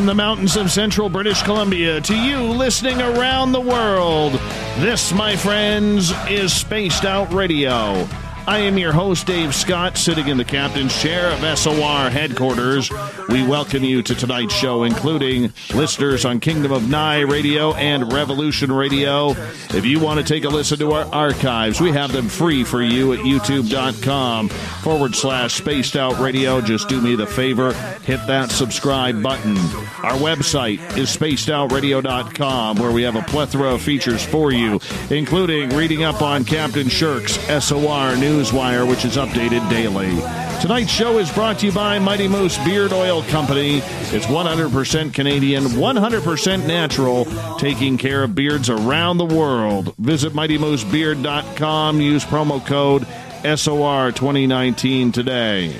From 0.00 0.06
the 0.06 0.14
mountains 0.14 0.56
of 0.56 0.70
central 0.70 1.10
British 1.10 1.42
Columbia 1.42 2.00
to 2.00 2.16
you 2.16 2.38
listening 2.38 3.02
around 3.02 3.52
the 3.52 3.60
world, 3.60 4.32
this, 4.78 5.12
my 5.12 5.36
friends, 5.36 6.14
is 6.26 6.54
Spaced 6.54 7.04
Out 7.04 7.30
Radio. 7.34 8.08
I 8.46 8.58
am 8.60 8.78
your 8.78 8.92
host, 8.92 9.26
Dave 9.26 9.54
Scott, 9.54 9.96
sitting 9.96 10.26
in 10.28 10.36
the 10.36 10.44
captain's 10.44 11.00
chair 11.00 11.30
of 11.30 11.58
SOR 11.58 12.10
headquarters. 12.10 12.90
We 13.28 13.46
welcome 13.46 13.84
you 13.84 14.02
to 14.02 14.14
tonight's 14.14 14.54
show, 14.54 14.82
including 14.82 15.52
listeners 15.72 16.24
on 16.24 16.40
Kingdom 16.40 16.72
of 16.72 16.88
Nye 16.88 17.20
Radio 17.20 17.74
and 17.74 18.12
Revolution 18.12 18.72
Radio. 18.72 19.30
If 19.70 19.84
you 19.84 20.00
want 20.00 20.18
to 20.18 20.24
take 20.24 20.44
a 20.44 20.48
listen 20.48 20.78
to 20.80 20.92
our 20.92 21.04
archives, 21.14 21.80
we 21.80 21.92
have 21.92 22.12
them 22.12 22.28
free 22.28 22.64
for 22.64 22.82
you 22.82 23.12
at 23.12 23.20
youtube.com 23.20 24.48
forward 24.48 25.14
slash 25.14 25.54
spaced 25.54 25.94
out 25.94 26.18
radio. 26.18 26.60
Just 26.60 26.88
do 26.88 27.00
me 27.00 27.14
the 27.14 27.26
favor, 27.26 27.72
hit 28.02 28.26
that 28.26 28.50
subscribe 28.50 29.22
button. 29.22 29.56
Our 30.02 30.18
website 30.18 30.80
is 30.98 31.14
spacedoutradio.com, 31.16 32.78
where 32.78 32.90
we 32.90 33.02
have 33.02 33.16
a 33.16 33.22
plethora 33.22 33.74
of 33.74 33.82
features 33.82 34.24
for 34.24 34.50
you, 34.50 34.80
including 35.10 35.70
reading 35.70 36.02
up 36.02 36.20
on 36.20 36.44
Captain 36.44 36.88
Shirk's 36.88 37.34
SOR 37.64 38.16
Newswire, 38.30 38.88
which 38.88 39.04
is 39.04 39.16
updated 39.16 39.68
daily. 39.68 40.10
Tonight's 40.60 40.92
show 40.92 41.18
is 41.18 41.32
brought 41.32 41.58
to 41.58 41.66
you 41.66 41.72
by 41.72 41.98
Mighty 41.98 42.28
Moose 42.28 42.56
Beard 42.64 42.92
Oil 42.92 43.24
Company. 43.24 43.78
It's 44.12 44.26
100% 44.26 45.12
Canadian, 45.12 45.64
100% 45.64 46.66
natural, 46.66 47.24
taking 47.58 47.98
care 47.98 48.22
of 48.22 48.36
beards 48.36 48.70
around 48.70 49.18
the 49.18 49.24
world. 49.24 49.92
Visit 49.96 50.32
MightyMooseBeard.com. 50.32 52.00
Use 52.00 52.24
promo 52.24 52.64
code 52.64 53.04
SOR 53.58 54.12
2019 54.12 55.10
today. 55.10 55.74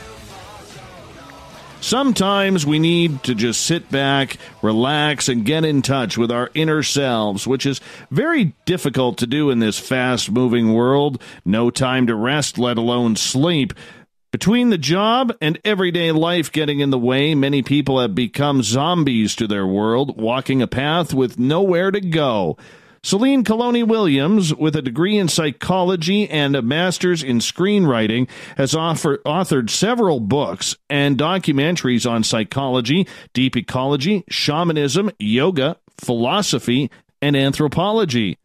Sometimes 1.81 2.67
we 2.67 2.79
need 2.79 3.23
to 3.25 3.35
just 3.35 3.65
sit 3.65 3.91
back, 3.91 4.37
relax, 4.61 5.29
and 5.29 5.47
get 5.47 5.65
in 5.65 5.81
touch 5.81 6.19
with 6.19 6.31
our 6.31 6.51
inner 6.53 6.83
selves, 6.83 7.47
which 7.47 7.65
is 7.65 7.81
very 8.11 8.55
difficult 8.67 9.17
to 9.19 9.27
do 9.27 9.51
in 9.51 9.61
this 9.61 9.79
fast 9.79 10.31
moving 10.31 10.75
world. 10.75 11.23
No 11.45 11.71
time 11.71 12.07
to 12.07 12.15
rest, 12.15 12.59
let 12.59 12.77
alone 12.77 13.17
sleep. 13.17 13.73
Between 14.31 14.69
the 14.69 14.79
job 14.79 15.35
and 15.41 15.59
everyday 15.65 16.13
life 16.13 16.53
getting 16.53 16.81
in 16.81 16.91
the 16.91 16.99
way, 16.99 17.35
many 17.35 17.63
people 17.63 17.99
have 17.99 18.15
become 18.15 18.63
zombies 18.63 19.35
to 19.37 19.49
their 19.49 19.67
world, 19.67 20.21
walking 20.21 20.63
a 20.63 20.69
path 20.69 21.15
with 21.15 21.39
nowhere 21.39 21.91
to 21.91 22.01
go. 22.01 22.57
Celine 23.03 23.45
Calloni 23.45 23.83
Williams, 23.83 24.55
with 24.55 24.77
a 24.77 24.83
degree 24.83 25.17
in 25.17 25.27
psychology 25.27 26.29
and 26.29 26.55
a 26.55 26.61
master's 26.61 27.23
in 27.23 27.39
screenwriting, 27.39 28.29
has 28.59 28.75
offer, 28.75 29.19
authored 29.25 29.71
several 29.71 30.21
books 30.21 30.77
and 30.91 31.17
documentaries 31.17 32.09
on 32.09 32.23
psychology, 32.23 33.09
deep 33.33 33.57
ecology, 33.57 34.23
shamanism, 34.29 35.11
yoga, 35.19 35.79
philosophy, 35.99 36.91
and 37.23 37.37
anthropology. 37.37 38.37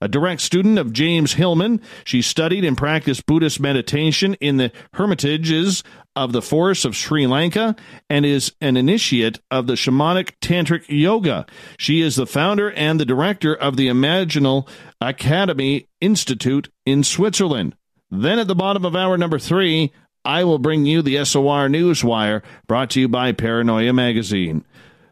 A 0.00 0.06
direct 0.06 0.42
student 0.42 0.78
of 0.78 0.92
James 0.92 1.32
Hillman, 1.32 1.80
she 2.04 2.22
studied 2.22 2.64
and 2.64 2.76
practiced 2.76 3.26
Buddhist 3.26 3.58
meditation 3.58 4.34
in 4.34 4.58
the 4.58 4.70
hermitages 4.92 5.82
of 6.16 6.32
the 6.32 6.42
forests 6.42 6.84
of 6.84 6.96
Sri 6.96 7.26
Lanka 7.26 7.74
and 8.08 8.24
is 8.24 8.52
an 8.60 8.76
initiate 8.76 9.40
of 9.50 9.66
the 9.66 9.74
shamanic 9.74 10.32
tantric 10.40 10.84
yoga. 10.88 11.46
She 11.78 12.00
is 12.00 12.16
the 12.16 12.26
founder 12.26 12.70
and 12.72 13.00
the 13.00 13.04
director 13.04 13.54
of 13.54 13.76
the 13.76 13.88
Imaginal 13.88 14.68
Academy 15.00 15.88
Institute 16.00 16.70
in 16.86 17.02
Switzerland. 17.02 17.74
Then 18.10 18.38
at 18.38 18.46
the 18.46 18.54
bottom 18.54 18.84
of 18.84 18.94
hour 18.94 19.18
number 19.18 19.38
three, 19.38 19.92
I 20.24 20.44
will 20.44 20.58
bring 20.58 20.86
you 20.86 21.02
the 21.02 21.24
SOR 21.24 21.68
Newswire 21.68 22.42
brought 22.66 22.90
to 22.90 23.00
you 23.00 23.08
by 23.08 23.32
Paranoia 23.32 23.92
Magazine. 23.92 24.64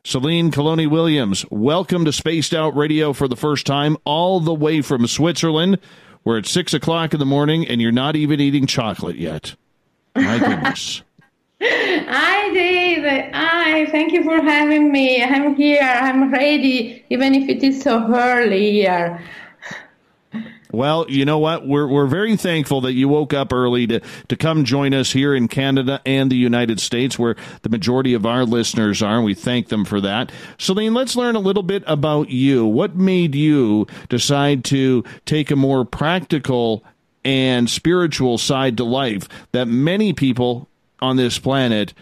Celine 0.04 0.50
Calloni 0.50 0.88
Williams, 0.88 1.44
welcome 1.50 2.04
to 2.04 2.12
Spaced 2.12 2.54
Out 2.54 2.74
Radio 2.74 3.12
for 3.12 3.28
the 3.28 3.36
first 3.36 3.66
time, 3.66 3.96
all 4.04 4.40
the 4.40 4.54
way 4.54 4.80
from 4.80 5.06
Switzerland, 5.06 5.78
where 6.22 6.38
it's 6.38 6.50
six 6.50 6.74
o'clock 6.74 7.12
in 7.12 7.20
the 7.20 7.26
morning 7.26 7.66
and 7.68 7.80
you're 7.80 7.92
not 7.92 8.16
even 8.16 8.40
eating 8.40 8.66
chocolate 8.66 9.16
yet. 9.16 9.54
My 10.14 10.38
goodness. 10.38 11.02
Hi, 11.62 12.52
Dave. 12.52 13.32
Hi, 13.32 13.86
thank 13.86 14.12
you 14.12 14.24
for 14.24 14.42
having 14.42 14.90
me. 14.90 15.22
I'm 15.22 15.54
here. 15.54 15.82
I'm 15.82 16.32
ready, 16.32 17.04
even 17.08 17.34
if 17.34 17.48
it 17.48 17.62
is 17.62 17.82
so 17.82 18.12
early 18.12 18.72
here. 18.72 19.22
Well, 20.72 21.04
you 21.10 21.26
know 21.26 21.38
what? 21.38 21.66
We're 21.66 21.86
we're 21.86 22.06
very 22.06 22.34
thankful 22.34 22.80
that 22.80 22.94
you 22.94 23.06
woke 23.06 23.34
up 23.34 23.52
early 23.52 23.86
to 23.88 24.00
to 24.28 24.36
come 24.36 24.64
join 24.64 24.94
us 24.94 25.12
here 25.12 25.34
in 25.34 25.46
Canada 25.46 26.00
and 26.06 26.32
the 26.32 26.36
United 26.36 26.80
States, 26.80 27.18
where 27.18 27.36
the 27.60 27.68
majority 27.68 28.14
of 28.14 28.24
our 28.24 28.44
listeners 28.44 29.02
are. 29.02 29.16
And 29.16 29.24
we 29.24 29.34
thank 29.34 29.68
them 29.68 29.84
for 29.84 30.00
that. 30.00 30.32
Celine, 30.56 30.94
let's 30.94 31.14
learn 31.14 31.36
a 31.36 31.40
little 31.40 31.62
bit 31.62 31.84
about 31.86 32.30
you. 32.30 32.64
What 32.64 32.96
made 32.96 33.34
you 33.34 33.86
decide 34.08 34.64
to 34.64 35.04
take 35.26 35.50
a 35.50 35.56
more 35.56 35.84
practical 35.84 36.82
and 37.24 37.68
spiritual 37.68 38.38
side 38.38 38.76
to 38.76 38.84
life 38.84 39.28
that 39.52 39.68
many 39.68 40.12
people 40.12 40.68
on 41.00 41.16
this 41.16 41.38
planet 41.38 41.94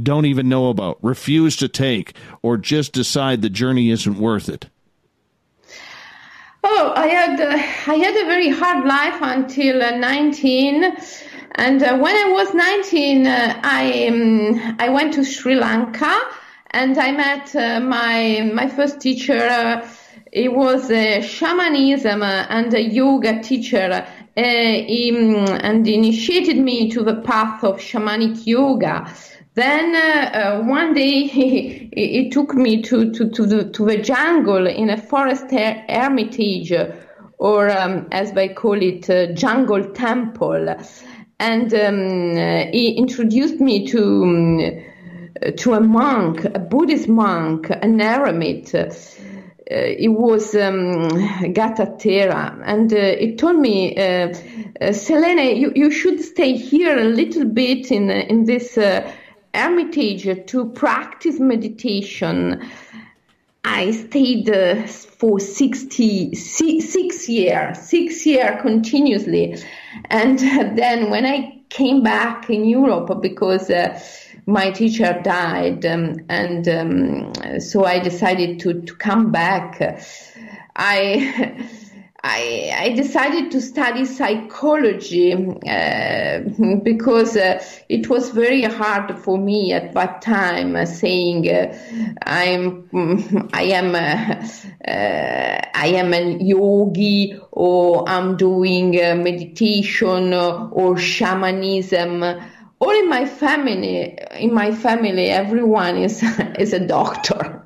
don't 0.00 0.26
even 0.26 0.48
know 0.48 0.68
about, 0.68 0.98
refuse 1.02 1.56
to 1.56 1.68
take, 1.68 2.14
or 2.42 2.56
just 2.56 2.92
decide 2.92 3.42
the 3.42 3.50
journey 3.50 3.90
isn't 3.90 4.18
worth 4.18 4.48
it? 4.48 4.68
Oh, 6.64 6.92
I 6.96 7.06
had 7.06 7.40
uh, 7.40 7.92
I 7.92 7.94
had 7.94 8.16
a 8.16 8.26
very 8.26 8.50
hard 8.50 8.84
life 8.84 9.18
until 9.22 9.82
uh, 9.82 9.92
19, 9.92 10.84
and 11.54 11.82
uh, 11.82 11.96
when 11.96 12.16
I 12.16 12.30
was 12.32 12.52
19, 12.52 13.26
uh, 13.26 13.60
I 13.62 14.06
um, 14.08 14.76
I 14.78 14.88
went 14.88 15.14
to 15.14 15.24
Sri 15.24 15.54
Lanka, 15.54 16.20
and 16.72 16.98
I 16.98 17.12
met 17.12 17.54
uh, 17.54 17.80
my 17.80 18.50
my 18.52 18.68
first 18.68 19.00
teacher. 19.00 19.82
It 20.30 20.52
was 20.52 20.90
a 20.90 21.22
shamanism 21.22 22.22
and 22.22 22.74
a 22.74 22.82
yoga 22.82 23.42
teacher, 23.42 24.06
um, 24.38 25.58
and 25.62 25.86
initiated 25.86 26.58
me 26.58 26.90
to 26.90 27.02
the 27.02 27.16
path 27.22 27.64
of 27.64 27.78
shamanic 27.78 28.46
yoga. 28.46 29.12
Then 29.54 29.96
uh, 29.96 30.60
uh, 30.60 30.62
one 30.62 30.94
day 30.94 31.26
he, 31.26 31.90
he, 31.92 32.30
took 32.30 32.54
me 32.54 32.80
to, 32.82 33.10
to, 33.12 33.30
to, 33.30 33.46
the, 33.46 33.70
to 33.70 33.84
the 33.84 33.98
jungle 33.98 34.66
in 34.66 34.90
a 34.90 34.96
forest 34.96 35.50
her- 35.50 35.84
hermitage, 35.88 36.72
or 37.38 37.70
um, 37.70 38.06
as 38.12 38.32
they 38.32 38.48
call 38.48 38.80
it, 38.80 39.10
uh, 39.10 39.32
jungle 39.32 39.84
temple. 39.92 40.76
And 41.40 41.74
um, 41.74 42.36
he 42.72 42.94
introduced 42.96 43.60
me 43.60 43.86
to, 43.88 44.22
um, 44.22 45.54
to 45.56 45.74
a 45.74 45.80
monk, 45.80 46.44
a 46.44 46.60
Buddhist 46.60 47.08
monk, 47.08 47.70
an 47.70 47.98
eremit. 47.98 48.72
Uh, 49.70 49.74
it 49.74 50.08
was 50.08 50.54
um, 50.54 51.08
Gattaterra, 51.52 52.58
and 52.64 52.90
uh, 52.90 52.96
it 52.96 53.36
told 53.36 53.58
me, 53.58 53.94
uh, 53.96 54.32
Selene, 54.92 55.56
you, 55.56 55.72
you 55.74 55.90
should 55.90 56.20
stay 56.22 56.56
here 56.56 56.98
a 56.98 57.04
little 57.04 57.44
bit 57.44 57.90
in 57.90 58.10
in 58.10 58.44
this 58.44 58.78
Hermitage 59.54 60.46
to 60.46 60.70
practice 60.70 61.38
meditation. 61.38 62.62
I 63.64 63.90
stayed 63.90 64.48
uh, 64.48 64.86
for 64.86 65.40
60, 65.40 66.34
six, 66.34 66.88
six 66.88 67.28
years, 67.28 67.78
six 67.78 68.24
years 68.24 68.62
continuously. 68.62 69.58
And 70.06 70.38
then 70.78 71.10
when 71.10 71.26
I 71.26 71.60
came 71.68 72.02
back 72.02 72.48
in 72.50 72.64
Europe, 72.64 73.20
because 73.20 73.70
uh, 73.70 74.00
my 74.46 74.70
teacher 74.70 75.20
died, 75.22 75.84
um, 75.84 76.16
and 76.28 76.68
um, 76.68 77.60
so 77.60 77.84
I 77.84 77.98
decided 77.98 78.60
to, 78.60 78.80
to 78.82 78.94
come 78.94 79.30
back. 79.30 80.00
I 80.76 81.68
I, 82.24 82.74
I 82.76 82.88
decided 82.94 83.52
to 83.52 83.60
study 83.60 84.04
psychology 84.04 85.32
uh, 85.34 86.40
because 86.82 87.36
uh, 87.36 87.62
it 87.88 88.08
was 88.08 88.30
very 88.30 88.62
hard 88.62 89.16
for 89.18 89.38
me 89.38 89.72
at 89.72 89.92
that 89.94 90.20
time 90.20 90.74
uh, 90.74 90.84
saying 90.84 91.48
uh, 91.48 91.78
I'm 92.22 92.88
I 93.52 93.62
am 93.62 93.94
uh, 93.94 94.90
uh, 94.90 95.60
I 95.74 95.86
am 95.94 96.12
a 96.12 96.38
yogi 96.42 97.38
or 97.52 98.08
I'm 98.08 98.36
doing 98.36 98.90
meditation 98.90 100.34
or 100.34 100.96
shamanism. 100.98 102.24
All 102.80 102.90
in 102.90 103.08
my 103.08 103.26
family 103.26 104.18
in 104.36 104.52
my 104.52 104.72
family 104.72 105.30
everyone 105.30 105.96
is 105.98 106.22
is 106.58 106.72
a 106.72 106.80
doctor 106.80 107.64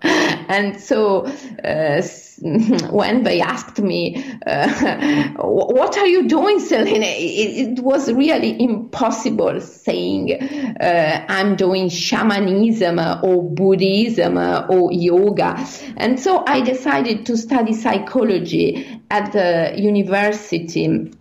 and 0.53 0.81
so 0.81 1.25
uh, 1.65 2.03
when 2.91 3.23
they 3.23 3.41
asked 3.41 3.81
me 3.81 4.25
uh, 4.47 5.29
what 5.37 5.97
are 5.97 6.07
you 6.07 6.29
doing 6.29 6.59
Selene? 6.59 7.03
It, 7.03 7.79
it 7.79 7.85
was 7.85 8.13
really 8.13 8.61
impossible 8.61 9.61
saying 9.61 10.33
uh, 10.81 11.25
i'm 11.29 11.57
doing 11.57 11.89
shamanism 11.89 12.99
or 12.99 13.49
buddhism 13.51 14.39
or 14.39 14.93
yoga. 14.93 15.67
And 15.97 16.19
so 16.19 16.45
i 16.47 16.61
decided 16.61 17.27
to 17.27 17.37
study 17.37 17.75
psychology 17.75 19.01
at 19.11 19.33
the 19.33 19.75
university 19.77 21.13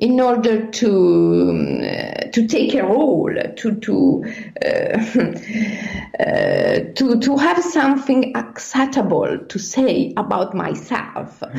in 0.00 0.20
order 0.20 0.66
to 0.66 0.90
uh, 1.82 2.30
to 2.30 2.46
take 2.46 2.74
a 2.74 2.82
role, 2.82 3.32
to 3.56 3.74
to 3.76 4.24
uh, 4.64 4.98
uh, 6.22 6.78
to 6.94 7.20
to 7.20 7.36
have 7.36 7.62
something 7.62 8.36
acceptable 8.36 9.38
to 9.48 9.58
say 9.58 10.12
about 10.16 10.54
myself, 10.54 11.42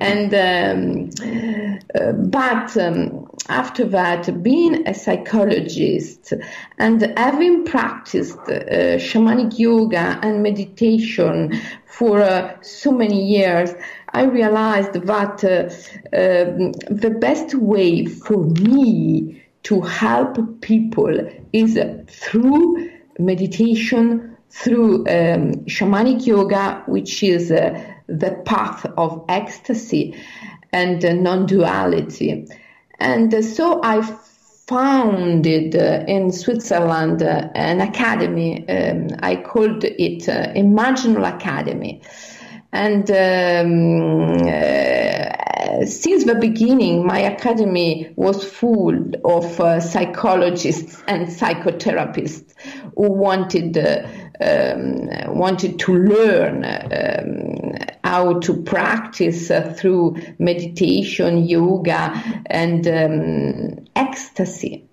and 0.00 0.34
um, 0.34 1.10
uh, 1.94 2.12
but 2.12 2.76
um, 2.76 3.26
after 3.48 3.84
that, 3.84 4.42
being 4.42 4.86
a 4.88 4.94
psychologist 4.94 6.32
and 6.78 7.12
having 7.16 7.64
practiced 7.64 8.38
uh, 8.48 8.98
shamanic 8.98 9.58
yoga 9.58 10.18
and 10.22 10.42
meditation 10.42 11.52
for 11.98 12.20
uh, 12.20 12.60
so 12.60 12.90
many 12.90 13.24
years. 13.24 13.70
I 14.12 14.24
realized 14.24 14.94
that 14.94 15.44
uh, 15.44 16.16
uh, 16.16 16.72
the 16.90 17.16
best 17.20 17.54
way 17.54 18.06
for 18.06 18.44
me 18.44 19.42
to 19.64 19.80
help 19.80 20.60
people 20.60 21.14
is 21.52 21.78
through 22.08 22.90
meditation, 23.18 24.36
through 24.50 25.06
um, 25.06 25.64
shamanic 25.66 26.26
yoga, 26.26 26.82
which 26.86 27.22
is 27.22 27.50
uh, 27.50 27.80
the 28.08 28.42
path 28.44 28.86
of 28.96 29.24
ecstasy 29.28 30.16
and 30.72 31.04
uh, 31.04 31.12
non-duality. 31.12 32.46
And 32.98 33.44
so 33.44 33.80
I 33.82 34.00
founded 34.66 35.76
uh, 35.76 36.04
in 36.08 36.32
Switzerland 36.32 37.22
uh, 37.22 37.48
an 37.54 37.80
academy. 37.80 38.66
Um, 38.68 39.08
I 39.22 39.36
called 39.36 39.84
it 39.84 40.28
uh, 40.28 40.52
Imaginal 40.54 41.28
Academy. 41.34 42.00
And 42.74 43.08
um, 43.08 44.32
uh, 44.48 45.86
since 45.86 46.24
the 46.24 46.36
beginning, 46.40 47.06
my 47.06 47.20
academy 47.20 48.12
was 48.16 48.42
full 48.42 49.14
of 49.24 49.60
uh, 49.60 49.78
psychologists 49.78 51.00
and 51.06 51.28
psychotherapists 51.28 52.52
who 52.96 53.12
wanted 53.12 53.78
uh, 53.78 54.08
um, 54.40 55.08
wanted 55.36 55.78
to 55.78 55.96
learn 55.96 56.64
um, 56.64 57.74
how 58.02 58.40
to 58.40 58.62
practice 58.64 59.52
uh, 59.52 59.72
through 59.78 60.16
meditation, 60.40 61.44
yoga, 61.46 62.42
and 62.46 62.88
um, 62.88 63.84
ecstasy. 63.94 64.88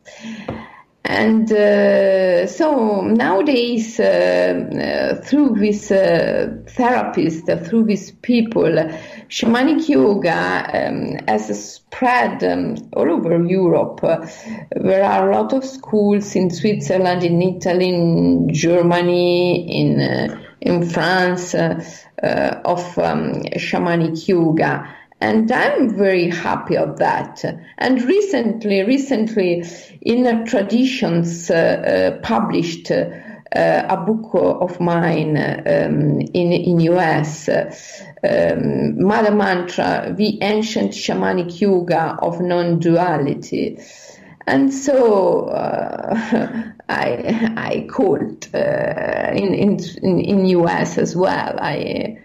And 1.04 1.52
uh, 1.52 2.46
so 2.46 3.02
nowadays, 3.02 4.00
uh, 4.00 4.04
uh, 4.04 5.22
through 5.24 5.56
this 5.56 5.90
uh, 5.90 6.58
therapist, 6.68 7.50
uh, 7.50 7.58
through 7.58 7.86
these 7.86 8.12
people, 8.12 8.72
shamanic 9.28 9.90
yoga 9.90 10.88
um, 10.88 11.18
has 11.28 11.74
spread 11.74 12.44
um, 12.44 12.76
all 12.94 13.12
over 13.12 13.44
Europe. 13.44 14.04
Uh, 14.04 14.28
there 14.76 15.04
are 15.04 15.32
a 15.32 15.36
lot 15.36 15.54
of 15.54 15.66
schools 15.66 16.36
in 16.36 16.52
Switzerland, 16.52 17.24
in 17.24 17.42
Italy, 17.42 17.90
in 17.90 18.54
Germany, 18.54 19.82
in 19.82 20.40
in 20.62 20.88
France 20.88 21.56
of 21.56 22.98
um, 23.00 23.42
shamanic 23.58 24.28
yoga 24.28 24.88
and 25.22 25.52
I'm 25.52 25.96
very 25.96 26.30
happy 26.30 26.76
of 26.76 26.98
that. 26.98 27.44
And 27.78 28.02
recently, 28.02 28.84
recently, 28.84 29.64
Inner 30.02 30.46
Traditions 30.46 31.50
uh, 31.52 31.54
uh, 31.54 32.20
published 32.22 32.90
uh, 32.90 33.06
a 33.54 33.98
book 33.98 34.32
of 34.34 34.80
mine 34.80 35.38
um, 35.38 36.22
in 36.22 36.52
in 36.52 36.80
US, 36.80 37.50
um, 37.50 39.04
Mother 39.04 39.36
Mantra, 39.36 40.14
the 40.18 40.40
ancient 40.42 40.92
shamanic 40.92 41.62
yoga 41.62 42.18
of 42.20 42.42
non-duality. 42.42 43.78
And 44.48 44.74
so 44.74 45.50
uh, 45.50 46.72
I 46.90 47.52
I 47.58 47.88
called 47.92 48.48
uh, 48.56 49.32
in 49.36 49.54
in 49.54 49.80
in 50.20 50.46
US 50.48 50.98
as 50.98 51.16
well. 51.16 51.60
I 51.60 52.18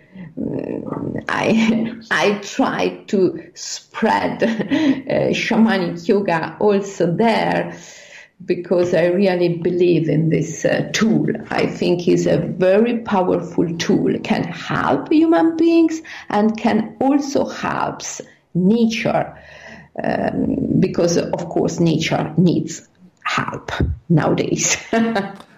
I 1.29 1.99
I 2.11 2.39
try 2.43 2.89
to 3.07 3.51
spread 3.55 4.43
uh, 4.43 5.33
shamanic 5.33 6.07
yoga 6.07 6.57
also 6.61 7.11
there 7.11 7.77
because 8.45 8.93
I 8.93 9.07
really 9.07 9.57
believe 9.57 10.09
in 10.11 10.29
this 10.29 10.65
uh, 10.65 10.91
tool. 10.93 11.29
I 11.51 11.67
think 11.67 12.07
is 12.07 12.27
a 12.27 12.39
very 12.39 12.99
powerful 12.99 13.77
tool. 13.79 14.19
Can 14.21 14.45
help 14.45 15.11
human 15.11 15.57
beings 15.57 16.03
and 16.29 16.57
can 16.59 16.97
also 17.01 17.47
helps 17.47 18.21
nature 18.55 19.35
um, 20.05 20.57
because 20.79 21.17
of 21.17 21.49
course 21.49 21.81
nature 21.81 22.35
needs 22.37 22.87
help 23.25 23.73
nowadays. 24.11 24.77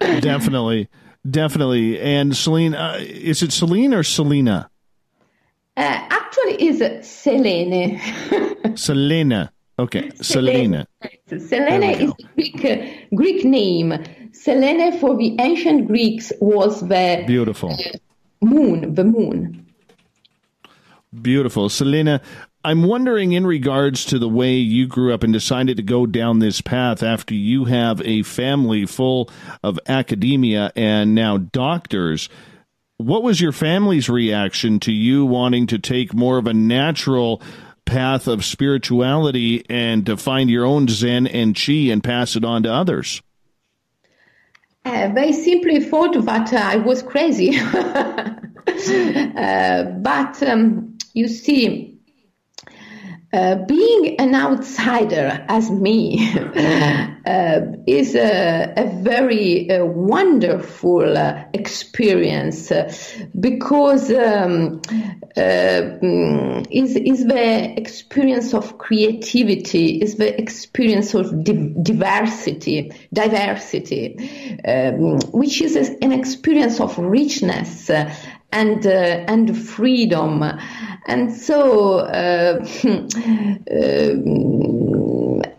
Definitely. 0.00 0.88
Definitely. 1.28 2.00
And 2.00 2.36
Celine, 2.36 2.74
uh, 2.74 2.98
is 3.00 3.42
it 3.42 3.52
Celine 3.52 3.94
or 3.94 4.02
Selena? 4.02 4.70
Uh, 5.76 5.80
actually, 6.10 6.68
is 6.68 7.08
Selene. 7.08 8.00
Selena. 8.76 9.52
Okay, 9.78 10.10
Selena. 10.20 10.86
Selena 11.28 11.86
is 11.86 12.10
a 12.10 12.34
Greek, 12.34 12.64
uh, 12.64 13.14
Greek 13.14 13.44
name. 13.44 14.04
Selene 14.32 14.98
for 14.98 15.16
the 15.16 15.36
ancient 15.38 15.86
Greeks 15.86 16.32
was 16.40 16.80
the 16.88 17.22
beautiful 17.26 17.76
moon, 18.40 18.94
the 18.94 19.04
moon. 19.04 19.66
Beautiful, 21.22 21.68
Selena. 21.68 22.20
I'm 22.64 22.82
wondering, 22.82 23.32
in 23.32 23.46
regards 23.46 24.04
to 24.06 24.18
the 24.18 24.28
way 24.28 24.54
you 24.56 24.88
grew 24.88 25.14
up 25.14 25.22
and 25.22 25.32
decided 25.32 25.76
to 25.76 25.82
go 25.82 26.06
down 26.06 26.40
this 26.40 26.60
path 26.60 27.04
after 27.04 27.34
you 27.34 27.66
have 27.66 28.02
a 28.02 28.24
family 28.24 28.84
full 28.84 29.30
of 29.62 29.78
academia 29.86 30.72
and 30.74 31.14
now 31.14 31.38
doctors, 31.38 32.28
what 32.96 33.22
was 33.22 33.40
your 33.40 33.52
family's 33.52 34.08
reaction 34.08 34.80
to 34.80 34.92
you 34.92 35.24
wanting 35.24 35.68
to 35.68 35.78
take 35.78 36.12
more 36.12 36.36
of 36.36 36.48
a 36.48 36.54
natural 36.54 37.40
path 37.84 38.26
of 38.26 38.44
spirituality 38.44 39.64
and 39.70 40.04
to 40.06 40.16
find 40.16 40.50
your 40.50 40.66
own 40.66 40.88
Zen 40.88 41.28
and 41.28 41.54
Chi 41.54 41.90
and 41.90 42.02
pass 42.02 42.34
it 42.34 42.44
on 42.44 42.64
to 42.64 42.72
others? 42.72 43.22
Uh, 44.84 45.12
they 45.12 45.32
simply 45.32 45.80
thought 45.80 46.12
that 46.24 46.52
uh, 46.52 46.56
I 46.56 46.76
was 46.76 47.02
crazy. 47.02 47.56
uh, 49.36 49.82
but 49.84 50.42
um, 50.42 50.98
you 51.14 51.28
see, 51.28 51.97
uh, 53.30 53.56
being 53.66 54.16
an 54.18 54.34
outsider 54.34 55.44
as 55.48 55.70
me 55.70 56.34
uh, 57.26 57.60
is 57.86 58.14
a, 58.14 58.72
a 58.74 59.02
very 59.02 59.70
uh, 59.70 59.84
wonderful 59.84 61.16
uh, 61.16 61.44
experience 61.52 62.72
uh, 62.72 62.90
because 63.38 64.10
um, 64.10 64.80
mm, 65.36 66.66
is 66.70 66.96
is 66.96 67.26
the 67.26 67.78
experience 67.78 68.54
of 68.54 68.78
creativity, 68.78 70.00
is 70.00 70.14
the 70.14 70.40
experience 70.40 71.12
of 71.12 71.44
di- 71.44 71.74
diversity, 71.82 72.90
diversity, 73.12 74.58
um, 74.66 75.18
which 75.32 75.60
is 75.60 75.76
an 75.76 76.12
experience 76.12 76.80
of 76.80 76.96
richness 76.98 77.90
and 78.52 78.86
and 78.86 79.56
freedom. 79.56 80.42
And 81.06 81.32
so, 81.32 82.00
uh, 82.00 82.58
uh, 83.70 84.14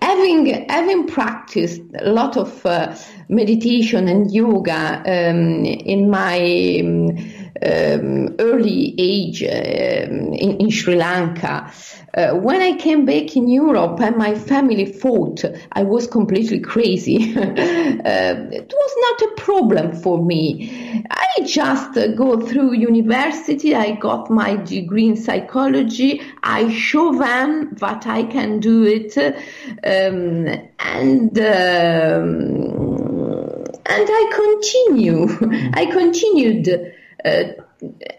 having 0.06 0.66
having 0.70 1.08
practiced 1.08 1.82
a 2.00 2.12
lot 2.12 2.38
of 2.38 2.66
uh, 2.66 2.96
meditation 3.30 4.08
and 4.08 4.32
yoga 4.32 5.02
um, 5.06 5.66
in 5.66 6.10
my 6.10 6.82
um, 6.84 7.18
early 7.62 8.96
age 8.98 9.44
um, 9.44 10.34
in, 10.34 10.58
in 10.58 10.70
Sri 10.70 10.96
Lanka. 10.96 11.72
Uh, 12.14 12.32
when 12.32 12.60
I 12.60 12.76
came 12.76 13.06
back 13.06 13.36
in 13.36 13.48
Europe 13.48 14.00
and 14.02 14.18
my 14.18 14.34
family 14.34 14.86
thought 14.86 15.46
I 15.72 15.84
was 15.84 16.08
completely 16.08 16.60
crazy, 16.60 17.34
uh, 17.38 17.44
it 17.44 18.74
was 18.74 18.94
not 18.98 19.22
a 19.30 19.36
problem 19.36 19.92
for 19.94 20.24
me. 20.24 21.06
I 21.12 21.44
just 21.46 21.96
uh, 21.98 22.08
go 22.16 22.40
through 22.42 22.74
university, 22.74 23.76
I 23.76 23.92
got 23.92 24.32
my 24.32 24.56
degree 24.56 25.08
in 25.08 25.18
psychology, 25.18 26.22
I 26.42 26.74
show 26.74 27.16
them 27.16 27.76
that 27.76 28.08
I 28.08 28.24
can 28.24 28.60
do 28.60 28.86
it, 28.86 29.16
um, 29.18 30.48
and 30.80 31.38
um, 31.38 33.00
and 33.86 34.08
I 34.12 34.60
continue. 34.62 35.28
I 35.74 35.86
continued. 35.86 36.96
Uh, 37.24 37.44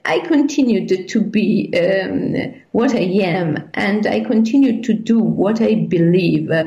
I 0.05 0.21
continued 0.21 1.09
to 1.09 1.21
be 1.21 1.71
um, 1.79 2.63
what 2.73 2.95
I 2.95 3.01
am, 3.01 3.71
and 3.75 4.07
I 4.07 4.21
continued 4.21 4.85
to 4.85 4.95
do 4.95 5.19
what 5.19 5.61
I 5.61 5.75
believe, 5.75 6.51
uh, 6.51 6.65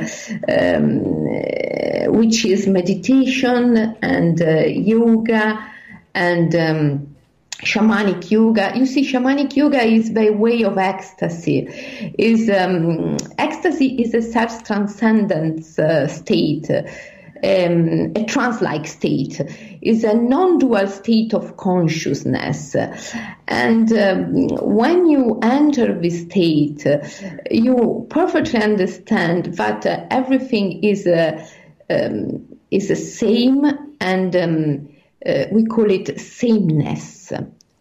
um, 0.48 1.00
which 2.14 2.46
is 2.46 2.68
meditation 2.68 3.96
and 4.02 4.42
uh, 4.42 4.66
yoga 4.66 5.68
and 6.14 6.56
um, 6.56 7.16
shamanic 7.64 8.30
yoga. 8.30 8.74
You 8.76 8.86
see, 8.86 9.12
shamanic 9.12 9.56
yoga 9.56 9.82
is 9.82 10.12
by 10.12 10.30
way 10.30 10.64
of 10.64 10.78
ecstasy. 10.78 11.68
Is 12.20 12.50
um, 12.50 13.18
ecstasy 13.40 14.02
is 14.02 14.14
a 14.14 14.22
self-transcendence 14.22 15.80
uh, 15.80 16.08
state. 16.08 16.70
Um, 17.44 18.14
a 18.16 18.24
trance-like 18.24 18.88
state 18.88 19.42
is 19.82 20.06
a 20.06 20.14
non-dual 20.14 20.88
state 20.88 21.34
of 21.34 21.58
consciousness 21.58 22.74
and 23.48 23.92
um, 23.92 24.48
when 24.62 25.08
you 25.08 25.40
enter 25.44 26.00
this 26.00 26.22
state 26.22 26.86
you 27.52 28.08
perfectly 28.10 28.62
understand 28.62 29.58
that 29.58 29.86
uh, 29.86 30.06
everything 30.10 30.84
is 30.86 31.06
uh, 31.06 31.46
um, 31.90 32.48
is 32.72 32.88
the 32.88 32.96
same 32.96 33.66
and 34.00 34.36
um, 34.36 34.90
uh, 35.26 35.46
we 35.52 35.66
call 35.66 35.90
it 35.90 36.20
sameness. 36.20 37.32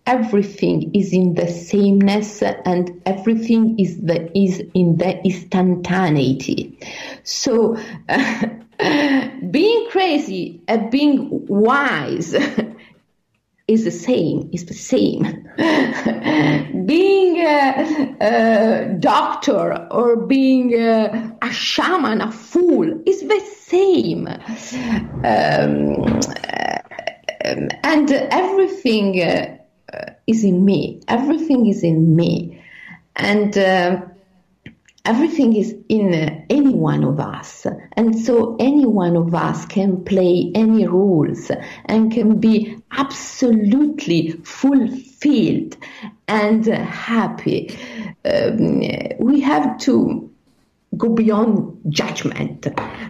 Everything 0.05 0.95
is 0.95 1.13
in 1.13 1.35
the 1.35 1.47
sameness 1.47 2.43
and 2.43 3.03
everything 3.07 3.79
is 3.79 4.01
the 4.01 4.37
is 4.37 4.63
in 4.75 4.97
the 4.97 5.25
instantaneity. 5.25 6.79
So 7.23 7.77
uh, 8.09 8.47
being 9.51 9.89
crazy 9.91 10.63
and 10.69 10.91
being 10.91 11.47
wise 11.47 12.35
is 13.69 13.85
the 13.85 13.91
same, 13.91 14.51
is 14.53 14.67
the 14.67 14.75
same. 14.75 15.23
being 16.87 17.39
a, 17.39 18.17
a, 18.21 18.97
doctor 18.99 19.89
or 19.91 20.27
being 20.27 20.75
a, 20.75 21.37
a, 21.43 21.53
shaman, 21.53 22.21
a 22.21 22.33
fool, 22.33 23.03
is 23.07 23.21
the 23.23 23.41
same. 23.41 24.27
Um, 25.25 26.21
and 27.45 28.13
everything 28.13 29.23
uh, 29.23 29.59
is 30.27 30.45
in 30.45 30.65
me. 30.65 31.01
Everything 31.09 31.67
is 31.67 31.83
in 31.83 32.17
me. 32.17 32.63
And 33.17 33.57
uh, 33.57 34.03
everything 35.05 35.57
is 35.57 35.75
in 35.89 36.15
uh, 36.15 36.45
any 36.49 36.75
one 36.75 37.05
of 37.05 37.19
us. 37.19 37.67
And 37.93 38.19
so 38.19 38.57
any 38.61 38.87
one 38.87 39.17
of 39.17 39.35
us 39.35 39.67
can 39.67 40.05
play 40.05 40.53
any 40.55 40.87
roles 40.87 41.51
and 41.87 42.13
can 42.13 42.39
be 42.39 42.79
absolutely 42.93 44.33
fulfilled 44.45 45.77
and 46.29 46.67
happy. 46.67 47.77
Um, 48.25 48.81
we 49.19 49.41
have 49.41 49.79
to 49.81 50.31
go 50.97 51.09
beyond 51.09 51.81
judgment 51.89 52.67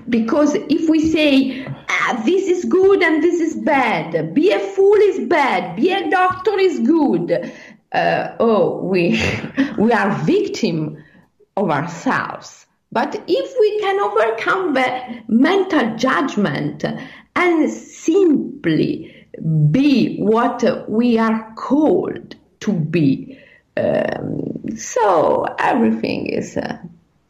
because 0.09 0.55
if 0.55 0.89
we 0.89 1.01
say 1.01 1.67
ah, 1.89 2.23
this 2.25 2.49
is 2.49 2.65
good 2.67 3.03
and 3.03 3.23
this 3.23 3.41
is 3.41 3.57
bad 3.57 4.33
be 4.35 4.53
a 4.53 4.59
fool 4.61 4.95
is 4.95 5.27
bad 5.29 5.75
be 5.75 5.93
a 5.93 6.09
doctor 6.09 6.57
is 6.61 6.79
good 6.79 7.53
uh, 7.91 8.37
oh 8.39 8.79
we 8.85 9.21
we 9.79 9.93
are 9.93 10.13
victim 10.25 11.03
of 11.57 11.71
ourselves 11.71 12.67
but 12.91 13.15
if 13.27 13.55
we 13.59 13.81
can 13.81 14.01
overcome 14.01 14.75
the 14.75 15.23
mental 15.29 15.97
judgment 15.97 16.85
and 17.35 17.71
simply 17.71 19.27
be 19.71 20.19
what 20.19 20.89
we 20.89 21.19
are 21.19 21.53
called 21.55 22.37
to 22.61 22.73
be 22.73 23.39
um, 23.77 24.77
so 24.77 25.45
everything 25.59 26.27
is 26.27 26.57
uh, 26.57 26.79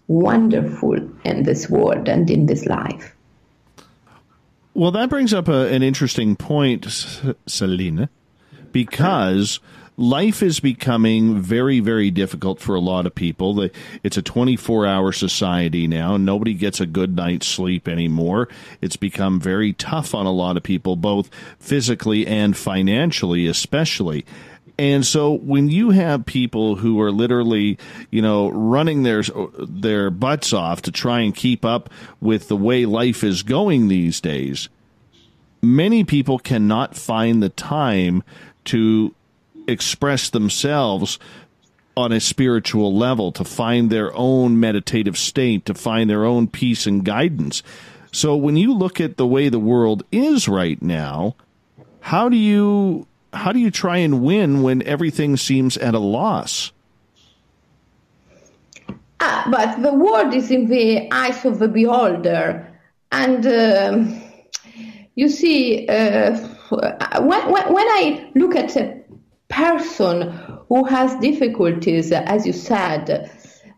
wonderful 0.08 0.98
in 1.24 1.44
this 1.44 1.70
world 1.70 2.08
and 2.08 2.28
in 2.30 2.46
this 2.46 2.66
life. 2.66 3.14
Well, 4.74 4.90
that 4.92 5.08
brings 5.08 5.32
up 5.34 5.48
a, 5.48 5.72
an 5.72 5.82
interesting 5.82 6.34
point, 6.34 6.86
Selina, 7.46 8.08
because 8.72 9.60
life 9.96 10.42
is 10.42 10.60
becoming 10.60 11.38
very, 11.38 11.80
very 11.80 12.10
difficult 12.10 12.60
for 12.60 12.74
a 12.74 12.80
lot 12.80 13.06
of 13.06 13.14
people. 13.14 13.68
It's 14.02 14.16
a 14.16 14.22
24 14.22 14.86
hour 14.86 15.12
society 15.12 15.86
now. 15.86 16.16
Nobody 16.16 16.54
gets 16.54 16.80
a 16.80 16.86
good 16.86 17.16
night's 17.16 17.46
sleep 17.46 17.88
anymore. 17.88 18.48
It's 18.80 18.96
become 18.96 19.40
very 19.40 19.72
tough 19.72 20.14
on 20.14 20.26
a 20.26 20.32
lot 20.32 20.56
of 20.56 20.62
people, 20.62 20.96
both 20.96 21.30
physically 21.58 22.26
and 22.26 22.56
financially, 22.56 23.46
especially. 23.46 24.24
And 24.78 25.04
so 25.04 25.32
when 25.32 25.68
you 25.68 25.90
have 25.90 26.24
people 26.24 26.76
who 26.76 27.00
are 27.00 27.12
literally, 27.12 27.78
you 28.10 28.22
know, 28.22 28.48
running 28.48 29.02
their 29.02 29.22
their 29.58 30.10
butts 30.10 30.52
off 30.52 30.82
to 30.82 30.90
try 30.90 31.20
and 31.20 31.34
keep 31.34 31.64
up 31.64 31.90
with 32.20 32.48
the 32.48 32.56
way 32.56 32.86
life 32.86 33.22
is 33.22 33.42
going 33.42 33.88
these 33.88 34.20
days, 34.20 34.70
many 35.60 36.04
people 36.04 36.38
cannot 36.38 36.96
find 36.96 37.42
the 37.42 37.50
time 37.50 38.22
to 38.64 39.14
express 39.66 40.30
themselves 40.30 41.18
on 41.96 42.12
a 42.12 42.20
spiritual 42.20 42.96
level, 42.96 43.32
to 43.32 43.44
find 43.44 43.90
their 43.90 44.14
own 44.16 44.58
meditative 44.58 45.18
state, 45.18 45.66
to 45.66 45.74
find 45.74 46.08
their 46.08 46.24
own 46.24 46.48
peace 46.48 46.86
and 46.86 47.04
guidance. 47.04 47.62
So 48.12 48.34
when 48.34 48.56
you 48.56 48.72
look 48.72 49.00
at 49.00 49.16
the 49.16 49.26
way 49.26 49.48
the 49.48 49.58
world 49.58 50.02
is 50.10 50.48
right 50.48 50.80
now, 50.80 51.36
how 52.00 52.28
do 52.28 52.36
you 52.36 53.06
how 53.32 53.52
do 53.52 53.58
you 53.58 53.70
try 53.70 53.98
and 53.98 54.22
win 54.22 54.62
when 54.62 54.82
everything 54.82 55.36
seems 55.36 55.76
at 55.78 55.94
a 55.94 55.98
loss? 55.98 56.72
Ah, 59.20 59.48
but 59.50 59.82
the 59.82 59.94
world 59.94 60.34
is 60.34 60.50
in 60.50 60.68
the 60.68 61.10
eyes 61.12 61.44
of 61.44 61.58
the 61.58 61.68
beholder, 61.68 62.68
and 63.10 63.46
uh, 63.46 64.04
you 65.14 65.28
see, 65.28 65.86
uh, 65.88 66.36
when, 67.20 67.50
when 67.50 67.88
I 67.88 68.30
look 68.34 68.56
at 68.56 68.74
a 68.76 69.01
person 69.52 70.32
who 70.68 70.84
has 70.84 71.14
difficulties, 71.20 72.10
as 72.12 72.46
you 72.46 72.52
said, 72.52 73.30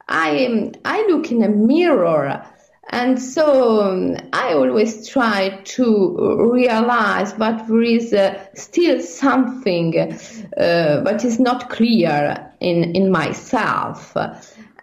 I 0.09 0.73
I 0.85 1.07
look 1.09 1.31
in 1.31 1.43
a 1.43 1.49
mirror 1.49 2.45
and 2.91 3.21
so 3.21 3.81
um, 3.83 4.17
I 4.33 4.53
always 4.53 5.09
try 5.09 5.61
to 5.65 6.51
realize 6.53 7.33
that 7.35 7.67
there 7.67 7.83
is 7.83 8.13
uh, 8.13 8.47
still 8.55 9.01
something 9.01 9.99
uh, 9.99 11.01
that 11.01 11.25
is 11.25 11.41
not 11.41 11.71
clear 11.71 12.53
in, 12.61 12.95
in 12.95 13.11
myself. 13.11 14.17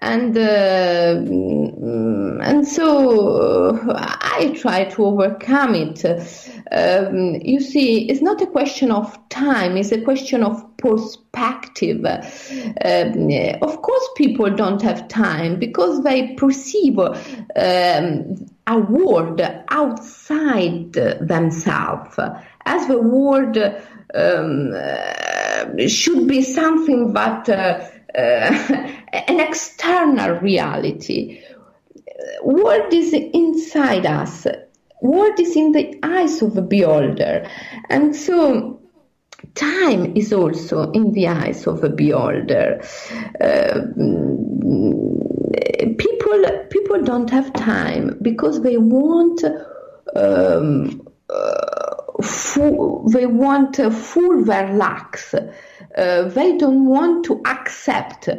And 0.04 0.36
uh, 0.36 1.22
and 2.44 2.68
so 2.68 3.80
I 3.94 4.58
try 4.60 4.86
to 4.86 5.06
overcome 5.06 5.76
it. 5.76 6.04
Um, 6.72 7.36
you 7.36 7.60
see, 7.60 8.10
it's 8.10 8.22
not 8.22 8.42
a 8.42 8.48
question 8.48 8.90
of 8.92 9.18
time; 9.30 9.78
it's 9.78 9.92
a 9.92 10.02
question 10.02 10.44
of 10.44 10.66
perspective. 10.78 12.04
Um, 12.04 13.30
of 13.62 13.82
course, 13.84 14.10
people 14.16 14.50
don't 14.50 14.82
have 14.82 15.08
time 15.08 15.60
because 15.60 16.04
they 16.04 16.34
perceive 16.34 16.98
um, 16.98 18.48
a 18.68 18.80
world 18.80 19.42
outside 19.70 20.94
themselves 20.94 22.18
as 22.66 22.88
the 22.88 23.02
world 23.02 23.58
um, 24.14 24.72
uh, 24.74 25.88
should 25.88 26.28
be 26.28 26.42
something 26.42 27.14
but 27.14 27.48
uh, 27.50 27.88
uh, 28.18 28.92
an 29.14 29.40
external 29.40 30.40
reality. 30.40 31.42
World 32.44 32.94
is 32.94 33.14
inside 33.14 34.06
us. 34.06 34.48
World 35.02 35.40
is 35.40 35.56
in 35.56 35.72
the 35.72 36.00
eyes 36.04 36.42
of 36.42 36.54
the 36.54 36.62
beholder, 36.62 37.50
and 37.90 38.16
so 38.16 38.80
time 39.56 40.16
is 40.16 40.32
also 40.32 40.92
in 40.92 41.12
the 41.14 41.28
eyes 41.28 41.66
of 41.66 41.84
a 41.84 41.90
beholder. 41.90 42.82
Uh, 43.42 43.82
people 45.98 46.68
people 46.70 47.04
don't 47.04 47.30
have 47.30 47.52
time 47.54 48.18
because 48.22 48.62
they 48.62 48.78
want 48.78 49.44
um, 50.16 51.08
uh, 51.30 52.22
full, 52.22 53.10
they 53.10 53.26
want 53.26 53.80
a 53.80 53.90
full 53.90 54.34
relax. 54.34 55.34
Uh, 55.34 56.24
they 56.24 56.58
don't 56.58 56.86
want 56.86 57.26
to 57.26 57.42
accept 57.46 58.30
uh, 58.30 58.36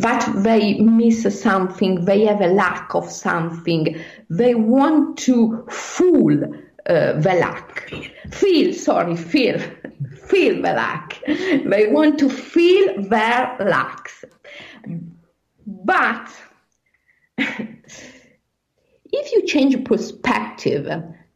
that 0.00 0.32
they 0.36 0.74
miss 0.78 1.40
something, 1.40 2.04
they 2.04 2.24
have 2.24 2.40
a 2.40 2.46
lack 2.46 2.94
of 2.94 3.10
something. 3.10 4.00
They 4.30 4.54
want 4.54 5.18
to 5.18 5.66
fool 5.70 6.44
uh, 6.88 7.12
the 7.12 7.34
lack. 7.40 7.92
Feel, 8.30 8.72
sorry, 8.72 9.16
feel, 9.16 9.58
feel 10.26 10.56
the 10.56 10.72
lack. 10.72 11.20
They 11.26 11.88
want 11.90 12.18
to 12.20 12.28
feel 12.28 13.02
their 13.02 13.56
lacks. 13.60 14.24
But 15.66 16.30
if 17.38 19.32
you 19.32 19.46
change 19.46 19.84
perspective 19.84 20.86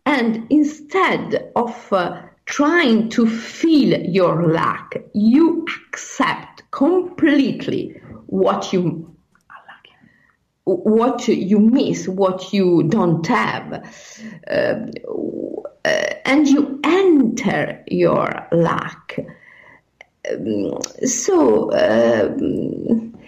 and 0.07 0.47
instead 0.50 1.52
of 1.54 1.92
uh, 1.92 2.23
trying 2.45 3.09
to 3.11 3.28
feel 3.28 4.00
your 4.00 4.52
lack, 4.52 4.97
you 5.14 5.66
accept 5.88 6.52
completely 6.73 8.00
what 8.26 8.73
you 8.73 9.09
what 10.64 11.26
you 11.26 11.59
miss, 11.59 12.07
what 12.07 12.52
you 12.52 12.85
don't 12.85 13.26
have. 13.26 13.85
Uh, 14.49 14.87
and 16.25 16.49
you 16.49 16.81
enter 16.85 17.83
your 17.88 18.47
lack. 18.52 19.19
Um, 20.31 20.79
so 21.05 21.73
um, 21.73 23.19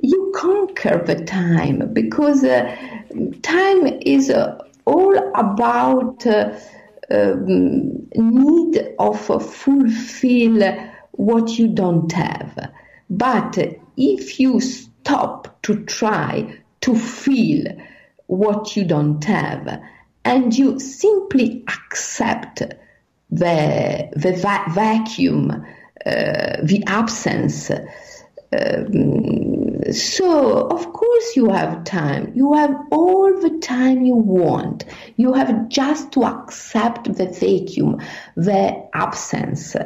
you 0.00 0.32
conquer 0.36 1.02
the 1.04 1.24
time 1.24 1.92
because 1.92 2.44
uh, 2.44 2.76
time 3.42 3.86
is 4.02 4.30
uh, 4.30 4.56
all 4.84 5.16
about 5.34 6.24
uh, 6.24 6.56
um, 7.10 8.06
need 8.14 8.94
of 9.00 9.20
fulfill 9.20 10.88
what 11.12 11.58
you 11.58 11.66
don't 11.68 12.12
have. 12.12 12.70
But 13.08 13.58
if 13.96 14.40
you 14.40 14.60
stop 14.60 15.62
to 15.62 15.84
try 15.84 16.58
to 16.82 16.96
feel 16.96 17.66
what 18.26 18.76
you 18.76 18.84
don't 18.84 19.22
have 19.24 19.80
and 20.24 20.56
you 20.56 20.80
simply 20.80 21.64
accept 21.68 22.62
the, 23.30 24.10
the 24.14 24.32
va- 24.32 24.72
vacuum, 24.72 25.50
uh, 26.04 26.56
the 26.62 26.82
absence, 26.86 27.70
um, 28.52 29.92
so 29.92 30.68
of 30.68 30.92
course 30.92 31.36
you 31.36 31.50
have 31.50 31.84
time. 31.84 32.32
You 32.34 32.54
have 32.54 32.74
all 32.90 33.40
the 33.40 33.58
time 33.60 34.02
you 34.04 34.14
want. 34.16 34.84
You 35.16 35.32
have 35.32 35.68
just 35.68 36.12
to 36.12 36.24
accept 36.24 37.12
the 37.12 37.26
vacuum, 37.26 38.00
the 38.36 38.88
absence, 38.94 39.76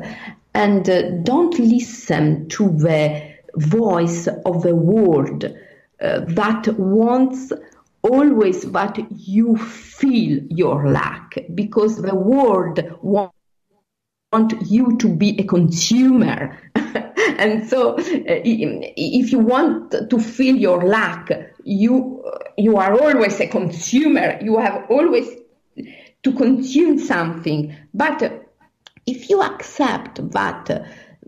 and 0.55 0.89
uh, 0.89 1.11
don't 1.23 1.59
listen 1.59 2.49
to 2.49 2.71
the 2.71 3.35
voice 3.57 4.27
of 4.27 4.63
the 4.63 4.75
world 4.75 5.45
uh, 5.45 6.21
that 6.27 6.67
wants 6.79 7.53
always 8.03 8.71
that 8.73 8.99
you 9.11 9.57
feel 9.57 10.41
your 10.49 10.89
lack 10.89 11.37
because 11.55 12.01
the 12.01 12.15
world 12.15 12.81
wants 13.03 13.35
want 14.33 14.55
you 14.71 14.97
to 14.99 15.09
be 15.09 15.39
a 15.41 15.45
consumer. 15.45 16.57
and 16.77 17.69
so 17.69 17.97
uh, 17.97 18.01
if 18.07 19.33
you 19.33 19.39
want 19.41 19.91
to 19.91 20.19
feel 20.19 20.55
your 20.55 20.85
lack, 20.85 21.31
you, 21.65 22.25
you 22.57 22.77
are 22.77 22.95
always 23.01 23.41
a 23.41 23.49
consumer. 23.49 24.39
You 24.41 24.59
have 24.59 24.89
always 24.89 25.29
to 26.23 26.33
consume 26.33 26.99
something. 26.99 27.75
But 27.93 28.50
if 29.11 29.29
you 29.29 29.43
accept 29.43 30.31
that 30.33 30.87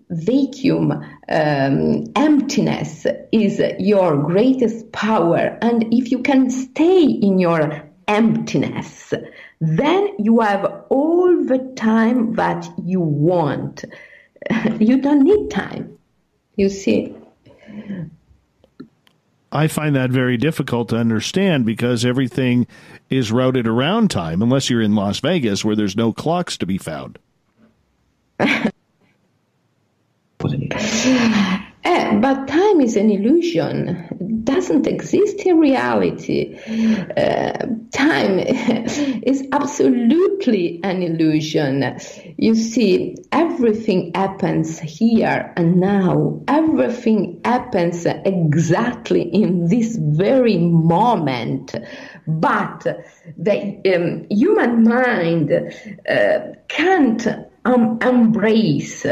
vacuum, 0.08 0.92
um, 1.28 2.04
emptiness 2.14 3.06
is 3.32 3.60
your 3.78 4.16
greatest 4.22 4.92
power, 4.92 5.58
and 5.60 5.92
if 5.92 6.10
you 6.10 6.20
can 6.20 6.50
stay 6.50 7.02
in 7.02 7.38
your 7.38 7.82
emptiness, 8.06 9.14
then 9.60 10.08
you 10.18 10.40
have 10.40 10.64
all 10.90 11.44
the 11.44 11.58
time 11.76 12.34
that 12.34 12.68
you 12.84 13.00
want. 13.00 13.84
you 14.78 15.00
don't 15.00 15.22
need 15.22 15.50
time. 15.50 15.98
You 16.56 16.68
see? 16.68 17.14
I 19.50 19.66
find 19.68 19.94
that 19.94 20.10
very 20.10 20.36
difficult 20.36 20.88
to 20.90 20.96
understand 20.96 21.66
because 21.66 22.04
everything 22.04 22.66
is 23.10 23.30
routed 23.30 23.66
around 23.66 24.10
time, 24.10 24.40
unless 24.40 24.70
you're 24.70 24.80
in 24.80 24.94
Las 24.94 25.20
Vegas 25.20 25.64
where 25.64 25.76
there's 25.76 25.96
no 25.96 26.12
clocks 26.12 26.56
to 26.58 26.66
be 26.66 26.78
found. 26.78 27.18
Uh, 28.42 28.68
but 32.20 32.49
time 32.49 32.80
is 32.80 32.96
an 32.96 33.11
illusion. 33.11 33.88
It 34.20 34.44
doesn't 34.44 34.87
exist 34.87 35.40
in 35.40 35.58
reality. 35.58 36.58
Uh, 37.16 37.66
time 37.92 38.38
is 39.22 39.46
absolutely 39.52 40.81
an 40.83 41.02
illusion. 41.02 41.98
You 42.38 42.55
see, 42.55 43.16
everything 43.31 44.12
happens 44.14 44.78
here 44.81 45.52
and 45.57 45.76
now. 45.76 46.40
Everything 46.48 47.40
happens 47.44 48.07
exactly 48.07 49.22
in 49.22 49.68
this 49.68 49.96
very 49.96 50.59
moment. 50.59 51.74
But 52.26 52.87
the 53.37 53.94
um, 53.94 54.26
human 54.31 54.85
mind 54.85 55.52
uh, 56.09 56.38
can't 56.68 57.26
um, 57.64 57.98
embrace 58.03 59.07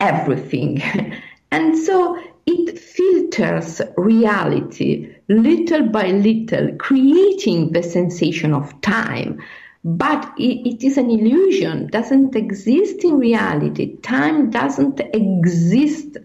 everything. 0.00 0.82
And 1.52 1.78
so 1.78 2.18
it 2.44 2.78
filters 2.78 3.80
reality 3.96 5.14
little 5.28 5.88
by 5.88 6.08
little, 6.08 6.74
creating 6.76 7.72
the 7.72 7.82
sensation 7.82 8.52
of 8.52 8.78
time. 8.80 9.40
But 9.84 10.32
it, 10.36 10.68
it 10.68 10.84
is 10.84 10.98
an 10.98 11.10
illusion, 11.10 11.86
doesn't 11.86 12.34
exist 12.34 13.04
in 13.04 13.18
reality. 13.18 13.96
Time 13.98 14.50
doesn't 14.50 15.00
exist. 15.14 16.16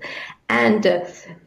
And 0.49 0.85
uh, 0.85 1.05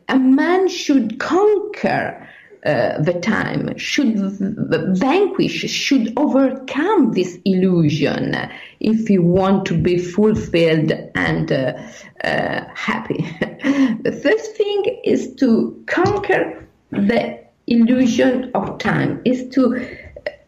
a 0.08 0.18
man 0.18 0.68
should 0.68 1.18
conquer 1.18 2.28
uh, 2.64 2.98
the 3.02 3.12
time, 3.20 3.76
should 3.76 4.16
vanquish, 4.16 5.70
should 5.70 6.12
overcome 6.16 7.12
this 7.12 7.38
illusion 7.44 8.34
if 8.80 9.10
you 9.10 9.22
want 9.22 9.66
to 9.66 9.76
be 9.76 9.98
fulfilled 9.98 10.90
and 11.14 11.52
uh, 11.52 11.74
uh, 12.24 12.64
happy. 12.74 13.18
the 14.00 14.18
first 14.22 14.56
thing 14.56 15.00
is 15.04 15.34
to 15.34 15.84
conquer 15.86 16.66
the 16.90 17.38
illusion 17.66 18.50
of 18.54 18.78
time, 18.78 19.20
is 19.26 19.46
to 19.50 19.86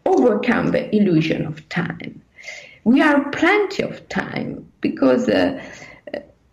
overcome 0.06 0.68
the 0.68 0.94
illusion 0.96 1.44
of 1.44 1.68
time. 1.68 2.22
We 2.84 3.02
are 3.02 3.28
plenty 3.30 3.82
of 3.82 4.08
time 4.08 4.70
because 4.80 5.28
uh, 5.28 5.62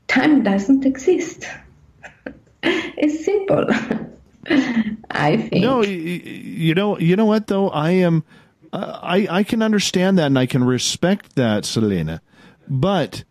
time 0.07 0.43
doesn't 0.43 0.85
exist. 0.85 1.45
it's 2.63 3.23
simple. 3.23 3.67
I 4.47 5.37
think. 5.37 5.63
No, 5.63 5.83
you 5.83 6.75
know, 6.75 6.97
you 6.97 7.15
know 7.15 7.25
what 7.25 7.47
though? 7.47 7.69
I 7.69 7.91
am, 7.91 8.23
I 8.71 9.27
I 9.29 9.43
can 9.43 9.61
understand 9.61 10.17
that 10.17 10.27
and 10.27 10.39
I 10.39 10.45
can 10.45 10.63
respect 10.63 11.35
that, 11.35 11.65
Selena, 11.65 12.21
but 12.67 13.23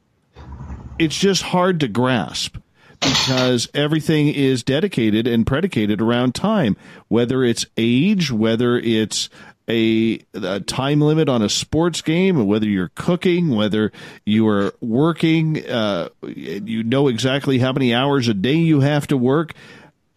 it's 0.99 1.19
just 1.19 1.43
hard 1.43 1.81
to 1.81 1.89
grasp 1.89 2.57
because 3.01 3.69
everything 3.75 4.29
is 4.29 4.63
dedicated 4.63 5.27
and 5.27 5.47
predicated 5.47 6.01
around 6.01 6.35
time, 6.35 6.77
whether 7.09 7.43
it's 7.43 7.67
age, 7.77 8.31
whether 8.31 8.79
it's 8.79 9.29
a, 9.69 10.21
a, 10.35 10.61
time 10.61 11.01
limit 11.01 11.29
on 11.29 11.43
a 11.43 11.49
sports 11.49 12.03
game, 12.03 12.47
whether 12.47 12.67
you're 12.67 12.93
cooking, 12.95 13.51
whether 13.51 13.93
you 14.25 14.47
are 14.49 14.75
working, 14.81 15.69
uh, 15.69 16.09
you 16.23 16.83
know 16.83 17.09
exactly 17.09 17.59
how 17.59 17.73
many 17.73 17.95
hours 17.95 18.29
a 18.29 18.35
day 18.35 18.55
you 18.55 18.81
have 18.81 19.07
to 19.09 19.17
work. 19.17 19.55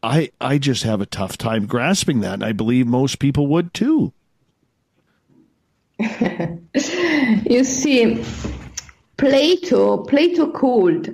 I 0.05 0.29
I 0.39 0.59
just 0.59 0.83
have 0.83 1.01
a 1.01 1.07
tough 1.07 1.35
time 1.35 1.65
grasping 1.65 2.19
that, 2.21 2.35
and 2.35 2.43
I 2.43 2.51
believe 2.51 2.85
most 2.85 3.17
people 3.17 3.47
would 3.47 3.73
too. 3.73 4.13
you 5.99 7.63
see, 7.63 8.23
Plato 9.17 10.03
Plato 10.03 10.51
called 10.51 11.09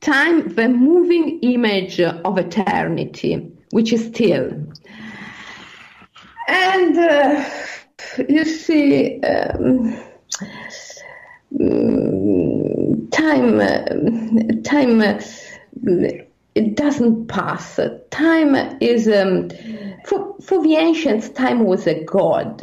time 0.00 0.52
the 0.56 0.68
moving 0.68 1.38
image 1.40 2.00
of 2.00 2.36
eternity, 2.36 3.48
which 3.70 3.92
is 3.92 4.06
still. 4.06 4.50
And 6.48 6.98
uh, 6.98 7.48
you 8.28 8.44
see, 8.44 9.20
um, 9.22 9.96
time, 13.12 13.60
uh, 13.60 13.84
time. 14.64 15.00
Uh, 15.00 15.20
it 16.54 16.76
doesn't 16.76 17.28
pass. 17.28 17.80
Time 18.10 18.54
is, 18.80 19.08
um, 19.08 19.50
for, 20.04 20.36
for 20.40 20.62
the 20.62 20.76
ancients, 20.76 21.28
time 21.30 21.64
was 21.64 21.86
a 21.86 22.04
god, 22.04 22.62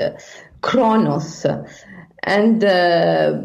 Kronos. 0.62 1.46
And 2.24 2.64
uh, 2.64 3.40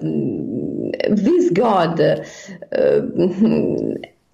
this 1.09 1.51
god 1.51 2.01
uh, 2.01 3.01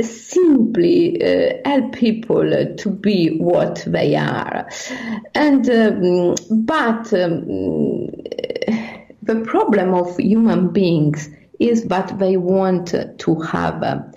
simply 0.02 1.22
uh, 1.22 1.52
help 1.64 1.92
people 1.92 2.74
to 2.76 2.90
be 2.90 3.36
what 3.36 3.84
they 3.86 4.16
are. 4.16 4.68
And 5.34 5.68
um, 5.70 6.34
but 6.64 7.12
um, 7.12 7.44
the 9.22 9.42
problem 9.44 9.94
of 9.94 10.16
human 10.16 10.68
beings 10.70 11.28
is 11.58 11.84
that 11.84 12.18
they 12.18 12.36
want 12.38 12.94
to 13.18 13.40
have 13.40 14.14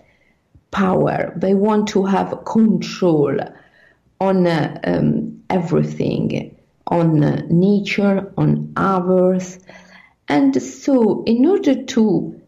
power. 0.74 1.32
They 1.38 1.54
want 1.54 1.88
to 1.90 2.04
have 2.06 2.44
control 2.44 3.40
on 4.20 4.46
uh, 4.46 4.80
um, 4.84 5.44
everything, 5.50 6.58
on 6.88 7.24
uh, 7.24 7.44
nature, 7.50 8.34
on 8.38 8.74
others. 8.76 9.60
And 10.28 10.62
so, 10.62 11.24
in 11.24 11.46
order 11.46 11.84
to 11.84 12.42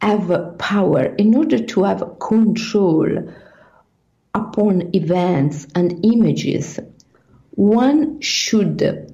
have 0.00 0.56
power, 0.58 1.02
in 1.04 1.34
order 1.34 1.58
to 1.58 1.84
have 1.84 2.18
control 2.20 3.32
upon 4.34 4.94
events 4.94 5.66
and 5.74 6.04
images, 6.04 6.78
one 7.50 8.20
should 8.20 9.12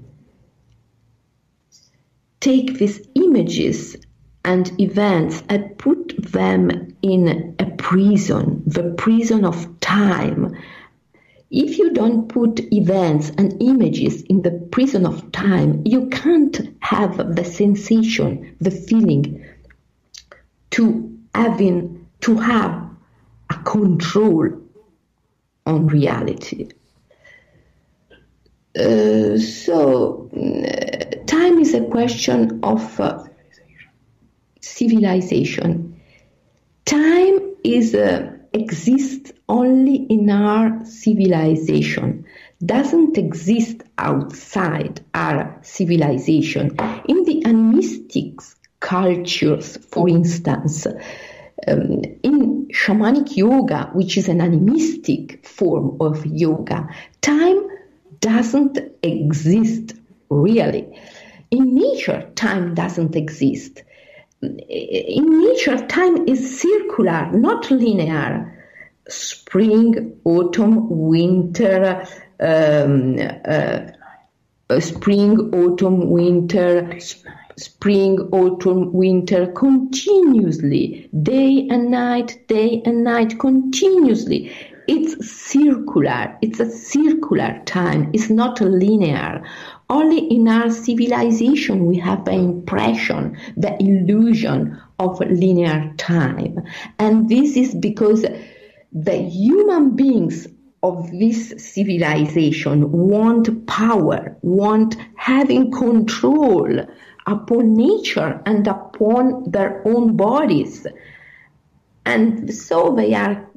take 2.41 2.79
these 2.79 3.01
images 3.15 3.97
and 4.45 4.79
events 4.81 5.43
and 5.49 5.77
put 5.79 6.15
them 6.33 6.95
in 7.03 7.57
a 7.59 7.67
prison, 7.77 8.63
the 8.67 8.95
prison 8.97 9.45
of 9.45 9.81
time. 9.81 10.57
If 11.51 11.79
you 11.79 11.93
don't 11.93 12.29
put 12.29 12.61
events 12.73 13.31
and 13.39 13.63
images 13.63 14.23
in 14.23 14.43
the 14.43 14.51
prison 14.51 15.07
of 15.07 15.31
time, 15.33 15.83
you 15.85 16.09
can't 16.09 16.59
have 16.81 17.37
the 17.37 17.45
sensation, 17.45 18.57
the 18.61 18.71
feeling 18.71 19.45
to 20.71 21.19
having 21.35 22.07
to 22.21 22.37
have 22.37 22.91
a 23.51 23.55
control 23.65 24.61
on 25.67 25.87
reality. 25.87 26.69
Uh, 28.77 29.39
so, 29.39 30.29
uh, 30.35 31.25
time 31.27 31.61
is 31.61 31.75
a 31.75 31.85
question 31.85 32.59
of 32.65 32.99
uh, 32.99 33.25
civilization. 34.65 36.01
Time 36.85 37.55
is 37.65 37.95
uh, 37.95 38.33
exists 38.53 39.33
only 39.49 39.97
in 39.97 40.31
our 40.31 40.85
civilization, 40.85 42.25
doesn't 42.65 43.19
exist 43.19 43.83
outside 43.99 45.05
our 45.13 45.59
civilization. 45.63 46.77
In 47.07 47.25
the 47.25 47.43
animistic 47.45 48.41
cultures, 48.81 49.77
for 49.89 50.09
instance, 50.09 50.87
um, 51.67 52.03
in 52.23 52.69
shamanic 52.69 53.37
yoga, 53.37 53.91
which 53.93 54.17
is 54.17 54.29
an 54.29 54.41
animistic 54.41 55.47
form 55.47 55.97
of 56.01 56.25
yoga, 56.27 56.89
time 57.21 57.67
doesn't 58.21 58.79
exist 59.03 59.95
really. 60.31 60.99
In 61.51 61.75
nature, 61.75 62.31
time 62.35 62.75
doesn't 62.75 63.17
exist 63.17 63.83
in 64.69 65.41
nature, 65.41 65.87
time 65.87 66.29
is 66.29 66.61
circular, 66.61 67.31
not 67.33 67.71
linear. 67.71 68.51
Spring, 69.09 70.19
autumn, 70.25 70.89
winter, 70.89 72.07
um, 72.41 73.19
uh, 73.45 74.81
spring, 74.81 75.55
autumn, 75.55 76.11
winter, 76.11 76.99
sp- 76.99 77.29
spring, 77.57 78.19
autumn, 78.33 78.93
winter, 78.93 79.47
continuously, 79.53 81.09
day 81.23 81.69
and 81.71 81.91
night, 81.91 82.39
day 82.49 82.83
and 82.85 83.05
night, 83.05 83.39
continuously. 83.39 84.51
It's 84.87 85.27
circular. 85.27 86.37
It's 86.43 86.61
a 86.61 86.71
circular 86.71 87.63
time. 87.65 88.11
It's 88.13 88.29
not 88.29 88.61
linear. 88.61 89.43
Only 89.91 90.19
in 90.19 90.49
our 90.49 90.71
civilization 90.71 91.87
we 91.87 91.99
have 91.99 92.25
the 92.25 92.33
impression, 92.33 93.37
the 93.57 93.77
illusion 93.83 94.81
of 94.99 95.21
linear 95.21 95.93
time. 95.99 96.63
And 96.99 97.29
this 97.29 97.57
is 97.57 97.75
because 97.75 98.25
the 98.93 99.17
human 99.17 99.95
beings 99.95 100.47
of 100.83 101.11
this 101.11 101.55
civilization 101.59 102.91
want 102.93 103.67
power, 103.67 104.37
want 104.43 104.97
having 105.17 105.71
control 105.71 106.87
upon 107.27 107.75
nature 107.75 108.41
and 108.47 108.67
upon 108.67 109.51
their 109.51 109.87
own 109.87 110.17
bodies. 110.17 110.87
And 112.07 112.55
so 112.55 112.95
they 112.95 113.15
are 113.15 113.49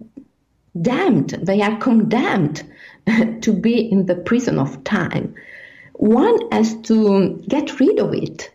damned, 0.82 1.30
they 1.42 1.62
are 1.62 1.78
condemned 1.78 2.64
to 3.42 3.54
be 3.54 3.92
in 3.92 4.06
the 4.06 4.16
prison 4.16 4.60
of 4.60 4.84
time 4.84 5.36
one 5.98 6.52
has 6.52 6.76
to 6.84 7.44
get 7.48 7.80
rid 7.80 8.00
of 8.00 8.14
it. 8.14 8.52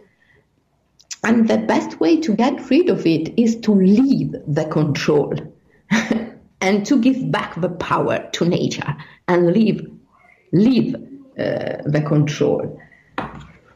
And 1.25 1.49
the 1.49 1.59
best 1.59 2.01
way 2.01 2.21
to 2.21 2.35
get 2.35 2.71
rid 2.71 2.89
of 2.89 3.07
it 3.07 3.39
is 3.39 3.57
to 3.61 3.73
leave 3.73 4.35
the 4.47 4.65
control 4.65 5.35
and 6.61 6.87
to 6.87 7.01
give 7.01 7.31
back 7.31 7.61
the 7.61 7.69
power 7.69 8.29
to 8.33 8.45
nature 8.45 8.97
and 9.29 9.53
leave, 9.53 9.89
leave 10.53 10.95
uh, 10.95 11.79
the 11.85 12.03
control 12.07 12.81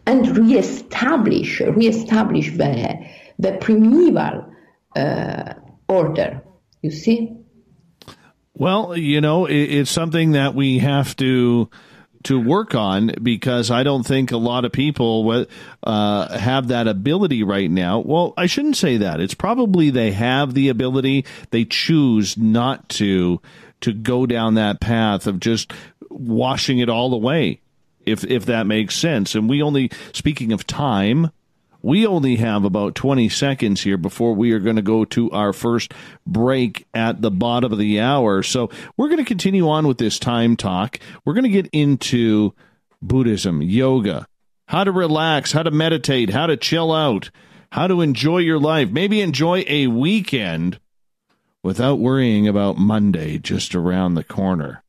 and 0.07 0.37
reestablish, 0.37 1.61
reestablish 1.61 2.57
the, 2.57 3.07
the 3.39 3.53
primeval 3.61 4.53
uh, 4.95 5.55
order, 5.89 6.43
you 6.83 6.91
see? 6.91 7.37
Well, 8.55 8.97
you 8.97 9.21
know, 9.21 9.47
it, 9.47 9.55
it's 9.55 9.91
something 9.91 10.33
that 10.33 10.55
we 10.55 10.79
have 10.79 11.15
to 11.17 11.69
to 12.27 12.41
work 12.41 12.75
on 12.75 13.13
because 13.23 13.71
I 13.71 13.85
don't 13.85 14.03
think 14.03 14.33
a 14.33 14.37
lot 14.37 14.65
of 14.65 14.73
people 14.73 15.47
uh, 15.85 16.39
have 16.39 16.69
that 16.69 16.89
ability 16.89 17.45
right 17.45 17.71
now. 17.71 18.01
Well, 18.01 18.35
I 18.37 18.47
shouldn't 18.47 18.77
say 18.77 18.97
that. 18.97 19.21
It's 19.21 19.35
probably 19.35 19.91
they 19.91 20.11
have 20.11 20.53
the 20.53 20.69
ability, 20.69 21.25
they 21.51 21.65
choose 21.65 22.37
not 22.37 22.89
to 22.91 23.41
to 23.83 23.93
go 23.93 24.27
down 24.27 24.55
that 24.55 24.81
path 24.81 25.29
of 25.29 25.39
just 25.39 25.73
washing 26.11 26.81
it 26.81 26.89
all 26.89 27.15
away. 27.15 27.61
If 28.05 28.25
if 28.25 28.45
that 28.47 28.67
makes 28.67 28.97
sense. 28.97 29.37
And 29.37 29.49
we 29.49 29.63
only 29.63 29.93
speaking 30.13 30.53
of 30.53 30.67
time, 30.67 31.31
we 31.83 32.07
only 32.07 32.37
have 32.37 32.65
about 32.65 32.95
20 32.95 33.29
seconds 33.29 33.83
here 33.83 33.97
before 33.97 34.35
we 34.35 34.53
are 34.53 34.59
going 34.59 34.77
to 34.77 34.83
go 34.83 35.05
to 35.07 35.31
our 35.31 35.53
first 35.53 35.95
break 36.27 36.87
at 36.95 37.23
the 37.23 37.31
bottom 37.31 37.73
of 37.73 37.79
the 37.79 38.01
hour. 38.01 38.43
So 38.43 38.71
we're 38.97 39.09
going 39.09 39.19
to 39.19 39.25
continue 39.25 39.69
on 39.69 39.87
with 39.87 39.99
this 39.99 40.19
time 40.19 40.57
talk. 40.57 40.99
We're 41.25 41.35
going 41.35 41.45
to 41.45 41.51
get 41.51 41.69
into 41.73 42.55
Buddhism, 43.03 43.63
yoga, 43.63 44.27
how 44.67 44.85
to 44.85 44.93
relax, 44.93 45.53
how 45.53 45.63
to 45.63 45.71
meditate, 45.71 46.31
how 46.31 46.47
to 46.47 46.57
chill 46.57 46.93
out, 46.93 47.31
how 47.71 47.87
to 47.87 48.01
enjoy 48.01 48.39
your 48.39 48.59
life, 48.59 48.91
maybe 48.91 49.21
enjoy 49.21 49.65
a 49.67 49.87
weekend 49.87 50.79
without 51.63 51.99
worrying 51.99 52.49
about 52.49 52.79
Monday 52.79 53.39
just 53.39 53.75
around 53.75 54.15
the 54.15 54.25
corner. 54.25 54.83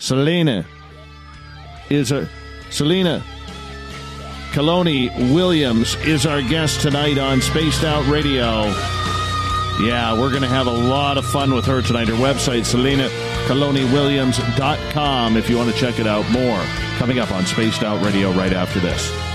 Selena 0.00 0.64
is 1.90 2.12
a 2.12 2.28
Selena 2.70 3.24
Calloni 4.58 5.14
Williams 5.32 5.94
is 6.04 6.26
our 6.26 6.42
guest 6.42 6.80
tonight 6.80 7.16
on 7.16 7.40
Spaced 7.40 7.84
Out 7.84 8.04
Radio. 8.08 8.64
Yeah, 9.80 10.18
we're 10.18 10.30
going 10.30 10.42
to 10.42 10.48
have 10.48 10.66
a 10.66 10.72
lot 10.72 11.16
of 11.16 11.24
fun 11.24 11.54
with 11.54 11.64
her 11.66 11.80
tonight. 11.80 12.08
Her 12.08 12.14
website, 12.14 12.66
SelenaCalloniWilliams.com, 12.66 15.36
if 15.36 15.48
you 15.48 15.56
want 15.56 15.70
to 15.70 15.76
check 15.76 16.00
it 16.00 16.08
out 16.08 16.28
more. 16.32 16.58
Coming 16.96 17.20
up 17.20 17.30
on 17.30 17.46
Spaced 17.46 17.84
Out 17.84 18.04
Radio 18.04 18.32
right 18.32 18.52
after 18.52 18.80
this. 18.80 19.27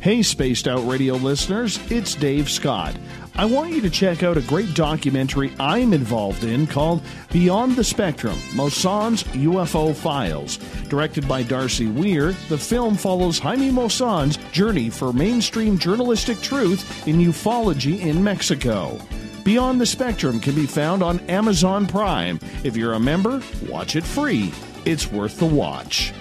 Hey, 0.00 0.22
Spaced 0.22 0.66
Out 0.66 0.88
Radio 0.88 1.16
listeners, 1.16 1.78
it's 1.90 2.14
Dave 2.14 2.48
Scott. 2.48 2.96
I 3.34 3.44
want 3.44 3.72
you 3.72 3.82
to 3.82 3.90
check 3.90 4.22
out 4.22 4.38
a 4.38 4.42
great 4.42 4.72
documentary 4.72 5.52
I'm 5.60 5.92
involved 5.92 6.42
in 6.42 6.66
called 6.66 7.02
Beyond 7.30 7.76
the 7.76 7.84
Spectrum 7.84 8.36
Maussan's 8.54 9.24
UFO 9.24 9.94
Files. 9.94 10.56
Directed 10.88 11.28
by 11.28 11.42
Darcy 11.42 11.86
Weir, 11.86 12.32
the 12.48 12.56
film 12.56 12.96
follows 12.96 13.38
Jaime 13.38 13.68
Maussan's 13.68 14.38
journey 14.52 14.88
for 14.88 15.12
mainstream 15.12 15.76
journalistic 15.76 16.40
truth 16.40 17.06
in 17.06 17.18
ufology 17.18 18.00
in 18.00 18.24
Mexico. 18.24 18.98
Beyond 19.44 19.78
the 19.78 19.86
Spectrum 19.86 20.40
can 20.40 20.54
be 20.54 20.64
found 20.64 21.02
on 21.02 21.20
Amazon 21.28 21.86
Prime. 21.86 22.40
If 22.64 22.74
you're 22.74 22.94
a 22.94 23.00
member, 23.00 23.42
watch 23.68 23.96
it 23.96 24.04
free. 24.04 24.50
It's 24.86 25.12
worth 25.12 25.38
the 25.38 25.44
watch. 25.44 26.14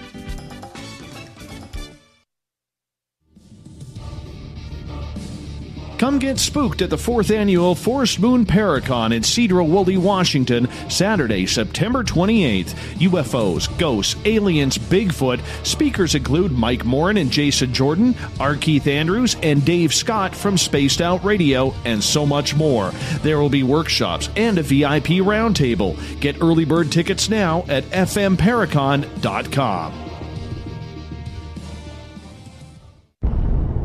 Come 6.00 6.18
get 6.18 6.40
spooked 6.40 6.82
at 6.82 6.90
the 6.90 6.98
fourth 6.98 7.30
annual 7.30 7.76
Forest 7.76 8.22
Moon 8.22 8.46
Paracon 8.46 9.14
in 9.14 9.22
Sedro-Woolley, 9.22 9.98
Washington, 9.98 10.70
Saturday, 10.90 11.46
September 11.46 12.06
28th. 12.06 12.74
UFOs, 13.00 13.78
ghosts, 13.78 14.16
aliens, 14.24 14.78
Bigfoot. 14.78 15.42
Speakers 15.68 16.16
include 16.16 16.54
Mike 16.54 16.86
Morin 16.86 17.18
and 17.18 17.30
Jason 17.30 17.74
Jordan, 17.74 18.16
R. 18.40 18.56
Keith 18.56 18.88
Andrews, 18.88 19.36
and 19.44 19.66
Dave 19.66 19.94
Scott 19.94 20.34
from 20.34 20.58
Spaced 20.58 21.02
Out 21.02 21.22
Radio, 21.26 21.74
and 21.84 22.02
so 22.02 22.26
much 22.26 22.56
more. 22.56 22.92
There 23.22 23.42
will 23.42 23.50
be 23.50 23.64
workshops 23.64 24.30
and 24.38 24.58
a 24.58 24.64
VIP 24.64 25.20
roundtable. 25.20 25.98
Get 26.22 26.42
early 26.42 26.64
bird 26.64 26.94
tickets 26.94 27.30
now 27.30 27.66
at 27.68 27.84
fmparacon.com. 27.84 30.09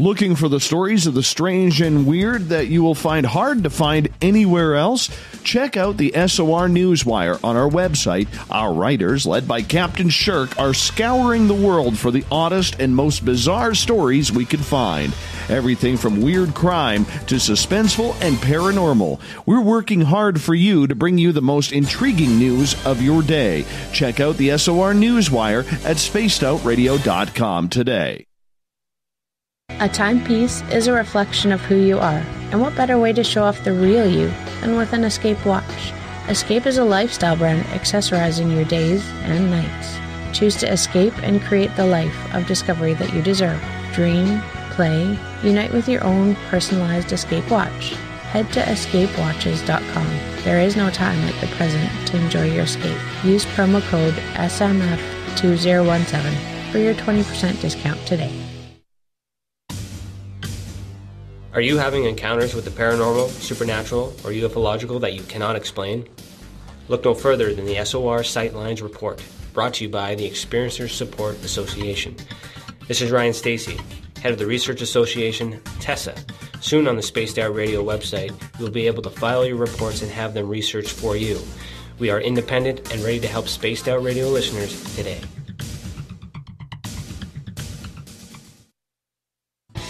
Looking 0.00 0.36
for 0.36 0.48
the 0.48 0.60
stories 0.60 1.08
of 1.08 1.14
the 1.14 1.24
strange 1.24 1.80
and 1.80 2.06
weird 2.06 2.50
that 2.50 2.68
you 2.68 2.84
will 2.84 2.94
find 2.94 3.26
hard 3.26 3.64
to 3.64 3.70
find 3.70 4.08
anywhere 4.22 4.76
else? 4.76 5.10
Check 5.42 5.76
out 5.76 5.96
the 5.96 6.12
SOR 6.12 6.68
Newswire 6.68 7.42
on 7.42 7.56
our 7.56 7.68
website. 7.68 8.28
Our 8.48 8.72
writers, 8.72 9.26
led 9.26 9.48
by 9.48 9.62
Captain 9.62 10.08
Shirk, 10.08 10.56
are 10.56 10.72
scouring 10.72 11.48
the 11.48 11.54
world 11.54 11.98
for 11.98 12.12
the 12.12 12.24
oddest 12.30 12.78
and 12.78 12.94
most 12.94 13.24
bizarre 13.24 13.74
stories 13.74 14.30
we 14.30 14.44
can 14.44 14.60
find. 14.60 15.12
Everything 15.48 15.96
from 15.96 16.22
weird 16.22 16.54
crime 16.54 17.04
to 17.26 17.34
suspenseful 17.34 18.14
and 18.20 18.36
paranormal. 18.36 19.20
We're 19.46 19.60
working 19.60 20.02
hard 20.02 20.40
for 20.40 20.54
you 20.54 20.86
to 20.86 20.94
bring 20.94 21.18
you 21.18 21.32
the 21.32 21.42
most 21.42 21.72
intriguing 21.72 22.38
news 22.38 22.76
of 22.86 23.02
your 23.02 23.20
day. 23.20 23.64
Check 23.92 24.20
out 24.20 24.36
the 24.36 24.56
SOR 24.58 24.92
Newswire 24.92 25.66
at 25.84 25.96
spacedoutradio.com 25.96 27.68
today. 27.68 28.27
A 29.80 29.88
timepiece 29.88 30.62
is 30.72 30.88
a 30.88 30.92
reflection 30.92 31.52
of 31.52 31.60
who 31.60 31.76
you 31.76 32.00
are, 32.00 32.24
and 32.50 32.60
what 32.60 32.74
better 32.74 32.98
way 32.98 33.12
to 33.12 33.22
show 33.22 33.44
off 33.44 33.62
the 33.62 33.72
real 33.72 34.10
you 34.10 34.26
than 34.60 34.74
with 34.74 34.92
an 34.92 35.04
Escape 35.04 35.46
watch? 35.46 35.92
Escape 36.28 36.66
is 36.66 36.78
a 36.78 36.84
lifestyle 36.84 37.36
brand 37.36 37.62
accessorizing 37.66 38.52
your 38.52 38.64
days 38.64 39.08
and 39.22 39.52
nights. 39.52 39.96
Choose 40.36 40.56
to 40.56 40.72
escape 40.72 41.16
and 41.22 41.40
create 41.42 41.70
the 41.76 41.86
life 41.86 42.34
of 42.34 42.48
discovery 42.48 42.94
that 42.94 43.12
you 43.12 43.22
deserve. 43.22 43.62
Dream, 43.92 44.42
play, 44.72 45.16
unite 45.44 45.72
with 45.72 45.88
your 45.88 46.02
own 46.02 46.34
personalized 46.50 47.12
Escape 47.12 47.48
watch. 47.48 47.94
Head 48.32 48.52
to 48.54 48.60
escapewatches.com. 48.60 50.42
There 50.42 50.58
is 50.58 50.74
no 50.74 50.90
time 50.90 51.24
like 51.24 51.40
the 51.40 51.46
present 51.54 51.88
to 52.08 52.16
enjoy 52.16 52.50
your 52.50 52.64
escape. 52.64 52.98
Use 53.22 53.44
promo 53.44 53.80
code 53.90 54.14
SMF2017 54.34 56.72
for 56.72 56.78
your 56.78 56.94
20% 56.94 57.60
discount 57.60 58.04
today. 58.04 58.47
Are 61.58 61.70
you 61.70 61.76
having 61.76 62.04
encounters 62.04 62.54
with 62.54 62.64
the 62.64 62.70
paranormal, 62.70 63.30
supernatural, 63.30 64.14
or 64.22 64.30
ufological 64.30 65.00
that 65.00 65.14
you 65.14 65.22
cannot 65.22 65.56
explain? 65.56 66.08
Look 66.86 67.04
no 67.04 67.14
further 67.14 67.52
than 67.52 67.64
the 67.64 67.84
SOR 67.84 68.20
Sightlines 68.20 68.80
Report, 68.80 69.20
brought 69.54 69.74
to 69.74 69.84
you 69.84 69.90
by 69.90 70.14
the 70.14 70.30
Experiencers 70.30 70.90
Support 70.90 71.34
Association. 71.42 72.14
This 72.86 73.02
is 73.02 73.10
Ryan 73.10 73.32
Stacy, 73.32 73.76
head 74.22 74.30
of 74.30 74.38
the 74.38 74.46
Research 74.46 74.82
Association, 74.82 75.60
TESSA. 75.80 76.16
Soon 76.60 76.86
on 76.86 76.94
the 76.94 77.02
Spaced 77.02 77.40
Out 77.40 77.52
Radio 77.52 77.82
website, 77.82 78.32
you'll 78.60 78.70
be 78.70 78.86
able 78.86 79.02
to 79.02 79.10
file 79.10 79.44
your 79.44 79.56
reports 79.56 80.00
and 80.00 80.12
have 80.12 80.34
them 80.34 80.48
researched 80.48 80.92
for 80.92 81.16
you. 81.16 81.40
We 81.98 82.10
are 82.10 82.20
independent 82.20 82.92
and 82.92 83.02
ready 83.02 83.18
to 83.18 83.26
help 83.26 83.48
Spaced 83.48 83.88
Out 83.88 84.04
Radio 84.04 84.28
listeners 84.28 84.94
today. 84.94 85.20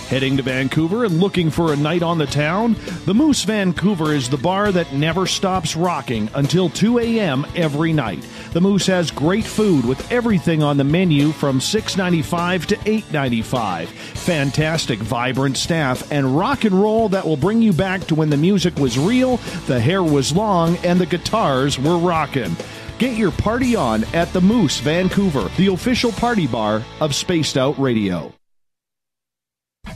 Heading 0.09 0.38
to 0.38 0.42
Vancouver 0.42 1.05
and 1.05 1.21
looking 1.21 1.51
for 1.51 1.71
a 1.71 1.77
night 1.77 2.03
on 2.03 2.16
the 2.16 2.25
town? 2.25 2.77
The 3.05 3.12
Moose 3.12 3.44
Vancouver 3.44 4.14
is 4.14 4.31
the 4.31 4.38
bar 4.38 4.73
that 4.73 4.94
never 4.94 5.27
stops 5.27 5.77
rocking 5.77 6.31
until 6.33 6.71
2 6.71 6.99
a.m. 6.99 7.47
every 7.55 7.92
night. 7.92 8.27
The 8.55 8.62
Moose 8.62 8.87
has 8.87 9.11
great 9.11 9.44
food 9.44 9.85
with 9.85 10.11
everything 10.11 10.62
on 10.62 10.79
the 10.79 10.85
menu 10.85 11.31
from 11.33 11.61
$6.95 11.61 12.64
to 12.68 12.77
$8.95. 12.77 13.88
Fantastic, 13.88 14.99
vibrant 14.99 15.59
staff 15.59 16.11
and 16.11 16.38
rock 16.38 16.64
and 16.64 16.81
roll 16.81 17.11
that 17.11 17.27
will 17.27 17.37
bring 17.37 17.61
you 17.61 17.75
back 17.75 18.01
to 18.07 18.14
when 18.14 18.31
the 18.31 18.37
music 18.38 18.79
was 18.79 18.99
real, 18.99 19.37
the 19.66 19.79
hair 19.79 20.03
was 20.03 20.35
long, 20.35 20.79
and 20.79 20.99
the 20.99 21.05
guitars 21.05 21.79
were 21.79 21.99
rocking. 21.99 22.57
Get 22.99 23.18
your 23.18 23.31
party 23.31 23.77
on 23.77 24.05
at 24.14 24.33
the 24.33 24.40
Moose 24.40 24.81
Vancouver, 24.81 25.51
the 25.59 25.66
official 25.66 26.12
party 26.12 26.47
bar 26.47 26.83
of 27.03 27.14
Spaced 27.14 27.59
Out 27.59 27.79
Radio. 27.79 28.33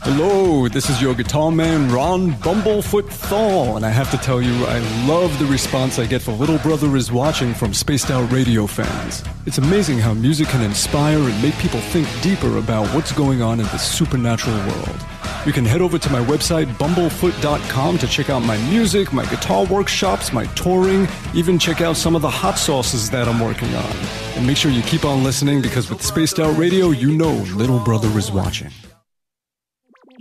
Hello, 0.00 0.68
this 0.68 0.90
is 0.90 1.00
your 1.00 1.14
guitar 1.14 1.52
man 1.52 1.90
Ron 1.90 2.32
Bumblefoot 2.32 3.08
Thal, 3.08 3.76
and 3.76 3.86
I 3.86 3.90
have 3.90 4.10
to 4.10 4.16
tell 4.16 4.42
you, 4.42 4.52
I 4.66 4.78
love 5.06 5.38
the 5.38 5.44
response 5.44 5.98
I 5.98 6.06
get 6.06 6.22
for 6.22 6.32
Little 6.32 6.58
Brother 6.58 6.96
is 6.96 7.12
Watching 7.12 7.54
from 7.54 7.72
Spaced 7.72 8.10
Out 8.10 8.30
Radio 8.32 8.66
fans. 8.66 9.22
It's 9.46 9.58
amazing 9.58 9.98
how 9.98 10.14
music 10.14 10.48
can 10.48 10.62
inspire 10.62 11.18
and 11.18 11.42
make 11.42 11.56
people 11.58 11.80
think 11.80 12.08
deeper 12.20 12.58
about 12.58 12.88
what's 12.94 13.12
going 13.12 13.42
on 13.42 13.60
in 13.60 13.66
the 13.66 13.78
supernatural 13.78 14.56
world. 14.66 15.06
You 15.46 15.52
can 15.52 15.64
head 15.64 15.80
over 15.80 15.98
to 15.98 16.10
my 16.10 16.20
website, 16.24 16.66
bumblefoot.com, 16.74 17.98
to 17.98 18.06
check 18.08 18.30
out 18.30 18.40
my 18.40 18.56
music, 18.70 19.12
my 19.12 19.24
guitar 19.26 19.66
workshops, 19.66 20.32
my 20.32 20.46
touring, 20.54 21.06
even 21.34 21.58
check 21.58 21.80
out 21.80 21.96
some 21.96 22.16
of 22.16 22.22
the 22.22 22.30
hot 22.30 22.58
sauces 22.58 23.10
that 23.10 23.28
I'm 23.28 23.40
working 23.40 23.72
on. 23.74 23.96
And 24.36 24.46
make 24.46 24.56
sure 24.56 24.70
you 24.70 24.82
keep 24.82 25.04
on 25.04 25.22
listening 25.22 25.62
because 25.62 25.90
with 25.90 26.02
Spaced 26.02 26.40
Out 26.40 26.56
Radio, 26.56 26.90
you 26.90 27.12
know 27.12 27.34
Little 27.54 27.78
Brother 27.80 28.08
is 28.18 28.32
watching. 28.32 28.70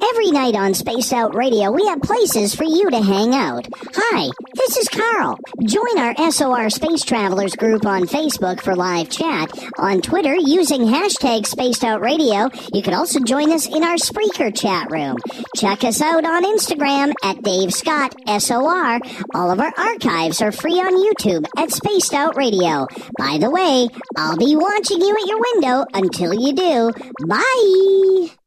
Every 0.04 0.32
night 0.32 0.56
on 0.56 0.74
Spaced 0.74 1.14
Out 1.14 1.36
Radio, 1.36 1.72
we 1.72 1.86
have 1.86 2.02
places 2.02 2.56
for 2.56 2.64
you 2.64 2.90
to 2.90 3.02
hang 3.02 3.36
out. 3.36 3.68
Hi, 3.94 4.30
this 4.56 4.76
is 4.78 4.90
Carl. 4.90 5.38
Join 5.64 6.00
our 6.00 6.32
SOR 6.32 6.70
Space 6.70 7.04
Travelers 7.04 7.56
group 7.56 7.86
on 7.86 8.08
Facebook 8.08 8.62
for 8.62 8.76
live 8.76 9.10
chat. 9.10 9.52
On 9.78 10.02
Twitter, 10.02 10.36
using 10.36 10.82
hashtag 10.82 11.46
Spaced 11.46 11.84
Out 11.84 12.02
Radio, 12.02 12.50
you 12.74 12.82
can 12.82 12.96
also 12.96 13.20
join 13.20 13.52
us 13.52 13.68
in 13.68 13.84
our 13.84 13.96
Spreaker 13.96 14.54
chat 14.54 14.92
room. 14.92 15.18
Check 15.56 15.84
us 15.84 16.02
out 16.02 16.26
on 16.26 16.46
Instagram 16.46 17.14
at 17.24 17.42
Dave 17.44 17.72
Scott 17.72 18.16
SOR. 18.28 19.00
All 19.36 19.52
of 19.52 19.60
our 19.60 19.74
archives 19.78 20.42
are 20.42 20.52
free 20.52 20.80
on 20.80 20.98
YouTube 20.98 21.46
at 21.58 21.72
Spaced 21.72 22.14
Out 22.14 22.36
Radio. 22.36 22.88
By 23.20 23.38
the 23.38 23.52
way, 23.52 23.88
I'll 24.18 24.38
be 24.38 24.56
watching 24.56 25.00
you 25.00 25.16
at 25.16 25.28
your 25.28 25.40
window 25.54 25.86
until 25.94 26.34
you 26.34 26.54
do. 26.54 26.92
Bye! 27.28 28.41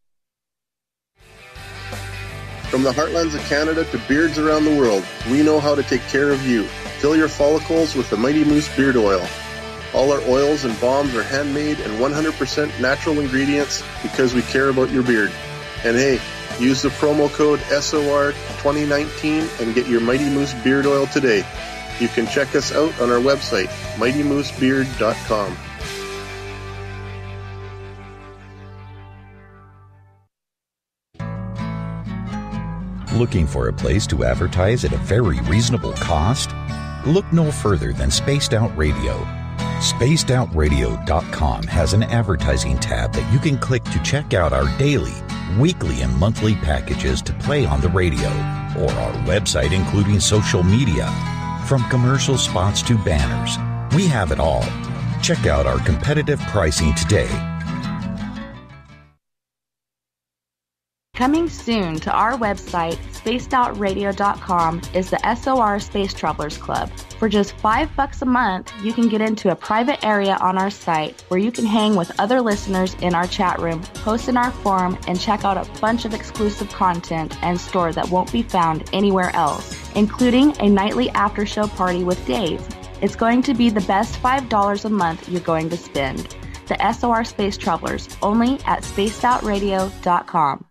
From 2.75 2.83
the 2.83 2.91
heartlands 2.91 3.37
of 3.37 3.41
Canada 3.43 3.85
to 3.85 3.99
beards 4.09 4.37
around 4.37 4.65
the 4.65 4.75
world, 4.75 5.05
we 5.31 5.45
know 5.45 5.61
how 5.61 5.77
to 5.77 5.83
take 5.85 6.03
care 6.09 6.33
of 6.33 6.45
you. 6.45 6.65
Fill 6.99 7.15
your 7.15 7.29
follicles 7.29 7.95
with 7.95 8.11
the 8.11 8.17
Mighty 8.17 8.45
Moose 8.45 8.69
Beard 8.77 8.97
Oil. 8.97 9.25
All 9.95 10.11
our 10.11 10.21
oils 10.23 10.65
and 10.65 10.81
balms 10.81 11.15
are 11.15 11.23
handmade 11.23 11.79
and 11.79 12.01
100% 12.01 12.81
natural 12.81 13.21
ingredients 13.21 13.85
because 14.03 14.35
we 14.35 14.43
care 14.43 14.71
about 14.71 14.91
your 14.91 15.05
beard. 15.05 15.31
And 15.85 15.97
hey, 15.97 16.21
use 16.59 16.83
the 16.83 16.89
promo 16.89 17.33
code 17.33 17.61
SOR2019 17.61 19.61
and 19.61 19.73
get 19.73 19.87
your 19.87 20.01
Mighty 20.01 20.29
Moose 20.29 20.55
Beard 20.55 20.87
Oil 20.87 21.07
today. 21.07 21.47
You 22.01 22.09
can 22.09 22.27
check 22.27 22.57
us 22.57 22.73
out 22.73 23.01
on 23.01 23.09
our 23.09 23.21
website, 23.21 23.69
mightymoosebeard.com. 23.99 25.57
Looking 33.15 33.47
for 33.47 33.69
a 33.69 33.73
place 33.73 34.09
to 34.09 34.25
advertise 34.25 34.85
at 34.85 34.93
a 34.93 34.97
very 34.97 35.39
reasonable 35.43 35.93
cost? 35.93 36.51
Look 37.07 37.25
no 37.33 37.53
further 37.53 37.93
than 37.93 38.11
Spaced 38.11 38.53
Out 38.53 38.77
Radio. 38.77 39.13
SpacedOutRadio.com 39.79 41.63
has 41.69 41.93
an 41.93 42.03
advertising 42.03 42.77
tab 42.77 43.13
that 43.13 43.33
you 43.33 43.39
can 43.39 43.57
click 43.57 43.85
to 43.85 44.03
check 44.03 44.35
out 44.35 44.53
our 44.53 44.67
daily, 44.79 45.15
weekly, 45.61 46.03
and 46.03 46.13
monthly 46.19 46.57
packages 46.57 47.23
to 47.23 47.33
play 47.35 47.65
on 47.65 47.81
the 47.81 47.89
radio, 47.91 48.27
or 48.77 48.91
our 48.91 49.13
website, 49.29 49.71
including 49.71 50.19
social 50.19 50.65
media. 50.65 51.09
From 51.69 51.89
commercial 51.91 52.37
spots 52.37 52.83
to 52.83 52.99
banners, 52.99 53.57
we 53.95 54.09
have 54.09 54.33
it 54.33 54.41
all. 54.41 54.65
Check 55.23 55.47
out 55.47 55.69
our 55.69 55.79
competitive 55.87 56.41
pricing 56.49 56.93
today 56.97 57.54
Coming 61.15 61.49
soon 61.49 62.01
to 62.01 62.11
our 62.11 62.33
website, 62.37 62.97
spacedoutradio.com, 63.13 64.83
is 64.95 65.11
the 65.11 65.37
SOR 65.37 65.79
Space 65.79 66.13
Travelers 66.13 66.59
Club. 66.59 66.91
For 67.21 67.29
just 67.29 67.57
five 67.59 67.95
bucks 67.95 68.23
a 68.23 68.27
month, 68.27 68.73
you 68.83 68.93
can 68.93 69.09
get 69.09 69.21
into 69.21 69.53
a 69.53 69.55
private 69.55 70.05
area 70.05 70.37
on 70.41 70.59
our 70.59 70.71
site 70.71 71.21
where 71.29 71.39
you 71.39 71.53
can 71.53 71.67
hang 71.67 71.95
with 71.95 72.11
other 72.19 72.41
listeners 72.41 72.95
in 72.95 73.15
our 73.15 73.29
chat 73.29 73.61
room, 73.61 73.81
post 74.03 74.29
in 74.29 74.37
our 74.37 74.51
forum, 74.51 74.99
and 75.07 75.21
check 75.21 75.45
out 75.45 75.57
a 75.57 75.81
bunch 75.81 76.05
of 76.05 76.15
exclusive 76.15 76.69
content 76.71 77.41
and 77.45 77.61
store 77.61 77.93
that 77.93 78.11
won't 78.11 78.33
be 78.33 78.43
found 78.43 78.91
anywhere 78.93 79.31
else, 79.37 79.89
including 79.95 80.61
a 80.61 80.69
nightly 80.69 81.11
after 81.11 81.47
show 81.47 81.69
party 81.69 82.03
with 82.03 82.27
Dave. 82.27 82.61
It's 83.01 83.15
going 83.15 83.43
to 83.43 83.55
be 83.55 83.71
the 83.71 83.83
best 83.83 84.21
$5 84.21 84.85
a 84.85 84.89
month 84.89 85.29
you're 85.29 85.41
going 85.43 85.71
to 85.71 85.77
spend. 85.77 86.35
The 86.67 86.93
SOR 86.93 87.23
Space 87.23 87.57
Travelers, 87.57 88.09
only 88.21 88.55
at 88.65 88.83
spacedoutradio.com. 88.83 90.65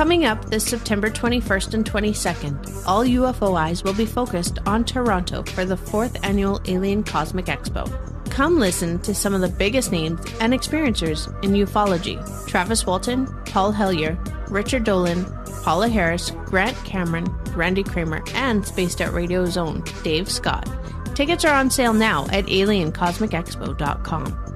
Coming 0.00 0.24
up 0.24 0.46
this 0.46 0.64
September 0.64 1.10
21st 1.10 1.74
and 1.74 1.84
22nd, 1.84 2.84
all 2.86 3.04
UFO 3.04 3.54
eyes 3.54 3.84
will 3.84 3.92
be 3.92 4.06
focused 4.06 4.58
on 4.64 4.82
Toronto 4.82 5.42
for 5.42 5.66
the 5.66 5.76
fourth 5.76 6.24
annual 6.24 6.58
Alien 6.64 7.04
Cosmic 7.04 7.44
Expo. 7.44 7.84
Come 8.30 8.58
listen 8.58 8.98
to 9.00 9.14
some 9.14 9.34
of 9.34 9.42
the 9.42 9.50
biggest 9.50 9.92
names 9.92 10.18
and 10.40 10.54
experiencers 10.54 11.28
in 11.44 11.50
ufology 11.50 12.16
Travis 12.48 12.86
Walton, 12.86 13.26
Paul 13.44 13.72
Hellyer, 13.72 14.18
Richard 14.48 14.84
Dolan, 14.84 15.26
Paola 15.64 15.90
Harris, 15.90 16.30
Grant 16.46 16.82
Cameron, 16.86 17.26
Randy 17.54 17.82
Cramer, 17.82 18.22
and 18.34 18.66
Spaced 18.66 19.02
Out 19.02 19.12
Radio's 19.12 19.58
own 19.58 19.84
Dave 20.02 20.30
Scott. 20.30 20.66
Tickets 21.14 21.44
are 21.44 21.54
on 21.54 21.68
sale 21.68 21.92
now 21.92 22.24
at 22.32 22.46
aliencosmicexpo.com. 22.46 24.49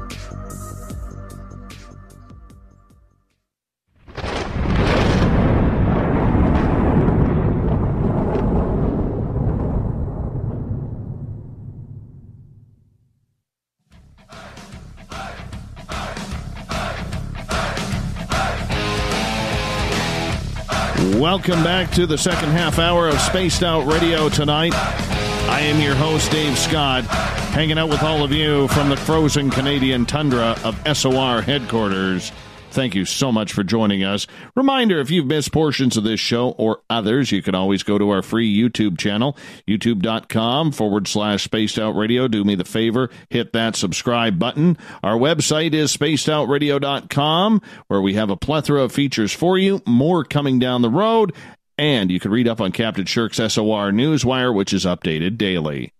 Welcome 21.34 21.64
back 21.64 21.90
to 21.94 22.06
the 22.06 22.16
second 22.16 22.50
half 22.50 22.78
hour 22.78 23.08
of 23.08 23.18
Spaced 23.18 23.64
Out 23.64 23.88
Radio 23.88 24.28
tonight. 24.28 24.72
I 24.72 25.62
am 25.62 25.80
your 25.80 25.96
host, 25.96 26.30
Dave 26.30 26.56
Scott, 26.56 27.02
hanging 27.02 27.76
out 27.76 27.88
with 27.88 28.04
all 28.04 28.22
of 28.22 28.30
you 28.30 28.68
from 28.68 28.88
the 28.88 28.96
frozen 28.96 29.50
Canadian 29.50 30.06
tundra 30.06 30.56
of 30.62 30.80
SOR 30.96 31.42
headquarters. 31.42 32.30
Thank 32.74 32.96
you 32.96 33.04
so 33.04 33.30
much 33.30 33.52
for 33.52 33.62
joining 33.62 34.02
us. 34.02 34.26
Reminder 34.56 34.98
if 34.98 35.08
you've 35.08 35.26
missed 35.26 35.52
portions 35.52 35.96
of 35.96 36.02
this 36.02 36.18
show 36.18 36.50
or 36.58 36.80
others, 36.90 37.30
you 37.30 37.40
can 37.40 37.54
always 37.54 37.84
go 37.84 37.98
to 37.98 38.10
our 38.10 38.20
free 38.20 38.52
YouTube 38.52 38.98
channel, 38.98 39.36
youtube.com 39.68 40.72
forward 40.72 41.06
slash 41.06 41.44
spaced 41.44 41.78
out 41.78 41.92
radio. 41.92 42.26
Do 42.26 42.42
me 42.42 42.56
the 42.56 42.64
favor, 42.64 43.10
hit 43.30 43.52
that 43.52 43.76
subscribe 43.76 44.40
button. 44.40 44.76
Our 45.04 45.16
website 45.16 45.72
is 45.72 45.96
spacedoutradio.com, 45.96 47.62
where 47.86 48.00
we 48.00 48.14
have 48.14 48.30
a 48.30 48.36
plethora 48.36 48.82
of 48.82 48.90
features 48.90 49.32
for 49.32 49.56
you, 49.56 49.80
more 49.86 50.24
coming 50.24 50.58
down 50.58 50.82
the 50.82 50.90
road. 50.90 51.32
And 51.78 52.10
you 52.10 52.18
can 52.18 52.32
read 52.32 52.48
up 52.48 52.60
on 52.60 52.72
Captain 52.72 53.06
Shirk's 53.06 53.36
SOR 53.36 53.92
Newswire, 53.92 54.52
which 54.52 54.72
is 54.72 54.84
updated 54.84 55.38
daily. 55.38 55.92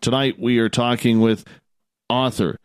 Tonight 0.00 0.38
we 0.38 0.58
are 0.60 0.70
talking 0.70 1.20
with 1.20 1.44
author 2.08 2.58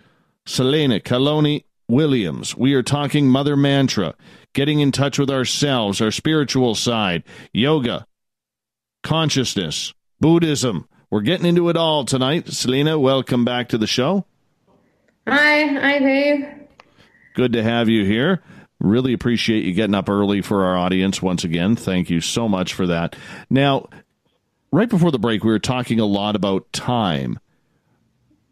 Selena 0.45 1.01
Calloni 1.01 1.65
Williams. 1.87 2.55
We 2.55 2.73
are 2.73 2.83
talking 2.83 3.27
Mother 3.27 3.55
Mantra, 3.55 4.15
getting 4.53 4.79
in 4.79 4.91
touch 4.91 5.17
with 5.17 5.29
ourselves, 5.29 6.01
our 6.01 6.11
spiritual 6.11 6.75
side, 6.75 7.23
yoga, 7.53 8.05
consciousness, 9.03 9.93
Buddhism. 10.19 10.87
We're 11.09 11.21
getting 11.21 11.45
into 11.45 11.69
it 11.69 11.77
all 11.77 12.03
tonight. 12.03 12.49
Selena, 12.49 12.99
welcome 12.99 13.45
back 13.45 13.69
to 13.69 13.77
the 13.77 13.87
show. 13.87 14.25
Hi, 15.27 15.65
hi, 15.65 15.99
Dave. 15.99 16.45
Good 17.33 17.53
to 17.53 17.63
have 17.63 17.87
you 17.87 18.03
here. 18.03 18.41
Really 18.79 19.13
appreciate 19.13 19.63
you 19.63 19.73
getting 19.73 19.95
up 19.95 20.09
early 20.09 20.41
for 20.41 20.65
our 20.65 20.77
audience 20.77 21.21
once 21.21 21.43
again. 21.43 21.75
Thank 21.75 22.09
you 22.09 22.19
so 22.21 22.47
much 22.49 22.73
for 22.73 22.87
that. 22.87 23.15
Now, 23.49 23.89
right 24.71 24.89
before 24.89 25.11
the 25.11 25.19
break, 25.19 25.43
we 25.43 25.51
were 25.51 25.59
talking 25.59 25.99
a 25.99 26.05
lot 26.05 26.35
about 26.35 26.71
time 26.73 27.39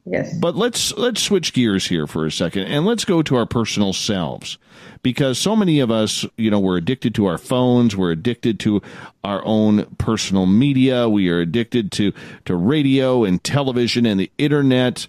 Yes. 0.05 0.33
But 0.35 0.55
let's 0.55 0.95
let's 0.97 1.21
switch 1.21 1.53
gears 1.53 1.87
here 1.87 2.05
for 2.05 2.25
a 2.25 2.31
second 2.31 2.65
and 2.65 2.85
let's 2.85 3.05
go 3.05 3.23
to 3.23 3.35
our 3.35 3.47
personal 3.47 3.91
selves. 3.91 4.59
Because 5.01 5.37
so 5.37 5.55
many 5.55 5.79
of 5.79 5.89
us, 5.89 6.25
you 6.37 6.51
know, 6.51 6.59
we're 6.59 6.77
addicted 6.77 7.15
to 7.15 7.25
our 7.25 7.37
phones, 7.37 7.95
we're 7.95 8.11
addicted 8.11 8.59
to 8.61 8.81
our 9.23 9.43
own 9.45 9.85
personal 9.97 10.45
media, 10.45 11.09
we 11.09 11.29
are 11.29 11.39
addicted 11.39 11.91
to 11.93 12.13
to 12.45 12.55
radio 12.55 13.23
and 13.23 13.43
television 13.43 14.05
and 14.05 14.19
the 14.19 14.31
internet, 14.37 15.07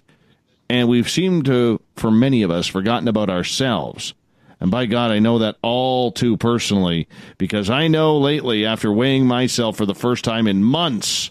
and 0.67 0.89
we've 0.89 1.09
seemed 1.09 1.45
to 1.45 1.79
for 1.95 2.09
many 2.09 2.41
of 2.41 2.49
us 2.49 2.65
forgotten 2.65 3.07
about 3.07 3.29
ourselves. 3.29 4.15
And 4.59 4.71
by 4.71 4.87
God, 4.87 5.11
I 5.11 5.19
know 5.19 5.37
that 5.37 5.57
all 5.61 6.11
too 6.11 6.37
personally 6.37 7.07
because 7.37 7.69
I 7.69 7.87
know 7.87 8.17
lately 8.17 8.65
after 8.65 8.91
weighing 8.91 9.27
myself 9.27 9.77
for 9.77 9.85
the 9.85 9.93
first 9.93 10.23
time 10.23 10.47
in 10.47 10.63
months 10.63 11.29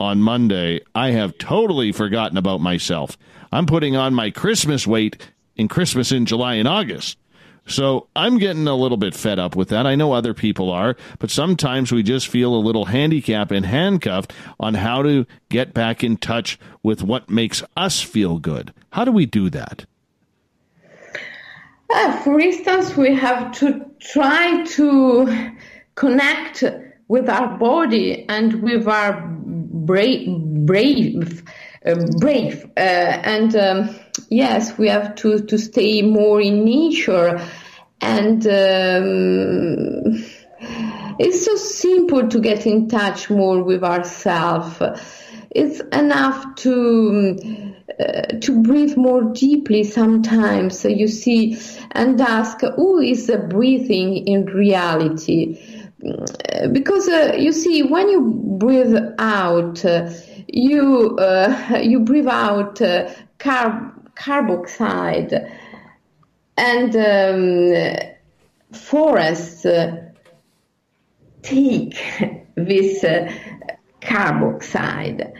on 0.00 0.22
Monday, 0.22 0.80
I 0.94 1.10
have 1.10 1.38
totally 1.38 1.92
forgotten 1.92 2.38
about 2.38 2.60
myself. 2.60 3.18
I'm 3.52 3.66
putting 3.66 3.96
on 3.96 4.14
my 4.14 4.30
Christmas 4.30 4.86
weight 4.86 5.30
in 5.56 5.68
Christmas 5.68 6.10
in 6.10 6.24
July 6.24 6.54
and 6.54 6.66
August. 6.66 7.18
So 7.66 8.08
I'm 8.16 8.38
getting 8.38 8.66
a 8.66 8.74
little 8.74 8.96
bit 8.96 9.14
fed 9.14 9.38
up 9.38 9.54
with 9.54 9.68
that. 9.68 9.86
I 9.86 9.94
know 9.94 10.12
other 10.12 10.34
people 10.34 10.70
are, 10.70 10.96
but 11.18 11.30
sometimes 11.30 11.92
we 11.92 12.02
just 12.02 12.28
feel 12.28 12.54
a 12.54 12.56
little 12.56 12.86
handicapped 12.86 13.52
and 13.52 13.64
handcuffed 13.64 14.32
on 14.58 14.74
how 14.74 15.02
to 15.02 15.26
get 15.50 15.74
back 15.74 16.02
in 16.02 16.16
touch 16.16 16.58
with 16.82 17.02
what 17.02 17.30
makes 17.30 17.62
us 17.76 18.00
feel 18.00 18.38
good. 18.38 18.72
How 18.90 19.04
do 19.04 19.12
we 19.12 19.26
do 19.26 19.50
that? 19.50 19.84
Uh, 21.92 22.16
for 22.22 22.40
instance, 22.40 22.96
we 22.96 23.14
have 23.14 23.52
to 23.58 23.84
try 24.00 24.64
to 24.64 25.52
connect 25.94 26.64
with 27.08 27.28
our 27.28 27.58
body 27.58 28.24
and 28.28 28.62
with 28.62 28.86
our 28.86 29.20
brave, 29.90 30.28
brave, 30.66 31.42
uh, 31.84 31.96
brave, 32.20 32.64
uh, 32.76 32.80
and 33.34 33.56
um, 33.56 33.98
yes, 34.28 34.78
we 34.78 34.86
have 34.86 35.16
to 35.16 35.40
to 35.40 35.58
stay 35.58 36.02
more 36.02 36.40
in 36.40 36.64
nature, 36.64 37.44
and 38.00 38.46
um, 38.46 40.24
it's 41.18 41.44
so 41.44 41.56
simple 41.56 42.28
to 42.28 42.38
get 42.38 42.66
in 42.66 42.88
touch 42.88 43.30
more 43.30 43.64
with 43.64 43.82
ourselves. 43.82 44.80
It's 45.50 45.80
enough 45.92 46.54
to 46.62 47.74
uh, 47.98 48.22
to 48.44 48.62
breathe 48.62 48.96
more 48.96 49.22
deeply 49.32 49.82
sometimes. 49.82 50.84
You 50.84 51.08
see, 51.08 51.58
and 51.90 52.20
ask 52.20 52.60
who 52.60 53.00
is 53.00 53.28
breathing 53.48 54.28
in 54.28 54.46
reality 54.46 55.79
because 56.72 57.08
uh, 57.08 57.34
you 57.38 57.52
see 57.52 57.82
when 57.82 58.08
you 58.08 58.22
breathe 58.58 58.96
out 59.18 59.84
uh, 59.84 60.10
you 60.48 61.16
uh, 61.18 61.78
you 61.82 62.00
breathe 62.00 62.28
out 62.28 62.80
uh, 62.80 63.12
carb 63.38 63.92
carboxide 64.14 65.50
and 66.56 66.96
um, 66.96 67.96
forests 68.72 69.64
uh, 69.64 70.10
take 71.42 71.96
this 72.56 73.04
uh, 73.04 73.32
carboxide 74.00 75.32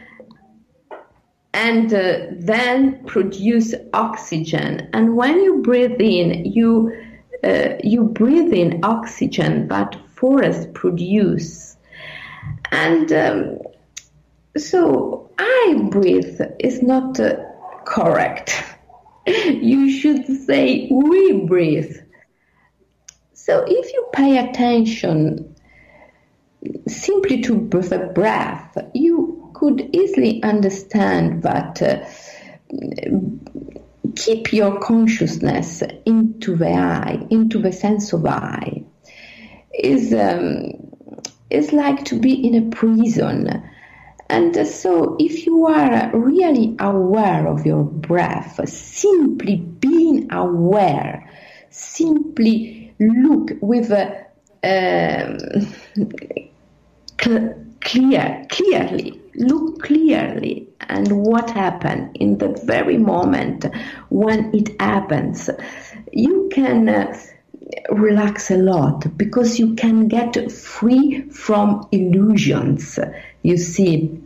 and 1.52 1.90
then 1.90 3.04
produce 3.06 3.74
oxygen. 3.92 4.88
And 4.92 5.16
when 5.16 5.40
you 5.40 5.60
breathe 5.62 6.00
in 6.00 6.44
you 6.44 6.92
you 7.82 8.04
breathe 8.04 8.52
in 8.52 8.80
oxygen 8.84 9.66
but 9.66 9.96
forests 10.20 10.66
produce. 10.74 11.76
And 12.70 13.10
um, 13.12 13.58
so 14.56 15.30
I 15.38 15.88
breathe 15.90 16.40
is 16.60 16.82
not 16.82 17.18
uh, 17.18 17.36
correct. 17.86 18.62
you 19.26 19.90
should 19.90 20.26
say 20.44 20.88
we 20.90 21.44
breathe. 21.46 21.96
So 23.32 23.64
if 23.66 23.92
you 23.92 24.08
pay 24.12 24.36
attention 24.38 25.56
simply 26.86 27.40
to 27.42 27.66
the 27.68 28.12
breath, 28.14 28.76
you 28.92 29.50
could 29.54 29.80
easily 29.94 30.42
understand 30.42 31.42
that 31.44 31.82
uh, 31.82 32.04
keep 34.16 34.52
your 34.52 34.78
consciousness 34.80 35.82
into 36.04 36.56
the 36.56 36.68
eye, 36.68 37.26
into 37.30 37.58
the 37.58 37.72
sense 37.72 38.12
of 38.12 38.26
eye 38.26 38.84
is 39.74 40.12
um, 40.12 40.72
is 41.50 41.72
like 41.72 42.04
to 42.06 42.18
be 42.18 42.46
in 42.46 42.54
a 42.54 42.70
prison. 42.70 43.62
And 44.28 44.66
so, 44.66 45.16
if 45.18 45.44
you 45.44 45.66
are 45.66 46.10
really 46.14 46.76
aware 46.78 47.48
of 47.48 47.66
your 47.66 47.82
breath, 47.82 48.60
simply 48.68 49.56
being 49.56 50.32
aware, 50.32 51.28
simply 51.70 52.94
look 53.00 53.50
with 53.60 53.90
a 53.90 54.24
um, 54.62 55.38
cl- 57.20 57.54
clear, 57.80 58.46
clearly, 58.50 59.20
look 59.34 59.82
clearly, 59.82 60.68
and 60.82 61.24
what 61.24 61.50
happened 61.50 62.16
in 62.16 62.38
the 62.38 62.48
very 62.64 62.98
moment 62.98 63.66
when 64.10 64.54
it 64.54 64.80
happens, 64.80 65.50
you 66.12 66.48
can. 66.52 66.88
Uh, 66.88 67.16
relax 67.90 68.50
a 68.50 68.56
lot 68.56 69.16
because 69.16 69.58
you 69.58 69.74
can 69.74 70.08
get 70.08 70.50
free 70.50 71.22
from 71.30 71.86
illusions, 71.92 72.98
you 73.42 73.56
see. 73.56 74.20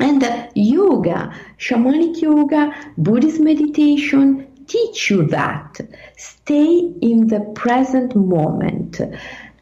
And 0.00 0.22
yoga, 0.54 1.32
shamanic 1.58 2.20
yoga, 2.20 2.74
Buddhist 2.98 3.40
meditation 3.40 4.46
teach 4.66 5.10
you 5.10 5.26
that. 5.28 5.80
Stay 6.16 6.78
in 7.00 7.28
the 7.28 7.40
present 7.54 8.14
moment 8.16 9.00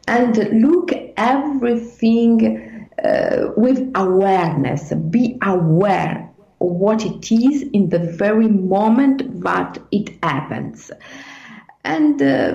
and 0.07 0.37
look 0.61 0.91
everything 1.17 2.89
uh, 3.03 3.51
with 3.55 3.91
awareness. 3.95 4.93
Be 4.93 5.37
aware 5.41 6.29
of 6.61 6.67
what 6.67 7.05
it 7.05 7.31
is 7.31 7.63
in 7.73 7.89
the 7.89 7.99
very 7.99 8.47
moment 8.47 9.43
that 9.43 9.77
it 9.91 10.17
happens. 10.23 10.91
And 11.85 12.21
uh, 12.21 12.53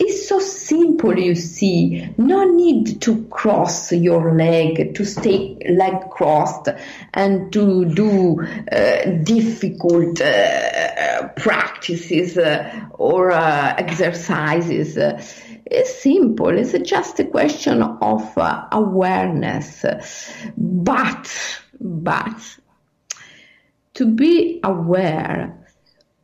it's 0.00 0.28
so 0.28 0.40
simple, 0.40 1.16
you 1.16 1.36
see. 1.36 2.12
No 2.18 2.44
need 2.44 3.00
to 3.02 3.24
cross 3.26 3.92
your 3.92 4.34
leg, 4.34 4.96
to 4.96 5.04
stay 5.04 5.56
leg 5.70 6.10
crossed, 6.10 6.68
and 7.14 7.52
to 7.52 7.84
do 7.84 8.42
uh, 8.42 9.04
difficult 9.22 10.20
uh, 10.20 11.28
practices 11.36 12.36
uh, 12.36 12.88
or 12.94 13.30
uh, 13.30 13.74
exercises. 13.78 14.96
It's 15.66 16.02
simple. 16.02 16.58
It's 16.58 16.76
just 16.88 17.20
a 17.20 17.24
question 17.24 17.82
of 17.82 18.36
uh, 18.36 18.66
awareness. 18.72 19.84
But, 20.56 21.60
but, 21.80 22.58
to 23.94 24.06
be 24.06 24.58
aware 24.64 25.65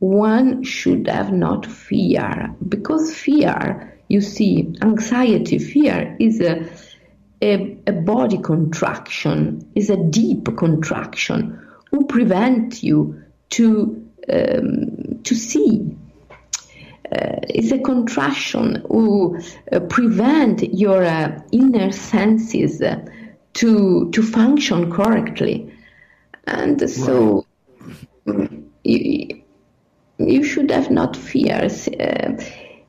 one 0.03 0.61
should 0.63 1.07
have 1.07 1.31
not 1.31 1.65
fear 1.65 2.53
because 2.67 3.15
fear 3.15 3.97
you 4.09 4.19
see 4.19 4.75
anxiety 4.81 5.57
fear 5.57 6.17
is 6.19 6.41
a, 6.41 6.69
a, 7.41 7.77
a 7.87 7.93
body 7.93 8.37
contraction 8.37 9.71
is 9.75 9.89
a 9.89 9.95
deep 9.95 10.57
contraction 10.57 11.57
who 11.89 12.05
prevent 12.05 12.83
you 12.83 13.23
to 13.49 14.05
um, 14.29 15.21
to 15.23 15.35
see 15.35 15.95
uh, 17.09 17.39
is 17.47 17.71
a 17.71 17.79
contraction 17.79 18.83
who 18.89 19.39
uh, 19.71 19.79
prevent 19.79 20.73
your 20.73 21.05
uh, 21.05 21.41
inner 21.53 21.93
senses 21.93 22.81
uh, 22.81 22.99
to 23.53 24.11
to 24.11 24.21
function 24.21 24.91
correctly 24.91 25.73
and 26.45 26.89
so 26.89 27.45
right. 28.25 28.51
you, 28.83 29.42
you 30.29 30.43
should 30.43 30.71
have 30.71 30.89
not 30.91 31.15
fears. 31.15 31.87
Uh, 31.87 32.37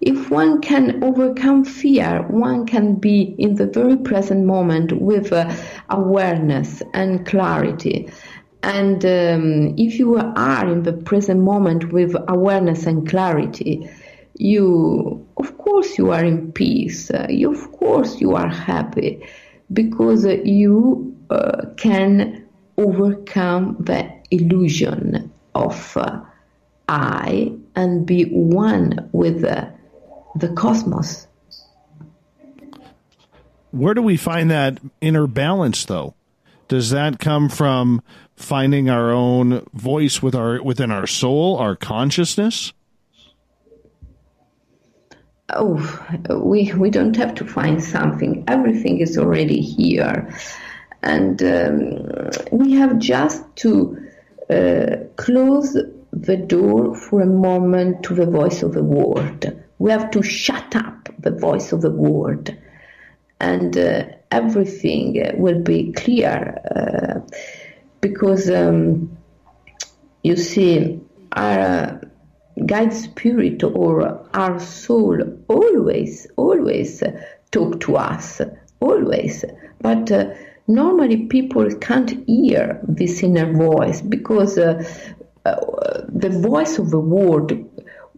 if 0.00 0.30
one 0.30 0.60
can 0.60 1.02
overcome 1.02 1.64
fear, 1.64 2.22
one 2.28 2.66
can 2.66 2.96
be 2.96 3.34
in 3.38 3.54
the 3.54 3.66
very 3.66 3.96
present 3.96 4.44
moment 4.44 4.92
with 5.00 5.32
uh, 5.32 5.50
awareness 5.88 6.82
and 6.92 7.24
clarity. 7.26 8.10
And 8.62 9.04
um, 9.04 9.74
if 9.78 9.98
you 9.98 10.16
are 10.16 10.68
in 10.70 10.82
the 10.82 10.92
present 10.92 11.40
moment 11.40 11.92
with 11.92 12.14
awareness 12.28 12.86
and 12.86 13.08
clarity, 13.08 13.88
you, 14.36 15.26
of 15.36 15.56
course, 15.58 15.96
you 15.98 16.10
are 16.10 16.24
in 16.24 16.52
peace. 16.52 17.10
Uh, 17.10 17.26
you, 17.30 17.52
of 17.52 17.72
course, 17.72 18.20
you 18.20 18.34
are 18.34 18.48
happy 18.48 19.26
because 19.72 20.26
you 20.44 21.16
uh, 21.30 21.66
can 21.76 22.46
overcome 22.76 23.76
the 23.80 24.10
illusion 24.30 25.32
of 25.54 25.96
uh, 25.96 26.20
I 26.88 27.52
and 27.74 28.06
be 28.06 28.24
one 28.24 29.08
with 29.12 29.40
the, 29.40 29.72
the 30.36 30.48
cosmos. 30.48 31.26
Where 33.70 33.94
do 33.94 34.02
we 34.02 34.16
find 34.16 34.50
that 34.50 34.78
inner 35.00 35.26
balance, 35.26 35.84
though? 35.84 36.14
Does 36.68 36.90
that 36.90 37.18
come 37.18 37.48
from 37.48 38.02
finding 38.36 38.88
our 38.88 39.10
own 39.10 39.66
voice 39.74 40.22
with 40.22 40.34
our 40.34 40.62
within 40.62 40.90
our 40.90 41.06
soul, 41.06 41.56
our 41.56 41.76
consciousness? 41.76 42.72
Oh, 45.52 45.76
we 46.30 46.72
we 46.72 46.90
don't 46.90 47.16
have 47.16 47.34
to 47.34 47.44
find 47.44 47.82
something. 47.82 48.44
Everything 48.48 48.98
is 48.98 49.18
already 49.18 49.60
here, 49.60 50.32
and 51.02 51.42
um, 51.42 52.30
we 52.50 52.72
have 52.72 52.98
just 52.98 53.44
to 53.56 54.08
uh, 54.48 54.96
close 55.16 55.76
the 56.14 56.36
door 56.36 56.94
for 56.94 57.22
a 57.22 57.26
moment 57.26 58.04
to 58.04 58.14
the 58.14 58.26
voice 58.26 58.62
of 58.62 58.72
the 58.72 58.84
world. 58.84 59.44
We 59.78 59.90
have 59.90 60.10
to 60.12 60.22
shut 60.22 60.76
up 60.76 61.08
the 61.18 61.32
voice 61.32 61.72
of 61.72 61.82
the 61.82 61.90
world, 61.90 62.54
and 63.40 63.76
uh, 63.76 64.04
everything 64.30 65.20
will 65.36 65.60
be 65.60 65.92
clear 65.92 66.60
uh, 66.74 67.20
because 68.00 68.48
um, 68.48 69.16
you 70.22 70.36
see, 70.36 71.00
our 71.32 71.58
uh, 71.58 71.98
guide 72.64 72.92
spirit 72.92 73.64
or 73.64 74.24
our 74.34 74.60
soul 74.60 75.18
always, 75.48 76.28
always 76.36 77.02
talk 77.50 77.80
to 77.80 77.96
us, 77.96 78.40
always, 78.80 79.44
but. 79.80 80.10
Uh, 80.12 80.34
normally, 80.66 81.26
people 81.26 81.68
can't 81.76 82.26
hear 82.26 82.80
this 82.88 83.22
inner 83.22 83.52
voice 83.52 84.00
because 84.00 84.56
uh, 84.56 84.82
uh, 84.82 85.13
the 85.44 86.30
voice 86.30 86.78
of 86.78 86.90
the 86.90 87.00
world 87.00 87.52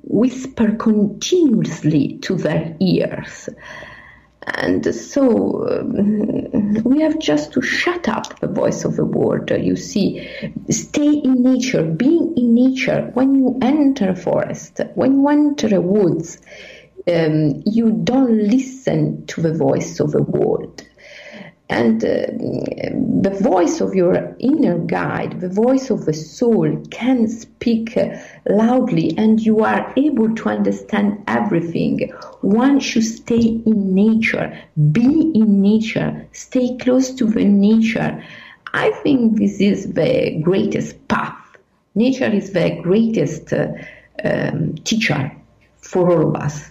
whisper 0.03 0.72
continuously 0.77 2.18
to 2.18 2.37
their 2.37 2.77
ears. 2.81 3.49
And 4.47 4.95
so 4.95 5.68
um, 5.68 6.74
we 6.85 7.01
have 7.01 7.18
just 7.18 7.53
to 7.55 7.62
shut 7.62 8.09
up 8.09 8.39
the 8.39 8.47
voice 8.47 8.85
of 8.85 8.95
the 8.95 9.05
world. 9.05 9.51
You 9.51 9.74
see, 9.74 10.29
stay 10.70 11.14
in 11.14 11.43
nature, 11.43 11.83
being 11.83 12.37
in 12.37 12.55
nature. 12.55 13.11
When 13.14 13.35
you 13.35 13.59
enter 13.61 14.11
a 14.11 14.16
forest, 14.16 14.81
when 14.95 15.14
you 15.14 15.29
enter 15.29 15.74
a 15.74 15.81
woods, 15.81 16.39
um, 17.09 17.62
you 17.66 17.91
don't 17.91 18.49
listen 18.49 19.27
to 19.27 19.41
the 19.41 19.53
voice 19.53 19.99
of 19.99 20.12
the 20.12 20.22
world 20.22 20.85
and 21.69 22.05
uh, 22.05 22.27
the 23.23 23.37
voice 23.43 23.81
of 23.81 23.95
your 23.95 24.37
inner 24.39 24.79
guide, 24.79 25.41
the 25.41 25.49
voice 25.49 25.91
of 25.91 26.05
the 26.05 26.14
soul, 26.14 26.81
can 26.91 27.27
speak 27.27 27.97
uh, 27.97 28.17
loudly, 28.49 29.17
and 29.19 29.41
you 29.41 29.64
are 29.64 29.93
able 29.97 30.33
to 30.37 30.49
understand 30.49 31.25
everything. 31.27 32.12
One 32.43 32.79
should 32.79 33.05
stay 33.05 33.61
in 33.67 33.95
nature, 33.95 34.57
be 34.93 35.33
in 35.35 35.61
nature, 35.61 36.29
stay 36.33 36.77
close 36.77 37.12
to 37.14 37.25
the 37.25 37.45
nature. 37.45 38.23
I 38.73 38.93
think 39.03 39.39
this 39.39 39.61
is 39.61 39.93
the 39.95 40.39
greatest 40.43 41.09
path. 41.09 41.35
Nature 41.97 42.31
is 42.31 42.53
the 42.53 42.79
greatest 42.83 43.53
uh, 43.53 43.69
um, 44.23 44.75
teacher 44.85 45.33
for 45.79 46.11
all 46.12 46.29
of 46.29 46.37
us. 46.37 46.71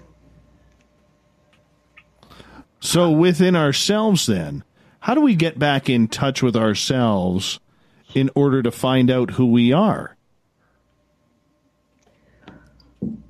So, 2.79 3.09
within 3.09 3.55
ourselves, 3.55 4.27
then, 4.27 4.63
how 5.05 5.13
do 5.13 5.21
we 5.21 5.35
get 5.35 5.59
back 5.59 5.87
in 5.87 6.07
touch 6.07 6.41
with 6.41 6.55
ourselves 6.55 7.59
in 8.15 8.31
order 8.33 8.63
to 8.63 8.71
find 8.71 9.11
out 9.11 9.29
who 9.29 9.45
we 9.45 9.71
are? 9.71 10.17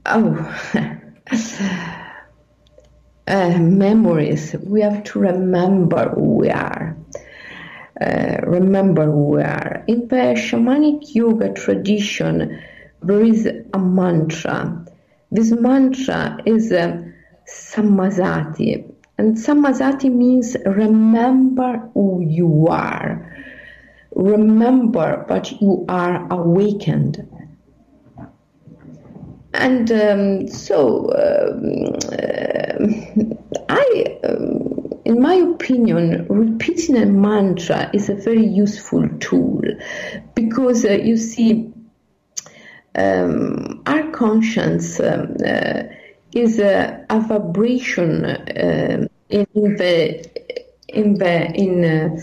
Oh, 0.06 0.56
uh, 3.28 3.58
memories. 3.60 4.56
We 4.64 4.80
have 4.84 5.04
to 5.04 5.20
remember 5.20 6.12
who 6.12 6.36
we 6.38 6.50
are. 6.50 6.96
Uh, 8.00 8.38
remember 8.44 9.04
who 9.04 9.32
we 9.32 9.42
are. 9.42 9.84
In 9.86 10.08
the 10.08 10.36
shamanic 10.38 11.14
yoga 11.14 11.52
tradition, 11.52 12.58
there 13.04 13.22
is 13.22 13.50
a 13.74 13.78
mantra. 13.78 14.86
This 15.30 15.52
mantra 15.52 16.40
is 16.46 16.72
uh, 16.72 17.02
Sammasati, 17.46 18.95
and 19.18 19.38
Sammasati 19.38 20.12
means 20.12 20.58
remember 20.66 21.90
who 21.94 22.22
you 22.22 22.68
are. 22.70 23.32
Remember 24.14 25.26
that 25.30 25.62
you 25.62 25.86
are 25.88 26.28
awakened. 26.32 27.28
And 29.54 29.90
um, 29.92 30.48
so, 30.50 31.12
um, 31.16 31.96
uh, 32.12 33.54
I, 33.70 34.20
um, 34.26 34.92
in 35.06 35.22
my 35.22 35.36
opinion, 35.36 36.28
repeating 36.30 36.98
a 36.98 37.06
mantra 37.06 37.90
is 37.94 38.10
a 38.10 38.16
very 38.16 38.46
useful 38.46 39.08
tool 39.20 39.62
because 40.34 40.84
uh, 40.84 40.92
you 40.92 41.16
see, 41.16 41.72
um, 42.96 43.82
our 43.86 44.12
conscience 44.12 45.00
um, 45.00 45.38
uh, 45.46 45.84
is 46.36 46.60
a, 46.60 47.04
a 47.10 47.20
vibration 47.22 48.26
uh, 48.26 49.08
in 49.30 49.48
the 49.54 50.30
in 50.90 51.16
the 51.16 51.52
in 51.54 51.84
uh, 51.84 52.22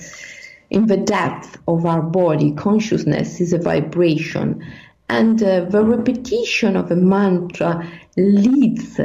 in 0.71 0.87
the 0.87 0.99
depth 0.99 1.59
of 1.67 1.85
our 1.87 2.03
body. 2.03 2.53
Consciousness 2.53 3.41
is 3.41 3.53
a 3.53 3.59
vibration, 3.59 4.65
and 5.09 5.43
uh, 5.43 5.65
the 5.65 5.85
repetition 5.85 6.77
of 6.77 6.91
a 6.91 6.97
mantra 6.97 7.91
leads 8.17 9.01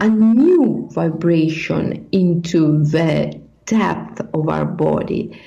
a 0.00 0.08
new 0.08 0.88
vibration 0.92 2.08
into 2.12 2.84
the 2.84 3.40
depth 3.66 4.20
of 4.34 4.48
our 4.48 4.64
body. 4.64 5.40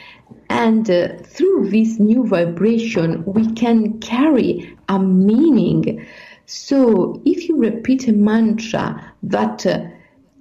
And 0.49 0.89
uh, 0.89 1.09
through 1.23 1.69
this 1.69 1.99
new 1.99 2.25
vibration, 2.25 3.23
we 3.25 3.51
can 3.53 3.99
carry 3.99 4.77
a 4.87 4.97
meaning 4.97 6.05
so 6.47 7.21
if 7.25 7.49
you 7.49 7.57
repeat 7.57 8.07
a 8.07 8.13
mantra 8.13 9.13
that 9.23 9.65
uh, 9.65 9.85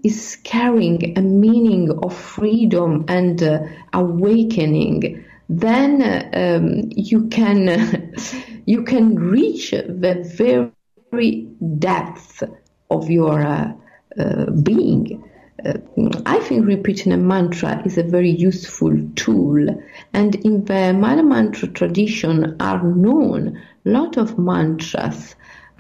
is 0.04 0.38
carrying 0.44 1.18
a 1.18 1.20
meaning 1.20 1.90
of 2.04 2.16
freedom 2.16 3.04
and 3.08 3.42
uh, 3.42 3.64
awakening, 3.92 5.24
then 5.48 6.02
um, 6.32 6.88
you 6.94 7.26
can 7.26 8.12
you 8.66 8.84
can 8.84 9.16
reach 9.16 9.72
the 9.72 10.70
very 11.10 11.48
depth 11.78 12.44
of 12.88 13.10
your 13.10 13.42
uh, 13.42 13.72
uh, 14.16 14.50
being. 14.62 15.28
Uh, 15.64 15.78
I 16.24 16.38
think 16.38 16.66
repeating 16.66 17.12
a 17.12 17.16
mantra 17.16 17.82
is 17.84 17.98
a 17.98 18.04
very 18.04 18.30
useful 18.30 18.96
tool, 19.16 19.82
and 20.12 20.36
in 20.36 20.64
the 20.66 20.92
Mala 20.92 21.24
Mantra 21.24 21.66
tradition 21.66 22.56
are 22.60 22.80
known 22.84 23.60
a 23.84 23.88
lot 23.88 24.16
of 24.16 24.38
mantras 24.38 25.34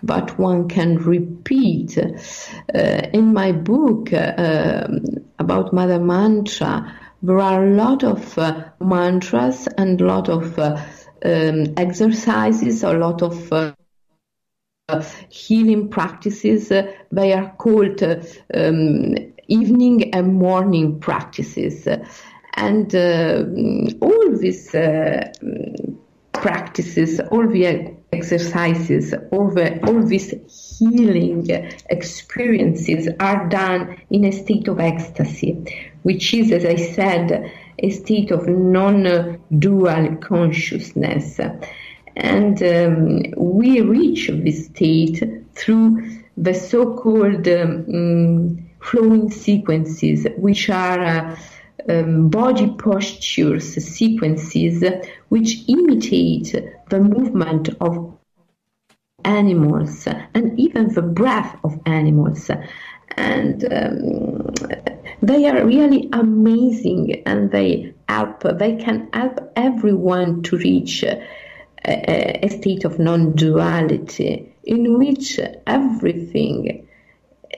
but 0.06 0.38
one 0.38 0.68
can 0.68 0.96
repeat. 0.96 1.98
Uh, 1.98 2.08
in 3.12 3.32
my 3.34 3.52
book 3.52 4.12
uh, 4.12 4.86
about 5.38 5.72
Mother 5.72 5.98
Mantra, 5.98 6.94
there 7.22 7.40
are 7.40 7.64
a 7.64 7.70
lot 7.74 8.04
of 8.04 8.38
uh, 8.38 8.64
mantras 8.80 9.68
and 9.76 10.00
a 10.00 10.06
lot 10.06 10.28
of 10.28 10.58
uh, 10.58 10.80
um, 11.24 11.74
exercises, 11.76 12.84
a 12.84 12.92
lot 12.92 13.22
of 13.22 13.52
uh, 13.52 13.72
healing 15.28 15.88
practices. 15.88 16.68
they 16.68 17.32
are 17.32 17.54
called 17.58 18.02
um, 18.54 19.14
evening 19.48 20.14
and 20.14 20.34
morning 20.34 21.00
practices. 21.00 21.88
And 22.58 22.94
all 24.00 24.36
these 24.38 24.70
practices, 26.32 27.20
all 27.20 27.46
the 27.48 27.96
exercises, 28.16 29.14
all, 29.30 29.50
the, 29.50 29.66
all 29.86 30.02
these 30.02 30.30
healing 30.78 31.46
experiences 31.90 33.08
are 33.20 33.48
done 33.48 33.96
in 34.10 34.24
a 34.24 34.32
state 34.32 34.68
of 34.68 34.80
ecstasy, 34.80 35.52
which 36.02 36.34
is, 36.34 36.52
as 36.52 36.64
I 36.64 36.76
said, 36.76 37.52
a 37.78 37.90
state 37.90 38.30
of 38.30 38.48
non 38.48 39.38
dual 39.58 40.16
consciousness. 40.16 41.40
And 42.16 42.62
um, 42.62 43.22
we 43.36 43.80
reach 43.82 44.28
this 44.28 44.66
state 44.66 45.22
through 45.54 45.88
the 46.36 46.54
so 46.54 46.96
called 46.96 47.46
um, 47.48 48.66
flowing 48.80 49.30
sequences, 49.30 50.26
which 50.36 50.70
are 50.70 51.00
uh, 51.00 51.36
um, 51.88 52.28
body 52.28 52.74
postures 52.78 53.74
sequences 53.74 54.84
which 55.28 55.68
imitate 55.68 56.54
the 56.90 57.00
movement 57.00 57.68
of 57.80 58.16
animals 59.24 60.06
and 60.34 60.58
even 60.58 60.92
the 60.94 61.02
breath 61.02 61.58
of 61.64 61.78
animals. 61.86 62.50
And 63.16 63.64
um, 63.72 64.54
they 65.22 65.48
are 65.48 65.64
really 65.64 66.08
amazing 66.12 67.22
and 67.26 67.50
they 67.50 67.94
help, 68.08 68.42
they 68.58 68.76
can 68.76 69.08
help 69.12 69.52
everyone 69.56 70.42
to 70.44 70.56
reach 70.58 71.02
a, 71.02 71.24
a 71.86 72.48
state 72.48 72.84
of 72.84 72.98
non 72.98 73.32
duality 73.32 74.52
in 74.64 74.98
which 74.98 75.38
everything 75.66 76.86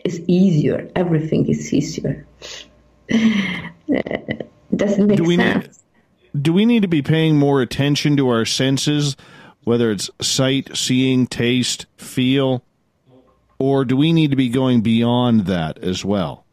is 0.04 0.20
easier, 0.28 0.90
everything 0.94 1.48
is 1.48 1.72
easier. 1.72 2.26
Doesn't 4.74 5.06
make 5.06 5.16
do 5.16 5.24
we 5.24 5.36
sense. 5.36 5.82
Need, 6.32 6.42
do 6.42 6.52
we 6.52 6.66
need 6.66 6.82
to 6.82 6.88
be 6.88 7.02
paying 7.02 7.36
more 7.36 7.62
attention 7.62 8.16
to 8.16 8.28
our 8.28 8.44
senses, 8.44 9.16
whether 9.64 9.90
it's 9.90 10.10
sight, 10.20 10.76
seeing, 10.76 11.26
taste, 11.26 11.86
feel, 11.96 12.62
or 13.58 13.84
do 13.84 13.96
we 13.96 14.12
need 14.12 14.30
to 14.30 14.36
be 14.36 14.48
going 14.48 14.82
beyond 14.82 15.46
that 15.46 15.78
as 15.78 16.04
well? 16.04 16.44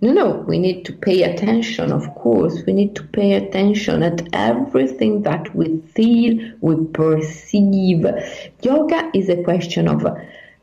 No, 0.00 0.12
no, 0.12 0.30
we 0.46 0.58
need 0.58 0.84
to 0.84 0.92
pay 0.92 1.22
attention, 1.22 1.90
of 1.90 2.14
course. 2.14 2.62
We 2.66 2.74
need 2.74 2.94
to 2.96 3.04
pay 3.04 3.32
attention 3.32 4.02
at 4.02 4.28
everything 4.34 5.22
that 5.22 5.54
we 5.54 5.78
feel, 5.94 6.52
we 6.60 6.84
perceive. 6.88 8.04
Yoga 8.60 9.10
is 9.14 9.30
a 9.30 9.42
question 9.42 9.88
of 9.88 10.04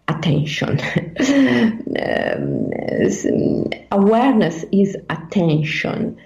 attention. 0.08 0.80
um, 2.02 2.72
awareness 3.92 4.66
is 4.72 4.98
attention. 5.10 6.18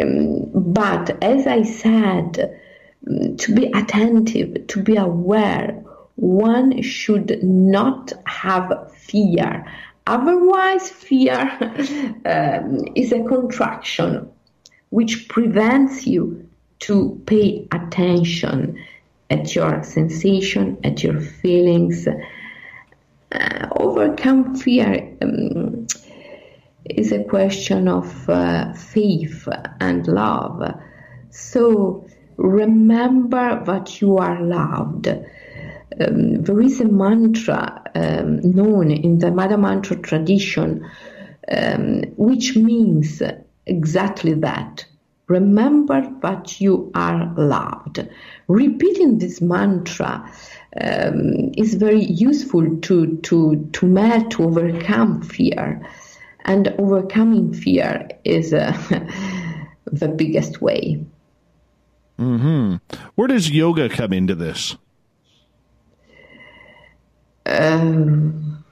Um, 0.00 0.50
but 0.54 1.22
as 1.22 1.46
I 1.46 1.62
said, 1.62 2.60
to 3.38 3.54
be 3.54 3.66
attentive, 3.66 4.66
to 4.68 4.82
be 4.82 4.96
aware, 4.96 5.82
one 6.16 6.82
should 6.82 7.42
not 7.42 8.12
have 8.26 8.92
fear. 8.94 9.66
Otherwise, 10.06 10.90
fear 10.90 11.38
um, 12.24 12.84
is 12.94 13.12
a 13.12 13.22
contraction 13.24 14.30
which 14.90 15.28
prevents 15.28 16.06
you 16.06 16.48
to 16.80 17.22
pay 17.26 17.66
attention 17.72 18.82
at 19.30 19.54
your 19.54 19.82
sensation, 19.84 20.78
at 20.82 21.02
your 21.02 21.20
feelings. 21.20 22.08
Uh, 23.32 23.68
overcome 23.76 24.56
fear 24.56 25.16
um, 25.22 25.86
is 26.84 27.12
a 27.12 27.22
question 27.24 27.86
of 27.86 28.28
uh, 28.28 28.72
faith 28.72 29.48
and 29.80 30.06
love. 30.08 30.74
So 31.30 32.06
remember 32.36 33.62
that 33.64 34.00
you 34.00 34.18
are 34.18 34.42
loved. 34.42 35.08
Um, 35.08 36.42
there 36.42 36.60
is 36.60 36.80
a 36.80 36.86
mantra 36.86 37.82
um, 37.94 38.40
known 38.40 38.90
in 38.90 39.18
the 39.18 39.30
Mother 39.30 39.58
Mantra 39.58 39.96
tradition 39.96 40.88
um, 41.50 42.02
which 42.16 42.56
means 42.56 43.22
exactly 43.66 44.34
that. 44.34 44.84
Remember 45.26 46.12
that 46.22 46.60
you 46.60 46.90
are 46.94 47.32
loved. 47.36 48.08
Repeating 48.48 49.18
this 49.18 49.40
mantra 49.40 50.28
um, 50.80 51.52
is 51.56 51.74
very 51.74 52.04
useful 52.04 52.76
to, 52.78 53.16
to, 53.18 53.68
to 53.72 53.86
met, 53.86 54.30
to 54.32 54.44
overcome 54.44 55.22
fear. 55.22 55.80
And 56.44 56.68
overcoming 56.78 57.52
fear 57.52 58.08
is 58.24 58.52
uh, 58.52 58.76
the 59.86 60.08
biggest 60.08 60.60
way. 60.60 61.04
Hmm. 62.18 62.76
Where 63.14 63.28
does 63.28 63.50
yoga 63.50 63.88
come 63.88 64.12
into 64.12 64.34
this? 64.34 64.76
Um, 67.46 68.64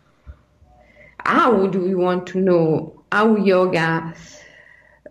how 1.25 1.67
do 1.67 1.81
we 1.81 1.95
want 1.95 2.27
to 2.29 2.41
know 2.41 3.03
how 3.11 3.37
yoga 3.37 4.15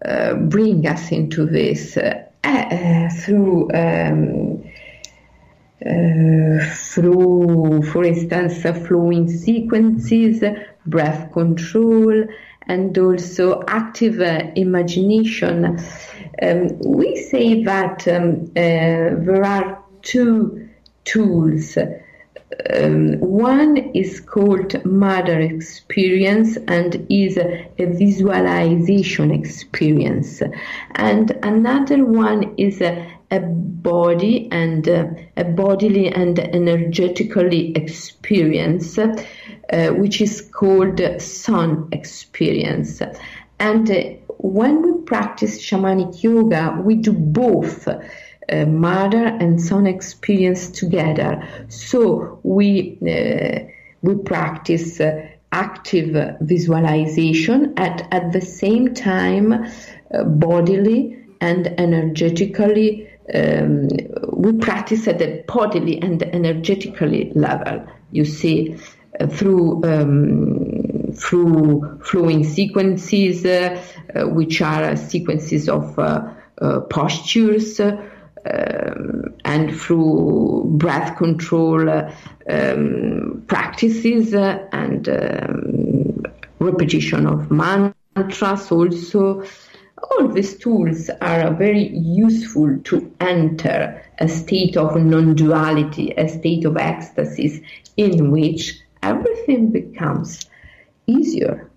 uh, 0.06 0.36
bring 0.36 0.88
us 0.88 1.12
into 1.12 1.46
this 1.46 1.98
uh, 1.98 2.24
uh, 2.44 3.10
through 3.10 3.72
um, 3.74 4.64
through, 5.80 7.84
for 7.92 8.04
instance, 8.04 8.62
flowing 8.88 9.30
sequences, 9.30 10.44
breath 10.86 11.32
control, 11.32 12.26
and 12.68 12.98
also 12.98 13.64
active 13.68 14.20
uh, 14.20 14.52
imagination. 14.56 15.80
Um, 16.42 16.80
we 16.80 17.16
say 17.16 17.64
that 17.64 18.08
um, 18.08 18.52
uh, 18.56 18.56
there 18.56 19.46
are 19.46 19.84
two 20.02 20.70
tools. 21.04 21.78
Um, 21.78 23.20
one 23.20 23.78
is 23.94 24.20
called 24.20 24.84
mother 24.86 25.40
experience 25.40 26.58
and 26.68 27.06
is 27.10 27.38
a, 27.38 27.70
a 27.78 27.86
visualization 27.86 29.32
experience, 29.32 30.42
and 30.96 31.32
another 31.44 32.06
one 32.06 32.56
is 32.58 32.82
a, 32.82 33.17
a 33.30 33.40
body 33.40 34.48
and 34.52 34.88
uh, 34.88 35.08
a 35.36 35.44
bodily 35.44 36.08
and 36.08 36.40
energetically 36.40 37.72
experience, 37.74 38.98
uh, 38.98 39.90
which 39.90 40.22
is 40.22 40.42
called 40.42 41.02
sun 41.22 41.90
experience. 41.92 43.02
And 43.60 43.90
uh, 43.92 44.04
when 44.38 44.82
we 44.82 45.02
practice 45.02 45.62
shamanic 45.62 46.24
yoga, 46.24 46.82
we 46.84 46.96
do 46.96 47.12
both. 47.12 47.88
Uh, 48.50 48.66
mother 48.66 49.26
and 49.26 49.62
sun 49.62 49.86
experience 49.86 50.72
together. 50.72 51.46
So 51.68 52.40
we 52.44 52.98
uh, 53.02 53.68
we 54.02 54.16
practice 54.24 55.02
uh, 55.02 55.28
active 55.52 56.38
visualization 56.40 57.74
at 57.76 58.08
at 58.14 58.32
the 58.32 58.40
same 58.40 58.94
time 58.94 59.66
bodily 60.40 61.18
and 61.42 61.68
energetically 61.78 63.10
um, 63.34 63.90
we 64.34 64.54
practice 64.54 65.08
at 65.08 65.20
the 65.20 65.44
bodily 65.48 66.02
and 66.02 66.24
energetically 66.24 67.32
level. 67.36 67.86
You 68.12 68.26
see, 68.26 68.78
uh, 69.20 69.28
through 69.28 69.84
um, 69.84 71.12
through 71.14 72.00
flowing 72.04 72.44
sequences, 72.44 73.46
uh, 73.46 73.82
which 74.28 74.62
are 74.62 74.96
sequences 74.96 75.68
of 75.68 75.98
uh, 76.00 76.34
uh, 76.62 76.80
postures, 76.82 77.80
um, 77.80 79.34
and 79.44 79.76
through 79.76 80.64
breath 80.78 81.18
control 81.18 81.90
um, 82.50 83.44
practices 83.48 84.34
and 84.34 85.10
um, 85.10 86.24
repetition 86.60 87.28
of 87.28 87.52
mantras 87.52 88.72
also 88.72 89.44
All 90.04 90.28
these 90.28 90.58
tools 90.58 91.10
are 91.22 91.54
very 91.54 91.88
useful 91.90 92.78
to 92.84 93.12
enter 93.20 94.04
a 94.20 94.28
state 94.28 94.78
of 94.78 94.96
non 94.96 95.36
duality, 95.36 96.12
a 96.18 96.28
state 96.28 96.66
of 96.66 96.78
ecstasy 96.78 97.64
in 97.98 98.32
which 98.32 98.80
everything 99.02 99.72
becomes 99.72 100.48
easier. 101.08 101.70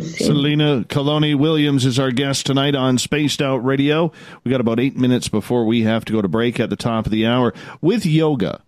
Selena 0.00 0.84
Calloni 0.84 1.34
Williams 1.34 1.86
is 1.86 1.98
our 1.98 2.10
guest 2.10 2.44
tonight 2.44 2.74
on 2.74 2.98
Spaced 2.98 3.40
Out 3.40 3.64
Radio. 3.64 4.12
We 4.44 4.50
got 4.50 4.60
about 4.60 4.78
eight 4.78 4.98
minutes 4.98 5.28
before 5.28 5.64
we 5.64 5.82
have 5.84 6.04
to 6.04 6.12
go 6.12 6.20
to 6.20 6.28
break 6.28 6.60
at 6.60 6.68
the 6.68 6.76
top 6.76 7.06
of 7.06 7.12
the 7.12 7.26
hour 7.26 7.54
with 7.80 8.04
yoga. 8.04 8.62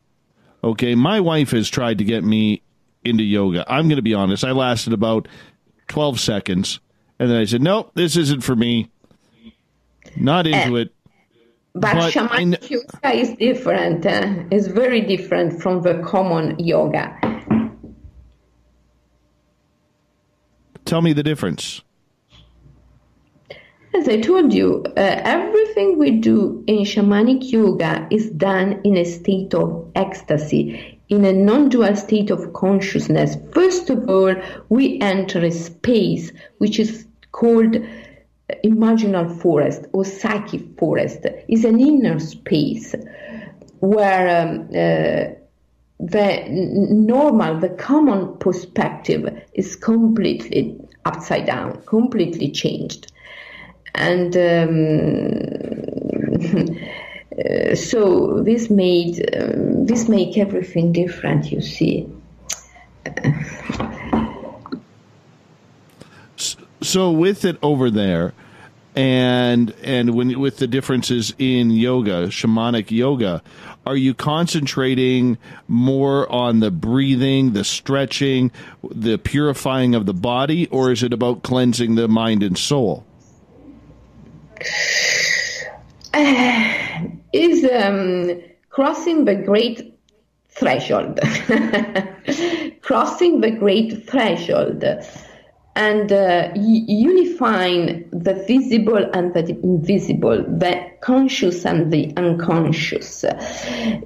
Okay, 0.65 0.95
my 0.95 1.21
wife 1.21 1.51
has 1.51 1.69
tried 1.69 1.99
to 1.99 2.05
get 2.05 2.25
me 2.25 2.63
into 3.05 3.23
yoga. 3.23 3.67
I'm 3.69 3.89
going 3.89 3.97
to 3.97 4.03
be 4.03 4.15
honest. 4.15 4.45
I 4.45 4.53
lasted 4.53 4.95
about 4.95 5.29
12 5.91 6.21
seconds, 6.21 6.81
and 7.19 7.31
then 7.31 7.37
I 7.37 7.45
said, 7.45 7.63
"Nope, 7.63 7.91
this 7.95 8.17
isn't 8.17 8.43
for 8.43 8.55
me. 8.55 8.91
Not 10.17 10.47
into 10.47 10.77
uh, 10.77 10.83
it." 10.83 10.95
But, 11.75 11.95
but 11.95 12.13
shamanic 12.13 12.71
yoga 12.71 13.13
is 13.13 13.35
different. 13.37 14.07
Uh, 14.07 14.45
it's 14.51 14.69
very 14.69 15.01
different 15.01 15.61
from 15.61 15.83
the 15.83 16.01
common 16.05 16.59
yoga. 16.59 17.17
Tell 20.85 21.03
me 21.03 21.13
the 21.13 21.23
difference. 21.23 21.83
As 23.93 24.09
I 24.09 24.21
told 24.21 24.55
you, 24.55 24.85
uh, 24.97 25.01
everything 25.25 25.99
we 25.99 26.13
do 26.13 26.63
in 26.69 26.79
shamanic 26.85 27.51
yoga 27.51 28.07
is 28.13 28.31
done 28.31 28.81
in 28.85 28.97
a 28.97 29.05
state 29.05 29.55
of 29.55 29.91
ecstasy, 29.97 31.00
in 31.11 31.25
a 31.25 31.33
non 31.33 31.69
dual 31.69 31.95
state 31.97 32.31
of 32.31 32.53
consciousness. 32.53 33.37
First 33.53 33.91
of 33.91 34.09
all, 34.09 34.35
we 34.69 34.99
enter 35.01 35.45
a 35.45 35.51
space 35.51 36.33
which 36.59 36.79
is 36.79 37.07
called 37.33 37.77
imaginal 38.65 39.41
forest 39.41 39.87
or 39.93 40.05
psychic 40.05 40.79
forest. 40.79 41.27
It's 41.49 41.65
an 41.65 41.81
inner 41.81 42.19
space 42.21 42.95
where 43.81 44.43
um, 44.43 44.69
uh, 44.71 45.35
the 45.99 46.45
normal, 46.49 47.59
the 47.59 47.71
common 47.71 48.37
perspective 48.39 49.43
is 49.55 49.77
completely 49.77 50.79
upside 51.05 51.47
down, 51.47 51.83
completely 51.87 52.51
changed. 52.51 53.13
And 53.95 54.37
um, 54.37 54.71
uh, 57.45 57.75
so 57.75 58.43
this 58.43 58.71
made 58.71 59.29
um, 59.37 59.70
this 59.87 60.09
make 60.09 60.37
everything 60.37 60.93
different. 60.93 61.51
You 61.51 61.61
see. 61.61 62.09
so 66.81 67.11
with 67.11 67.45
it 67.45 67.59
over 67.63 67.91
there, 67.91 68.33
and 68.95 69.75
and 69.83 70.15
when 70.15 70.39
with 70.39 70.59
the 70.59 70.67
differences 70.67 71.35
in 71.39 71.71
yoga, 71.71 72.29
shamanic 72.29 72.91
yoga, 72.91 73.43
are 73.87 73.97
you 73.97 74.15
concentrating 74.15 75.39
more 75.69 76.31
on 76.31 76.61
the 76.61 76.71
breathing, 76.71 77.53
the 77.53 77.65
stretching, 77.65 78.51
the 78.83 79.17
purifying 79.17 79.95
of 79.95 80.07
the 80.07 80.15
body, 80.15 80.67
or 80.69 80.93
is 80.93 81.03
it 81.03 81.13
about 81.13 81.43
cleansing 81.43 81.95
the 81.95 82.09
mind 82.09 82.43
and 82.43 82.59
soul? 82.59 83.05
Uh, 86.13 86.69
is 87.33 87.65
um, 87.65 88.43
crossing 88.71 89.25
the 89.27 89.35
great 89.35 89.99
threshold. 90.49 91.21
crossing 92.81 93.41
the 93.41 93.51
great 93.51 94.09
threshold 94.09 94.85
and 95.77 96.13
uh, 96.13 96.51
unifying 96.57 98.09
the 98.11 98.35
visible 98.35 99.09
and 99.15 99.33
the 99.35 99.49
invisible, 99.63 100.45
the 100.47 100.91
conscious 101.01 101.65
and 101.65 101.93
the 101.93 102.13
unconscious, 102.17 103.25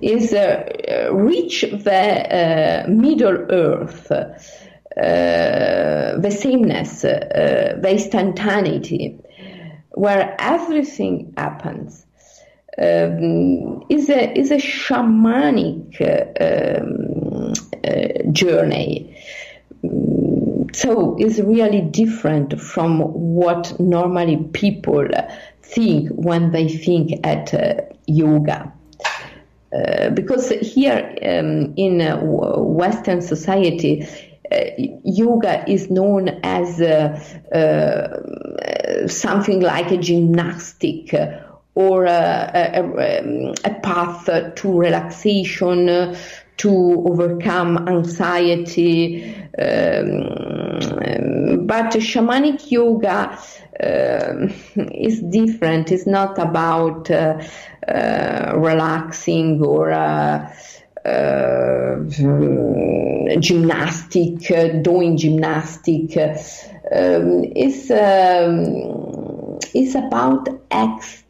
is 0.02 0.32
uh, 0.34 1.08
reach 1.12 1.62
the 1.62 2.84
uh, 2.84 2.88
middle 2.88 3.46
earth, 3.50 4.12
uh, 4.12 4.26
the 4.96 6.30
sameness, 6.30 7.04
uh, 7.04 7.78
the 7.80 7.90
instantaneity, 7.90 9.18
where 9.92 10.36
everything 10.38 11.32
happens. 11.36 12.04
Um, 12.76 13.84
is 13.88 14.10
a 14.10 14.36
is 14.36 14.50
a 14.50 14.56
shamanic 14.56 16.00
um, 16.40 17.52
uh, 17.84 18.32
journey 18.32 19.16
so 20.74 21.16
it's 21.18 21.38
really 21.38 21.80
different 21.80 22.60
from 22.60 23.00
what 23.00 23.78
normally 23.78 24.36
people 24.52 25.06
think 25.62 26.08
when 26.10 26.50
they 26.50 26.68
think 26.68 27.24
at 27.24 27.54
uh, 27.54 27.82
yoga. 28.06 28.72
Uh, 29.72 30.10
because 30.10 30.50
here 30.50 31.16
um, 31.22 31.74
in 31.76 32.00
uh, 32.00 32.18
Western 32.20 33.20
society, 33.20 34.06
uh, 34.52 34.58
yoga 35.04 35.68
is 35.68 35.90
known 35.90 36.28
as 36.42 36.80
uh, 36.80 37.18
something 39.06 39.60
like 39.60 39.90
a 39.90 39.96
gymnastic 39.96 41.14
or 41.74 42.04
a, 42.04 42.50
a, 42.54 43.54
a 43.64 43.74
path 43.80 44.28
to 44.54 44.72
relaxation, 44.72 46.14
to 46.56 47.04
overcome 47.08 47.88
anxiety. 47.88 49.34
Um, 49.58 50.28
but 51.66 51.92
shamanic 51.94 52.70
yoga 52.70 53.38
uh, 53.82 54.48
is 54.92 55.20
different. 55.20 55.90
It's 55.90 56.06
not 56.06 56.38
about 56.38 57.10
uh, 57.10 57.42
uh, 57.88 58.52
relaxing 58.56 59.60
or 59.62 59.90
uh, 59.90 60.48
uh, 61.04 61.96
gymnastic, 63.40 64.50
uh, 64.50 64.68
doing 64.80 65.16
gymnastic. 65.16 66.16
Um, 66.16 67.44
it's, 67.56 67.90
um, 67.90 69.58
it's 69.74 69.94
about 69.94 70.48
ecstasy, 70.70 71.23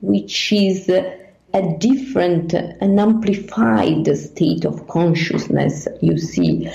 which 0.00 0.52
is 0.52 0.88
a 0.88 1.76
different, 1.78 2.52
an 2.54 2.98
amplified 2.98 4.06
state 4.16 4.64
of 4.64 4.86
consciousness, 4.88 5.88
you 6.00 6.18
see, 6.18 6.70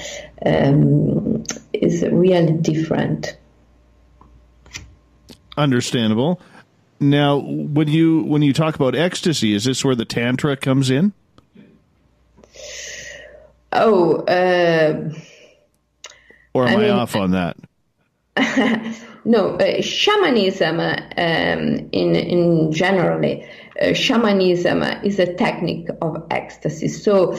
um, 0.45 1.43
is 1.73 2.03
really 2.03 2.53
different. 2.53 3.37
Understandable. 5.57 6.39
Now, 6.99 7.37
when 7.37 7.87
you 7.87 8.23
when 8.23 8.41
you 8.41 8.53
talk 8.53 8.75
about 8.75 8.95
ecstasy, 8.95 9.53
is 9.53 9.63
this 9.65 9.83
where 9.83 9.95
the 9.95 10.05
tantra 10.05 10.55
comes 10.55 10.89
in? 10.89 11.13
Oh, 13.73 14.17
uh, 14.25 15.09
or 16.53 16.67
am 16.67 16.69
I, 16.69 16.73
I 16.73 16.77
mean, 16.77 16.89
off 16.91 17.15
on 17.15 17.31
that? 17.31 17.57
no, 19.23 19.55
uh, 19.55 19.81
shamanism 19.81 20.79
um, 20.79 21.89
in 21.91 22.15
in 22.15 22.71
generally 22.71 23.47
uh, 23.81 23.93
shamanism 23.93 24.83
is 25.03 25.19
a 25.19 25.33
technique 25.35 25.89
of 26.01 26.25
ecstasy. 26.29 26.87
So 26.87 27.33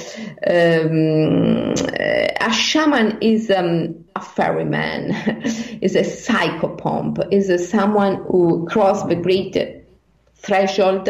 um, 0.46 1.74
a 2.40 2.52
shaman 2.52 3.18
is 3.20 3.50
um, 3.50 4.04
a 4.16 4.20
ferryman, 4.20 5.10
is 5.80 5.94
a 5.94 6.02
psychopomp, 6.02 7.32
is 7.32 7.48
a 7.50 7.58
someone 7.58 8.24
who 8.24 8.66
crosses 8.66 9.08
the 9.08 9.16
great 9.16 9.56
threshold 10.34 11.08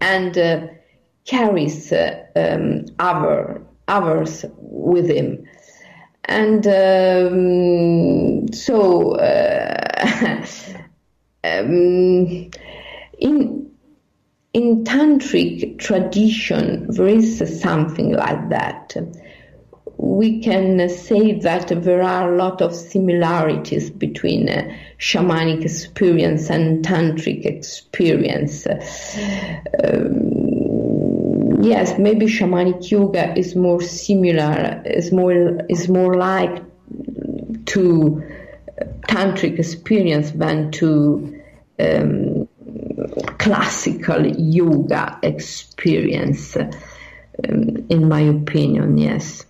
and 0.00 0.38
uh, 0.38 0.66
carries 1.24 1.92
uh, 1.92 2.24
um, 2.36 2.86
other, 2.98 3.62
others 3.88 4.44
with 4.58 5.08
him. 5.08 5.44
And 6.28 6.66
um, 6.66 8.52
so 8.52 9.12
uh, 9.12 10.34
um, 11.44 12.50
in 13.18 13.70
in 14.52 14.84
tantric 14.84 15.78
tradition, 15.78 16.86
there 16.90 17.08
is 17.08 17.60
something 17.60 18.12
like 18.12 18.50
that. 18.50 18.94
We 19.96 20.42
can 20.42 20.88
say 20.90 21.38
that 21.40 21.68
there 21.68 22.02
are 22.02 22.32
a 22.32 22.36
lot 22.36 22.60
of 22.60 22.74
similarities 22.74 23.90
between 23.90 24.48
uh, 24.48 24.70
shamanic 24.98 25.62
experience 25.64 26.50
and 26.50 26.84
tantric 26.84 27.46
experience. 27.46 28.66
Um, 29.82 30.27
yes, 31.60 31.98
maybe 31.98 32.26
shamanic 32.26 32.90
yoga 32.90 33.36
is 33.38 33.54
more 33.54 33.80
similar, 33.80 34.82
is 34.84 35.12
more 35.12 35.32
is 35.68 35.88
more 35.88 36.14
like 36.16 36.62
to 37.66 38.22
tantric 39.08 39.58
experience 39.58 40.30
than 40.32 40.70
to 40.72 41.40
um, 41.78 42.48
classical 43.38 44.26
yoga 44.26 45.18
experience, 45.22 46.56
um, 46.56 47.86
in 47.88 48.08
my 48.08 48.20
opinion, 48.20 48.98
yes. 48.98 49.44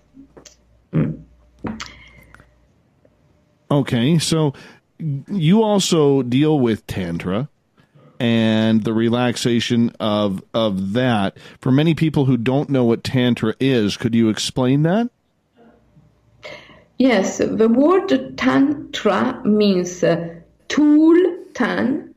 Mm. 0.93 1.21
Okay, 3.71 4.17
so 4.17 4.53
you 4.97 5.63
also 5.63 6.23
deal 6.23 6.59
with 6.59 6.85
tantra 6.87 7.49
and 8.19 8.83
the 8.83 8.93
relaxation 8.93 9.91
of 9.99 10.43
of 10.53 10.93
that. 10.93 11.37
For 11.59 11.71
many 11.71 11.95
people 11.95 12.25
who 12.25 12.37
don't 12.37 12.69
know 12.69 12.83
what 12.83 13.03
tantra 13.03 13.55
is, 13.59 13.97
could 13.97 14.15
you 14.15 14.29
explain 14.29 14.83
that? 14.83 15.09
Yes, 16.97 17.37
the 17.37 17.69
word 17.69 18.37
tantra 18.37 19.41
means 19.45 20.03
uh, 20.03 20.35
tool 20.67 21.37
tan 21.53 22.13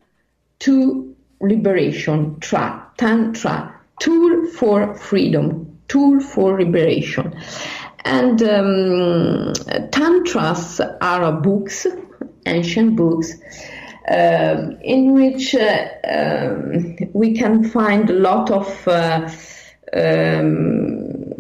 to 0.61 1.15
liberation 1.41 2.39
tra 2.41 2.87
tantra 2.97 3.75
tool 4.01 4.47
for 4.53 4.95
freedom 4.95 5.79
tool 5.89 6.21
for 6.21 6.59
liberation 6.59 7.35
and 8.05 8.43
um, 8.43 9.53
tantras 9.91 10.81
are 11.01 11.33
books 11.33 11.87
ancient 12.47 12.97
books 12.97 13.35
uh, 14.13 14.73
in 14.83 15.15
which 15.15 15.55
uh, 15.55 15.89
um, 16.07 16.97
we 17.15 17.35
can 17.35 17.65
find 17.65 18.11
a 18.11 18.13
lot 18.13 18.51
of 18.51 18.87
uh, 18.87 19.27
um, 19.95 21.33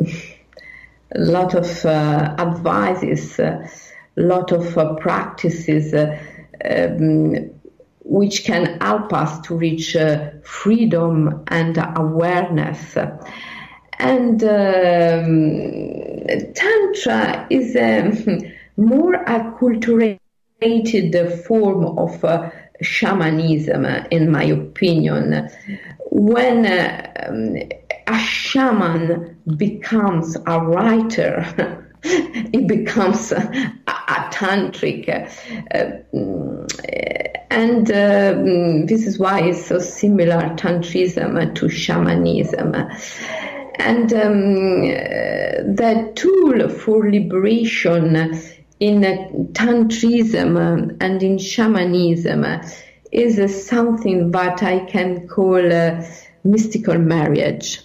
a 1.15 1.19
lot 1.19 1.55
of 1.55 1.85
uh, 1.85 2.35
advices, 2.39 3.39
a 3.39 3.69
lot 4.17 4.53
of 4.53 4.79
uh, 4.79 4.95
practices 4.95 5.93
um, 6.65 7.51
which 8.05 8.45
can 8.45 8.81
help 8.81 9.13
us 9.13 9.39
to 9.41 9.55
reach 9.55 9.95
freedom 10.43 11.45
and 11.49 11.79
awareness. 11.97 12.97
And 13.99 14.43
um, 14.43 16.27
Tantra 16.55 17.47
is 17.51 17.77
a 17.77 18.11
more 18.79 19.23
acculturated 19.25 20.19
form 21.45 21.99
of 21.99 22.25
uh, 22.25 22.51
shamanism, 22.83 23.85
in 24.11 24.31
my 24.31 24.45
opinion. 24.45 25.49
When 26.11 26.67
um, 26.67 27.57
a 28.07 28.19
shaman 28.19 29.39
becomes 29.57 30.37
a 30.47 30.61
writer, 30.61 31.89
it 32.03 32.67
becomes 32.67 33.33
a, 33.33 33.73
a 33.87 34.31
tantric. 34.33 35.09
Uh, 35.73 36.03
and 37.51 37.91
uh, 37.91 38.87
this 38.87 39.07
is 39.07 39.19
why 39.19 39.41
it's 39.43 39.67
so 39.67 39.79
similar 39.79 40.55
tantrism 40.57 41.55
to 41.55 41.69
shamanism. 41.69 42.75
And 43.77 44.13
um, 44.13 44.83
the 45.77 46.13
tool 46.15 46.69
for 46.69 47.11
liberation 47.11 48.62
in 48.83 49.53
tantrism 49.53 50.57
and 51.01 51.23
in 51.23 51.39
shamanism 51.39 52.45
is 53.13 53.67
something 53.69 54.33
that 54.33 54.61
I 54.65 54.81
can 54.87 55.29
call 55.29 55.63
mystical 56.43 56.99
marriage. 56.99 57.81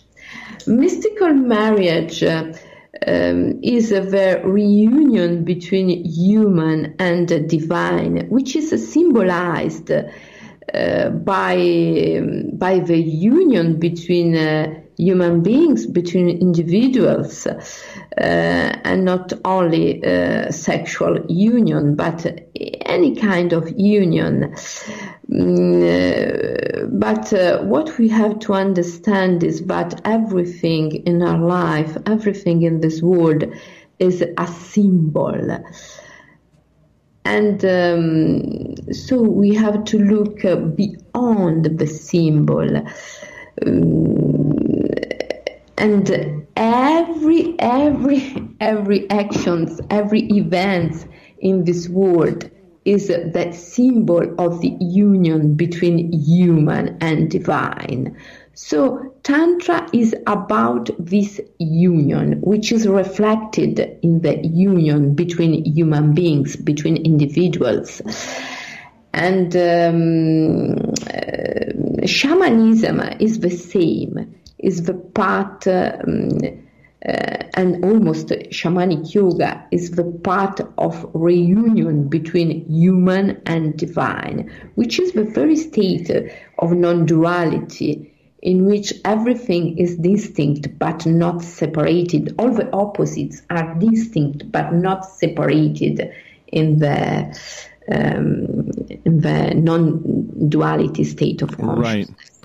Mystical 0.65 1.33
marriage 1.35 2.23
um, 2.23 3.59
is 3.61 3.89
the 3.89 4.41
reunion 4.43 5.43
between 5.43 6.03
human 6.03 6.95
and 6.97 7.27
divine, 7.47 8.27
which 8.29 8.55
is 8.55 8.91
symbolized 8.91 9.91
uh, 9.91 11.09
by, 11.09 12.21
by 12.53 12.79
the 12.79 12.97
union 12.97 13.79
between 13.79 14.35
uh, 14.35 14.81
human 14.97 15.43
beings, 15.43 15.85
between 15.85 16.27
individuals, 16.27 17.45
uh, 17.45 17.59
and 18.17 19.05
not 19.05 19.31
only 19.45 20.03
uh, 20.03 20.51
sexual 20.51 21.23
union, 21.29 21.95
but 21.95 22.25
any 22.85 23.15
kind 23.15 23.53
of 23.53 23.71
union. 23.77 24.55
Mm, 25.29 25.83
uh, 25.83 26.87
but 26.87 27.31
uh, 27.31 27.59
what 27.63 27.97
we 27.99 28.09
have 28.09 28.39
to 28.39 28.53
understand 28.53 29.43
is 29.43 29.61
that 29.65 30.01
everything 30.03 30.91
in 31.05 31.21
our 31.21 31.39
life, 31.39 31.95
everything 32.07 32.63
in 32.63 32.81
this 32.81 33.01
world, 33.01 33.43
is 33.99 34.23
a 34.37 34.47
symbol. 34.47 35.63
And 37.25 37.65
um, 37.65 38.93
so 38.93 39.21
we 39.21 39.53
have 39.55 39.83
to 39.85 39.99
look 39.99 40.45
uh, 40.45 40.55
beyond 40.55 41.77
the 41.77 41.87
symbol. 41.87 42.77
Um, 43.65 44.66
and 45.77 46.47
every 46.55 47.55
every 47.59 48.33
every 48.59 49.09
actions 49.09 49.79
every 49.89 50.21
event 50.31 51.07
in 51.39 51.65
this 51.65 51.87
world 51.87 52.49
is 52.85 53.09
that 53.09 53.53
symbol 53.53 54.33
of 54.39 54.61
the 54.61 54.75
union 54.79 55.55
between 55.55 56.11
human 56.13 56.97
and 57.01 57.29
divine. 57.29 58.17
So 58.53 59.13
tantra 59.23 59.89
is 59.91 60.15
about 60.25 60.89
this 60.97 61.41
union 61.59 62.39
which 62.41 62.71
is 62.71 62.87
reflected 62.87 63.99
in 64.01 64.21
the 64.21 64.37
union 64.47 65.15
between 65.15 65.65
human 65.65 66.13
beings 66.13 66.55
between 66.55 66.95
individuals. 66.95 68.01
And 69.13 69.53
um, 69.57 70.93
uh, 71.13 72.07
shamanism 72.07 73.01
is 73.19 73.41
the 73.41 73.51
same 73.51 74.33
is 74.59 74.83
the 74.83 74.93
part, 74.93 75.67
um, 75.67 76.29
uh, 77.07 77.37
and 77.53 77.83
almost 77.85 78.27
shamanic 78.27 79.13
yoga 79.13 79.65
is 79.71 79.91
the 79.91 80.03
part 80.23 80.59
of 80.77 81.09
reunion 81.13 82.07
between 82.07 82.65
human 82.69 83.41
and 83.45 83.77
divine, 83.77 84.51
which 84.75 84.99
is 84.99 85.11
the 85.13 85.23
very 85.23 85.55
state 85.55 86.09
of 86.59 86.71
non 86.71 87.05
duality 87.05 88.13
in 88.41 88.65
which 88.65 88.93
everything 89.03 89.77
is 89.77 89.97
distinct 89.97 90.77
but 90.79 91.05
not 91.05 91.41
separated. 91.41 92.33
All 92.37 92.51
the 92.51 92.71
opposites 92.71 93.41
are 93.49 93.75
distinct 93.75 94.51
but 94.51 94.73
not 94.73 95.05
separated 95.05 96.13
in 96.47 96.79
the 96.79 97.37
um, 97.89 98.69
in 99.05 99.21
the 99.21 99.53
non-duality 99.55 101.03
state 101.05 101.41
of 101.41 101.57
consciousness. 101.57 102.09
Right. 102.09 102.36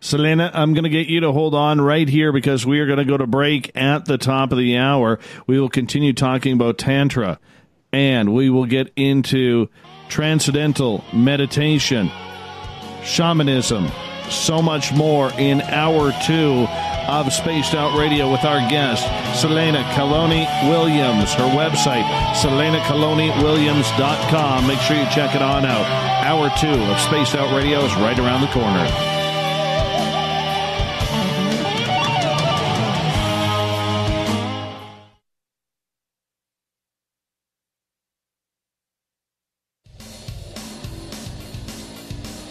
Selena, 0.00 0.50
I'm 0.54 0.72
going 0.72 0.84
to 0.84 0.90
get 0.90 1.08
you 1.08 1.20
to 1.20 1.30
hold 1.30 1.54
on 1.54 1.78
right 1.80 2.08
here 2.08 2.32
because 2.32 2.64
we 2.64 2.80
are 2.80 2.86
going 2.86 2.98
to 2.98 3.04
go 3.04 3.18
to 3.18 3.26
break 3.26 3.70
at 3.76 4.06
the 4.06 4.16
top 4.16 4.50
of 4.50 4.58
the 4.58 4.78
hour. 4.78 5.18
We 5.46 5.60
will 5.60 5.68
continue 5.68 6.14
talking 6.14 6.54
about 6.54 6.78
Tantra 6.78 7.38
and 7.92 8.32
we 8.32 8.50
will 8.50 8.66
get 8.66 8.92
into 8.96 9.68
transcendental 10.08 11.04
meditation, 11.12 12.10
shamanism, 13.02 13.88
so 14.30 14.62
much 14.62 14.92
more 14.92 15.30
in 15.36 15.60
hour 15.60 16.12
two 16.24 16.66
of 17.08 17.32
Spaced 17.32 17.74
Out 17.74 17.98
Radio 17.98 18.30
with 18.30 18.44
our 18.44 18.60
guest, 18.70 19.02
Selena 19.40 19.82
Calloni 19.94 20.46
Williams. 20.68 21.32
Her 21.34 21.50
website, 21.50 22.04
selenacalloniwilliams.com. 22.34 24.66
Make 24.66 24.78
sure 24.80 24.96
you 24.96 25.06
check 25.10 25.34
it 25.34 25.42
on 25.42 25.66
out. 25.66 25.84
Hour 26.24 26.50
two 26.58 26.68
of 26.68 27.00
Spaced 27.00 27.34
Out 27.34 27.52
Radio 27.54 27.84
is 27.84 27.94
right 27.96 28.18
around 28.18 28.40
the 28.42 28.48
corner. 28.48 29.09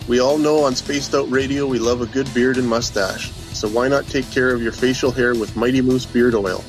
We 0.10 0.20
all 0.20 0.40
know 0.40 0.64
on 0.64 0.74
Spaced 0.74 1.14
Out 1.14 1.30
Radio 1.30 1.68
we 1.68 1.78
love 1.78 2.02
a 2.02 2.08
good 2.08 2.34
beard 2.34 2.58
and 2.58 2.68
mustache, 2.68 3.30
so 3.54 3.68
why 3.68 3.88
not 3.88 4.08
take 4.08 4.30
care 4.32 4.50
of 4.50 4.60
your 4.60 4.72
facial 4.72 5.12
hair 5.12 5.36
with 5.36 5.56
Mighty 5.56 5.84
Moose 5.84 6.08
Beard 6.08 6.34
Oil? 6.34 6.64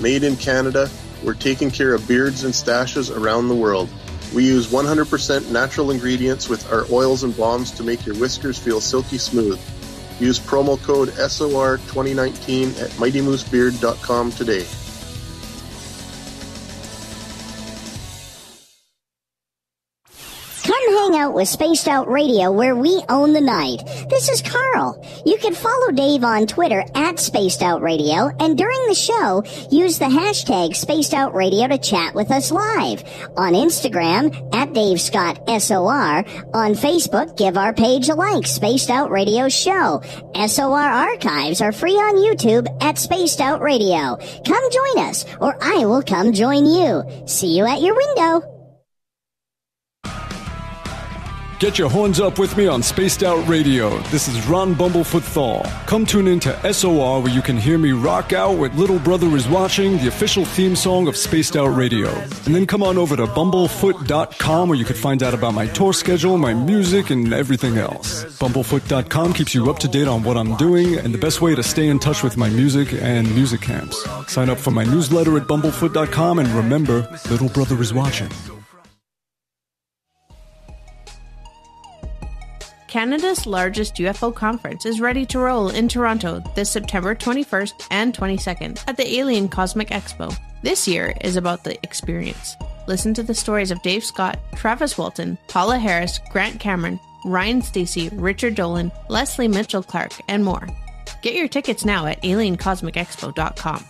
Made 0.00 0.24
in 0.24 0.34
Canada, 0.34 0.88
we're 1.22 1.34
taking 1.34 1.70
care 1.70 1.92
of 1.92 2.08
beards 2.08 2.44
and 2.44 2.54
stashes 2.54 3.14
around 3.14 3.48
the 3.48 3.54
world. 3.54 3.90
We 4.34 4.46
use 4.46 4.68
100% 4.68 5.50
natural 5.50 5.90
ingredients 5.90 6.48
with 6.48 6.72
our 6.72 6.86
oils 6.90 7.22
and 7.22 7.36
balms 7.36 7.70
to 7.72 7.82
make 7.82 8.06
your 8.06 8.16
whiskers 8.16 8.58
feel 8.58 8.80
silky 8.80 9.18
smooth. 9.18 9.60
Use 10.18 10.38
promo 10.38 10.82
code 10.82 11.10
SOR2019 11.10 12.80
at 12.80 12.90
MightyMooseBeard.com 12.92 14.32
today. 14.32 14.64
Out 21.30 21.36
with 21.36 21.48
Spaced 21.48 21.86
Out 21.86 22.08
Radio 22.08 22.50
where 22.50 22.74
we 22.74 23.00
own 23.08 23.32
the 23.32 23.40
night. 23.40 23.78
This 24.08 24.28
is 24.28 24.42
Carl. 24.42 25.00
You 25.24 25.38
can 25.38 25.54
follow 25.54 25.92
Dave 25.92 26.24
on 26.24 26.46
Twitter 26.46 26.82
at 26.94 27.20
Spaced 27.20 27.62
Out 27.62 27.82
Radio 27.82 28.30
and 28.40 28.58
during 28.58 28.86
the 28.88 28.94
show, 28.94 29.44
use 29.70 29.98
the 29.98 30.06
hashtag 30.06 30.74
Spaced 30.74 31.14
Out 31.14 31.34
Radio 31.34 31.68
to 31.68 31.78
chat 31.78 32.14
with 32.14 32.32
us 32.32 32.50
live. 32.50 33.04
On 33.36 33.52
Instagram, 33.52 34.30
at 34.52 34.72
Dave 34.72 35.00
Scott 35.00 35.38
SOR. 35.48 36.24
On 36.52 36.74
Facebook, 36.74 37.36
give 37.36 37.56
our 37.56 37.72
page 37.72 38.08
a 38.08 38.14
like, 38.14 38.46
Spaced 38.46 38.90
Out 38.90 39.10
Radio 39.10 39.48
Show. 39.48 40.02
SOR 40.34 40.78
archives 40.78 41.60
are 41.60 41.72
free 41.72 41.94
on 41.94 42.16
YouTube 42.16 42.66
at 42.82 42.98
Spaced 42.98 43.40
Out 43.40 43.60
Radio. 43.60 44.16
Come 44.44 44.70
join 44.70 45.04
us 45.04 45.24
or 45.40 45.56
I 45.62 45.86
will 45.86 46.02
come 46.02 46.32
join 46.32 46.66
you. 46.66 47.04
See 47.26 47.56
you 47.56 47.66
at 47.66 47.80
your 47.82 47.94
window. 47.94 48.59
Get 51.60 51.78
your 51.78 51.90
horns 51.90 52.20
up 52.20 52.38
with 52.38 52.56
me 52.56 52.66
on 52.66 52.82
Spaced 52.82 53.22
Out 53.22 53.46
Radio. 53.46 53.98
This 54.04 54.28
is 54.28 54.46
Ron 54.46 54.74
Bumblefoot 54.74 55.20
Thal. 55.20 55.62
Come 55.84 56.06
tune 56.06 56.26
in 56.26 56.40
to 56.40 56.72
SOR 56.72 57.20
where 57.20 57.30
you 57.30 57.42
can 57.42 57.58
hear 57.58 57.76
me 57.76 57.92
rock 57.92 58.32
out 58.32 58.56
with 58.56 58.74
Little 58.76 58.98
Brother 58.98 59.36
is 59.36 59.46
Watching, 59.46 59.98
the 59.98 60.08
official 60.08 60.46
theme 60.46 60.74
song 60.74 61.06
of 61.06 61.18
Spaced 61.18 61.58
Out 61.58 61.76
Radio. 61.76 62.08
And 62.46 62.54
then 62.54 62.64
come 62.64 62.82
on 62.82 62.96
over 62.96 63.14
to 63.14 63.26
bumblefoot.com 63.26 64.68
where 64.70 64.78
you 64.78 64.86
can 64.86 64.96
find 64.96 65.22
out 65.22 65.34
about 65.34 65.52
my 65.52 65.66
tour 65.66 65.92
schedule, 65.92 66.38
my 66.38 66.54
music, 66.54 67.10
and 67.10 67.30
everything 67.30 67.76
else. 67.76 68.24
Bumblefoot.com 68.38 69.34
keeps 69.34 69.54
you 69.54 69.68
up 69.68 69.78
to 69.80 69.88
date 69.88 70.08
on 70.08 70.22
what 70.22 70.38
I'm 70.38 70.56
doing 70.56 70.96
and 70.96 71.12
the 71.12 71.18
best 71.18 71.42
way 71.42 71.54
to 71.54 71.62
stay 71.62 71.88
in 71.88 71.98
touch 71.98 72.22
with 72.22 72.38
my 72.38 72.48
music 72.48 72.94
and 72.94 73.28
music 73.34 73.60
camps. 73.60 74.02
Sign 74.32 74.48
up 74.48 74.56
for 74.56 74.70
my 74.70 74.84
newsletter 74.84 75.36
at 75.36 75.42
bumblefoot.com 75.42 76.38
and 76.38 76.48
remember, 76.48 77.06
Little 77.28 77.50
Brother 77.50 77.78
is 77.82 77.92
Watching. 77.92 78.30
Canada's 82.90 83.46
largest 83.46 83.94
UFO 83.98 84.34
conference 84.34 84.84
is 84.84 85.00
ready 85.00 85.24
to 85.26 85.38
roll 85.38 85.68
in 85.68 85.86
Toronto 85.86 86.42
this 86.56 86.72
September 86.72 87.14
21st 87.14 87.86
and 87.92 88.12
22nd 88.12 88.82
at 88.88 88.96
the 88.96 89.06
Alien 89.16 89.48
Cosmic 89.48 89.90
Expo. 89.90 90.36
This 90.62 90.88
year 90.88 91.14
is 91.20 91.36
about 91.36 91.62
the 91.62 91.78
experience. 91.84 92.56
Listen 92.88 93.14
to 93.14 93.22
the 93.22 93.32
stories 93.32 93.70
of 93.70 93.80
Dave 93.82 94.04
Scott, 94.04 94.40
Travis 94.56 94.98
Walton, 94.98 95.38
Paola 95.46 95.78
Harris, 95.78 96.18
Grant 96.32 96.58
Cameron, 96.58 96.98
Ryan 97.24 97.62
Stacy, 97.62 98.08
Richard 98.08 98.56
Dolan, 98.56 98.90
Leslie 99.08 99.46
Mitchell 99.46 99.84
Clark, 99.84 100.10
and 100.26 100.44
more. 100.44 100.66
Get 101.22 101.34
your 101.34 101.46
tickets 101.46 101.84
now 101.84 102.06
at 102.06 102.20
aliencosmicexpo.com. 102.22 103.84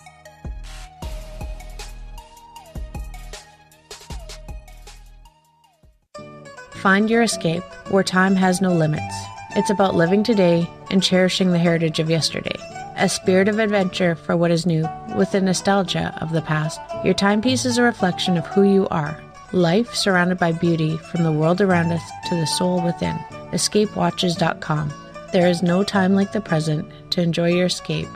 Find 6.81 7.09
your 7.11 7.21
escape 7.21 7.61
where 7.89 8.03
time 8.03 8.35
has 8.35 8.59
no 8.59 8.73
limits. 8.73 9.15
It's 9.51 9.69
about 9.69 9.93
living 9.93 10.23
today 10.23 10.67
and 10.89 11.03
cherishing 11.03 11.51
the 11.51 11.59
heritage 11.59 11.99
of 11.99 12.09
yesterday. 12.09 12.55
A 12.97 13.07
spirit 13.07 13.47
of 13.47 13.59
adventure 13.59 14.15
for 14.15 14.35
what 14.35 14.49
is 14.49 14.65
new, 14.65 14.89
with 15.15 15.31
the 15.31 15.41
nostalgia 15.41 16.17
of 16.21 16.31
the 16.31 16.41
past. 16.41 16.81
Your 17.05 17.13
timepiece 17.13 17.65
is 17.65 17.77
a 17.77 17.83
reflection 17.83 18.35
of 18.35 18.47
who 18.47 18.63
you 18.63 18.87
are. 18.89 19.21
Life 19.53 19.93
surrounded 19.93 20.39
by 20.39 20.53
beauty 20.53 20.97
from 20.97 21.23
the 21.23 21.31
world 21.31 21.61
around 21.61 21.91
us 21.91 22.01
to 22.29 22.35
the 22.35 22.47
soul 22.47 22.81
within. 22.81 23.15
EscapeWatches.com. 23.51 24.91
There 25.31 25.47
is 25.47 25.61
no 25.61 25.83
time 25.83 26.15
like 26.15 26.31
the 26.31 26.41
present 26.41 26.91
to 27.11 27.21
enjoy 27.21 27.53
your 27.53 27.67
escape. 27.67 28.07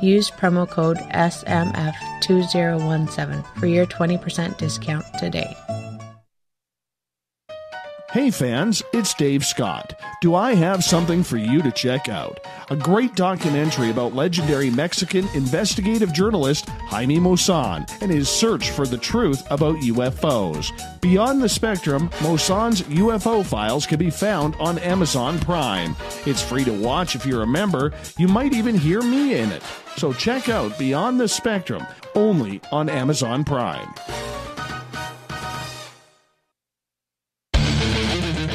Use 0.00 0.30
promo 0.30 0.66
code 0.66 0.96
SMF2017 0.96 3.44
for 3.58 3.66
your 3.66 3.84
20% 3.84 4.56
discount 4.56 5.04
today. 5.18 5.54
Hey 8.12 8.30
fans, 8.30 8.84
it's 8.92 9.12
Dave 9.14 9.44
Scott. 9.44 10.00
Do 10.20 10.36
I 10.36 10.54
have 10.54 10.84
something 10.84 11.24
for 11.24 11.38
you 11.38 11.60
to 11.60 11.72
check 11.72 12.08
out? 12.08 12.38
A 12.70 12.76
great 12.76 13.16
documentary 13.16 13.90
about 13.90 14.14
legendary 14.14 14.70
Mexican 14.70 15.26
investigative 15.34 16.12
journalist 16.12 16.68
Jaime 16.68 17.18
Maussan 17.18 17.84
and 18.00 18.10
his 18.10 18.28
search 18.28 18.70
for 18.70 18.86
the 18.86 18.96
truth 18.96 19.44
about 19.50 19.74
UFOs. 19.78 20.70
Beyond 21.00 21.42
the 21.42 21.48
Spectrum, 21.48 22.08
Maussan's 22.20 22.82
UFO 22.82 23.44
files 23.44 23.86
can 23.86 23.98
be 23.98 24.10
found 24.10 24.54
on 24.60 24.78
Amazon 24.78 25.40
Prime. 25.40 25.96
It's 26.26 26.40
free 26.40 26.64
to 26.64 26.80
watch 26.80 27.16
if 27.16 27.26
you're 27.26 27.42
a 27.42 27.46
member. 27.46 27.92
You 28.18 28.28
might 28.28 28.54
even 28.54 28.76
hear 28.76 29.02
me 29.02 29.34
in 29.34 29.50
it. 29.50 29.64
So 29.96 30.12
check 30.12 30.48
out 30.48 30.78
Beyond 30.78 31.18
the 31.18 31.26
Spectrum, 31.26 31.84
only 32.14 32.60
on 32.70 32.88
Amazon 32.88 33.42
Prime. 33.42 33.92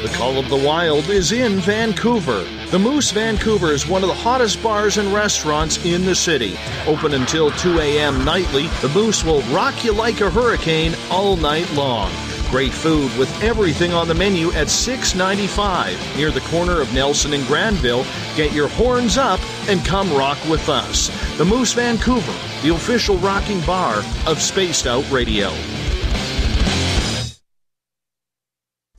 The 0.02 0.08
Call 0.08 0.36
of 0.36 0.48
the 0.48 0.56
Wild 0.56 1.10
is 1.10 1.30
in 1.30 1.60
Vancouver. 1.60 2.44
The 2.72 2.78
Moose 2.80 3.12
Vancouver 3.12 3.70
is 3.70 3.86
one 3.86 4.02
of 4.02 4.08
the 4.08 4.14
hottest 4.16 4.60
bars 4.60 4.98
and 4.98 5.14
restaurants 5.14 5.84
in 5.84 6.04
the 6.04 6.16
city. 6.16 6.58
Open 6.88 7.14
until 7.14 7.52
2 7.52 7.78
a.m. 7.78 8.24
nightly, 8.24 8.66
the 8.80 8.88
Moose 8.88 9.22
will 9.22 9.42
rock 9.54 9.84
you 9.84 9.92
like 9.92 10.20
a 10.20 10.28
hurricane 10.28 10.96
all 11.08 11.36
night 11.36 11.72
long. 11.74 12.10
Great 12.50 12.72
food 12.72 13.16
with 13.16 13.30
everything 13.44 13.92
on 13.92 14.08
the 14.08 14.14
menu 14.14 14.50
at 14.54 14.66
$6.95 14.66 16.16
near 16.16 16.32
the 16.32 16.40
corner 16.40 16.80
of 16.80 16.92
Nelson 16.92 17.32
and 17.32 17.46
Granville. 17.46 18.04
Get 18.34 18.52
your 18.52 18.68
horns 18.70 19.16
up 19.16 19.38
and 19.68 19.84
come 19.84 20.12
rock 20.14 20.38
with 20.50 20.68
us. 20.68 21.10
The 21.38 21.44
Moose 21.44 21.74
Vancouver, 21.74 22.34
the 22.62 22.74
official 22.74 23.18
rocking 23.18 23.60
bar 23.60 24.02
of 24.26 24.42
Spaced 24.42 24.88
Out 24.88 25.08
Radio. 25.12 25.52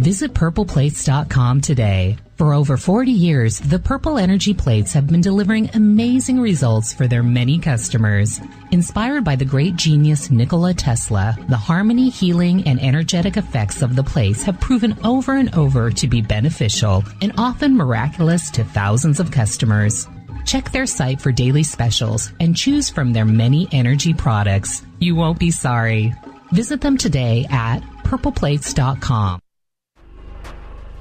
Visit 0.03 0.33
purpleplates.com 0.33 1.61
today. 1.61 2.17
For 2.35 2.53
over 2.53 2.75
40 2.75 3.09
years, 3.09 3.61
the 3.61 3.79
Purple 3.79 4.17
Energy 4.17 4.53
Plates 4.53 4.91
have 4.91 5.07
been 5.07 5.21
delivering 5.21 5.69
amazing 5.73 6.41
results 6.41 6.93
for 6.93 7.07
their 7.07 7.23
many 7.23 7.57
customers. 7.57 8.41
Inspired 8.71 9.23
by 9.23 9.37
the 9.37 9.45
great 9.45 9.77
genius 9.77 10.29
Nikola 10.29 10.73
Tesla, 10.73 11.37
the 11.47 11.55
harmony, 11.55 12.09
healing, 12.09 12.67
and 12.67 12.81
energetic 12.81 13.37
effects 13.37 13.81
of 13.81 13.95
the 13.95 14.03
plates 14.03 14.43
have 14.43 14.59
proven 14.59 14.93
over 15.05 15.35
and 15.35 15.55
over 15.55 15.89
to 15.91 16.07
be 16.09 16.21
beneficial 16.21 17.01
and 17.21 17.31
often 17.37 17.73
miraculous 17.73 18.51
to 18.51 18.65
thousands 18.65 19.21
of 19.21 19.31
customers. 19.31 20.05
Check 20.45 20.69
their 20.73 20.85
site 20.85 21.21
for 21.21 21.31
daily 21.31 21.63
specials 21.63 22.33
and 22.41 22.57
choose 22.57 22.89
from 22.89 23.13
their 23.13 23.23
many 23.25 23.69
energy 23.71 24.13
products. 24.13 24.83
You 24.99 25.15
won't 25.15 25.39
be 25.39 25.51
sorry. 25.51 26.13
Visit 26.51 26.81
them 26.81 26.97
today 26.97 27.47
at 27.49 27.79
purpleplates.com. 28.03 29.42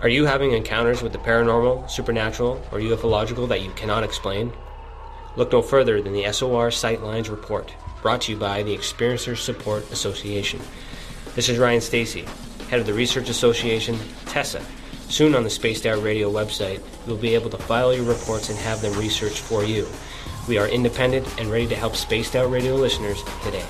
Are 0.03 0.09
you 0.09 0.26
having 0.26 0.50
encounters 0.50 1.00
with 1.00 1.12
the 1.12 1.18
paranormal, 1.18 1.88
supernatural, 1.88 2.61
or 2.72 2.80
ufological 2.80 3.48
that 3.48 3.62
you 3.62 3.70
cannot 3.76 4.03
explain? 4.03 4.53
Look 5.36 5.53
no 5.53 5.62
further 5.62 6.03
than 6.03 6.12
the 6.12 6.24
SOR 6.32 6.70
Sightlines 6.70 7.30
Report, 7.30 7.72
brought 8.03 8.22
to 8.22 8.32
you 8.32 8.36
by 8.36 8.64
the 8.64 8.76
Experiencers 8.76 9.36
Support 9.36 9.88
Association. 9.92 10.59
This 11.36 11.48
is 11.48 11.57
Ryan 11.57 11.80
Stacy, 11.80 12.24
head 12.68 12.80
of 12.80 12.86
the 12.86 12.92
Research 12.92 13.28
Association, 13.28 13.96
TESSA. 14.26 14.64
Soon 15.09 15.36
on 15.36 15.44
the 15.44 15.50
Spaced 15.50 15.86
Out 15.86 16.03
Radio 16.03 16.32
website, 16.32 16.82
you'll 17.07 17.16
be 17.16 17.36
able 17.36 17.50
to 17.50 17.59
file 17.59 17.94
your 17.94 18.05
reports 18.05 18.50
and 18.50 18.59
have 18.59 18.82
them 18.82 18.98
researched 18.98 19.38
for 19.38 19.62
you. 19.62 19.86
We 20.48 20.59
are 20.59 20.66
independent 20.66 21.32
and 21.38 21.48
ready 21.48 21.68
to 21.68 21.76
help 21.76 21.94
Spaced 21.94 22.34
Out 22.34 22.50
Radio 22.50 22.74
listeners 22.74 23.22
today. 23.44 23.64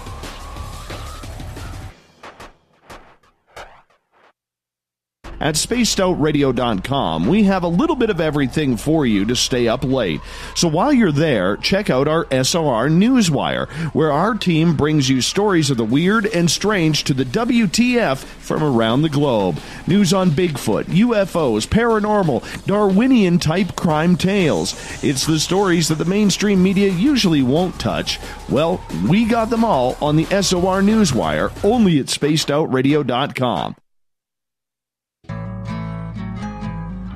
At 5.42 5.56
spacedoutradio.com, 5.56 7.26
we 7.26 7.42
have 7.42 7.64
a 7.64 7.68
little 7.68 7.96
bit 7.96 8.10
of 8.10 8.20
everything 8.20 8.76
for 8.76 9.04
you 9.04 9.24
to 9.24 9.34
stay 9.34 9.66
up 9.66 9.82
late. 9.82 10.20
So 10.54 10.68
while 10.68 10.92
you're 10.92 11.10
there, 11.10 11.56
check 11.56 11.90
out 11.90 12.06
our 12.06 12.26
SOR 12.44 12.88
Newswire, 12.88 13.68
where 13.92 14.12
our 14.12 14.34
team 14.34 14.76
brings 14.76 15.08
you 15.08 15.20
stories 15.20 15.68
of 15.68 15.78
the 15.78 15.84
weird 15.84 16.26
and 16.26 16.48
strange 16.48 17.02
to 17.04 17.12
the 17.12 17.24
WTF 17.24 18.18
from 18.18 18.62
around 18.62 19.02
the 19.02 19.08
globe. 19.08 19.58
News 19.88 20.12
on 20.12 20.30
Bigfoot, 20.30 20.84
UFOs, 20.84 21.66
paranormal, 21.66 22.64
Darwinian 22.64 23.40
type 23.40 23.74
crime 23.74 24.16
tales. 24.16 24.76
It's 25.02 25.26
the 25.26 25.40
stories 25.40 25.88
that 25.88 25.98
the 25.98 26.04
mainstream 26.04 26.62
media 26.62 26.88
usually 26.88 27.42
won't 27.42 27.80
touch. 27.80 28.20
Well, 28.48 28.80
we 29.08 29.24
got 29.24 29.50
them 29.50 29.64
all 29.64 29.96
on 30.00 30.14
the 30.14 30.26
SOR 30.26 30.82
Newswire, 30.82 31.52
only 31.64 31.98
at 31.98 32.06
spacedoutradio.com. 32.06 33.74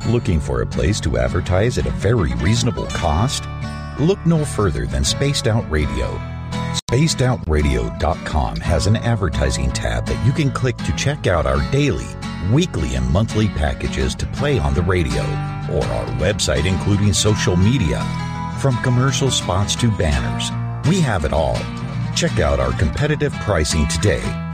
Looking 0.09 0.39
for 0.39 0.63
a 0.63 0.67
place 0.67 1.01
to 1.01 1.19
advertise 1.19 1.79
at 1.79 1.87
a 1.87 1.91
very 1.91 2.33
reasonable 2.35 2.87
cost? 2.87 3.43
Look 3.99 4.25
no 4.25 4.45
further 4.45 4.87
than 4.87 5.03
Spaced 5.03 5.49
Out 5.49 5.69
Radio. 5.69 6.07
SpacedOutRadio.com 6.89 8.57
has 8.59 8.87
an 8.87 8.95
advertising 8.95 9.73
tab 9.73 10.07
that 10.07 10.25
you 10.25 10.31
can 10.31 10.53
click 10.53 10.77
to 10.77 10.95
check 10.95 11.27
out 11.27 11.45
our 11.45 11.59
daily, 11.73 12.07
weekly, 12.53 12.95
and 12.95 13.11
monthly 13.11 13.49
packages 13.49 14.15
to 14.15 14.27
play 14.27 14.61
on 14.61 14.75
the 14.75 14.83
radio, 14.83 15.23
or 15.73 15.85
our 15.85 16.07
website, 16.21 16.67
including 16.67 17.13
social 17.13 17.57
media. 17.57 18.01
From 18.61 18.81
commercial 18.85 19.33
spots 19.33 19.75
to 19.75 19.91
banners, 19.91 20.53
we 20.89 21.01
have 21.01 21.25
it 21.25 21.33
all. 21.33 21.59
Check 22.15 22.39
out 22.39 22.61
our 22.61 22.71
competitive 22.79 23.33
pricing 23.41 23.89
today 23.89 24.46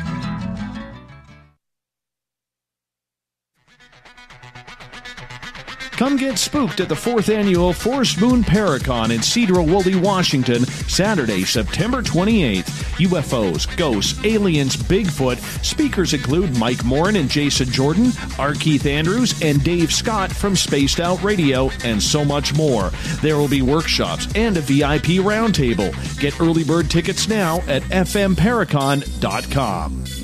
Come 5.93 6.17
get 6.17 6.39
spooked 6.39 6.81
at 6.81 6.89
the 6.89 6.97
fourth 6.97 7.29
annual 7.29 7.73
Forest 7.73 8.21
Moon 8.21 8.43
Paracon 8.43 9.11
in 9.11 9.21
Sedro-Woolley, 9.21 9.95
Washington, 9.95 10.65
Saturday, 10.65 11.45
September 11.45 12.03
28th. 12.03 12.65
UFOs, 12.97 13.77
ghosts, 13.77 14.19
aliens, 14.25 14.77
Bigfoot. 14.77 15.39
Speakers 15.65 16.13
include 16.15 16.59
Mike 16.59 16.83
Morin 16.85 17.15
and 17.17 17.31
Jason 17.31 17.71
Jordan, 17.71 18.11
R. 18.39 18.55
Keith 18.55 18.87
Andrews, 18.87 19.41
and 19.43 19.63
Dave 19.63 19.93
Scott 19.93 20.33
from 20.33 20.57
Spaced 20.57 20.99
Out 20.99 21.23
Radio, 21.23 21.71
and 21.85 22.03
so 22.03 22.25
much 22.25 22.55
more. 22.55 22.91
There 23.21 23.37
will 23.37 23.49
be 23.49 23.63
workshops 23.63 24.27
and 24.35 24.57
a 24.57 24.61
VIP 24.61 25.21
roundtable. 25.23 25.93
Get 26.19 26.41
early 26.41 26.65
bird 26.65 26.91
tickets 26.91 27.29
now 27.29 27.59
at 27.69 27.83
fmparacon.com. 27.83 30.22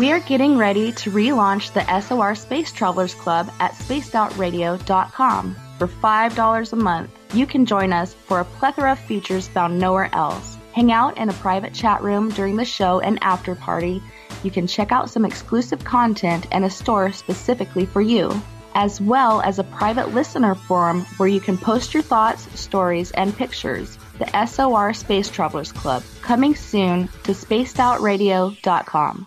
We 0.00 0.12
are 0.12 0.20
getting 0.20 0.56
ready 0.56 0.92
to 0.92 1.10
relaunch 1.10 1.74
the 1.74 2.00
SOR 2.00 2.34
Space 2.34 2.72
Travelers 2.72 3.14
Club 3.14 3.52
at 3.60 3.72
spacedoutradio.com. 3.72 5.56
For 5.76 5.88
$5 5.88 6.72
a 6.72 6.76
month, 6.76 7.10
you 7.34 7.46
can 7.46 7.66
join 7.66 7.92
us 7.92 8.14
for 8.14 8.40
a 8.40 8.46
plethora 8.46 8.92
of 8.92 8.98
features 8.98 9.46
found 9.48 9.78
nowhere 9.78 10.08
else. 10.14 10.56
Hang 10.72 10.90
out 10.90 11.18
in 11.18 11.28
a 11.28 11.34
private 11.34 11.74
chat 11.74 12.02
room 12.02 12.30
during 12.30 12.56
the 12.56 12.64
show 12.64 13.00
and 13.00 13.18
after 13.20 13.54
party. 13.54 14.02
You 14.42 14.50
can 14.50 14.66
check 14.66 14.90
out 14.90 15.10
some 15.10 15.26
exclusive 15.26 15.84
content 15.84 16.46
and 16.50 16.64
a 16.64 16.70
store 16.70 17.12
specifically 17.12 17.84
for 17.84 18.00
you, 18.00 18.32
as 18.74 19.02
well 19.02 19.42
as 19.42 19.58
a 19.58 19.64
private 19.64 20.14
listener 20.14 20.54
forum 20.54 21.02
where 21.18 21.28
you 21.28 21.42
can 21.42 21.58
post 21.58 21.92
your 21.92 22.02
thoughts, 22.02 22.48
stories, 22.58 23.10
and 23.10 23.36
pictures. 23.36 23.98
The 24.18 24.46
SOR 24.46 24.94
Space 24.94 25.28
Travelers 25.28 25.72
Club, 25.72 26.02
coming 26.22 26.54
soon 26.54 27.08
to 27.24 27.32
spacedoutradio.com. 27.32 29.26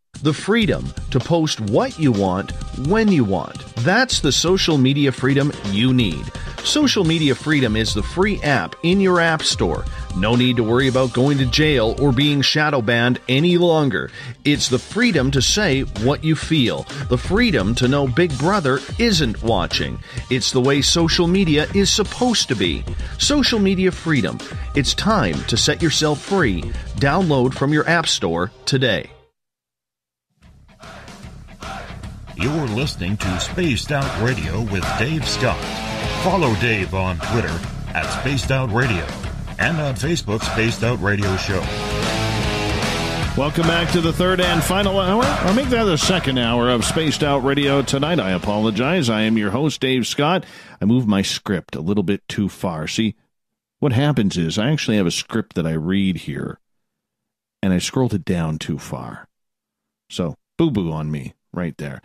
The 0.21 0.33
freedom 0.33 0.93
to 1.09 1.19
post 1.19 1.59
what 1.59 1.97
you 1.97 2.11
want 2.11 2.51
when 2.87 3.11
you 3.11 3.23
want. 3.23 3.65
That's 3.77 4.19
the 4.19 4.31
social 4.31 4.77
media 4.77 5.11
freedom 5.11 5.51
you 5.71 5.93
need. 5.93 6.23
Social 6.63 7.03
Media 7.03 7.33
Freedom 7.33 7.75
is 7.75 7.95
the 7.95 8.03
free 8.03 8.39
app 8.43 8.75
in 8.83 9.01
your 9.01 9.19
app 9.19 9.41
store. 9.41 9.83
No 10.15 10.35
need 10.35 10.57
to 10.57 10.63
worry 10.63 10.87
about 10.87 11.11
going 11.11 11.39
to 11.39 11.47
jail 11.47 11.95
or 11.99 12.11
being 12.11 12.41
shadow 12.41 12.81
banned 12.81 13.19
any 13.27 13.57
longer. 13.57 14.11
It's 14.45 14.69
the 14.69 14.77
freedom 14.77 15.31
to 15.31 15.41
say 15.41 15.81
what 15.81 16.23
you 16.23 16.35
feel, 16.35 16.83
the 17.09 17.17
freedom 17.17 17.73
to 17.75 17.87
know 17.87 18.07
Big 18.07 18.37
Brother 18.37 18.79
isn't 18.99 19.41
watching. 19.41 19.97
It's 20.29 20.51
the 20.51 20.61
way 20.61 20.83
social 20.83 21.27
media 21.27 21.67
is 21.73 21.89
supposed 21.89 22.47
to 22.49 22.55
be. 22.55 22.85
Social 23.17 23.59
Media 23.59 23.91
Freedom. 23.91 24.37
It's 24.75 24.93
time 24.93 25.43
to 25.45 25.57
set 25.57 25.81
yourself 25.81 26.21
free. 26.21 26.61
Download 26.97 27.53
from 27.53 27.73
your 27.73 27.87
app 27.89 28.07
store 28.07 28.51
today. 28.65 29.09
You're 32.41 32.65
listening 32.69 33.17
to 33.17 33.39
Spaced 33.39 33.91
Out 33.91 34.19
Radio 34.19 34.61
with 34.61 34.83
Dave 34.97 35.27
Scott. 35.27 35.63
Follow 36.23 36.55
Dave 36.55 36.95
on 36.95 37.19
Twitter 37.19 37.55
at 37.93 38.09
Spaced 38.19 38.49
Out 38.49 38.71
Radio 38.71 39.05
and 39.59 39.79
on 39.79 39.93
Facebook, 39.93 40.41
Spaced 40.41 40.83
Out 40.83 40.99
Radio 41.03 41.37
Show. 41.37 41.59
Welcome 43.39 43.67
back 43.67 43.91
to 43.91 44.01
the 44.01 44.11
third 44.11 44.41
and 44.41 44.63
final 44.63 44.99
hour. 44.99 45.23
I'll 45.23 45.53
make 45.53 45.69
that 45.69 45.83
the 45.83 45.99
second 45.99 46.39
hour 46.39 46.71
of 46.71 46.83
Spaced 46.83 47.21
Out 47.23 47.43
Radio 47.43 47.83
tonight. 47.83 48.19
I 48.19 48.31
apologize. 48.31 49.07
I 49.07 49.21
am 49.21 49.37
your 49.37 49.51
host, 49.51 49.79
Dave 49.79 50.07
Scott. 50.07 50.43
I 50.81 50.85
moved 50.85 51.07
my 51.07 51.21
script 51.21 51.75
a 51.75 51.81
little 51.81 52.01
bit 52.01 52.27
too 52.27 52.49
far. 52.49 52.87
See, 52.87 53.15
what 53.77 53.93
happens 53.93 54.35
is 54.35 54.57
I 54.57 54.71
actually 54.71 54.97
have 54.97 55.05
a 55.05 55.11
script 55.11 55.53
that 55.53 55.67
I 55.67 55.73
read 55.73 56.17
here, 56.17 56.59
and 57.61 57.71
I 57.71 57.77
scrolled 57.77 58.15
it 58.15 58.25
down 58.25 58.57
too 58.57 58.79
far. 58.79 59.27
So, 60.09 60.37
boo 60.57 60.71
boo 60.71 60.91
on 60.91 61.11
me 61.11 61.35
right 61.53 61.77
there. 61.77 62.01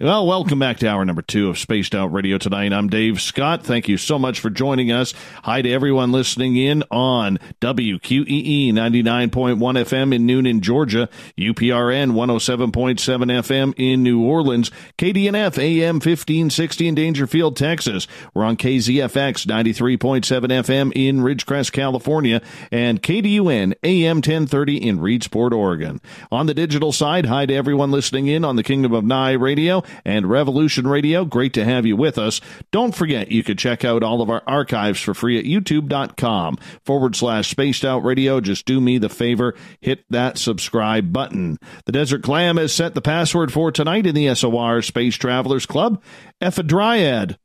Well, 0.00 0.26
welcome 0.26 0.58
back 0.58 0.78
to 0.78 0.88
hour 0.88 1.04
number 1.04 1.20
two 1.20 1.50
of 1.50 1.58
Spaced 1.58 1.94
Out 1.94 2.14
Radio 2.14 2.38
tonight. 2.38 2.72
I'm 2.72 2.88
Dave 2.88 3.20
Scott. 3.20 3.62
Thank 3.62 3.88
you 3.88 3.98
so 3.98 4.18
much 4.18 4.40
for 4.40 4.48
joining 4.48 4.90
us. 4.90 5.12
Hi 5.44 5.60
to 5.60 5.70
everyone 5.70 6.12
listening 6.12 6.56
in 6.56 6.82
on 6.90 7.38
WQEE 7.60 8.72
99.1 8.72 9.58
FM 9.58 10.14
in 10.14 10.26
Newnan, 10.26 10.62
Georgia, 10.62 11.10
UPRN 11.36 12.12
107.7 12.12 12.72
FM 12.72 13.74
in 13.76 14.02
New 14.02 14.24
Orleans, 14.24 14.70
KDNF 14.96 15.58
AM 15.58 15.96
1560 15.96 16.88
in 16.88 16.94
Daingerfield, 16.94 17.54
Texas. 17.54 18.08
We're 18.32 18.44
on 18.44 18.56
KZFX 18.56 19.44
93.7 19.44 20.22
FM 20.24 20.92
in 20.96 21.18
Ridgecrest, 21.18 21.72
California, 21.72 22.40
and 22.70 23.02
KDUN 23.02 23.74
AM 23.82 24.16
1030 24.16 24.88
in 24.88 25.00
Reedsport, 25.00 25.52
Oregon. 25.52 26.00
On 26.30 26.46
the 26.46 26.54
digital 26.54 26.92
side, 26.92 27.26
hi 27.26 27.44
to 27.44 27.54
everyone 27.54 27.90
listening 27.90 28.26
in 28.26 28.42
on 28.42 28.56
the 28.56 28.62
Kingdom 28.62 28.94
of 28.94 29.04
Nye 29.04 29.32
Radio 29.32 29.81
and 30.04 30.28
Revolution 30.28 30.86
Radio. 30.86 31.24
Great 31.24 31.52
to 31.54 31.64
have 31.64 31.86
you 31.86 31.96
with 31.96 32.18
us. 32.18 32.40
Don't 32.70 32.94
forget, 32.94 33.30
you 33.30 33.42
can 33.42 33.56
check 33.56 33.84
out 33.84 34.02
all 34.02 34.22
of 34.22 34.30
our 34.30 34.42
archives 34.46 35.00
for 35.00 35.14
free 35.14 35.38
at 35.38 35.44
youtube.com 35.44 36.58
forward 36.84 37.16
slash 37.16 37.48
spaced 37.48 37.84
out 37.84 38.04
radio. 38.04 38.40
Just 38.40 38.66
do 38.66 38.80
me 38.80 38.98
the 38.98 39.08
favor, 39.08 39.54
hit 39.80 40.04
that 40.10 40.38
subscribe 40.38 41.12
button. 41.12 41.58
The 41.86 41.92
Desert 41.92 42.22
Clam 42.22 42.56
has 42.56 42.72
set 42.72 42.94
the 42.94 43.02
password 43.02 43.52
for 43.52 43.70
tonight 43.72 44.06
in 44.06 44.14
the 44.14 44.34
SOR 44.34 44.82
Space 44.82 45.16
Travelers 45.16 45.66
Club. 45.66 46.02
Ephedryad. 46.40 47.36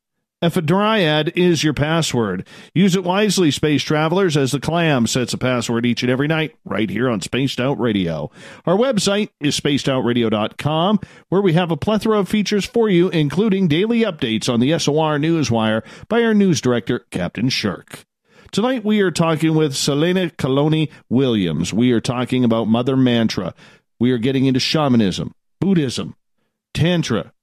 Ephedryad 0.43 1.35
is 1.35 1.63
your 1.63 1.73
password. 1.73 2.47
Use 2.75 2.95
it 2.95 3.03
wisely, 3.03 3.49
space 3.49 3.81
travelers, 3.81 4.37
as 4.37 4.51
the 4.51 4.59
clam 4.59 5.07
sets 5.07 5.33
a 5.33 5.37
password 5.37 5.83
each 5.83 6.03
and 6.03 6.11
every 6.11 6.27
night 6.27 6.55
right 6.63 6.91
here 6.91 7.09
on 7.09 7.21
Spaced 7.21 7.59
Out 7.59 7.79
Radio. 7.79 8.29
Our 8.63 8.77
website 8.77 9.29
is 9.39 9.59
spacedoutradio.com, 9.59 10.99
where 11.29 11.41
we 11.41 11.53
have 11.53 11.71
a 11.71 11.77
plethora 11.77 12.19
of 12.19 12.29
features 12.29 12.65
for 12.65 12.87
you, 12.87 13.09
including 13.09 13.67
daily 13.67 14.01
updates 14.01 14.47
on 14.47 14.59
the 14.59 14.77
SOR 14.77 15.17
Newswire 15.17 15.83
by 16.07 16.21
our 16.21 16.35
news 16.35 16.61
director, 16.61 16.99
Captain 17.09 17.49
Shirk. 17.49 18.05
Tonight 18.51 18.85
we 18.85 19.01
are 19.01 19.09
talking 19.09 19.55
with 19.55 19.75
Selena 19.75 20.29
Calloni 20.29 20.91
Williams. 21.09 21.73
We 21.73 21.91
are 21.93 22.01
talking 22.01 22.43
about 22.43 22.67
Mother 22.67 22.95
Mantra. 22.95 23.55
We 23.99 24.11
are 24.11 24.19
getting 24.19 24.45
into 24.45 24.59
shamanism, 24.59 25.33
Buddhism, 25.59 26.15
Tantra, 26.75 27.33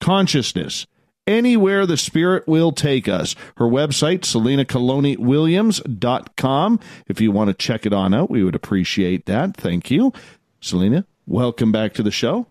consciousness, 0.00 0.86
anywhere 1.30 1.86
the 1.86 1.96
spirit 1.96 2.46
will 2.48 2.72
take 2.72 3.08
us. 3.08 3.36
Her 3.56 3.66
website, 3.66 4.20
SelenaCalloniWilliams.com. 4.20 6.80
If 7.06 7.20
you 7.20 7.30
want 7.30 7.48
to 7.48 7.54
check 7.54 7.86
it 7.86 7.92
on 7.92 8.12
out, 8.12 8.30
we 8.30 8.42
would 8.42 8.56
appreciate 8.56 9.26
that. 9.26 9.56
Thank 9.56 9.90
you. 9.90 10.12
Selena, 10.60 11.06
welcome 11.26 11.72
back 11.72 11.94
to 11.94 12.02
the 12.02 12.10
show. 12.10 12.46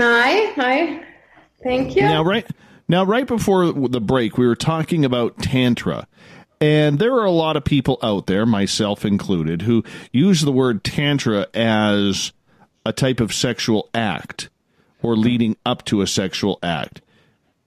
Hi, 0.00 0.52
hi. 0.54 1.04
Thank 1.62 1.94
you. 1.94 2.02
Now, 2.02 2.24
right 2.24 2.46
now, 2.88 3.04
right 3.04 3.26
before 3.26 3.72
the 3.72 4.00
break, 4.00 4.36
we 4.36 4.46
were 4.46 4.56
talking 4.56 5.04
about 5.04 5.38
Tantra. 5.38 6.08
And 6.60 6.98
there 6.98 7.14
are 7.14 7.24
a 7.24 7.30
lot 7.30 7.56
of 7.56 7.64
people 7.64 7.98
out 8.02 8.26
there, 8.26 8.44
myself 8.46 9.04
included, 9.04 9.62
who 9.62 9.84
use 10.12 10.40
the 10.40 10.52
word 10.52 10.82
Tantra 10.82 11.46
as 11.52 12.32
a 12.86 12.92
type 12.92 13.20
of 13.20 13.34
sexual 13.34 13.90
act 13.94 14.48
or 15.02 15.16
leading 15.16 15.56
up 15.66 15.84
to 15.86 16.00
a 16.00 16.06
sexual 16.06 16.58
act 16.62 17.02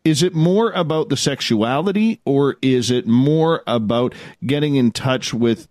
is 0.08 0.24
it 0.24 0.34
more 0.34 0.72
about 0.72 1.10
the 1.10 1.18
sexuality 1.18 2.22
or 2.24 2.56
is 2.62 2.90
it 2.90 3.06
more 3.06 3.62
about 3.68 4.16
getting 4.46 4.76
in 4.78 4.90
touch 4.90 5.34
with 5.34 5.68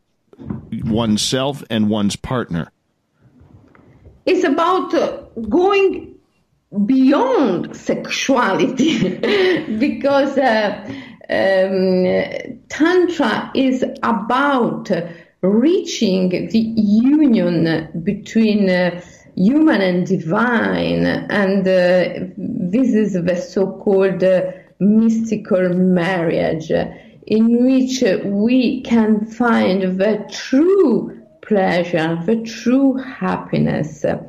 oneself 0.85 1.65
and 1.71 1.89
one's 1.89 2.17
partner? 2.17 2.71
It's 4.27 4.45
about 4.45 4.91
going 5.49 6.15
beyond 6.85 7.75
sexuality 7.75 9.09
because 9.79 10.37
uh, 10.37 10.85
um, 11.31 12.59
Tantra 12.69 13.51
is 13.55 13.83
about 14.03 14.91
reaching 15.41 16.29
the 16.29 16.59
union 16.59 18.03
between. 18.05 18.69
Uh, 18.69 19.01
human 19.37 19.83
and 19.83 20.07
divine, 20.07 21.07
and 21.07 21.61
uh, 21.69 22.27
this 22.37 22.95
is 22.95 23.13
the 23.13 23.37
so-called 23.37 24.25
uh, 24.25 24.51
mystical 24.81 25.69
marriage, 25.69 26.71
in 27.27 27.65
which 27.65 28.03
we 28.25 28.81
can 28.83 29.27
find 29.27 29.99
the 29.99 30.27
true 30.33 31.23
pleasure, 31.43 32.19
the 32.25 32.43
true 32.43 32.95
happiness. 32.95 34.05
Uh, 34.05 34.23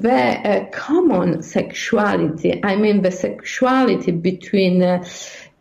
the 0.00 0.40
uh, 0.42 0.70
common 0.70 1.42
sexuality, 1.42 2.64
I 2.64 2.76
mean 2.76 3.02
the 3.02 3.10
sexuality 3.10 4.10
between 4.10 4.82
uh, 4.82 5.04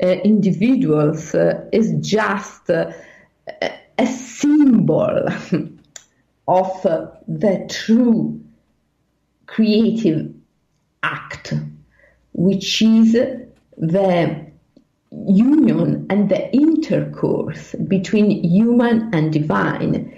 uh, 0.01 0.07
individuals, 0.07 1.35
is 1.73 1.93
just 1.99 2.69
a 2.69 2.93
symbol 4.05 5.27
of 6.47 6.81
the 7.27 7.67
true 7.69 8.41
creative 9.45 10.33
act, 11.03 11.53
which 12.33 12.81
is 12.81 13.13
the 13.77 14.47
union 15.11 16.05
and 16.09 16.29
the 16.29 16.53
intercourse 16.53 17.73
between 17.87 18.43
human 18.43 19.13
and 19.13 19.31
divine. 19.31 20.13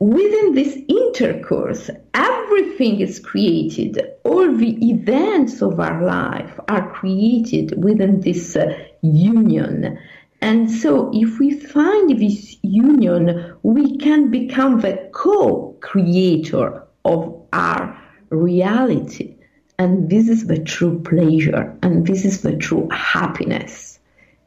Within 0.00 0.54
this 0.54 0.76
intercourse, 0.88 1.88
everything 2.14 3.00
is 3.00 3.18
created. 3.20 4.00
All 4.24 4.54
the 4.56 4.90
events 4.90 5.62
of 5.62 5.80
our 5.80 6.04
life 6.04 6.58
are 6.68 6.90
created 6.90 7.82
within 7.82 8.20
this 8.20 8.56
uh, 8.56 8.76
union. 9.02 9.98
And 10.44 10.70
so, 10.70 11.10
if 11.14 11.38
we 11.38 11.58
find 11.58 12.20
this 12.20 12.58
union, 12.60 13.56
we 13.62 13.96
can 13.96 14.30
become 14.30 14.80
the 14.80 15.08
co 15.12 15.74
creator 15.80 16.82
of 17.06 17.34
our 17.54 17.98
reality. 18.28 19.36
And 19.78 20.10
this 20.10 20.28
is 20.28 20.46
the 20.46 20.58
true 20.58 21.00
pleasure, 21.00 21.74
and 21.82 22.06
this 22.06 22.26
is 22.26 22.42
the 22.42 22.54
true 22.58 22.86
happiness. 22.90 23.98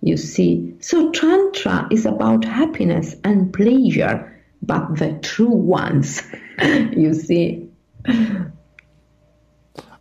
You 0.01 0.17
see, 0.17 0.75
so 0.81 1.09
Tantra 1.09 1.87
is 1.89 2.05
about 2.05 2.45
happiness 2.45 3.15
and 3.23 3.51
pleasure, 3.51 4.39
but 4.61 4.97
the 4.97 5.13
true 5.23 5.47
ones. 5.47 6.21
you 6.61 7.15
see. 7.15 7.67
I, 8.05 8.37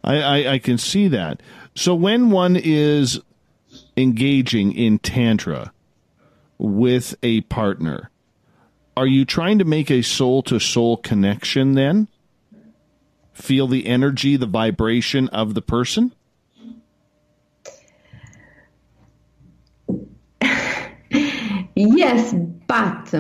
I, 0.05 0.53
I 0.53 0.59
can 0.59 0.77
see 0.77 1.09
that. 1.09 1.43
So 1.75 1.95
when 1.95 2.31
one 2.31 2.55
is 2.55 3.19
engaging 3.97 4.73
in 4.73 4.99
Tantra 4.99 5.73
with 6.59 7.15
a 7.23 7.43
partner, 7.43 8.11
are 8.97 9.07
you 9.07 9.25
trying 9.25 9.59
to 9.59 9.65
make 9.65 9.91
a 9.91 10.03
soul 10.03 10.43
to 10.45 10.59
soul 10.59 10.97
connection 10.97 11.73
then? 11.73 12.09
Feel 13.33 13.69
the 13.69 13.87
energy, 13.87 14.37
the 14.37 14.47
vibration 14.47 15.29
of 15.29 15.53
the 15.53 15.61
person? 15.61 16.15
yes, 21.75 22.35
but 22.67 23.15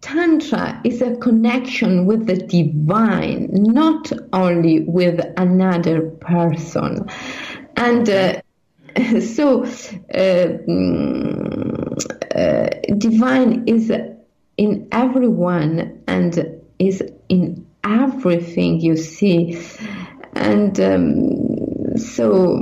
Tantra 0.00 0.80
is 0.84 1.02
a 1.02 1.16
connection 1.16 2.06
with 2.06 2.26
the 2.26 2.36
divine, 2.36 3.50
not 3.52 4.10
only 4.32 4.80
with 4.80 5.20
another 5.36 6.00
person. 6.00 7.06
And 7.76 8.08
uh, 8.08 8.40
so, 9.20 9.64
uh, 10.14 10.48
uh, 12.34 12.68
divine 12.96 13.64
is 13.66 13.92
in 14.56 14.88
everyone 14.92 16.02
and 16.06 16.60
is 16.78 17.02
in 17.28 17.66
everything 17.84 18.80
you 18.80 18.96
see. 18.96 19.60
And 20.34 20.78
um, 20.80 21.96
so, 21.96 22.60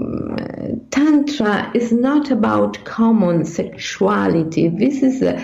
Tantra 0.90 1.70
is 1.74 1.92
not 1.92 2.30
about 2.30 2.84
common 2.84 3.44
sexuality. 3.44 4.68
This 4.68 5.02
is 5.02 5.22
a 5.22 5.36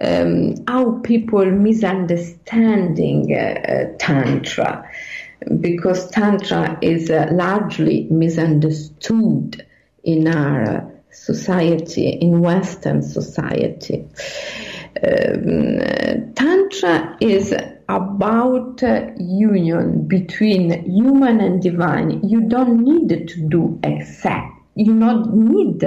um, 0.00 0.54
how 0.66 0.98
people 1.00 1.44
misunderstanding 1.46 3.32
uh, 3.32 3.38
uh, 3.38 3.96
tantra 3.98 4.88
because 5.60 6.10
tantra 6.10 6.78
is 6.82 7.10
uh, 7.10 7.28
largely 7.32 8.06
misunderstood 8.10 9.64
in 10.06 10.26
our 10.28 10.90
society 11.10 12.08
in 12.08 12.40
western 12.40 13.02
society 13.02 14.08
um, 15.06 16.32
tantra 16.34 17.16
is 17.20 17.54
about 17.88 18.82
uh, 18.82 19.06
union 19.18 20.08
between 20.08 20.84
human 20.90 21.40
and 21.40 21.62
divine 21.62 22.26
you 22.26 22.40
don't 22.48 22.82
need 22.82 23.28
to 23.28 23.48
do 23.48 23.78
sex. 24.04 24.50
you 24.74 24.94
not 24.94 25.34
need 25.34 25.82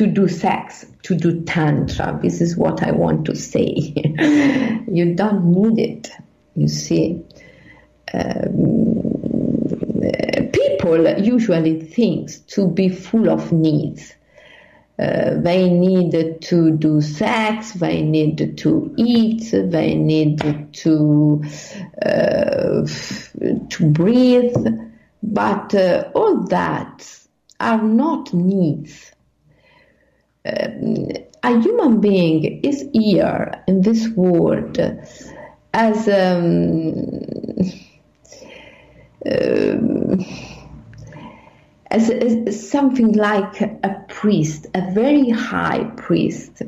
to 0.00 0.06
do 0.06 0.28
sex, 0.28 0.86
to 1.02 1.14
do 1.14 1.42
tantra. 1.42 2.18
This 2.22 2.40
is 2.40 2.56
what 2.56 2.82
I 2.82 2.90
want 2.90 3.26
to 3.26 3.36
say. 3.36 3.92
you 4.90 5.14
don't 5.14 5.44
need 5.44 5.78
it, 5.78 6.10
you 6.56 6.68
see. 6.68 7.22
Um, 8.14 9.10
people 10.80 11.18
usually 11.20 11.80
think 11.80 12.30
to 12.48 12.68
be 12.68 12.88
full 12.88 13.28
of 13.28 13.52
needs. 13.52 14.14
Uh, 14.98 15.34
they 15.40 15.70
need 15.70 16.42
to 16.42 16.72
do 16.72 17.00
sex, 17.00 17.72
they 17.72 18.02
need 18.02 18.58
to 18.58 18.94
eat, 18.98 19.50
they 19.50 19.94
need 19.94 20.38
to 20.74 21.42
uh, 22.04 22.86
to 23.70 23.90
breathe, 23.92 24.54
but 25.22 25.74
uh, 25.74 26.10
all 26.14 26.44
that 26.44 27.08
are 27.60 27.82
not 27.82 28.32
needs 28.34 29.12
um, 30.46 31.08
a 31.42 31.60
human 31.60 32.00
being 32.00 32.62
is 32.62 32.88
here 32.92 33.62
in 33.66 33.82
this 33.82 34.08
world 34.08 34.78
as 35.72 36.08
um, 36.08 36.94
um, 39.26 40.26
as, 41.90 42.10
as, 42.10 42.70
something 42.70 43.12
like 43.12 43.60
a 43.60 44.04
priest, 44.08 44.66
a 44.74 44.92
very 44.92 45.30
high 45.30 45.84
priest, 45.96 46.62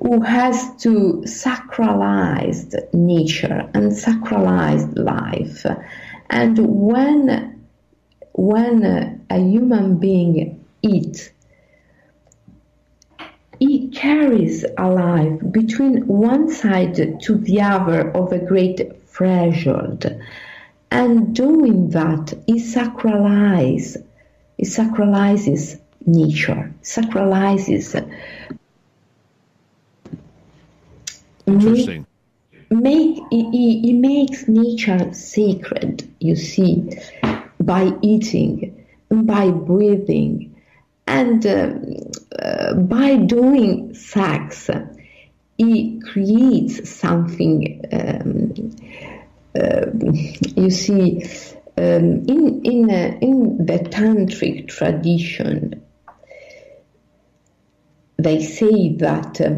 who 0.00 0.22
has 0.22 0.76
to 0.76 1.22
sacralize 1.26 2.74
nature 2.94 3.68
and 3.74 3.92
sacralize 3.92 4.96
life. 4.96 5.66
And 6.30 6.58
when 6.58 7.50
when 8.32 9.20
a 9.30 9.38
human 9.38 9.98
being 9.98 10.64
eats 10.82 11.30
he 13.60 13.88
carries 13.88 14.64
alive 14.76 15.52
between 15.52 16.06
one 16.06 16.50
side 16.50 17.20
to 17.22 17.36
the 17.36 17.60
other 17.60 18.10
of 18.10 18.32
a 18.32 18.38
great 18.38 18.80
threshold. 19.06 20.04
And 20.90 21.34
doing 21.34 21.90
that, 21.90 22.34
he 22.46 22.54
sacralizes, 22.54 24.02
he 24.56 24.64
sacralizes 24.64 25.80
nature, 26.06 26.72
sacralizes. 26.82 27.94
Interesting. 31.46 32.06
Make, 32.70 33.22
he, 33.30 33.80
he 33.80 33.92
makes 33.92 34.48
nature 34.48 35.12
sacred, 35.12 36.10
you 36.18 36.34
see, 36.34 36.98
by 37.60 37.92
eating, 38.02 38.86
by 39.10 39.50
breathing, 39.50 40.54
and 41.06 41.46
uh, 41.46 41.74
uh, 42.38 42.74
by 42.74 43.16
doing 43.16 43.94
sex, 43.94 44.70
he 45.58 46.00
creates 46.00 46.88
something. 46.88 47.84
Um, 47.92 48.76
uh, 49.54 49.86
you 50.56 50.70
see, 50.70 51.24
um, 51.76 52.24
in 52.26 52.62
in 52.64 52.90
uh, 52.90 53.18
in 53.20 53.66
the 53.66 53.78
tantric 53.78 54.68
tradition, 54.68 55.82
they 58.16 58.42
say 58.42 58.94
that 58.96 59.40
uh, 59.40 59.54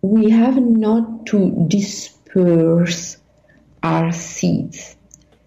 we 0.00 0.30
have 0.30 0.56
not 0.56 1.26
to 1.26 1.66
disperse 1.68 3.18
our 3.82 4.12
seeds, 4.12 4.96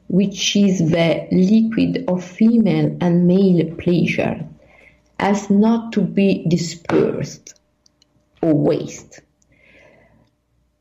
which 0.08 0.56
is 0.56 0.92
the 0.92 1.28
liquid 1.32 2.06
of 2.08 2.24
female 2.24 2.96
and 3.02 3.28
male 3.28 3.76
pleasure 3.76 4.48
as 5.18 5.50
not 5.50 5.94
to 5.94 6.02
be 6.02 6.46
dispersed 6.48 7.60
or 8.42 8.54
waste. 8.54 9.22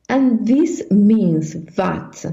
And 0.09 0.47
this 0.47 0.91
means 0.91 1.55
that 1.77 2.25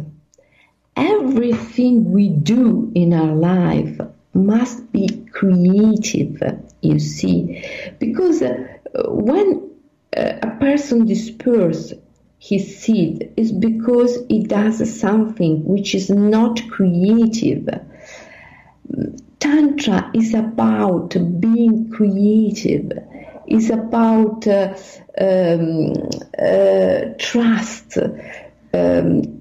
everything 0.97 2.11
we 2.11 2.29
do 2.29 2.91
in 2.93 3.13
our 3.13 3.35
life 3.35 4.01
must 4.33 4.91
be 4.91 5.25
creative, 5.31 6.41
you 6.81 6.99
see, 6.99 7.63
because 7.99 8.41
uh, 8.41 8.67
when 9.07 9.71
uh, 10.15 10.33
a 10.41 10.51
person 10.59 11.05
disperses 11.05 11.93
his 12.39 12.79
seed 12.79 13.33
is 13.35 13.51
because 13.51 14.17
he 14.29 14.43
does 14.43 14.99
something 14.99 15.65
which 15.65 15.95
is 15.95 16.09
not 16.09 16.61
creative. 16.69 17.67
Tantra 19.39 20.11
is 20.13 20.33
about 20.33 21.15
being 21.39 21.89
creative, 21.89 22.91
is 23.47 23.69
about 23.69 24.47
uh, 24.47 24.75
um, 25.19 25.93
uh, 26.37 26.99
trust, 27.17 27.97
um, 28.73 29.36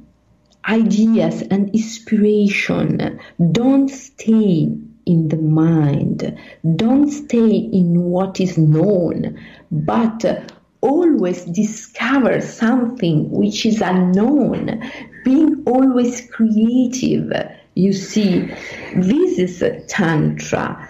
ideas, 0.68 1.43
and 1.43 1.70
inspiration. 1.74 3.20
Don't 3.52 3.88
stay 3.88 4.68
in 5.06 5.28
the 5.28 5.36
mind, 5.36 6.36
don't 6.74 7.10
stay 7.10 7.56
in 7.56 8.02
what 8.02 8.40
is 8.40 8.59
known, 8.59 9.38
but 9.70 10.52
always 10.80 11.44
discover 11.44 12.40
something 12.40 13.30
which 13.30 13.64
is 13.64 13.80
unknown, 13.80 14.82
being 15.24 15.62
always 15.66 16.28
creative 16.30 17.32
you 17.76 17.93
see, 17.93 18.51
this 18.97 19.38
is 19.38 19.62
tantra. 19.86 20.88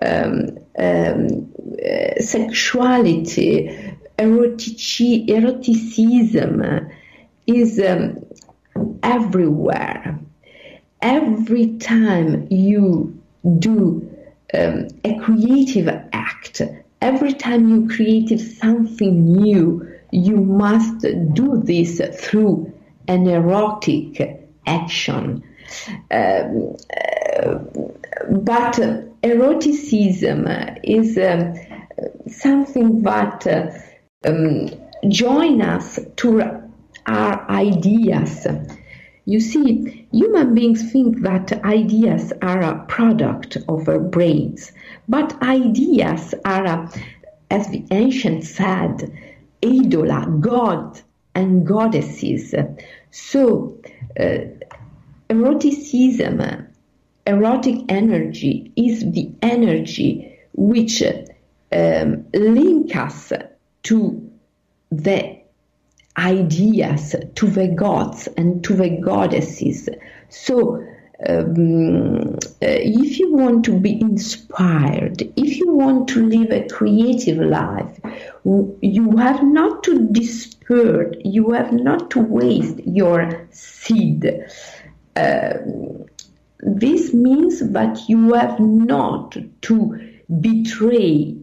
Um, 0.00 0.58
um, 0.78 1.52
uh, 1.82 2.20
sexuality, 2.20 3.96
erotici- 4.18 5.26
eroticism 5.26 6.90
is 7.46 7.80
um, 7.80 8.24
everywhere. 9.02 10.18
Every 11.00 11.78
time 11.78 12.48
you 12.50 13.20
do 13.58 14.08
um, 14.52 14.88
a 15.04 15.18
creative 15.20 15.88
act, 16.12 16.62
every 17.00 17.34
time 17.34 17.68
you 17.68 17.88
create 17.88 18.38
something 18.38 19.32
new, 19.32 19.88
you 20.10 20.36
must 20.36 21.00
do 21.34 21.62
this 21.62 22.00
through 22.20 22.72
an 23.06 23.26
erotic 23.26 24.44
action. 24.66 25.44
Um, 26.10 26.76
uh, 27.40 27.54
but 28.30 28.78
eroticism 29.22 30.46
is 30.82 31.18
um, 31.18 31.54
something 32.28 33.02
that 33.02 33.46
uh, 33.46 33.70
um, 34.28 34.70
join 35.08 35.62
us 35.62 35.98
to 36.16 36.67
our 37.08 37.50
ideas. 37.50 38.46
You 39.24 39.40
see, 39.40 40.06
human 40.12 40.54
beings 40.54 40.92
think 40.92 41.20
that 41.22 41.52
ideas 41.64 42.32
are 42.40 42.62
a 42.62 42.84
product 42.86 43.58
of 43.68 43.88
our 43.88 43.98
brains, 43.98 44.72
but 45.08 45.40
ideas 45.42 46.34
are, 46.44 46.90
as 47.50 47.68
the 47.68 47.84
ancients 47.90 48.50
said, 48.50 49.12
idola, 49.64 50.26
god 50.40 51.00
and 51.34 51.66
goddesses. 51.66 52.54
So, 53.10 53.78
uh, 54.18 54.38
eroticism, 55.28 56.68
erotic 57.26 57.76
energy, 57.88 58.72
is 58.76 59.00
the 59.12 59.30
energy 59.42 60.38
which 60.54 61.02
um, 61.72 62.26
link 62.32 62.96
us 62.96 63.32
to 63.84 64.30
the 64.90 65.37
ideas, 66.18 67.14
to 67.36 67.46
the 67.46 67.68
gods 67.68 68.28
and 68.36 68.62
to 68.64 68.74
the 68.74 68.90
goddesses. 68.90 69.88
So, 70.28 70.84
um, 71.26 72.34
uh, 72.34 72.38
if 72.60 73.18
you 73.18 73.32
want 73.34 73.64
to 73.64 73.78
be 73.78 74.00
inspired, 74.00 75.22
if 75.36 75.56
you 75.56 75.72
want 75.72 76.08
to 76.10 76.26
live 76.26 76.52
a 76.52 76.68
creative 76.68 77.38
life, 77.38 77.98
you 78.44 79.16
have 79.16 79.42
not 79.42 79.82
to 79.84 80.08
disperse, 80.08 81.16
you 81.24 81.50
have 81.52 81.72
not 81.72 82.10
to 82.12 82.20
waste 82.20 82.78
your 82.86 83.48
seed. 83.50 84.44
Uh, 85.16 85.54
this 86.60 87.14
means 87.14 87.60
that 87.70 88.08
you 88.08 88.34
have 88.34 88.60
not 88.60 89.36
to 89.62 90.10
betray 90.40 91.36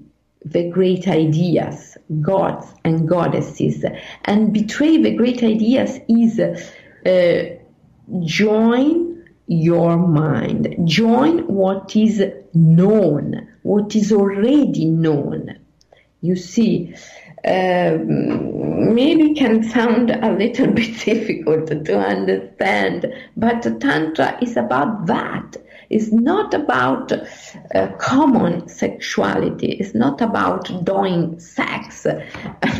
the 0.46 0.70
great 0.70 1.08
ideas, 1.08 1.98
gods 2.22 2.68
and 2.84 3.10
goddesses. 3.10 3.84
And 4.26 4.54
betray 4.54 5.02
the 5.02 5.16
great 5.16 5.44
ideas 5.44 6.00
is 6.08 6.40
uh, 6.40 7.56
join 8.24 9.24
your 9.48 9.98
mind, 9.98 10.76
join 10.86 11.48
what 11.48 11.96
is 11.96 12.24
known, 12.54 13.48
what 13.64 13.96
is 13.96 14.12
already 14.12 14.86
known. 14.86 15.60
You 16.22 16.36
see, 16.36 16.96
uh, 17.44 17.98
maybe 18.02 19.34
can 19.34 19.64
sound 19.64 20.12
a 20.12 20.32
little 20.32 20.68
bit 20.74 21.00
difficult 21.00 21.68
to 21.68 22.00
understand, 22.00 23.12
but 23.36 23.62
Tantra 23.80 24.38
is 24.42 24.58
about 24.58 25.08
that 25.08 25.58
is 25.90 26.12
not 26.12 26.54
about 26.54 27.12
uh, 27.12 27.88
common 27.98 28.68
sexuality. 28.68 29.74
It's 29.74 29.94
not 29.94 30.22
about 30.22 30.86
doing 30.86 31.40
sex. 31.40 32.06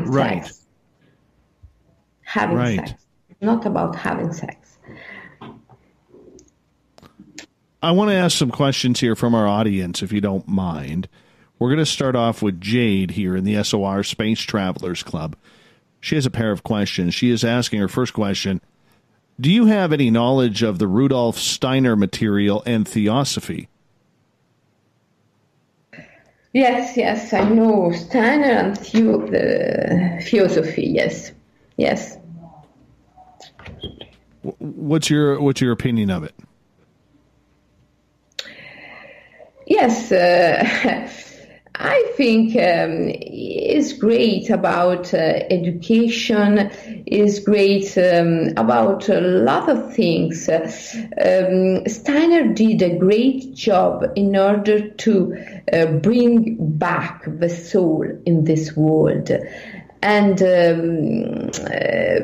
right. 0.00 0.44
Sex. 0.44 0.60
Having 2.22 2.56
right. 2.56 2.88
sex. 2.88 3.06
Not 3.40 3.66
about 3.66 3.96
having 3.96 4.32
sex. 4.32 4.78
I 7.82 7.90
want 7.90 8.10
to 8.10 8.14
ask 8.14 8.38
some 8.38 8.50
questions 8.50 9.00
here 9.00 9.14
from 9.14 9.34
our 9.34 9.46
audience, 9.46 10.02
if 10.02 10.10
you 10.10 10.22
don't 10.22 10.48
mind. 10.48 11.08
We're 11.58 11.68
going 11.68 11.78
to 11.78 11.86
start 11.86 12.16
off 12.16 12.40
with 12.40 12.60
Jade 12.60 13.12
here 13.12 13.36
in 13.36 13.44
the 13.44 13.62
SOR 13.62 14.02
Space 14.02 14.40
Travelers 14.40 15.02
Club. 15.02 15.36
She 16.00 16.14
has 16.14 16.26
a 16.26 16.30
pair 16.30 16.50
of 16.50 16.62
questions. 16.62 17.14
She 17.14 17.30
is 17.30 17.44
asking 17.44 17.80
her 17.80 17.88
first 17.88 18.14
question 18.14 18.60
do 19.40 19.50
you 19.50 19.66
have 19.66 19.92
any 19.92 20.10
knowledge 20.10 20.62
of 20.62 20.78
the 20.78 20.86
Rudolf 20.86 21.38
Steiner 21.38 21.96
material 21.96 22.62
and 22.66 22.86
theosophy? 22.86 23.68
Yes, 26.52 26.96
yes, 26.96 27.32
I 27.32 27.48
know 27.48 27.90
Steiner 27.92 28.44
and 28.44 28.78
theo- 28.78 29.26
the 29.26 30.20
theosophy. 30.24 30.86
Yes, 30.86 31.32
yes. 31.76 32.16
What's 34.42 35.10
your 35.10 35.40
What's 35.40 35.60
your 35.60 35.72
opinion 35.72 36.10
of 36.10 36.22
it? 36.22 36.34
Yes, 39.66 40.12
uh, 40.12 41.08
I 41.76 42.12
think 42.16 42.54
um, 42.54 43.10
is 43.10 43.94
great 43.94 44.48
about 44.48 45.12
uh, 45.12 45.16
education, 45.50 46.70
is 47.04 47.40
great 47.40 47.98
um, 47.98 48.50
about 48.56 49.08
a 49.08 49.20
lot 49.20 49.68
of 49.68 49.92
things. 49.92 50.48
Um, 50.48 51.86
Steiner 51.88 52.54
did 52.54 52.80
a 52.80 52.96
great 52.96 53.54
job 53.54 54.04
in 54.14 54.36
order 54.36 54.88
to 54.88 55.36
uh, 55.72 55.86
bring 55.86 56.56
back 56.78 57.24
the 57.26 57.48
soul 57.50 58.06
in 58.24 58.44
this 58.44 58.76
world. 58.76 59.30
And 60.00 60.40
um, 60.42 61.50
uh, 61.64 62.20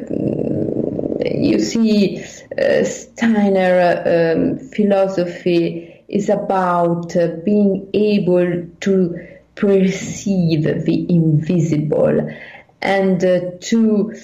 you 1.24 1.58
see, 1.58 2.24
uh, 2.56 2.84
Steiner 2.84 4.36
um, 4.36 4.58
philosophy 4.58 6.04
is 6.08 6.28
about 6.28 7.16
uh, 7.16 7.28
being 7.44 7.88
able 7.94 8.66
to 8.80 9.26
perceive 9.60 10.64
the 10.64 11.06
invisible 11.08 12.30
and 12.80 13.22
uh, 13.22 13.40
to 13.60 14.14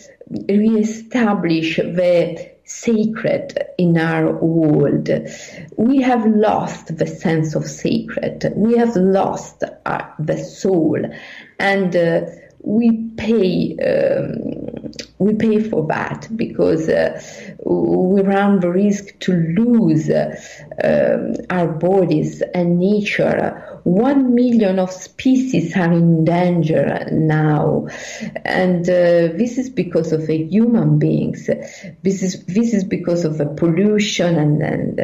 reestablish 0.49 1.77
the 1.77 2.51
sacred 2.65 3.57
in 3.79 3.97
our 3.97 4.33
world. 4.33 5.09
We 5.77 6.03
have 6.03 6.27
lost 6.27 6.97
the 6.97 7.07
sense 7.07 7.55
of 7.55 7.67
sacred. 7.67 8.53
We 8.57 8.77
have 8.79 8.97
lost 8.97 9.63
our, 9.85 10.15
the 10.19 10.39
soul, 10.39 11.01
and 11.59 11.95
uh, 11.95 12.23
we 12.61 13.11
pay. 13.17 13.77
Um, 13.79 14.66
we 15.19 15.35
pay 15.35 15.61
for 15.61 15.87
that 15.87 16.29
because 16.37 16.89
uh, 16.89 17.21
we 17.65 18.23
run 18.23 18.61
the 18.61 18.71
risk 18.71 19.19
to 19.21 19.33
lose 19.33 20.11
uh, 20.11 20.35
um, 20.83 21.35
our 21.51 21.69
bodies 21.69 22.43
and 22.43 22.79
nature. 22.79 23.81
One 23.85 24.35
million 24.35 24.79
of 24.79 24.91
species 24.91 25.77
are 25.77 25.93
in 25.93 26.25
danger 26.25 27.07
now, 27.13 27.87
and 28.45 28.83
uh, 28.89 29.33
this 29.37 29.59
is 29.59 29.71
because 29.71 30.13
of 30.13 30.27
the 30.27 30.37
human 30.37 30.99
beings. 30.99 31.49
This 32.03 32.23
is 32.23 32.45
this 32.47 32.75
is 32.75 32.85
because 32.85 33.25
of 33.25 33.39
the 33.39 33.47
pollution, 33.47 34.37
and, 34.37 34.63
and 34.63 35.01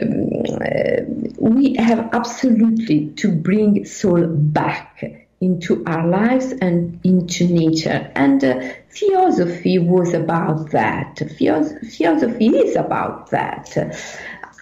um, 0.00 1.34
we 1.38 1.74
have 1.74 2.08
absolutely 2.14 3.10
to 3.16 3.30
bring 3.30 3.84
soul 3.84 4.26
back 4.26 5.21
into 5.42 5.84
our 5.86 6.06
lives 6.06 6.52
and 6.60 7.00
into 7.04 7.48
nature. 7.48 8.10
And 8.14 8.42
uh, 8.44 8.72
theosophy 8.90 9.78
was 9.78 10.14
about 10.14 10.70
that. 10.70 11.18
Theos- 11.18 11.74
theosophy 11.96 12.48
is 12.48 12.76
about 12.76 13.30
that. 13.30 13.76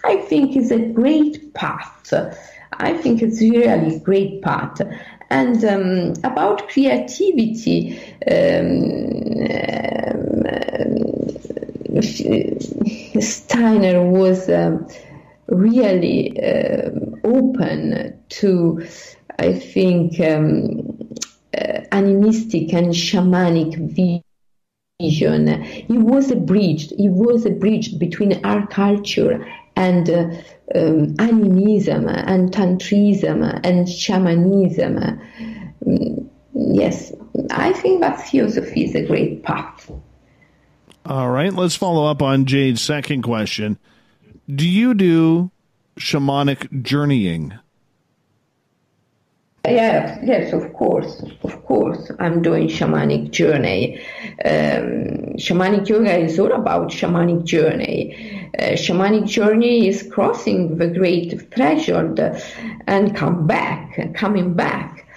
I 0.03 0.17
think 0.17 0.55
it's 0.55 0.71
a 0.71 0.79
great 0.79 1.53
path. 1.53 2.13
I 2.73 2.93
think 2.93 3.21
it's 3.21 3.39
really 3.39 3.95
a 3.95 3.99
great 3.99 4.41
path. 4.41 4.81
And 5.29 5.63
um, 5.63 6.13
about 6.23 6.67
creativity, 6.69 7.97
um, 8.29 9.21
um, 10.79 12.01
Steiner 13.21 14.03
was 14.03 14.49
um, 14.49 14.87
really 15.47 16.41
um, 16.43 17.21
open 17.23 18.19
to 18.29 18.87
I 19.41 19.57
think, 19.57 20.19
um, 20.19 21.15
uh, 21.57 21.81
animistic 21.91 22.73
and 22.73 22.93
shamanic 22.93 23.75
vision. 25.01 25.63
He 25.63 25.97
was 25.97 26.31
a 26.31 26.35
bridge. 26.35 26.89
He 26.95 27.09
was 27.09 27.45
a 27.45 27.49
bridge 27.49 27.97
between 27.99 28.45
our 28.45 28.65
culture 28.67 29.45
and 29.75 30.09
uh, 30.09 30.29
um, 30.75 31.15
animism 31.19 32.07
and 32.07 32.53
tantrism 32.53 33.43
and 33.63 33.89
shamanism. 33.89 34.97
Um, 35.85 36.29
yes, 36.53 37.11
I 37.49 37.73
think 37.73 38.01
that 38.01 38.21
theosophy 38.27 38.85
is 38.85 38.95
a 38.95 39.05
great 39.05 39.43
path. 39.43 39.91
All 41.05 41.29
right, 41.29 41.51
let's 41.51 41.75
follow 41.75 42.05
up 42.05 42.21
on 42.21 42.45
Jade's 42.45 42.81
second 42.81 43.23
question. 43.23 43.79
Do 44.47 44.67
you 44.67 44.93
do 44.93 45.51
shamanic 45.99 46.83
journeying? 46.83 47.57
Yes, 49.65 50.19
yes, 50.23 50.53
of 50.53 50.73
course, 50.73 51.23
of 51.43 51.63
course. 51.65 52.11
I'm 52.19 52.41
doing 52.41 52.67
shamanic 52.67 53.29
journey. 53.29 53.99
Um, 54.43 55.37
shamanic 55.37 55.87
yoga 55.87 56.17
is 56.17 56.39
all 56.39 56.51
about 56.51 56.89
shamanic 56.89 57.45
journey. 57.45 58.49
Uh, 58.57 58.71
shamanic 58.71 59.27
journey 59.27 59.87
is 59.87 60.09
crossing 60.11 60.77
the 60.77 60.87
great 60.87 61.53
threshold 61.53 62.19
and 62.87 63.15
come 63.15 63.45
back, 63.45 64.15
coming 64.15 64.55
back. 64.55 65.07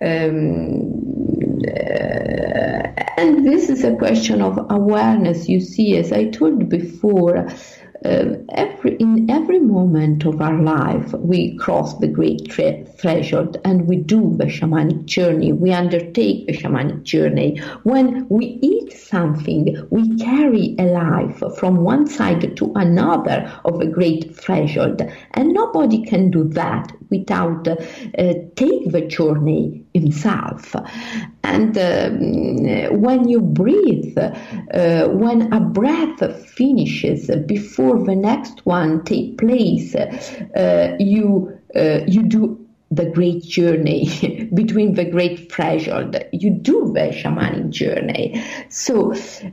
Um, 0.00 1.60
uh, 1.68 2.88
and 3.18 3.46
this 3.46 3.68
is 3.68 3.84
a 3.84 3.94
question 3.96 4.40
of 4.40 4.58
awareness. 4.70 5.46
You 5.46 5.60
see, 5.60 5.98
as 5.98 6.10
I 6.10 6.30
told 6.30 6.70
before, 6.70 7.46
uh, 8.04 8.36
every 8.54 8.96
in 8.96 9.30
every 9.30 9.58
moment 9.58 10.24
of 10.24 10.40
our 10.40 10.60
life, 10.60 11.12
we 11.14 11.56
cross 11.56 11.98
the 11.98 12.08
great 12.08 12.48
tre- 12.48 12.84
threshold 12.98 13.58
and 13.64 13.86
we 13.86 13.96
do 13.96 14.34
the 14.36 14.46
shamanic 14.46 15.04
journey. 15.04 15.52
We 15.52 15.72
undertake 15.72 16.46
the 16.46 16.56
shamanic 16.56 17.02
journey. 17.02 17.58
When 17.82 18.26
we 18.28 18.58
eat 18.62 18.92
something, 18.92 19.86
we 19.90 20.16
carry 20.16 20.76
a 20.78 20.84
life 20.84 21.42
from 21.58 21.78
one 21.78 22.06
side 22.06 22.56
to 22.56 22.72
another 22.74 23.52
of 23.64 23.80
a 23.80 23.86
great 23.86 24.34
threshold, 24.34 25.02
and 25.32 25.52
nobody 25.52 26.04
can 26.04 26.30
do 26.30 26.44
that 26.44 26.92
without 27.10 27.68
uh, 27.68 27.76
take 28.56 28.92
the 28.92 29.06
journey 29.08 29.84
himself. 29.94 30.74
And 31.42 31.76
um, 31.76 33.00
when 33.00 33.28
you 33.28 33.40
breathe, 33.40 34.16
uh, 34.18 35.08
when 35.08 35.52
a 35.52 35.60
breath 35.60 36.48
finishes 36.48 37.30
before 37.46 38.02
the 38.04 38.16
next 38.16 38.64
one 38.66 39.04
take 39.04 39.38
place, 39.38 39.94
uh, 39.94 40.96
you 40.98 41.58
uh, 41.74 42.00
you 42.06 42.22
do 42.24 42.66
the 42.90 43.06
great 43.06 43.42
journey 43.44 44.48
between 44.54 44.94
the 44.94 45.04
great 45.04 45.50
threshold. 45.52 46.16
You 46.32 46.50
do 46.50 46.92
the 46.92 47.10
shamanic 47.12 47.70
journey. 47.70 48.44
So 48.68 49.12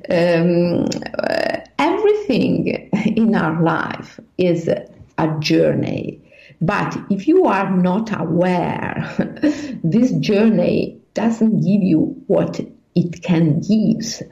um, 0.09 0.85
uh, 1.19 1.59
everything 1.77 2.89
in 3.05 3.35
our 3.35 3.61
life 3.61 4.19
is 4.37 4.67
a 4.67 5.39
journey. 5.39 6.21
But 6.61 6.97
if 7.09 7.27
you 7.27 7.45
are 7.45 7.69
not 7.75 8.19
aware, 8.19 9.13
this 9.83 10.11
journey 10.13 10.99
doesn't 11.13 11.61
give 11.61 11.83
you 11.83 12.23
what 12.27 12.59
it 12.97 13.21
can 13.21 13.59
give. 13.59 14.23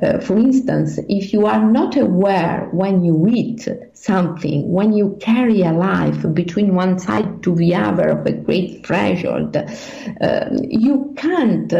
Uh, 0.00 0.20
for 0.20 0.36
instance, 0.36 0.98
if 1.08 1.32
you 1.32 1.46
are 1.46 1.64
not 1.64 1.96
aware 1.96 2.68
when 2.70 3.04
you 3.04 3.26
eat 3.28 3.68
something, 3.94 4.70
when 4.70 4.92
you 4.92 5.16
carry 5.20 5.62
a 5.62 5.72
life 5.72 6.24
between 6.32 6.74
one 6.74 6.98
side 6.98 7.42
to 7.42 7.54
the 7.54 7.74
other 7.74 8.08
of 8.08 8.26
a 8.26 8.32
great 8.32 8.86
threshold, 8.86 9.56
uh, 9.56 10.48
you 10.68 11.14
can't 11.16 11.72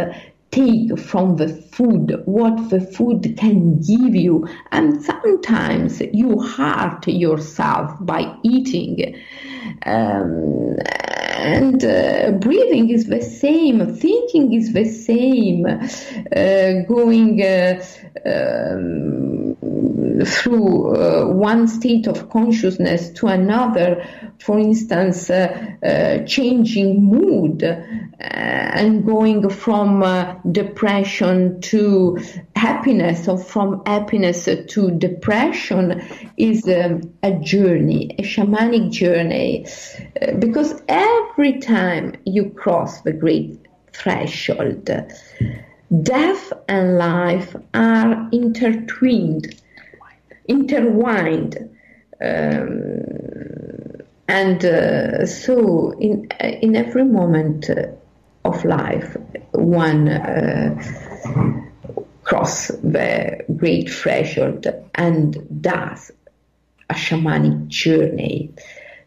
take 0.50 0.98
from 0.98 1.36
the 1.36 1.48
food 1.48 2.22
what 2.24 2.70
the 2.70 2.80
food 2.80 3.36
can 3.36 3.78
give 3.80 4.14
you. 4.14 4.48
And 4.72 5.02
sometimes 5.02 6.00
you 6.00 6.40
hurt 6.40 7.06
yourself 7.06 7.94
by 8.00 8.36
eating. 8.42 9.22
Um, 9.85 10.77
and 11.36 11.84
uh, 11.84 12.30
breathing 12.40 12.88
is 12.90 13.06
the 13.06 13.20
same, 13.20 13.94
thinking 13.94 14.54
is 14.54 14.72
the 14.72 14.86
same, 14.86 15.66
uh, 15.66 16.82
going 16.88 17.42
uh, 17.42 17.84
um, 18.24 19.56
through 20.24 20.96
uh, 20.96 21.26
one 21.26 21.68
state 21.68 22.06
of 22.06 22.30
consciousness 22.30 23.10
to 23.10 23.26
another, 23.26 24.06
for 24.38 24.58
instance, 24.58 25.28
uh, 25.28 25.74
uh, 25.84 26.24
changing 26.24 27.04
mood 27.04 27.62
and 28.18 29.04
going 29.04 29.50
from 29.50 30.40
depression 30.50 31.60
to 31.60 32.18
happiness 32.54 33.28
or 33.28 33.36
from 33.36 33.82
happiness 33.84 34.48
to 34.68 34.90
depression 34.92 36.02
is 36.38 36.66
um, 36.66 37.02
a 37.22 37.32
journey, 37.32 38.16
a 38.18 38.22
shamanic 38.22 38.90
journey, 38.90 39.66
because 40.38 40.80
every 40.88 41.35
time 41.60 42.14
you 42.24 42.50
cross 42.50 43.02
the 43.02 43.12
great 43.12 43.66
threshold, 43.92 44.90
death 46.02 46.52
and 46.68 46.98
life 46.98 47.54
are 47.74 48.28
intertwined, 48.32 49.60
intertwined. 50.48 51.70
Um, 52.20 54.00
and 54.28 54.64
uh, 54.64 55.26
so, 55.26 55.92
in, 55.98 56.28
in 56.40 56.74
every 56.74 57.04
moment 57.04 57.68
of 58.44 58.64
life, 58.64 59.16
one 59.52 60.08
uh, 60.08 60.82
cross 62.24 62.68
the 62.68 63.44
great 63.56 63.88
threshold 63.88 64.66
and 64.94 65.62
does 65.62 66.10
a 66.90 66.94
shamanic 66.94 67.68
journey. 67.68 68.50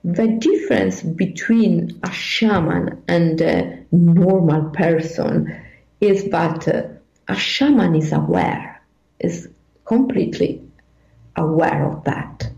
The 0.03 0.27
difference 0.27 1.01
between 1.03 1.99
a 2.03 2.11
shaman 2.11 3.03
and 3.07 3.39
a 3.41 3.85
normal 3.91 4.69
person 4.69 5.53
is 5.99 6.29
that 6.29 6.67
uh, 6.67 6.83
a 7.27 7.35
shaman 7.35 7.95
is 7.95 8.13
aware, 8.13 8.81
is 9.19 9.49
completely 9.85 10.61
aware 11.35 11.85
of 11.91 12.03
that. 12.05 12.49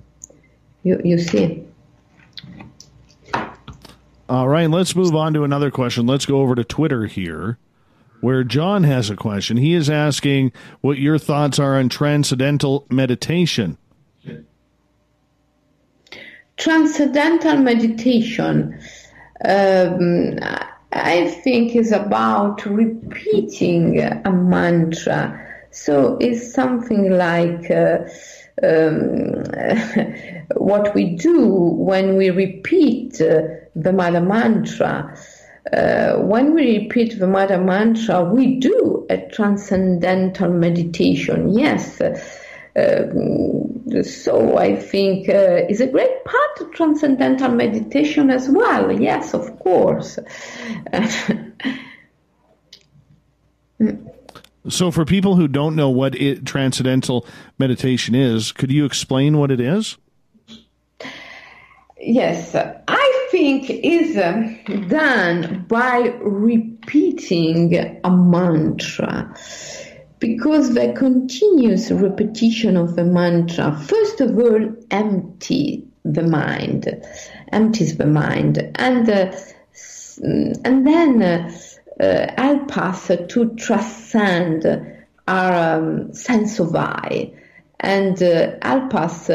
You, 0.83 1.01
you 1.03 1.17
see? 1.17 1.65
All 4.29 4.47
right, 4.47 4.69
let's 4.69 4.95
move 4.95 5.15
on 5.15 5.33
to 5.33 5.43
another 5.43 5.71
question. 5.71 6.05
Let's 6.05 6.25
go 6.25 6.41
over 6.41 6.55
to 6.55 6.63
Twitter 6.63 7.05
here, 7.05 7.57
where 8.21 8.43
John 8.43 8.83
has 8.83 9.09
a 9.09 9.15
question. 9.15 9.57
He 9.57 9.73
is 9.73 9.89
asking 9.89 10.53
what 10.79 10.99
your 10.99 11.17
thoughts 11.17 11.59
are 11.59 11.75
on 11.75 11.89
transcendental 11.89 12.85
meditation. 12.89 13.77
Transcendental 16.61 17.57
meditation. 17.57 18.79
Um, 19.43 20.37
I 20.91 21.27
think 21.43 21.75
is 21.75 21.91
about 21.91 22.63
repeating 22.67 23.99
a 23.99 24.31
mantra. 24.31 25.65
So 25.71 26.17
it's 26.21 26.53
something 26.53 27.09
like 27.09 27.71
uh, 27.71 27.99
um, 28.61 29.43
what 30.55 30.93
we 30.93 31.15
do 31.15 31.47
when 31.47 32.15
we 32.15 32.29
repeat 32.29 33.19
uh, 33.19 33.41
the 33.75 33.91
Mother 33.91 34.21
Mantra. 34.21 35.17
Uh, 35.73 36.17
when 36.17 36.53
we 36.53 36.77
repeat 36.77 37.17
the 37.17 37.27
Mother 37.27 37.57
Mantra, 37.57 38.23
we 38.23 38.59
do 38.59 39.07
a 39.09 39.17
transcendental 39.29 40.51
meditation. 40.51 41.57
Yes. 41.57 41.99
Uh, 42.75 44.03
so 44.03 44.57
I 44.57 44.75
think 44.75 45.27
uh, 45.27 45.65
is 45.67 45.81
a 45.81 45.87
great 45.87 46.23
part 46.23 46.61
of 46.61 46.71
transcendental 46.71 47.49
meditation 47.49 48.29
as 48.29 48.47
well. 48.49 48.91
Yes, 48.91 49.33
of 49.33 49.59
course. 49.59 50.17
so, 54.69 54.91
for 54.91 55.03
people 55.03 55.35
who 55.35 55.49
don't 55.49 55.75
know 55.75 55.89
what 55.89 56.15
it, 56.15 56.45
transcendental 56.45 57.25
meditation 57.59 58.15
is, 58.15 58.53
could 58.53 58.71
you 58.71 58.85
explain 58.85 59.37
what 59.37 59.51
it 59.51 59.59
is? 59.59 59.97
Yes, 61.99 62.55
I 62.55 63.27
think 63.31 63.69
is 63.69 64.17
uh, 64.17 64.55
done 64.87 65.65
by 65.67 66.15
repeating 66.21 67.75
a 68.03 68.09
mantra 68.09 69.35
because 70.21 70.75
the 70.75 70.93
continuous 70.93 71.91
repetition 71.91 72.77
of 72.77 72.95
the 72.95 73.03
mantra, 73.03 73.75
first 73.75 74.21
of 74.21 74.37
all, 74.37 74.75
empty 74.91 75.83
the 76.05 76.21
mind, 76.21 76.87
empties 77.51 77.97
the 77.97 78.05
mind, 78.05 78.71
and 78.75 79.09
uh, 79.09 79.35
and 80.23 80.85
then 80.85 81.23
uh, 81.23 81.51
uh, 81.99 82.33
help 82.37 82.77
us 82.77 83.07
to 83.07 83.55
transcend 83.55 84.65
our 85.27 85.77
um, 85.77 86.13
sense 86.13 86.59
of 86.59 86.75
I, 86.75 87.33
and 87.79 88.21
uh, 88.21 88.57
help 88.61 88.93
us 88.93 89.29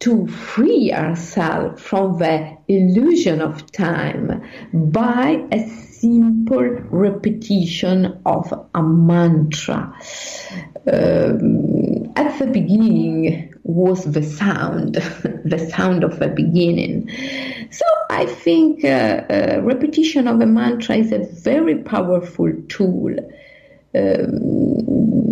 to 0.00 0.26
free 0.26 0.92
ourselves 0.92 1.80
from 1.80 2.18
the 2.18 2.56
illusion 2.68 3.40
of 3.42 3.70
time 3.70 4.42
by 4.72 5.44
a 5.52 5.68
simple 5.68 6.62
repetition 6.90 8.20
of 8.24 8.52
a 8.74 8.82
mantra. 8.82 9.94
Um, 10.90 12.12
at 12.16 12.38
the 12.38 12.48
beginning 12.50 13.52
was 13.62 14.04
the 14.04 14.22
sound, 14.22 14.94
the 15.44 15.70
sound 15.70 16.02
of 16.02 16.18
the 16.18 16.28
beginning. 16.28 17.10
So 17.70 17.84
I 18.08 18.24
think 18.24 18.84
uh, 18.84 18.88
uh, 18.88 19.60
repetition 19.62 20.26
of 20.26 20.40
a 20.40 20.46
mantra 20.46 20.96
is 20.96 21.12
a 21.12 21.18
very 21.18 21.76
powerful 21.82 22.50
tool. 22.68 23.14
Um, 23.94 25.29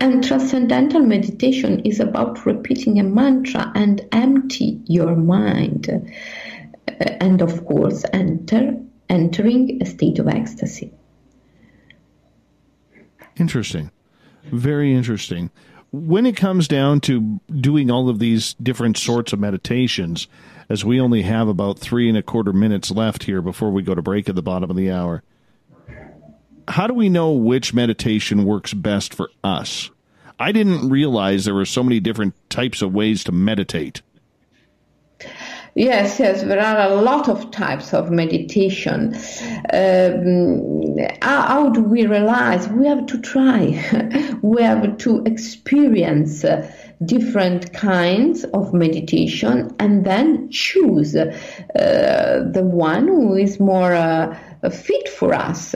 and 0.00 0.24
transcendental 0.24 1.00
meditation 1.00 1.80
is 1.80 2.00
about 2.00 2.44
repeating 2.46 2.98
a 2.98 3.02
mantra 3.02 3.70
and 3.74 4.00
empty 4.12 4.80
your 4.86 5.16
mind. 5.16 5.88
Uh, 5.88 6.92
and 7.20 7.42
of 7.42 7.64
course, 7.66 8.04
enter 8.12 8.76
entering 9.08 9.82
a 9.82 9.86
state 9.86 10.18
of 10.18 10.28
ecstasy. 10.28 10.92
Interesting. 13.36 13.90
Very 14.44 14.94
interesting. 14.94 15.50
When 15.90 16.24
it 16.24 16.36
comes 16.36 16.66
down 16.68 17.00
to 17.02 17.40
doing 17.54 17.90
all 17.90 18.08
of 18.08 18.18
these 18.18 18.54
different 18.54 18.96
sorts 18.96 19.32
of 19.32 19.38
meditations, 19.38 20.26
as 20.68 20.84
we 20.84 20.98
only 20.98 21.22
have 21.22 21.48
about 21.48 21.78
three 21.78 22.08
and 22.08 22.16
a 22.16 22.22
quarter 22.22 22.52
minutes 22.52 22.90
left 22.90 23.24
here 23.24 23.42
before 23.42 23.70
we 23.70 23.82
go 23.82 23.94
to 23.94 24.00
break 24.00 24.28
at 24.28 24.34
the 24.34 24.42
bottom 24.42 24.70
of 24.70 24.76
the 24.76 24.90
hour, 24.90 25.22
how 26.72 26.86
do 26.86 26.94
we 26.94 27.10
know 27.10 27.32
which 27.32 27.74
meditation 27.74 28.44
works 28.44 28.72
best 28.72 29.12
for 29.12 29.30
us? 29.44 29.90
I 30.38 30.52
didn't 30.52 30.88
realize 30.88 31.44
there 31.44 31.54
were 31.54 31.66
so 31.66 31.82
many 31.82 32.00
different 32.00 32.34
types 32.48 32.80
of 32.80 32.94
ways 32.94 33.22
to 33.24 33.32
meditate. 33.32 34.00
Yes, 35.74 36.18
yes, 36.18 36.42
there 36.42 36.60
are 36.60 36.90
a 36.90 36.94
lot 36.94 37.28
of 37.28 37.50
types 37.50 37.92
of 37.92 38.10
meditation. 38.10 39.14
Um, 39.72 40.96
how, 41.20 41.42
how, 41.42 41.68
do 41.70 41.82
we 41.82 42.06
realize? 42.06 42.68
We 42.68 42.86
have 42.86 43.06
to 43.06 43.20
try. 43.20 44.38
we 44.42 44.62
have 44.62 44.96
to 44.98 45.22
experience 45.24 46.42
uh, 46.42 46.70
different 47.04 47.74
kinds 47.74 48.44
of 48.44 48.72
meditation 48.72 49.74
and 49.78 50.06
then 50.06 50.50
choose 50.50 51.14
uh, 51.16 51.32
the 51.74 52.62
one 52.64 53.08
who 53.08 53.34
is 53.36 53.60
more 53.60 53.92
uh, 53.92 54.38
fit 54.70 55.08
for 55.08 55.34
us. 55.34 55.74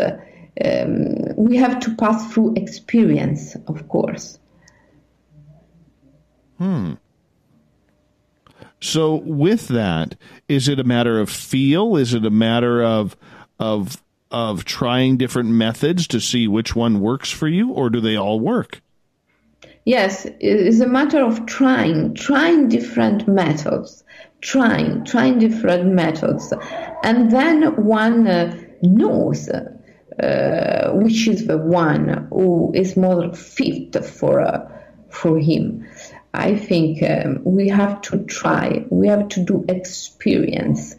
Um, 0.65 1.35
we 1.37 1.57
have 1.57 1.81
to 1.81 1.95
pass 1.97 2.33
through 2.33 2.55
experience, 2.57 3.57
of 3.67 3.89
course. 3.89 4.39
Hmm. 6.59 6.95
So 8.81 9.17
with 9.17 9.69
that, 9.69 10.17
is 10.49 10.69
it 10.69 10.81
a 10.81 10.85
matter 10.85 11.21
of 11.21 11.31
feel? 11.31 11.97
Is 11.97 12.15
it 12.15 12.25
a 12.25 12.31
matter 12.31 12.83
of 12.83 13.17
of 13.59 14.03
of 14.31 14.65
trying 14.65 15.17
different 15.17 15.51
methods 15.51 16.07
to 16.09 16.21
see 16.21 16.49
which 16.49 16.75
one 16.75 17.01
works 17.01 17.31
for 17.31 17.49
you, 17.49 17.73
or 17.73 17.91
do 17.91 18.01
they 18.01 18.17
all 18.17 18.41
work? 18.41 18.81
Yes, 19.85 20.27
it's 20.41 20.81
a 20.81 20.89
matter 20.89 21.23
of 21.23 21.47
trying, 21.47 22.15
trying 22.15 22.69
different 22.69 23.29
methods, 23.29 24.03
trying, 24.41 25.05
trying 25.05 25.39
different 25.39 25.93
methods, 25.93 26.53
and 27.05 27.31
then 27.31 27.63
one 27.85 28.27
uh, 28.27 28.57
knows 28.83 29.49
uh, 30.23 30.91
which 30.93 31.29
is 31.29 31.47
the 31.47 31.59
one 31.59 32.27
who 32.31 32.73
is 32.75 32.97
more 32.97 33.35
fit 33.35 34.05
for 34.05 34.41
uh, 34.41 34.67
for 35.11 35.39
him. 35.39 35.87
I 36.33 36.57
think 36.57 37.03
um, 37.03 37.41
we 37.45 37.69
have 37.69 38.03
to 38.03 38.25
try, 38.25 38.85
we 38.91 39.09
have 39.09 39.29
to 39.31 39.45
do 39.45 39.65
experience. 39.69 40.95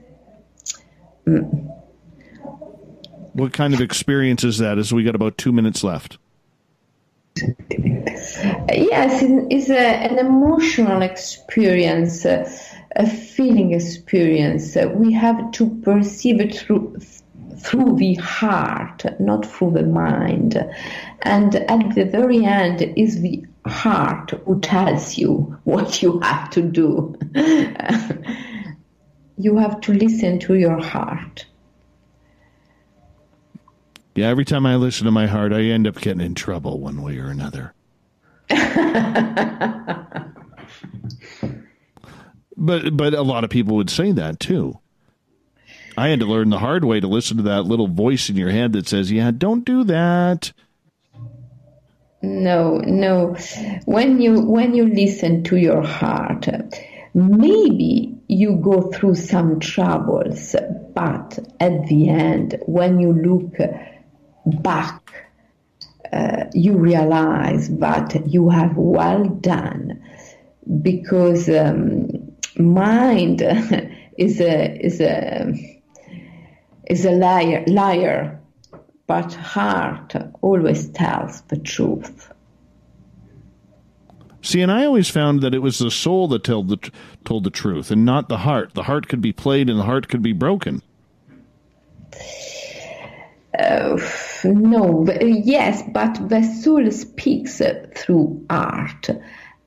Mm. 1.28 1.74
What 3.34 3.54
kind 3.54 3.74
of 3.76 3.82
experience 3.82 4.44
is 4.44 4.58
that? 4.58 4.80
As 4.80 4.92
we 4.92 5.04
got 5.04 5.14
about 5.14 5.38
two 5.38 5.52
minutes 5.52 5.84
left. 5.84 6.18
Yes, 7.38 9.22
it's 9.22 9.70
a, 9.70 9.78
an 9.78 10.18
emotional 10.18 11.04
experience, 11.04 12.26
a, 12.26 12.52
a 12.96 13.08
feeling 13.08 13.74
experience. 13.74 14.76
We 14.76 15.14
have 15.14 15.52
to 15.52 15.70
perceive 15.82 16.42
it 16.42 16.56
through 16.56 16.98
through 17.60 17.96
the 17.98 18.16
heart, 18.16 19.04
not 19.20 19.46
through 19.46 19.72
the 19.72 19.84
mind. 19.84 20.58
And 21.24 21.56
at 21.56 21.96
the 21.96 22.06
very 22.06 22.46
end 22.46 22.82
is 22.96 23.22
the 23.22 23.46
heart 23.66 24.32
who 24.46 24.60
tells 24.60 25.18
you 25.18 25.58
what 25.64 26.02
you 26.02 26.20
have 26.20 26.50
to 26.52 26.62
do. 26.62 27.16
you 29.38 29.58
have 29.58 29.82
to 29.82 29.94
listen 29.94 30.40
to 30.40 30.56
your 30.56 30.80
heart. 30.82 31.46
Yeah, 34.16 34.30
every 34.30 34.46
time 34.46 34.66
I 34.66 34.78
listen 34.78 35.06
to 35.06 35.12
my 35.12 35.28
heart, 35.28 35.54
I 35.54 35.62
end 35.62 35.86
up 35.86 36.02
getting 36.02 36.22
in 36.22 36.34
trouble 36.34 36.80
one 36.80 37.04
way 37.04 37.20
or 37.20 37.28
another. 37.28 37.74
but 42.58 42.98
but 42.98 43.14
a 43.14 43.22
lot 43.22 43.44
of 43.44 43.52
people 43.52 43.76
would 43.76 43.92
say 43.92 44.12
that 44.14 44.40
too. 44.40 44.80
I 45.98 46.10
had 46.10 46.20
to 46.20 46.28
learn 46.28 46.52
the 46.52 46.60
hard 46.60 46.86
way 46.86 47.00
to 47.00 47.08
listen 47.08 47.38
to 47.38 47.44
that 47.44 47.64
little 47.64 47.88
voice 47.88 48.30
in 48.30 48.38
your 48.38 48.52
head 48.52 48.74
that 48.74 48.88
says, 48.88 49.12
"Yeah, 49.12 49.32
don't 49.32 49.66
do 49.66 49.84
that." 49.86 50.54
No, 52.22 52.78
no. 52.78 53.36
When 53.86 54.22
you 54.22 54.42
when 54.42 54.76
you 54.76 54.86
listen 54.86 55.44
to 55.46 55.58
your 55.58 55.82
heart, 55.82 56.48
maybe 57.16 58.16
you 58.28 58.58
go 58.58 58.92
through 58.92 59.16
some 59.16 59.60
troubles, 59.60 60.56
but 60.94 61.40
at 61.60 61.88
the 61.88 62.10
end, 62.10 62.62
when 62.68 63.00
you 63.00 63.14
look 63.14 63.58
back, 64.62 65.12
uh, 66.14 66.44
you 66.54 66.78
realize 66.78 67.70
that 67.78 68.22
you 68.28 68.50
have 68.50 68.78
well 68.78 69.26
done, 69.26 70.04
because 70.84 71.50
um, 71.50 72.10
mind 72.56 73.42
is 74.18 74.40
a 74.40 74.86
is 74.86 75.02
a 75.02 75.77
is 76.90 77.06
a 77.06 77.12
liar 77.12 77.64
liar 77.68 78.40
but 79.08 79.34
heart 79.34 80.14
always 80.42 80.90
tells 80.90 81.42
the 81.44 81.58
truth. 81.58 82.32
See, 84.42 84.62
and 84.62 84.72
I 84.72 84.86
always 84.86 85.10
found 85.10 85.42
that 85.42 85.56
it 85.56 85.60
was 85.60 85.80
the 85.80 85.90
soul 85.90 86.28
that 86.30 86.44
told 86.44 86.70
the 86.70 86.92
told 87.26 87.44
the 87.44 87.50
truth, 87.50 87.90
and 87.90 88.06
not 88.06 88.30
the 88.30 88.38
heart. 88.38 88.74
The 88.74 88.84
heart 88.84 89.08
could 89.08 89.22
be 89.22 89.34
played, 89.34 89.70
and 89.70 89.80
the 89.80 89.84
heart 89.84 90.10
could 90.10 90.22
be 90.22 90.34
broken. 90.34 90.82
Uh, 93.58 93.98
no, 94.44 95.06
yes, 95.22 95.84
but 95.92 96.30
the 96.30 96.44
soul 96.44 96.92
speaks 96.92 97.62
through 97.96 98.46
art, 98.50 99.10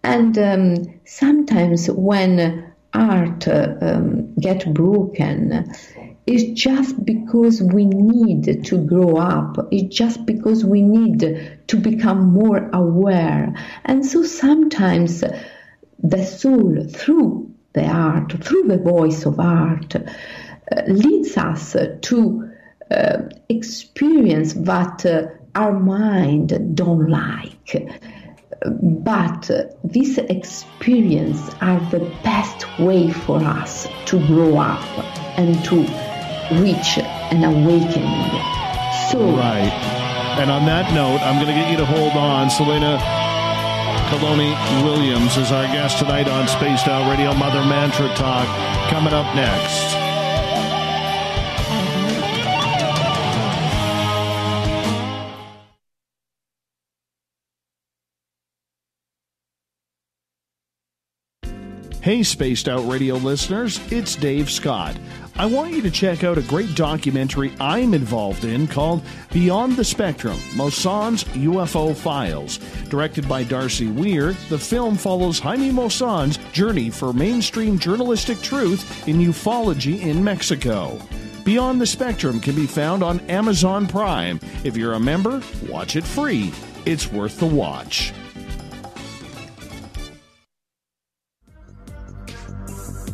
and 0.05 0.39
um, 0.39 1.01
sometimes 1.05 1.91
when 1.91 2.73
art 2.95 3.49
um, 3.49 4.35
get 4.37 4.73
broken, 4.73 5.75
it's 6.31 6.61
just 6.61 7.05
because 7.05 7.61
we 7.61 7.85
need 7.87 8.65
to 8.67 8.79
grow 8.79 9.17
up. 9.17 9.57
It's 9.73 9.93
just 9.93 10.25
because 10.25 10.65
we 10.65 10.81
need 10.81 11.21
to 11.67 11.77
become 11.77 12.33
more 12.33 12.71
aware. 12.73 13.53
And 13.85 14.07
so 14.07 14.23
sometimes 14.23 15.25
the 15.99 16.25
soul, 16.25 16.87
through 16.89 17.53
the 17.73 17.85
art, 17.85 18.45
through 18.45 18.63
the 18.69 18.79
voice 18.79 19.27
of 19.27 19.41
art, 19.41 19.97
uh, 19.97 20.83
leads 20.87 21.37
us 21.37 21.75
to 22.03 22.51
uh, 22.93 23.23
experience 23.49 24.53
that 24.53 25.05
uh, 25.05 25.27
our 25.57 25.73
mind 25.81 26.77
don't 26.77 27.09
like. 27.09 27.91
But 28.71 29.51
this 29.83 30.19
experience 30.19 31.51
are 31.61 31.81
the 31.91 32.09
best 32.23 32.79
way 32.79 33.11
for 33.11 33.43
us 33.43 33.89
to 34.07 34.25
grow 34.29 34.59
up 34.59 34.85
and 35.37 35.65
to 35.65 36.10
reach 36.53 36.99
an 36.99 37.45
awakening. 37.45 38.31
So 39.11 39.19
right. 39.37 39.71
And 40.39 40.51
on 40.51 40.65
that 40.67 40.93
note, 40.95 41.21
I'm 41.23 41.37
going 41.37 41.49
to 41.49 41.55
get 41.55 41.71
you 41.71 41.77
to 41.79 41.87
hold 41.87 42.13
on. 42.13 42.51
Selena 42.51 42.99
Calloni 44.11 44.55
Williams 44.83 45.37
is 45.37 45.53
our 45.53 45.65
guest 45.67 45.99
tonight 45.99 46.29
on 46.29 46.49
Spaced 46.49 46.89
Out 46.89 47.09
Radio 47.11 47.35
Mother 47.35 47.61
Mantra 47.65 48.09
Talk. 48.15 48.47
Coming 48.91 49.13
up 49.13 49.35
next. 49.37 50.11
Hey, 62.03 62.23
Spaced 62.23 62.67
Out 62.67 62.89
Radio 62.89 63.17
listeners, 63.17 63.79
it's 63.93 64.17
Dave 64.17 64.51
Scott. 64.51 64.97
I 65.41 65.47
want 65.47 65.73
you 65.73 65.81
to 65.81 65.91
check 65.91 66.23
out 66.23 66.37
a 66.37 66.43
great 66.43 66.75
documentary 66.75 67.55
I'm 67.59 67.95
involved 67.95 68.45
in 68.45 68.67
called 68.67 69.03
Beyond 69.33 69.75
the 69.75 69.85
Spectrum 69.85 70.37
Maussan's 70.53 71.25
UFO 71.25 71.97
Files. 71.97 72.59
Directed 72.91 73.27
by 73.27 73.45
Darcy 73.45 73.87
Weir, 73.87 74.35
the 74.51 74.59
film 74.59 74.99
follows 74.99 75.39
Jaime 75.39 75.71
Maussan's 75.71 76.37
journey 76.53 76.91
for 76.91 77.15
mainstream 77.15 77.79
journalistic 77.79 78.43
truth 78.43 79.09
in 79.09 79.17
ufology 79.17 80.03
in 80.03 80.23
Mexico. 80.23 81.01
Beyond 81.43 81.81
the 81.81 81.87
Spectrum 81.87 82.39
can 82.39 82.55
be 82.55 82.67
found 82.67 83.03
on 83.03 83.21
Amazon 83.21 83.87
Prime. 83.87 84.41
If 84.63 84.77
you're 84.77 84.93
a 84.93 85.01
member, 85.01 85.41
watch 85.71 85.97
it 85.97 86.05
free. 86.05 86.53
It's 86.85 87.11
worth 87.11 87.41
the 87.41 87.47
watch. 87.47 88.13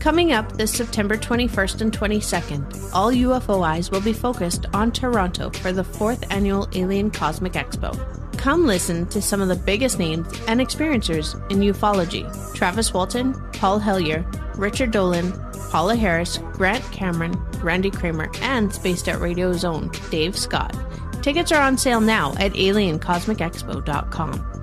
Coming 0.07 0.31
up 0.31 0.53
this 0.53 0.71
September 0.71 1.17
21st 1.17 1.81
and 1.81 1.91
22nd, 1.91 2.95
all 2.95 3.11
UFO 3.11 3.67
eyes 3.67 3.91
will 3.91 4.01
be 4.01 4.13
focused 4.13 4.65
on 4.73 4.93
Toronto 4.93 5.51
for 5.51 5.73
the 5.73 5.83
fourth 5.83 6.31
annual 6.31 6.69
Alien 6.75 7.11
Cosmic 7.11 7.55
Expo. 7.55 7.93
Come 8.39 8.69
listen 8.69 9.09
to 9.09 9.21
some 9.21 9.41
of 9.41 9.49
the 9.49 9.57
biggest 9.57 9.99
names 9.99 10.29
and 10.47 10.61
experiencers 10.61 11.35
in 11.51 11.59
ufology 11.59 12.25
Travis 12.55 12.95
Walton, 12.95 13.35
Paul 13.55 13.81
Hellyer, 13.81 14.25
Richard 14.55 14.93
Dolan, 14.93 15.33
Paola 15.73 15.97
Harris, 15.97 16.39
Grant 16.53 16.85
Cameron, 16.93 17.35
Randy 17.61 17.91
Cramer, 17.91 18.31
and 18.43 18.73
Spaced 18.73 19.09
Out 19.09 19.21
Radio's 19.21 19.65
own 19.65 19.91
Dave 20.11 20.39
Scott. 20.39 20.73
Tickets 21.21 21.51
are 21.51 21.61
on 21.61 21.77
sale 21.77 22.01
now 22.01 22.33
at 22.39 22.53
aliencosmicexpo.com. 22.53 24.56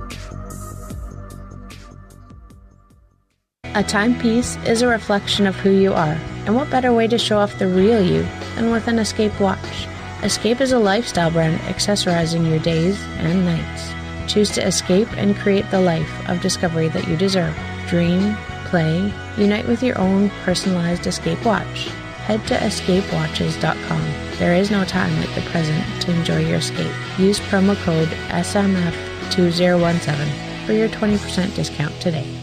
A 3.75 3.81
timepiece 3.81 4.55
is 4.67 4.83
a 4.83 4.87
reflection 4.87 5.47
of 5.47 5.55
who 5.55 5.71
you 5.71 5.93
are, 5.93 6.15
and 6.45 6.55
what 6.55 6.69
better 6.69 6.93
way 6.93 7.07
to 7.07 7.17
show 7.17 7.39
off 7.39 7.57
the 7.57 7.67
real 7.67 8.05
you 8.05 8.21
than 8.53 8.69
with 8.69 8.87
an 8.87 8.99
Escape 8.99 9.39
watch? 9.39 9.87
Escape 10.21 10.61
is 10.61 10.73
a 10.73 10.77
lifestyle 10.77 11.31
brand 11.31 11.59
accessorizing 11.61 12.47
your 12.47 12.59
days 12.59 13.01
and 13.17 13.45
nights. 13.45 13.91
Choose 14.31 14.51
to 14.51 14.63
escape 14.63 15.07
and 15.17 15.35
create 15.35 15.67
the 15.71 15.81
life 15.81 16.29
of 16.29 16.39
discovery 16.39 16.87
that 16.89 17.07
you 17.07 17.17
deserve. 17.17 17.57
Dream, 17.87 18.35
play, 18.65 19.11
unite 19.37 19.67
with 19.67 19.81
your 19.81 19.97
own 19.97 20.29
personalized 20.43 21.07
escape 21.07 21.43
watch. 21.43 21.87
Head 22.27 22.45
to 22.49 22.53
escapewatches.com. 22.53 24.37
There 24.37 24.53
is 24.53 24.69
no 24.69 24.85
time 24.85 25.19
like 25.19 25.33
the 25.33 25.41
present 25.49 25.83
to 26.03 26.11
enjoy 26.11 26.45
your 26.45 26.57
escape. 26.57 26.93
Use 27.17 27.39
promo 27.39 27.75
code 27.83 28.09
SMF2017 28.29 30.29
for 30.67 30.73
your 30.73 30.89
20% 30.89 31.55
discount 31.55 31.99
today. 31.99 32.42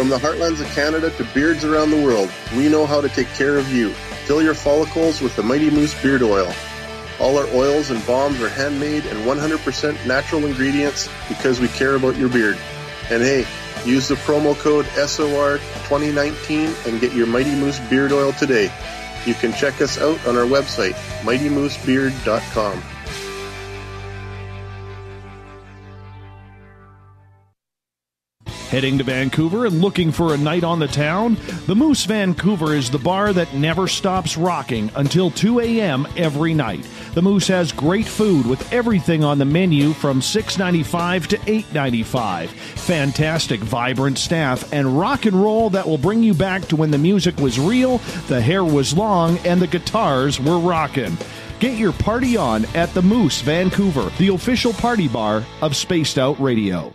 From 0.00 0.08
the 0.08 0.16
heartlands 0.16 0.62
of 0.62 0.66
Canada 0.68 1.10
to 1.10 1.24
beards 1.34 1.62
around 1.62 1.90
the 1.90 2.02
world, 2.02 2.30
we 2.56 2.70
know 2.70 2.86
how 2.86 3.02
to 3.02 3.08
take 3.10 3.28
care 3.34 3.58
of 3.58 3.70
you. 3.70 3.90
Fill 4.24 4.40
your 4.40 4.54
follicles 4.54 5.20
with 5.20 5.36
the 5.36 5.42
Mighty 5.42 5.68
Moose 5.68 5.92
Beard 6.02 6.22
Oil. 6.22 6.50
All 7.20 7.36
our 7.36 7.46
oils 7.48 7.90
and 7.90 8.06
balms 8.06 8.40
are 8.40 8.48
handmade 8.48 9.04
and 9.04 9.26
100% 9.26 10.06
natural 10.06 10.46
ingredients 10.46 11.10
because 11.28 11.60
we 11.60 11.68
care 11.68 11.96
about 11.96 12.16
your 12.16 12.30
beard. 12.30 12.56
And 13.10 13.22
hey, 13.22 13.44
use 13.84 14.08
the 14.08 14.14
promo 14.14 14.58
code 14.58 14.86
SOR2019 14.86 16.86
and 16.86 16.98
get 16.98 17.12
your 17.12 17.26
Mighty 17.26 17.54
Moose 17.54 17.78
Beard 17.90 18.12
Oil 18.12 18.32
today. 18.32 18.72
You 19.26 19.34
can 19.34 19.52
check 19.52 19.82
us 19.82 19.98
out 19.98 20.26
on 20.26 20.34
our 20.34 20.46
website, 20.46 20.94
mightymoosebeard.com. 21.24 22.82
Heading 28.70 28.98
to 28.98 29.04
Vancouver 29.04 29.66
and 29.66 29.80
looking 29.80 30.12
for 30.12 30.32
a 30.32 30.38
night 30.38 30.62
on 30.62 30.78
the 30.78 30.86
town? 30.86 31.36
The 31.66 31.74
Moose 31.74 32.04
Vancouver 32.04 32.72
is 32.72 32.88
the 32.88 33.00
bar 33.00 33.32
that 33.32 33.52
never 33.52 33.88
stops 33.88 34.36
rocking 34.36 34.92
until 34.94 35.32
2 35.32 35.58
a.m. 35.58 36.06
every 36.16 36.54
night. 36.54 36.86
The 37.14 37.20
Moose 37.20 37.48
has 37.48 37.72
great 37.72 38.06
food 38.06 38.46
with 38.46 38.72
everything 38.72 39.24
on 39.24 39.38
the 39.38 39.44
menu 39.44 39.92
from 39.92 40.20
$6.95 40.20 41.26
to 41.26 41.36
$8.95. 41.38 42.48
Fantastic, 42.48 43.58
vibrant 43.58 44.18
staff 44.18 44.72
and 44.72 44.96
rock 44.96 45.26
and 45.26 45.42
roll 45.42 45.70
that 45.70 45.88
will 45.88 45.98
bring 45.98 46.22
you 46.22 46.32
back 46.32 46.62
to 46.68 46.76
when 46.76 46.92
the 46.92 46.96
music 46.96 47.36
was 47.38 47.58
real, 47.58 47.98
the 48.28 48.40
hair 48.40 48.64
was 48.64 48.96
long, 48.96 49.36
and 49.38 49.60
the 49.60 49.66
guitars 49.66 50.38
were 50.38 50.60
rocking. 50.60 51.18
Get 51.58 51.76
your 51.76 51.92
party 51.92 52.36
on 52.36 52.64
at 52.76 52.94
the 52.94 53.02
Moose 53.02 53.40
Vancouver, 53.42 54.12
the 54.18 54.28
official 54.28 54.72
party 54.74 55.08
bar 55.08 55.44
of 55.60 55.74
Spaced 55.74 56.18
Out 56.18 56.38
Radio. 56.40 56.94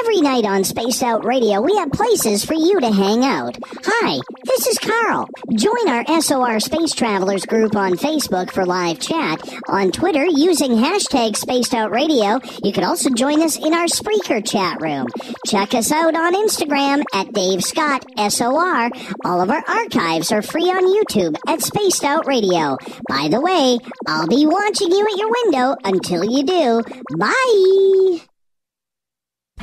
Every 0.00 0.22
night 0.22 0.46
on 0.46 0.64
Spaced 0.64 1.02
Out 1.02 1.24
Radio, 1.24 1.60
we 1.60 1.76
have 1.76 1.92
places 1.92 2.46
for 2.46 2.54
you 2.54 2.80
to 2.80 2.90
hang 2.90 3.24
out. 3.24 3.58
Hi, 3.84 4.18
this 4.44 4.66
is 4.66 4.78
Carl. 4.78 5.28
Join 5.54 5.88
our 5.88 6.22
SOR 6.22 6.60
Space 6.60 6.94
Travelers 6.94 7.44
group 7.44 7.76
on 7.76 7.92
Facebook 7.92 8.50
for 8.50 8.64
live 8.64 8.98
chat. 9.00 9.42
On 9.68 9.92
Twitter, 9.92 10.24
using 10.24 10.70
hashtag 10.72 11.36
Spaced 11.36 11.74
Out 11.74 11.90
Radio, 11.90 12.40
you 12.64 12.72
can 12.72 12.84
also 12.84 13.10
join 13.10 13.42
us 13.42 13.58
in 13.58 13.74
our 13.74 13.84
Spreaker 13.84 14.42
chat 14.44 14.80
room. 14.80 15.06
Check 15.46 15.74
us 15.74 15.92
out 15.92 16.14
on 16.14 16.34
Instagram 16.34 17.04
at 17.12 17.32
Dave 17.34 17.62
Scott 17.62 18.04
SOR. 18.16 18.90
All 19.26 19.42
of 19.42 19.50
our 19.50 19.62
archives 19.68 20.32
are 20.32 20.42
free 20.42 20.70
on 20.70 20.86
YouTube 20.86 21.36
at 21.46 21.60
Spaced 21.60 22.04
Out 22.04 22.26
Radio. 22.26 22.78
By 23.10 23.28
the 23.28 23.42
way, 23.42 23.78
I'll 24.06 24.26
be 24.26 24.46
watching 24.46 24.90
you 24.90 25.06
at 25.06 25.18
your 25.18 25.30
window 25.44 25.76
until 25.84 26.24
you 26.24 26.44
do. 26.44 26.82
Bye! 27.18 28.31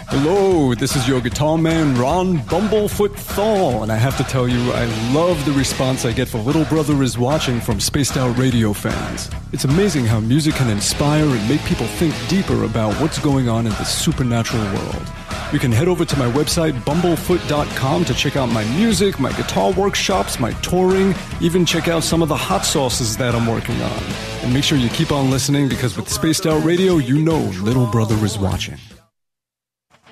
Hello, 0.07 0.73
this 0.73 0.95
is 0.95 1.07
your 1.07 1.21
guitar 1.21 1.57
man 1.57 1.95
Ron 1.95 2.39
Bumblefoot 2.39 3.15
Thal, 3.15 3.84
and 3.84 3.91
I 3.91 3.95
have 3.95 4.17
to 4.17 4.23
tell 4.23 4.47
you, 4.47 4.71
I 4.71 4.85
love 5.13 5.43
the 5.45 5.51
response 5.51 6.05
I 6.05 6.11
get 6.13 6.27
for 6.27 6.39
Little 6.39 6.65
Brother 6.65 7.03
is 7.03 7.17
Watching 7.17 7.59
from 7.59 7.80
Spaced 7.80 8.17
Out 8.17 8.38
Radio 8.38 8.73
fans. 8.73 9.30
It's 9.51 9.65
amazing 9.65 10.05
how 10.05 10.19
music 10.19 10.55
can 10.55 10.69
inspire 10.69 11.26
and 11.26 11.49
make 11.49 11.63
people 11.65 11.85
think 11.85 12.15
deeper 12.27 12.63
about 12.63 12.93
what's 13.01 13.19
going 13.19 13.49
on 13.49 13.65
in 13.67 13.73
the 13.73 13.84
supernatural 13.84 14.63
world. 14.73 15.11
You 15.51 15.59
can 15.59 15.71
head 15.71 15.88
over 15.88 16.05
to 16.05 16.19
my 16.19 16.31
website, 16.31 16.73
bumblefoot.com, 16.81 18.05
to 18.05 18.13
check 18.13 18.35
out 18.35 18.47
my 18.47 18.63
music, 18.76 19.19
my 19.19 19.31
guitar 19.34 19.71
workshops, 19.73 20.39
my 20.39 20.51
touring, 20.61 21.13
even 21.41 21.65
check 21.65 21.88
out 21.88 22.03
some 22.03 22.21
of 22.21 22.30
the 22.30 22.38
hot 22.38 22.65
sauces 22.65 23.17
that 23.17 23.35
I'm 23.35 23.47
working 23.47 23.80
on. 23.81 24.03
And 24.43 24.53
make 24.53 24.63
sure 24.63 24.77
you 24.77 24.89
keep 24.89 25.11
on 25.11 25.30
listening 25.30 25.67
because 25.67 25.97
with 25.97 26.09
Spaced 26.09 26.45
Out 26.45 26.63
Radio, 26.63 26.97
you 26.97 27.19
know 27.21 27.39
Little 27.61 27.88
Brother 27.88 28.15
is 28.26 28.38
watching. 28.38 28.77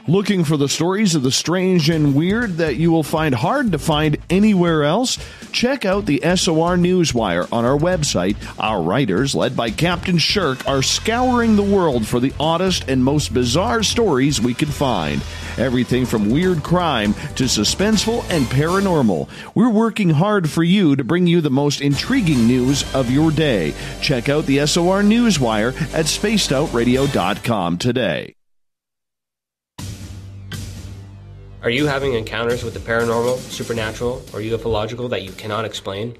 Looking 0.10 0.46
for 0.46 0.56
the 0.56 0.70
stories 0.70 1.16
of 1.16 1.24
the 1.24 1.34
strange 1.34 1.90
and 1.90 2.16
weird 2.16 2.58
that 2.58 2.78
you 2.78 2.92
will 2.92 3.04
find 3.04 3.36
hard 3.36 3.74
to 3.74 3.78
find 3.78 4.16
anywhere 4.30 4.86
else? 4.86 5.18
Check 5.52 5.84
out 5.84 6.06
the 6.06 6.22
SOR 6.22 6.78
Newswire 6.78 7.52
on 7.52 7.66
our 7.66 7.78
website. 7.78 8.38
Our 8.58 8.82
writers, 8.82 9.36
led 9.36 9.58
by 9.58 9.70
Captain 9.70 10.18
Shirk, 10.18 10.66
are 10.66 10.82
scouring 10.82 11.58
the 11.58 11.62
world 11.62 12.08
for 12.08 12.22
the 12.22 12.32
oddest 12.40 12.88
and 12.88 13.04
most 13.04 13.34
bizarre 13.34 13.84
stories 13.84 14.40
we 14.40 14.54
can 14.54 14.70
find. 14.70 15.22
Everything 15.58 16.06
from 16.06 16.30
weird 16.30 16.64
crime 16.64 17.14
to 17.36 17.44
suspenseful 17.44 18.24
and 18.30 18.46
paranormal. 18.46 19.28
We're 19.56 19.70
working 19.70 20.12
hard 20.12 20.50
for 20.50 20.64
you 20.64 20.96
to 20.96 21.04
bring 21.04 21.28
you 21.28 21.42
the 21.42 21.50
most 21.50 21.82
intriguing 21.82 22.48
news 22.48 22.86
of 22.96 23.12
your 23.12 23.30
day. 23.30 23.74
Check 24.00 24.30
out 24.30 24.46
the 24.46 24.66
SOR 24.68 25.02
Newswire 25.02 25.76
at 25.94 26.06
spacedoutradio.com 26.06 27.78
today. 27.78 28.37
Are 31.68 31.80
you 31.80 31.86
having 31.86 32.14
encounters 32.14 32.64
with 32.64 32.74
the 32.74 32.80
paranormal, 32.80 33.40
supernatural, 33.40 34.24
or 34.32 34.40
ufological 34.40 35.10
that 35.10 35.24
you 35.24 35.34
cannot 35.34 35.66
explain? 35.66 36.18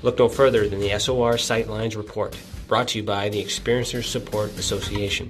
Look 0.00 0.18
no 0.18 0.30
further 0.30 0.66
than 0.66 0.80
the 0.80 0.98
SOR 0.98 1.34
Sightlines 1.34 1.94
Report, 1.94 2.34
brought 2.68 2.88
to 2.88 2.98
you 2.98 3.04
by 3.04 3.28
the 3.28 3.44
Experiencers 3.44 4.04
Support 4.04 4.56
Association. 4.56 5.28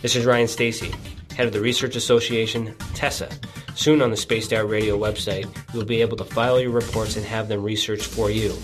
This 0.00 0.16
is 0.16 0.24
Ryan 0.24 0.48
Stacy, 0.48 0.90
head 1.36 1.46
of 1.46 1.52
the 1.52 1.60
Research 1.60 1.96
Association, 1.96 2.74
TESSA. 2.94 3.30
Soon 3.74 4.00
on 4.00 4.10
the 4.10 4.16
Spaced 4.16 4.54
Out 4.54 4.70
Radio 4.70 4.98
website, 4.98 5.54
you'll 5.74 5.84
be 5.84 6.00
able 6.00 6.16
to 6.16 6.24
file 6.24 6.58
your 6.58 6.70
reports 6.70 7.16
and 7.16 7.26
have 7.26 7.48
them 7.48 7.62
researched 7.62 8.06
for 8.06 8.30
you. 8.30 8.56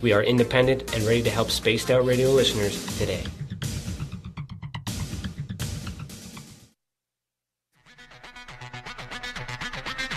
We 0.00 0.14
are 0.14 0.22
independent 0.22 0.94
and 0.94 1.04
ready 1.04 1.22
to 1.24 1.30
help 1.30 1.50
Spaced 1.50 1.90
Out 1.90 2.06
Radio 2.06 2.30
listeners 2.30 2.96
today. 2.96 3.24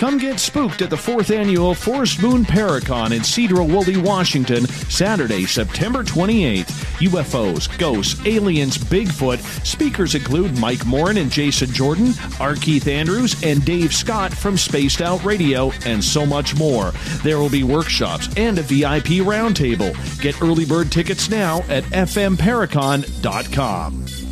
Come 0.04 0.18
get 0.18 0.38
spooked 0.38 0.82
at 0.82 0.90
the 0.90 0.98
fourth 0.98 1.32
annual 1.32 1.74
Forest 1.74 2.22
Moon 2.22 2.44
Paracon 2.44 3.14
in 3.14 3.22
Sedro-Woolley, 3.22 3.96
Washington, 3.96 4.68
Saturday, 4.68 5.46
September 5.46 6.04
28th. 6.04 6.66
UFOs, 7.00 7.78
ghosts, 7.78 8.20
aliens, 8.26 8.78
Bigfoot. 8.78 9.40
Speakers 9.66 10.14
include 10.14 10.60
Mike 10.60 10.86
Morin 10.86 11.16
and 11.16 11.32
Jason 11.32 11.72
Jordan, 11.72 12.12
R. 12.42 12.56
Keith 12.56 12.90
Andrews, 12.90 13.42
and 13.44 13.64
Dave 13.64 13.94
Scott 13.94 14.34
from 14.34 14.58
Spaced 14.58 15.02
Out 15.02 15.24
Radio, 15.24 15.72
and 15.86 16.04
so 16.04 16.26
much 16.26 16.54
more. 16.54 16.92
There 17.24 17.40
will 17.40 17.50
be 17.50 17.64
workshops 17.64 18.28
and 18.36 18.60
a 18.60 18.62
VIP 18.62 19.24
roundtable. 19.24 19.94
Get 20.20 20.42
early 20.42 20.66
bird 20.66 20.92
tickets 20.92 21.30
now 21.30 21.60
at 21.70 21.86
fmparacon.com. 21.86 24.23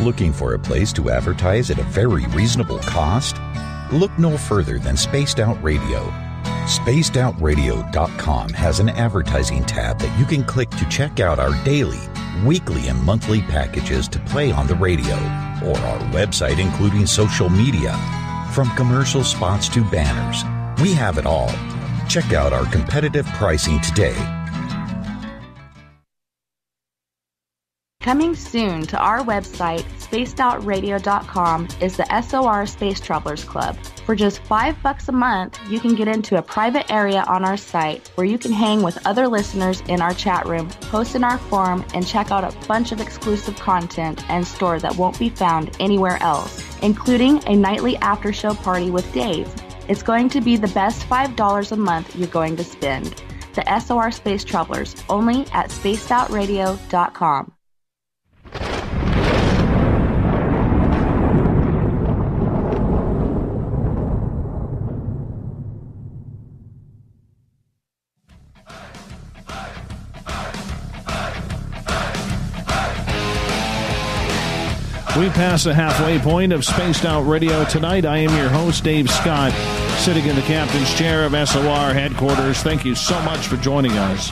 Looking 0.00 0.32
for 0.32 0.54
a 0.54 0.58
place 0.60 0.92
to 0.92 1.10
advertise 1.10 1.72
at 1.72 1.80
a 1.80 1.82
very 1.82 2.24
reasonable 2.26 2.78
cost? 2.78 3.40
Look 3.90 4.16
no 4.16 4.38
further 4.38 4.78
than 4.78 4.96
Spaced 4.96 5.40
Out 5.40 5.60
Radio. 5.60 5.98
SpacedOutRadio.com 6.68 8.50
has 8.50 8.78
an 8.78 8.90
advertising 8.90 9.64
tab 9.64 9.98
that 9.98 10.16
you 10.16 10.24
can 10.24 10.44
click 10.44 10.70
to 10.70 10.88
check 10.88 11.18
out 11.18 11.40
our 11.40 11.52
daily, 11.64 11.98
weekly 12.46 12.86
and 12.86 13.02
monthly 13.02 13.40
packages 13.42 14.06
to 14.06 14.20
play 14.20 14.52
on 14.52 14.68
the 14.68 14.76
radio, 14.76 15.16
or 15.66 15.76
our 15.76 15.98
website 16.12 16.60
including 16.60 17.04
social 17.04 17.48
media. 17.48 17.98
From 18.52 18.70
commercial 18.76 19.24
spots 19.24 19.68
to 19.70 19.82
banners, 19.90 20.44
we 20.80 20.92
have 20.92 21.18
it 21.18 21.26
all. 21.26 21.50
Check 22.08 22.32
out 22.32 22.52
our 22.52 22.66
competitive 22.66 23.26
pricing 23.34 23.80
today 23.80 24.37
Coming 28.08 28.34
soon 28.34 28.86
to 28.86 28.96
our 28.96 29.20
website, 29.20 29.84
spacedoutradio.com, 29.98 31.68
is 31.82 31.98
the 31.98 32.22
SOR 32.22 32.64
Space 32.64 33.00
Travelers 33.00 33.44
Club. 33.44 33.76
For 34.06 34.14
just 34.14 34.42
five 34.44 34.82
bucks 34.82 35.10
a 35.10 35.12
month, 35.12 35.60
you 35.68 35.78
can 35.78 35.94
get 35.94 36.08
into 36.08 36.38
a 36.38 36.42
private 36.42 36.90
area 36.90 37.22
on 37.28 37.44
our 37.44 37.58
site 37.58 38.08
where 38.14 38.26
you 38.26 38.38
can 38.38 38.50
hang 38.50 38.80
with 38.82 39.06
other 39.06 39.28
listeners 39.28 39.82
in 39.88 40.00
our 40.00 40.14
chat 40.14 40.46
room, 40.46 40.70
post 40.88 41.16
in 41.16 41.22
our 41.22 41.36
forum, 41.36 41.84
and 41.92 42.06
check 42.06 42.30
out 42.30 42.50
a 42.50 42.66
bunch 42.66 42.92
of 42.92 43.02
exclusive 43.02 43.56
content 43.56 44.24
and 44.30 44.46
store 44.46 44.78
that 44.78 44.96
won't 44.96 45.18
be 45.18 45.28
found 45.28 45.76
anywhere 45.78 46.16
else, 46.22 46.64
including 46.80 47.46
a 47.46 47.54
nightly 47.54 47.98
after 47.98 48.32
show 48.32 48.54
party 48.54 48.90
with 48.90 49.12
Dave. 49.12 49.54
It's 49.86 50.02
going 50.02 50.30
to 50.30 50.40
be 50.40 50.56
the 50.56 50.68
best 50.68 51.06
$5 51.10 51.72
a 51.72 51.76
month 51.76 52.16
you're 52.16 52.28
going 52.28 52.56
to 52.56 52.64
spend. 52.64 53.22
The 53.52 53.80
SOR 53.80 54.10
Space 54.12 54.44
Travelers, 54.44 54.96
only 55.10 55.42
at 55.52 55.68
spacedoutradio.com. 55.68 57.52
We 75.18 75.30
pass 75.30 75.64
the 75.64 75.74
halfway 75.74 76.20
point 76.20 76.52
of 76.52 76.64
Spaced 76.64 77.04
Out 77.04 77.22
Radio 77.22 77.64
tonight. 77.64 78.04
I 78.04 78.18
am 78.18 78.36
your 78.36 78.48
host, 78.48 78.84
Dave 78.84 79.10
Scott, 79.10 79.50
sitting 79.98 80.24
in 80.26 80.36
the 80.36 80.42
captain's 80.42 80.96
chair 80.96 81.24
of 81.24 81.32
SOR 81.32 81.92
headquarters. 81.92 82.62
Thank 82.62 82.84
you 82.84 82.94
so 82.94 83.20
much 83.22 83.48
for 83.48 83.56
joining 83.56 83.90
us. 83.90 84.30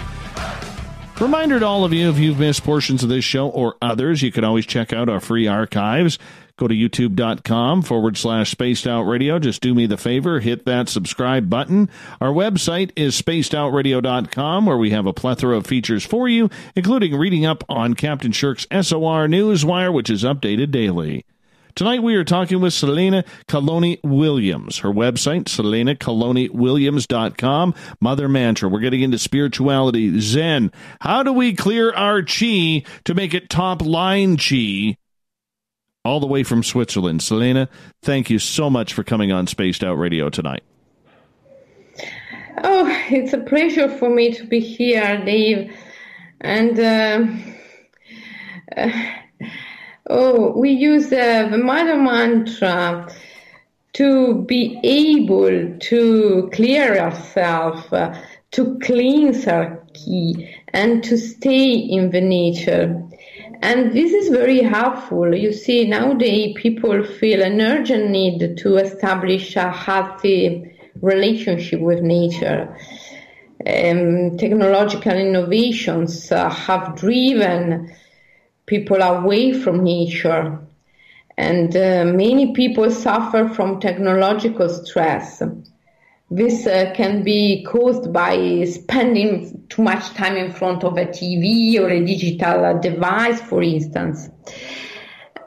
Reminder 1.21 1.59
to 1.59 1.67
all 1.67 1.85
of 1.85 1.93
you 1.93 2.09
if 2.09 2.19
you've 2.19 2.39
missed 2.39 2.63
portions 2.63 3.03
of 3.03 3.09
this 3.09 3.25
show 3.25 3.49
or 3.49 3.77
others, 3.83 4.23
you 4.23 4.31
can 4.31 4.45
always 4.45 4.65
check 4.65 4.93
out 4.93 5.09
our 5.09 5.19
free 5.19 5.49
archives. 5.49 6.21
Go 6.59 6.66
to 6.66 6.74
youtube.com 6.74 7.83
forward 7.83 8.16
slash 8.16 8.51
spaced 8.51 8.87
out 8.87 9.03
radio. 9.03 9.39
Just 9.39 9.61
do 9.61 9.74
me 9.74 9.85
the 9.85 9.99
favor, 9.99 10.41
hit 10.41 10.65
that 10.65 10.89
subscribe 10.89 11.51
button. 11.51 11.91
Our 12.19 12.31
website 12.31 12.93
is 12.97 13.20
spacedoutradio.com 13.20 14.65
where 14.65 14.78
we 14.78 14.89
have 14.91 15.05
a 15.05 15.12
plethora 15.12 15.59
of 15.59 15.66
features 15.66 16.07
for 16.07 16.28
you, 16.28 16.49
including 16.74 17.15
reading 17.15 17.45
up 17.45 17.62
on 17.69 17.93
Captain 17.93 18.33
Shirk's 18.33 18.66
SOR 18.70 19.28
Newswire, 19.28 19.93
which 19.93 20.09
is 20.09 20.24
updated 20.24 20.70
daily. 20.70 21.27
Tonight 21.74 22.03
we 22.03 22.15
are 22.15 22.24
talking 22.24 22.62
with 22.62 22.73
Selena 22.73 23.23
Calloni 23.49 24.03
Williams. 24.03 24.78
Her 24.78 24.89
website, 24.89 25.45
selenacalloniwilliams.com. 25.45 27.74
Mother 28.01 28.28
Mantra. 28.31 28.70
We're 28.70 28.81
getting 28.81 29.03
into 29.03 29.19
spirituality, 29.19 30.19
Zen. 30.20 30.73
How 31.03 31.23
do 31.23 31.35
we 31.35 31.53
clear 31.53 31.93
our 31.93 32.23
chi 32.23 32.83
to 33.05 33.15
make 33.15 33.35
it 33.35 33.51
top 33.51 33.83
line 33.83 34.39
chi? 34.39 34.97
All 36.07 36.20
the 36.20 36.27
way 36.28 36.45
from 36.45 36.62
Switzerland. 36.62 37.20
Selena, 37.20 37.69
thank 38.03 38.31
you 38.31 38.39
so 38.39 38.70
much 38.70 38.93
for 38.93 39.03
coming 39.03 39.33
on 39.33 39.49
Spaced 39.49 39.83
Out 39.83 39.95
Radio 39.95 40.31
tonight. 40.31 40.62
Oh, 42.62 42.87
it's 43.11 43.33
a 43.33 43.39
pleasure 43.39 43.89
for 43.89 44.09
me 44.09 44.33
to 44.35 44.45
be 44.45 44.61
here, 44.61 45.20
Dave. 45.24 45.77
And 46.41 46.78
uh, 46.78 47.27
uh, 48.77 48.91
oh, 50.09 50.57
we 50.57 50.70
use 50.70 51.07
uh, 51.07 51.49
the 51.51 51.59
Mother 51.59 51.97
Mantra 51.97 53.12
to 53.95 54.45
be 54.45 54.78
able 54.85 55.77
to 55.77 56.51
clear 56.53 57.01
ourselves, 57.01 57.93
uh, 57.93 58.16
to 58.53 58.78
cleanse 58.78 59.49
our 59.49 59.85
key, 59.93 60.55
and 60.69 61.03
to 61.03 61.19
stay 61.19 61.73
in 61.73 62.11
the 62.12 62.20
nature. 62.20 63.03
And 63.62 63.93
this 63.93 64.12
is 64.12 64.28
very 64.28 64.61
helpful. 64.61 65.35
You 65.35 65.53
see, 65.53 65.87
nowadays 65.87 66.55
people 66.57 67.05
feel 67.05 67.43
an 67.43 67.61
urgent 67.61 68.11
need 68.11 68.59
to 68.59 68.77
establish 68.77 69.57
a 69.57 69.70
healthy 69.70 70.73
relationship 71.01 71.81
with 71.81 72.01
nature. 72.01 72.77
Um, 73.66 74.37
technological 74.37 75.12
innovations 75.12 76.31
uh, 76.31 76.51
have 76.51 76.97
driven 76.97 77.93
people 78.66 79.03
away 79.03 79.53
from 79.53 79.83
nature, 79.83 80.61
and 81.37 81.74
uh, 81.77 82.05
many 82.05 82.53
people 82.53 82.91
suffer 82.91 83.49
from 83.49 83.81
technological 83.81 84.69
stress. 84.69 85.43
This 86.28 86.66
uh, 86.66 86.93
can 86.94 87.23
be 87.23 87.62
caused 87.62 88.12
by 88.12 88.65
spending 88.65 89.65
too 89.69 89.82
much 89.82 90.12
time 90.15 90.36
in 90.36 90.53
front 90.53 90.82
of 90.82 90.97
a 90.97 91.07
TV 91.07 91.78
or 91.78 91.89
a 91.89 92.05
digital 92.05 92.81
device, 92.81 93.40
for 93.40 93.62
instance. 93.62 94.28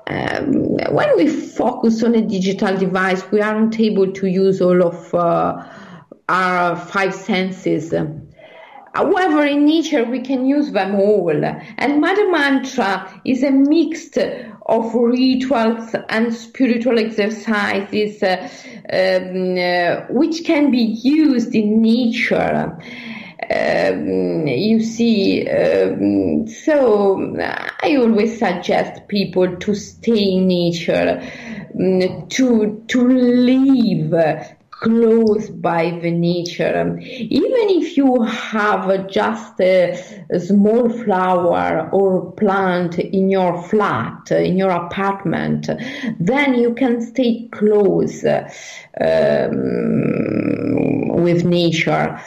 Um, 0.07 0.77
when 0.93 1.17
we 1.17 1.27
focus 1.27 2.01
on 2.01 2.15
a 2.15 2.21
digital 2.21 2.77
device, 2.77 3.29
we 3.29 3.41
aren't 3.41 3.77
able 3.77 4.11
to 4.13 4.27
use 4.27 4.61
all 4.61 4.81
of 4.81 5.13
uh, 5.13 5.67
our 6.29 6.75
five 6.77 7.13
senses. 7.13 7.93
However, 8.99 9.45
in 9.45 9.63
nature, 9.65 10.03
we 10.03 10.19
can 10.19 10.45
use 10.45 10.71
them 10.71 10.95
all. 10.95 11.31
And 11.31 12.01
Mother 12.01 12.29
Mantra 12.29 13.21
is 13.23 13.43
a 13.43 13.49
mix 13.49 14.09
of 14.65 14.93
rituals 14.93 15.95
and 16.09 16.33
spiritual 16.33 16.99
exercises 16.99 18.21
uh, 18.21 18.49
um, 18.91 19.57
uh, 19.57 20.13
which 20.13 20.43
can 20.43 20.69
be 20.69 20.81
used 20.81 21.55
in 21.55 21.81
nature. 21.81 22.77
Um, 23.49 24.45
you 24.47 24.81
see, 24.83 25.47
um, 25.47 26.45
so 26.45 27.37
I 27.81 27.95
always 27.95 28.37
suggest 28.37 29.07
people 29.07 29.55
to 29.55 29.75
stay 29.75 30.33
in 30.33 30.47
nature, 30.47 31.21
um, 31.73 32.27
to 32.27 32.83
to 32.89 33.07
live 33.07 34.58
close 34.79 35.49
by 35.49 35.91
the 36.01 36.11
nature. 36.11 36.79
Um, 36.79 36.99
even 37.01 37.69
if 37.69 37.97
you 37.97 38.21
have 38.23 39.09
just 39.09 39.59
a, 39.59 40.01
a, 40.29 40.39
small 40.39 40.89
flower 40.89 41.89
or 41.91 42.31
plant 42.33 42.97
in 42.97 43.29
your 43.29 43.61
flat, 43.63 44.31
in 44.31 44.57
your 44.57 44.71
apartment, 44.71 45.69
then 46.19 46.53
you 46.55 46.73
can 46.73 47.01
stay 47.01 47.49
close 47.51 48.23
um, 48.23 48.47
with 51.23 51.43
nature. 51.43 52.19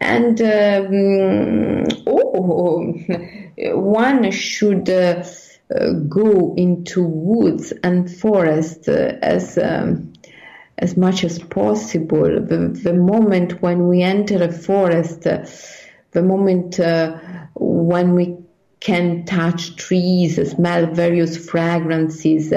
And 0.00 0.40
um, 0.40 1.84
oh, 2.06 2.92
one 3.74 4.30
should. 4.32 4.90
Uh, 4.90 5.24
uh, 5.72 5.92
go 5.92 6.54
into 6.56 7.02
woods 7.02 7.72
and 7.82 8.10
forest 8.10 8.88
uh, 8.90 9.14
as 9.22 9.56
um, 9.56 10.11
as 10.78 10.96
much 10.96 11.24
as 11.24 11.38
possible. 11.38 12.22
The, 12.22 12.68
the 12.82 12.94
moment 12.94 13.62
when 13.62 13.88
we 13.88 14.02
enter 14.02 14.42
a 14.42 14.50
forest, 14.50 15.22
the 15.22 16.22
moment 16.22 16.80
uh, 16.80 17.18
when 17.54 18.14
we 18.14 18.36
can 18.80 19.24
touch 19.24 19.76
trees, 19.76 20.36
smell 20.50 20.86
various 20.86 21.36
fragrances, 21.36 22.52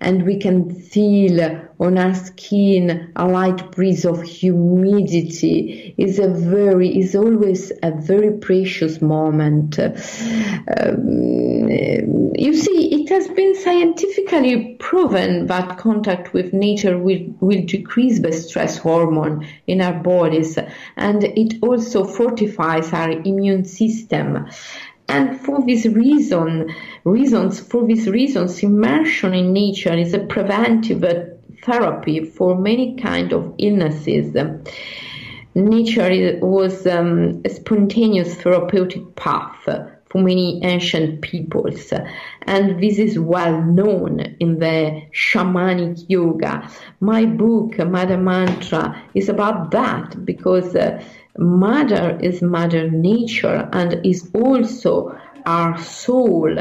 and 0.00 0.24
we 0.24 0.38
can 0.38 0.74
feel 0.74 1.60
on 1.78 1.98
our 1.98 2.14
skin 2.14 3.12
a 3.16 3.26
light 3.26 3.70
breeze 3.72 4.04
of 4.04 4.22
humidity 4.22 5.94
is 5.96 6.18
a 6.18 6.28
very 6.28 6.98
is 6.98 7.14
always 7.14 7.72
a 7.82 7.90
very 7.92 8.38
precious 8.38 9.00
moment. 9.00 9.78
Um, 9.78 11.68
you 12.34 12.54
see, 12.54 13.02
it 13.02 13.08
has 13.10 13.28
been 13.28 13.54
scientifically 13.54 14.76
proven 14.78 15.46
that 15.46 15.78
contact 15.78 16.32
with 16.32 16.52
nature 16.52 16.96
will, 16.98 17.20
will 17.40 17.64
decrease 17.64 18.20
the 18.20 18.32
stress 18.32 18.78
hormone 18.78 19.46
in 19.66 19.80
our 19.80 19.94
bodies, 20.02 20.58
and 20.96 21.24
it 21.24 21.62
also 21.62 22.04
fortifies 22.04 22.92
our 22.92 23.10
immune 23.10 23.64
system. 23.64 24.48
And 25.10 25.40
for 25.40 25.66
this 25.66 25.86
reason, 25.86 26.72
reasons, 27.02 27.58
for 27.58 27.84
these 27.84 28.08
reasons, 28.08 28.62
immersion 28.62 29.34
in 29.34 29.52
nature 29.52 29.92
is 29.92 30.14
a 30.14 30.20
preventive 30.20 31.02
therapy 31.64 32.24
for 32.24 32.56
many 32.56 32.94
kind 32.94 33.32
of 33.32 33.52
illnesses. 33.58 34.36
Nature 35.56 36.38
was 36.40 36.86
um, 36.86 37.42
a 37.44 37.48
spontaneous 37.48 38.36
therapeutic 38.36 39.16
path 39.16 39.64
for 39.64 40.22
many 40.22 40.62
ancient 40.62 41.22
peoples, 41.22 41.92
and 42.42 42.80
this 42.80 42.98
is 42.98 43.18
well 43.18 43.62
known 43.62 44.20
in 44.38 44.60
the 44.60 45.02
shamanic 45.12 46.04
yoga. 46.08 46.70
My 47.00 47.26
book, 47.26 47.78
Mother 47.78 48.16
Mantra, 48.16 49.02
is 49.14 49.28
about 49.28 49.72
that 49.72 50.24
because 50.24 50.76
uh, 50.76 51.02
Mother 51.40 52.18
is 52.20 52.42
Mother 52.42 52.90
Nature 52.90 53.68
and 53.72 54.04
is 54.04 54.30
also 54.34 55.18
our 55.46 55.78
soul. 55.78 56.54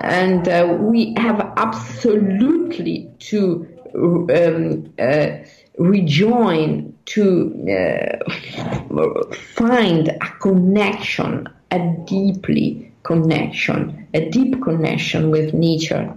And 0.00 0.48
uh, 0.48 0.76
we 0.78 1.12
have 1.16 1.40
absolutely 1.56 3.10
to 3.18 3.66
um, 3.94 4.94
uh, 4.96 5.30
rejoin, 5.76 6.96
to 7.06 8.20
uh, 8.94 9.34
find 9.34 10.08
a 10.08 10.28
connection, 10.40 11.48
a 11.72 11.96
deeply 12.06 12.92
connection, 13.02 14.06
a 14.14 14.30
deep 14.30 14.62
connection 14.62 15.30
with 15.30 15.52
nature. 15.52 16.14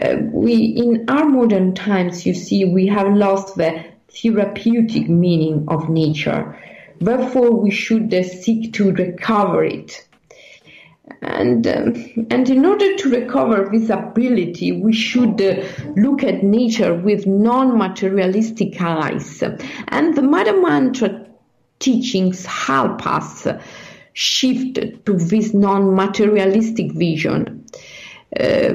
Uh, 0.00 0.16
we 0.30 0.54
in 0.56 1.08
our 1.08 1.24
modern 1.24 1.74
times, 1.74 2.26
you 2.26 2.34
see, 2.34 2.66
we 2.66 2.86
have 2.86 3.16
lost 3.16 3.56
the 3.56 3.82
therapeutic 4.10 5.08
meaning 5.08 5.64
of 5.68 5.88
nature. 5.88 6.58
Therefore, 7.00 7.50
we 7.52 7.70
should 7.70 8.12
uh, 8.12 8.22
seek 8.22 8.72
to 8.74 8.92
recover 8.92 9.64
it. 9.64 10.06
And, 11.22 11.66
um, 11.66 12.26
and 12.30 12.48
in 12.48 12.64
order 12.64 12.96
to 12.96 13.10
recover 13.10 13.68
this 13.72 13.90
ability, 13.90 14.72
we 14.72 14.92
should 14.92 15.40
uh, 15.40 15.66
look 15.96 16.22
at 16.22 16.42
nature 16.42 16.94
with 16.94 17.26
non 17.26 17.76
materialistic 17.76 18.80
eyes. 18.80 19.42
And 19.88 20.16
the 20.16 20.22
Mother 20.22 20.60
Mantra 20.60 21.26
teachings 21.78 22.46
help 22.46 23.06
us 23.06 23.46
shift 24.12 24.76
to 25.06 25.12
this 25.12 25.52
non 25.52 25.94
materialistic 25.94 26.92
vision. 26.92 27.66
Uh, 28.38 28.72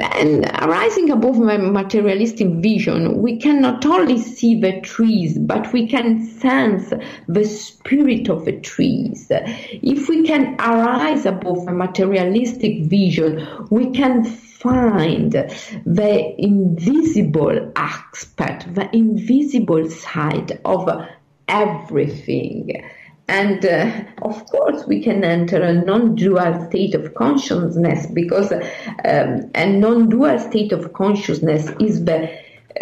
and 0.00 0.44
arising 0.62 1.10
above 1.10 1.38
my 1.38 1.56
materialistic 1.56 2.48
vision, 2.48 3.20
we 3.22 3.36
can 3.38 3.60
not 3.60 3.84
only 3.86 4.18
see 4.18 4.60
the 4.60 4.80
trees, 4.80 5.38
but 5.38 5.72
we 5.72 5.86
can 5.86 6.26
sense 6.38 6.92
the 7.28 7.44
spirit 7.44 8.28
of 8.28 8.44
the 8.44 8.58
trees. 8.60 9.26
If 9.30 10.08
we 10.08 10.26
can 10.26 10.54
arise 10.60 11.26
above 11.26 11.66
the 11.66 11.72
materialistic 11.72 12.84
vision, 12.84 13.46
we 13.70 13.90
can 13.90 14.24
find 14.24 15.32
the 15.32 16.34
invisible 16.38 17.72
aspect, 17.76 18.74
the 18.74 18.94
invisible 18.94 19.88
side 19.88 20.60
of 20.64 21.08
everything. 21.48 22.84
And 23.30 23.64
uh, 23.64 23.92
of 24.22 24.44
course, 24.46 24.88
we 24.88 25.00
can 25.00 25.22
enter 25.22 25.62
a 25.62 25.72
non 25.72 26.16
dual 26.16 26.66
state 26.66 26.96
of 26.96 27.14
consciousness 27.14 28.06
because 28.06 28.50
um, 28.50 29.50
a 29.54 29.66
non 29.66 30.08
dual 30.08 30.36
state 30.40 30.72
of 30.72 30.92
consciousness 30.92 31.70
is 31.78 32.04
the 32.04 32.28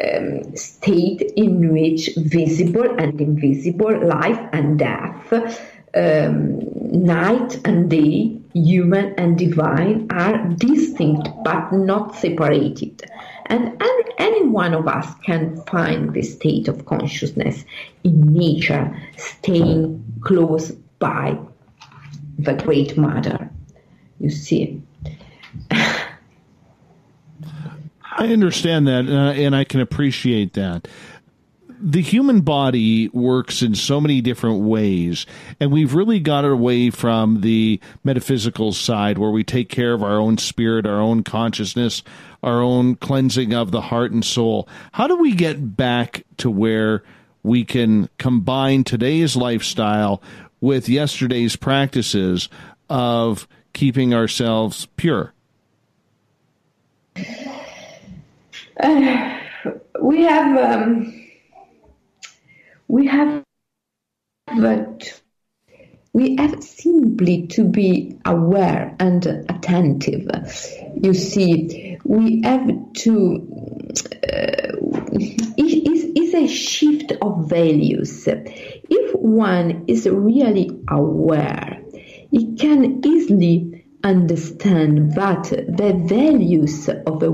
um, 0.02 0.56
state 0.56 1.20
in 1.36 1.70
which 1.70 2.08
visible 2.16 2.96
and 2.98 3.20
invisible, 3.20 4.06
life 4.06 4.40
and 4.54 4.78
death, 4.78 5.32
um, 5.94 6.60
night 7.04 7.60
and 7.66 7.90
day, 7.90 8.40
human 8.54 9.14
and 9.18 9.36
divine 9.36 10.06
are 10.10 10.48
distinct 10.54 11.28
but 11.44 11.72
not 11.72 12.14
separated. 12.14 13.04
And, 13.48 13.80
and 13.80 14.04
any 14.18 14.46
one 14.46 14.74
of 14.74 14.86
us 14.86 15.12
can 15.24 15.60
find 15.62 16.14
this 16.14 16.34
state 16.34 16.68
of 16.68 16.84
consciousness 16.84 17.64
in 18.04 18.32
nature, 18.32 18.94
staying 19.16 20.04
close 20.20 20.70
by 20.98 21.38
the 22.38 22.54
Great 22.54 22.96
Mother. 22.96 23.50
You 24.20 24.30
see. 24.30 24.82
I 25.70 26.06
understand 28.32 28.88
that, 28.88 29.08
uh, 29.08 29.32
and 29.32 29.54
I 29.54 29.64
can 29.64 29.80
appreciate 29.80 30.54
that. 30.54 30.88
The 31.80 32.02
human 32.02 32.40
body 32.40 33.09
works 33.09 33.62
in 33.62 33.76
so 33.76 34.00
many 34.00 34.20
different 34.20 34.60
ways, 34.62 35.26
and 35.60 35.70
we've 35.70 35.94
really 35.94 36.18
got 36.18 36.44
away 36.44 36.90
from 36.90 37.40
the 37.40 37.80
metaphysical 38.02 38.72
side 38.72 39.16
where 39.16 39.30
we 39.30 39.44
take 39.44 39.68
care 39.68 39.92
of 39.92 40.02
our 40.02 40.18
own 40.18 40.38
spirit, 40.38 40.86
our 40.86 41.00
own 41.00 41.22
consciousness, 41.22 42.02
our 42.42 42.60
own 42.60 42.96
cleansing 42.96 43.55
of 43.55 43.70
the 43.70 43.80
heart 43.80 44.10
and 44.10 44.24
soul. 44.24 44.68
How 44.92 45.06
do 45.06 45.16
we 45.16 45.34
get 45.34 45.76
back 45.76 46.24
to 46.38 46.50
where 46.50 47.05
we 47.44 47.64
can 47.64 48.09
combine 48.18 48.82
today's 48.82 49.36
lifestyle 49.36 50.20
with 50.60 50.88
yesterday's 50.88 51.55
practices 51.55 52.48
of 52.90 53.46
keeping 53.72 54.12
ourselves 54.12 54.86
pure? 54.96 55.32
Uh, 58.80 59.38
we 60.02 60.22
have 60.22 60.82
um, 60.82 61.17
we 62.89 63.06
have 63.06 63.44
but 64.56 65.20
we 66.12 66.36
have 66.36 66.62
simply 66.62 67.47
to 67.48 67.65
be 67.65 68.19
aware 68.24 68.97
and 68.98 69.24
attentive. 69.27 70.27
You 71.01 71.15
see, 71.15 71.98
we 72.02 72.40
have 72.43 72.66
to. 73.05 73.47
Uh, 74.15 74.73
it 75.56 76.19
is 76.19 76.35
a 76.35 76.47
shift 76.48 77.12
of 77.20 77.48
values. 77.48 78.27
If 78.27 79.15
one 79.15 79.85
is 79.86 80.09
really 80.09 80.70
aware, 80.89 81.82
he 82.31 82.56
can 82.56 83.06
easily 83.06 83.85
understand 84.02 85.12
that 85.15 85.44
the 85.44 86.02
values 86.06 86.89
of 86.89 87.20
the 87.20 87.31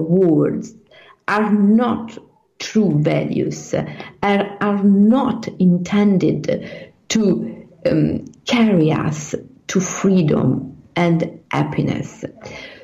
are 1.29 1.53
not 1.53 2.19
true 2.59 2.99
values, 3.01 3.75
are, 4.23 4.44
are 4.65 4.83
not 4.83 5.47
intended 5.59 6.91
to 7.11 7.69
um, 7.85 8.25
carry 8.47 8.93
us 8.93 9.35
to 9.67 9.79
freedom 9.81 10.83
and 10.97 11.41
happiness. 11.51 12.25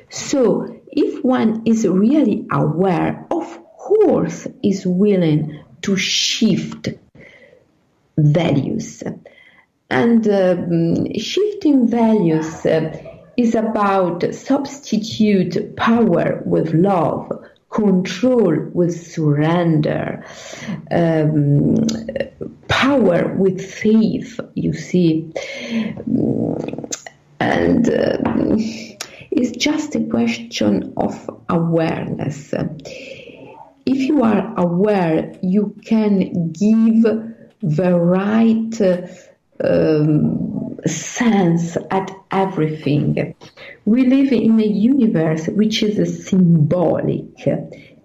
So, 0.09 0.79
if 0.91 1.23
one 1.25 1.63
is 1.65 1.87
really 1.87 2.45
aware, 2.51 3.25
of 3.31 3.47
course, 3.77 4.47
is 4.61 4.85
willing 4.85 5.63
to 5.81 5.97
shift 5.97 6.89
values. 8.15 9.01
And 9.89 10.27
um, 10.27 11.13
shifting 11.17 11.87
values 11.87 12.63
uh, 12.63 12.95
is 13.37 13.55
about 13.55 14.35
substitute 14.35 15.75
power 15.75 16.43
with 16.45 16.73
love, 16.75 17.31
control 17.71 18.69
with 18.73 18.93
surrender, 19.07 20.25
um, 20.91 21.75
power 22.67 23.33
with 23.35 23.61
faith, 23.61 24.39
you 24.55 24.73
see. 24.73 25.31
And 27.39 27.89
uh, 27.89 28.17
it's 29.31 29.51
just 29.57 29.95
a 29.95 30.03
question 30.03 30.93
of 30.97 31.29
awareness. 31.49 32.53
If 33.85 33.97
you 33.97 34.21
are 34.23 34.53
aware, 34.57 35.33
you 35.41 35.75
can 35.83 36.51
give 36.51 37.03
the 37.61 37.95
right 37.95 39.30
um, 39.63 40.77
sense 40.85 41.77
at 41.89 42.11
everything. 42.31 43.35
We 43.85 44.05
live 44.05 44.31
in 44.31 44.59
a 44.59 44.65
universe 44.65 45.47
which 45.47 45.83
is 45.83 46.27
symbolic, 46.27 47.47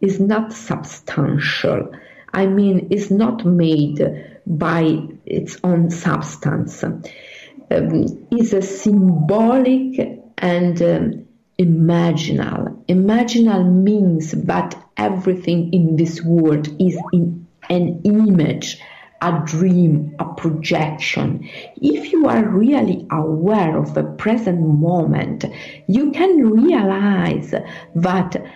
is 0.01 0.20
not 0.20 0.53
substantial. 0.53 1.93
I 2.33 2.47
mean, 2.47 2.89
is 2.91 3.11
not 3.11 3.45
made 3.47 4.03
by 4.47 4.99
its 5.24 5.59
own 5.65 5.91
substance. 5.91 6.85
Um, 6.85 8.27
is 8.31 8.53
a 8.53 8.62
symbolic 8.62 10.20
and 10.39 10.83
um, 10.83 11.27
imaginal. 11.59 12.85
Imaginal 12.87 13.73
means 13.73 14.33
that 14.33 14.81
everything 14.97 15.73
in 15.73 15.97
this 15.97 16.23
world 16.23 16.69
is 16.81 16.99
in 17.12 17.47
an 17.69 18.03
image 18.05 18.81
a 19.21 19.43
dream, 19.45 20.15
a 20.19 20.25
projection. 20.35 21.49
If 21.77 22.13
you 22.13 22.27
are 22.27 22.45
really 22.45 23.07
aware 23.11 23.77
of 23.77 23.95
the 23.95 24.05
present 24.05 24.61
moment, 24.61 25.45
you 25.89 26.13
can 26.13 26.51
realize 26.51 27.55
that 27.95 28.47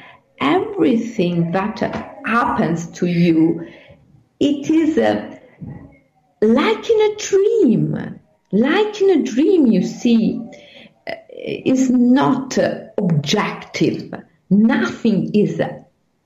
everything 0.40 1.52
that 1.52 1.80
happens 2.24 2.90
to 2.98 3.06
you, 3.06 3.66
it 4.38 4.70
is 4.70 4.98
uh, 4.98 5.38
like 6.42 6.90
in 6.90 7.00
a 7.00 7.16
dream. 7.16 8.20
Like 8.52 9.00
in 9.00 9.10
a 9.10 9.22
dream, 9.22 9.66
you 9.66 9.82
see, 9.84 10.40
uh, 11.08 11.14
is 11.38 11.88
not 11.90 12.58
objective. 12.98 14.12
Nothing 14.50 15.34
is 15.34 15.60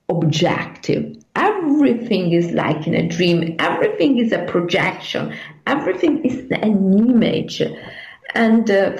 objective. 0.09 1.14
Everything 1.35 2.31
is 2.31 2.51
like 2.51 2.87
in 2.87 2.93
a 2.93 3.05
dream. 3.07 3.55
Everything 3.59 4.17
is 4.17 4.31
a 4.31 4.45
projection. 4.45 5.33
Everything 5.67 6.23
is 6.23 6.49
an 6.51 6.63
image. 6.63 7.61
And 8.33 8.71
uh, 8.71 8.97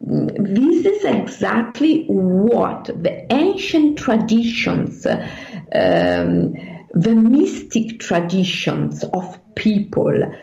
this 0.00 0.86
is 0.86 1.04
exactly 1.04 2.06
what 2.06 2.86
the 2.86 3.30
ancient 3.32 3.98
traditions, 3.98 5.06
um, 5.06 5.22
the 5.72 7.14
mystic 7.14 8.00
traditions 8.00 9.04
of 9.04 9.38
people 9.54 10.34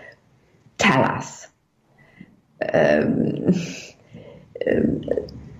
tell 0.77 1.03
us. 1.03 1.47
Um, 2.73 3.53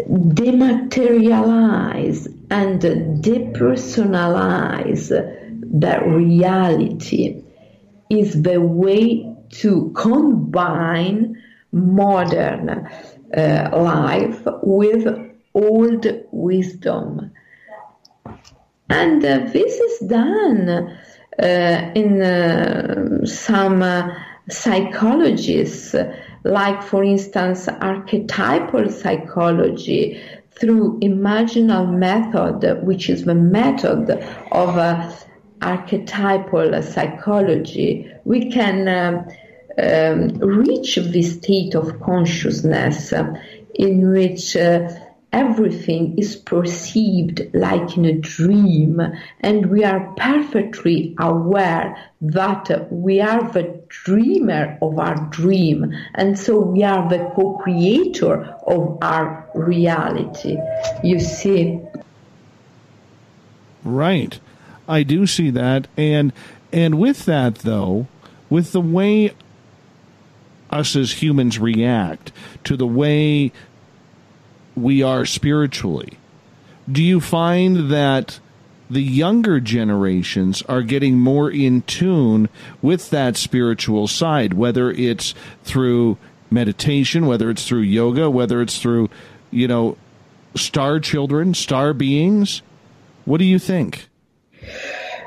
dematerialize 0.08 2.28
and 2.49 2.82
depersonalize 3.24 5.12
the 5.72 6.02
reality 6.06 7.41
is 8.10 8.41
the 8.41 8.60
way 8.60 9.26
to 9.49 9.91
combine 9.95 11.41
modern 11.72 12.69
uh, 12.69 13.69
life 13.73 14.41
with 14.64 15.07
old 15.53 16.06
wisdom. 16.31 17.31
And 18.89 19.23
uh, 19.23 19.39
this 19.53 19.80
is 19.80 20.10
done 20.10 20.69
uh, 21.41 21.91
in 21.95 22.22
uh, 22.22 23.26
some 23.26 24.11
psychologists, 24.49 25.95
like, 26.43 26.84
for 26.84 27.03
instance, 27.03 27.69
archetypal 27.69 28.89
psychology 28.89 30.22
through 30.52 30.99
imaginal 30.99 31.89
method, 31.89 32.85
which 32.85 33.10
is 33.10 33.23
the 33.23 33.35
method 33.35 34.10
of 34.52 34.77
uh, 34.77 35.10
archetypal 35.61 36.81
psychology. 36.81 38.11
We 38.25 38.51
can 38.51 38.88
um, 39.77 40.38
reach 40.39 40.95
this 40.95 41.35
state 41.35 41.75
of 41.75 41.99
consciousness 42.01 43.13
in 43.75 44.11
which 44.11 44.55
uh, 44.55 44.89
everything 45.31 46.17
is 46.17 46.35
perceived 46.35 47.41
like 47.53 47.97
in 47.97 48.05
a 48.05 48.13
dream, 48.13 49.01
and 49.39 49.67
we 49.67 49.83
are 49.83 50.13
perfectly 50.17 51.15
aware 51.19 51.97
that 52.21 52.88
we 52.91 53.21
are 53.21 53.49
the 53.51 53.81
dreamer 53.88 54.77
of 54.81 54.99
our 54.99 55.15
dream, 55.29 55.93
and 56.15 56.38
so 56.38 56.59
we 56.59 56.83
are 56.83 57.07
the 57.09 57.31
co 57.35 57.57
creator 57.57 58.43
of 58.67 58.97
our 59.01 59.49
reality. 59.55 60.57
You 61.03 61.19
see? 61.19 61.79
Right. 63.83 64.39
I 64.91 65.03
do 65.03 65.26
see 65.26 65.49
that. 65.51 65.88
And 65.95 66.34
and 66.72 66.99
with 66.99 67.26
that 67.26 67.55
though, 67.59 68.07
with 68.49 68.73
the 68.73 68.81
way 68.81 69.34
us 70.69 70.95
as 70.95 71.22
humans 71.22 71.59
react 71.59 72.31
to 72.65 72.77
the 72.77 72.88
way 72.88 73.51
we 74.76 75.01
are 75.01 75.26
spiritually. 75.26 76.18
Do 76.91 77.03
you 77.03 77.19
find 77.19 77.91
that 77.91 78.39
the 78.89 79.01
younger 79.01 79.61
generations 79.61 80.61
are 80.63 80.81
getting 80.81 81.18
more 81.18 81.49
in 81.49 81.81
tune 81.84 82.49
with 82.81 83.09
that 83.09 83.38
spiritual 83.38 84.07
side, 84.07 84.53
whether 84.53 84.91
it's 84.91 85.34
through 85.63 86.18
meditation, 86.49 87.26
whether 87.26 87.49
it's 87.49 87.65
through 87.65 87.81
yoga, 87.81 88.30
whether 88.30 88.61
it's 88.61 88.81
through, 88.81 89.09
you 89.49 89.68
know, 89.68 89.97
star 90.55 90.99
children, 90.99 91.53
star 91.53 91.93
beings? 91.93 92.61
What 93.23 93.38
do 93.38 93.45
you 93.45 93.59
think? 93.59 94.09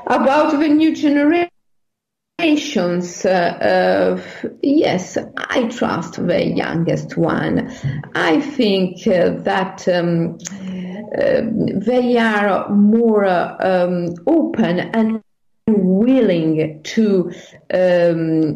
About 0.07 0.59
the 0.59 0.67
new 0.67 0.95
generations, 0.95 1.49
uh, 3.25 3.29
uh, 3.29 4.21
yes, 4.61 5.17
I 5.37 5.67
trust 5.69 6.25
the 6.27 6.45
youngest 6.45 7.17
one. 7.17 7.71
I 8.13 8.39
think 8.39 9.07
uh, 9.07 9.31
that 9.43 9.87
um, 9.87 10.37
uh, 11.17 11.41
they 11.85 12.17
are 12.17 12.69
more 12.69 13.25
um, 13.25 14.15
open 14.27 14.79
and 14.79 15.21
willing 15.67 16.83
to 16.83 17.31
um, 17.73 18.53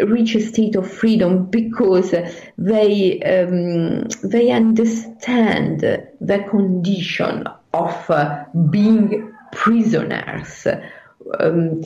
reach 0.00 0.34
a 0.34 0.40
state 0.40 0.76
of 0.76 0.90
freedom 0.90 1.44
because 1.46 2.14
they 2.56 3.20
um, 3.20 4.04
they 4.24 4.50
understand 4.50 5.80
the 5.80 6.46
condition 6.48 7.44
of 7.74 8.10
uh, 8.10 8.44
being 8.70 9.34
prisoners. 9.52 10.66
Um, 11.38 11.84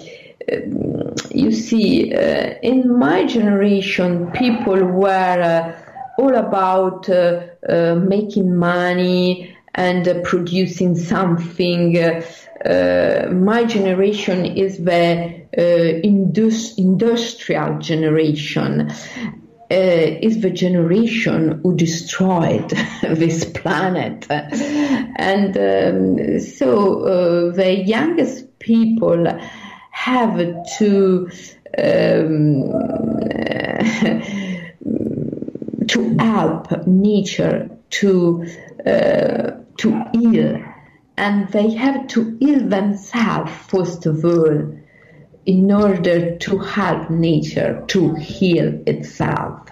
you 1.30 1.52
see, 1.52 2.14
uh, 2.14 2.54
in 2.62 2.98
my 2.98 3.24
generation, 3.26 4.30
people 4.32 4.84
were 4.84 5.08
uh, 5.08 5.72
all 6.18 6.34
about 6.34 7.08
uh, 7.08 7.46
uh 7.68 7.94
making 7.94 8.56
money 8.56 9.56
and 9.74 10.06
uh, 10.06 10.20
producing 10.22 10.96
something. 10.96 11.96
Uh, 11.96 13.28
my 13.32 13.64
generation 13.64 14.44
is 14.44 14.78
the 14.84 16.02
indus- 16.04 16.76
industrial 16.78 17.78
generation. 17.78 18.92
Is 19.72 20.40
the 20.40 20.50
generation 20.50 21.60
who 21.62 21.76
destroyed 21.76 22.70
this 23.02 23.44
planet. 23.44 24.26
And 24.30 25.56
um, 25.56 26.40
so 26.40 27.52
the 27.52 27.74
youngest 27.74 28.58
people 28.58 29.26
have 29.90 30.36
to 30.78 31.30
um, 31.78 32.72
to 35.88 36.16
help 36.18 36.86
nature 36.86 37.70
to 37.90 38.46
uh, 38.86 39.50
to 39.78 40.04
heal, 40.12 40.62
and 41.16 41.48
they 41.48 41.70
have 41.70 42.06
to 42.08 42.36
heal 42.40 42.68
themselves 42.68 43.52
first 43.68 44.06
of 44.06 44.24
all 44.24 44.81
in 45.46 45.70
order 45.72 46.36
to 46.36 46.58
help 46.58 47.10
nature 47.10 47.82
to 47.88 48.14
heal 48.14 48.80
itself. 48.86 49.68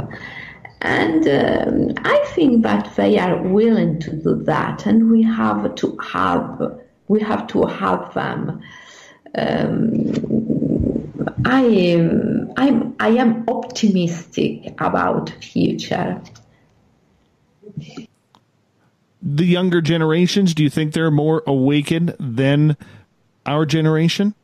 And 0.83 1.29
um, 1.29 1.95
I 2.05 2.25
think 2.35 2.63
that 2.63 2.97
they 2.97 3.19
are 3.19 3.43
willing 3.43 4.01
to 4.01 4.17
do 4.17 4.43
that, 4.45 4.87
and 4.87 5.11
we 5.11 5.23
have 5.23 5.75
to 5.77 5.97
help. 5.99 6.83
We 7.09 7.21
have 7.21 7.47
to 7.49 7.67
help 7.67 8.15
them 8.15 8.63
um, 9.37 10.13
I 11.45 11.63
am 11.63 12.53
I'm 12.57 12.97
I 12.99 13.11
am 13.11 13.45
optimistic 13.49 14.75
about 14.81 15.31
future. 15.43 16.21
The 19.23 19.45
younger 19.45 19.81
generations, 19.81 20.55
do 20.55 20.63
you 20.63 20.71
think 20.71 20.95
they're 20.95 21.11
more 21.11 21.43
awakened 21.47 22.17
than 22.19 22.77
our 23.45 23.67
generation? 23.67 24.35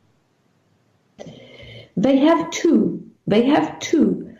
They 1.97 2.17
have 2.17 2.49
two. 2.51 3.03
They 3.25 3.45
have 3.47 3.79
two. 3.79 4.35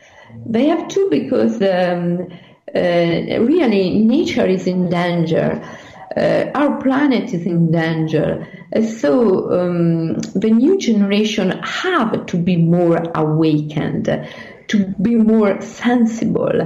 They 0.45 0.67
have 0.67 0.87
two 0.87 1.09
because 1.09 1.55
um, 1.61 2.27
uh, 2.73 3.39
really 3.41 3.99
nature 3.99 4.45
is 4.45 4.67
in 4.67 4.89
danger 4.89 5.61
uh, 6.17 6.49
our 6.55 6.81
planet 6.81 7.33
is 7.33 7.45
in 7.45 7.71
danger. 7.71 8.47
Uh, 8.75 8.81
so 8.81 9.51
um, 9.59 10.15
the 10.33 10.49
new 10.49 10.77
generation 10.79 11.51
have 11.61 12.25
to 12.25 12.37
be 12.37 12.57
more 12.57 13.03
awakened, 13.13 14.05
to 14.67 14.87
be 15.01 15.15
more 15.15 15.61
sensible. 15.61 16.61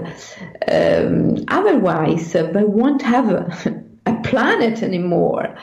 Um, 0.72 1.43
otherwise, 1.49 2.31
they 2.31 2.63
won't 2.63 3.01
have 3.01 3.30
a, 3.30 3.84
a 4.05 4.22
planet 4.22 4.84
anymore. 4.84 5.57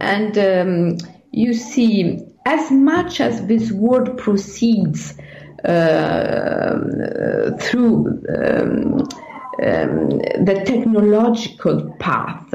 And 0.00 0.38
um, 0.38 1.10
you 1.30 1.52
see, 1.52 2.20
as 2.48 2.70
much 2.70 3.20
as 3.20 3.46
this 3.46 3.70
word 3.70 4.16
proceeds 4.16 5.18
uh, 5.66 6.78
through 7.60 8.06
um, 8.38 9.06
um, 9.62 10.08
the 10.48 10.62
technological 10.64 11.94
path, 11.98 12.54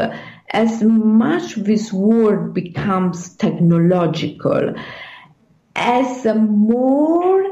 as 0.49 0.82
much 0.82 1.53
this 1.56 1.94
world 1.94 2.56
becomes 2.56 3.36
technological, 3.36 4.74
as 5.76 6.26
more 6.26 7.45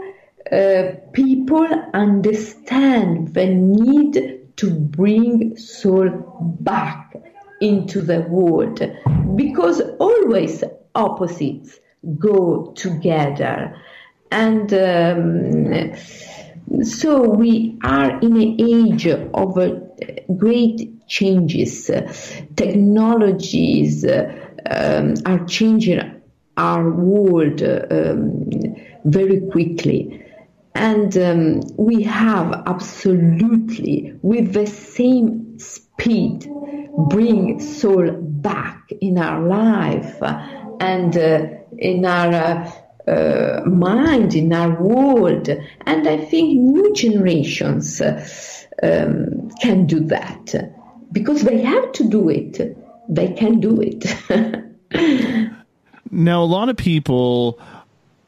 uh, 0.52 0.84
people 1.14 1.68
understand 1.94 3.36
the 3.36 3.46
need 3.46 4.14
to 4.56 4.72
bring 4.72 5.56
soul 5.58 6.10
back 6.62 7.16
into 7.60 8.02
the 8.02 8.22
world, 8.22 8.82
because 9.36 9.80
always 10.00 10.64
opposites 10.96 11.80
go 12.18 12.74
together. 12.76 13.76
And 14.32 14.74
um, 14.74 15.96
so 16.84 17.30
we 17.30 17.78
are 17.84 18.20
in 18.20 18.38
an 18.38 18.56
age 18.60 19.08
of 19.08 19.58
a 19.58 19.82
great 20.38 21.08
changes. 21.08 21.92
Technologies 22.56 24.06
um, 24.06 25.14
are 25.26 25.46
changing 25.46 26.22
our 26.58 26.90
world 26.90 27.62
um, 27.62 28.50
very 29.06 29.42
quickly. 29.52 30.26
And 30.74 31.18
um, 31.18 31.62
we 31.78 32.04
have 32.04 32.64
absolutely, 32.66 34.14
with 34.22 34.54
the 34.54 34.66
same 34.66 35.60
speed, 35.60 36.50
bring 37.10 37.60
soul 37.60 38.12
back 38.12 38.90
in 39.02 39.18
our 39.18 39.46
life 39.46 40.22
and 40.82 41.16
uh, 41.16 41.48
in 41.78 42.06
our 42.06 42.34
uh, 43.08 43.12
uh, 43.12 43.62
mind, 43.66 44.34
in 44.34 44.52
our 44.52 44.82
world. 44.82 45.48
And 45.86 46.08
I 46.08 46.18
think 46.18 46.60
new 46.60 46.94
generations 46.94 48.02
uh, 48.02 48.28
um, 48.82 49.52
can 49.62 49.86
do 49.86 50.00
that 50.08 50.74
because 51.12 51.44
they 51.44 51.62
have 51.62 51.92
to 51.94 52.10
do 52.10 52.30
it. 52.30 52.78
They 53.08 53.34
can 53.34 53.60
do 53.60 53.80
it. 53.80 54.06
now, 56.12 56.44
a 56.44 56.46
lot 56.46 56.70
of 56.70 56.78
people 56.78 57.60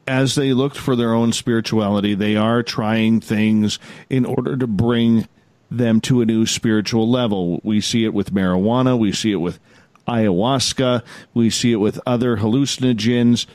as 0.06 0.34
they 0.34 0.52
looked 0.52 0.76
for 0.76 0.94
their 0.94 1.14
own 1.14 1.32
spirituality, 1.32 2.14
they 2.14 2.36
are 2.36 2.62
trying 2.62 3.20
things 3.20 3.78
in 4.10 4.26
order 4.26 4.54
to 4.54 4.66
bring 4.66 5.26
them 5.70 5.98
to 6.02 6.20
a 6.20 6.26
new 6.26 6.44
spiritual 6.44 7.10
level. 7.10 7.58
We 7.64 7.80
see 7.80 8.04
it 8.04 8.12
with 8.12 8.32
marijuana, 8.32 8.98
we 8.98 9.12
see 9.12 9.32
it 9.32 9.36
with 9.36 9.58
ayahuasca, 10.06 11.02
we 11.32 11.50
see 11.50 11.72
it 11.72 11.76
with 11.76 12.00
other 12.06 12.36
hallucinogens. 12.38 13.46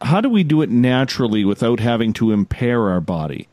How 0.00 0.20
do 0.20 0.28
we 0.28 0.44
do 0.44 0.62
it 0.62 0.70
naturally 0.70 1.44
without 1.44 1.80
having 1.80 2.12
to 2.14 2.32
impair 2.32 2.90
our 2.90 3.00
body? 3.00 3.48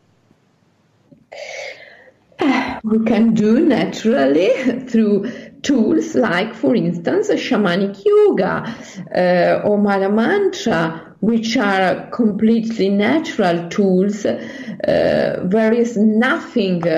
We 2.84 3.03
can 3.05 3.34
do 3.34 3.65
naturally 3.65 4.51
through 4.88 5.31
tools 5.64 6.14
like, 6.14 6.53
for 6.53 6.76
instance, 6.76 7.30
shamanic 7.30 8.05
yoga 8.05 8.76
uh, 9.14 9.68
or 9.68 9.80
Mala 9.80 10.09
Mantra 10.09 11.07
which 11.19 11.57
are 11.57 12.07
completely 12.11 12.89
natural 12.89 13.68
tools. 13.69 14.26
Uh, 14.26 15.41
there 15.43 15.73
is 15.73 15.97
nothing 15.97 16.88
uh, 16.88 16.91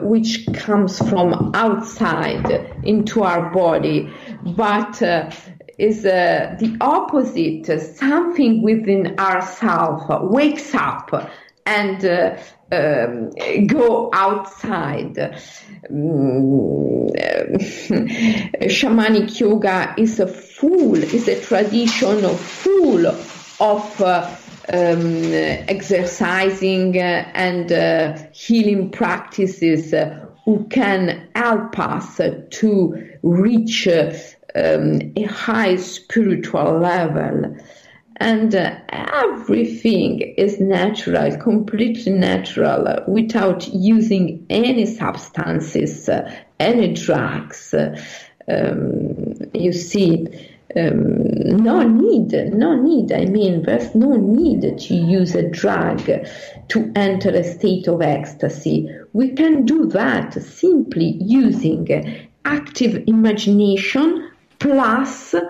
uh, 0.00 0.06
which 0.06 0.46
comes 0.52 0.98
from 1.08 1.52
outside 1.54 2.46
into 2.84 3.22
our 3.22 3.50
body, 3.52 4.12
but 4.54 5.02
uh, 5.02 5.30
is 5.78 6.06
uh, 6.06 6.56
the 6.58 6.76
opposite. 6.80 7.80
Something 7.96 8.62
within 8.62 9.18
ourselves 9.18 10.04
wakes 10.30 10.74
up 10.74 11.30
and 11.66 12.04
uh, 12.04 12.36
um, 12.72 13.30
go 13.66 14.10
outside. 14.12 15.14
Mm, 15.90 17.10
shamanic 18.62 19.40
yoga 19.40 19.94
is 19.98 20.20
a 20.20 20.26
full, 20.26 20.96
is 20.96 21.28
a 21.28 21.40
tradition 21.40 22.24
of 22.24 22.40
full 22.40 23.06
of 23.06 24.00
uh, 24.00 24.36
um, 24.68 25.32
exercising 25.68 26.98
and 26.98 27.70
uh, 27.70 28.18
healing 28.32 28.90
practices 28.90 29.94
uh, 29.94 30.26
who 30.44 30.66
can 30.68 31.28
help 31.34 31.78
us 31.78 32.20
to 32.50 33.18
reach 33.22 33.88
um, 34.56 35.12
a 35.16 35.24
high 35.24 35.76
spiritual 35.76 36.78
level. 36.78 37.56
And 38.18 38.54
uh, 38.54 38.76
everything 38.88 40.20
is 40.20 40.58
natural, 40.58 41.36
completely 41.36 42.12
natural, 42.12 43.04
without 43.06 43.68
using 43.68 44.46
any 44.48 44.86
substances, 44.86 46.08
uh, 46.08 46.34
any 46.58 46.94
drugs. 46.94 47.74
Um, 48.48 49.34
you 49.52 49.72
see, 49.72 50.28
um, 50.76 51.56
no 51.56 51.82
need, 51.82 52.32
no 52.54 52.80
need. 52.80 53.12
I 53.12 53.26
mean, 53.26 53.62
there's 53.62 53.94
no 53.94 54.16
need 54.16 54.78
to 54.78 54.94
use 54.94 55.34
a 55.34 55.50
drug 55.50 56.00
to 56.68 56.92
enter 56.96 57.30
a 57.30 57.44
state 57.44 57.86
of 57.86 58.00
ecstasy. 58.00 58.88
We 59.12 59.30
can 59.30 59.66
do 59.66 59.86
that 59.86 60.32
simply 60.42 61.18
using 61.20 62.28
active 62.46 63.04
imagination 63.06 64.30
plus 64.58 65.34
uh, 65.34 65.40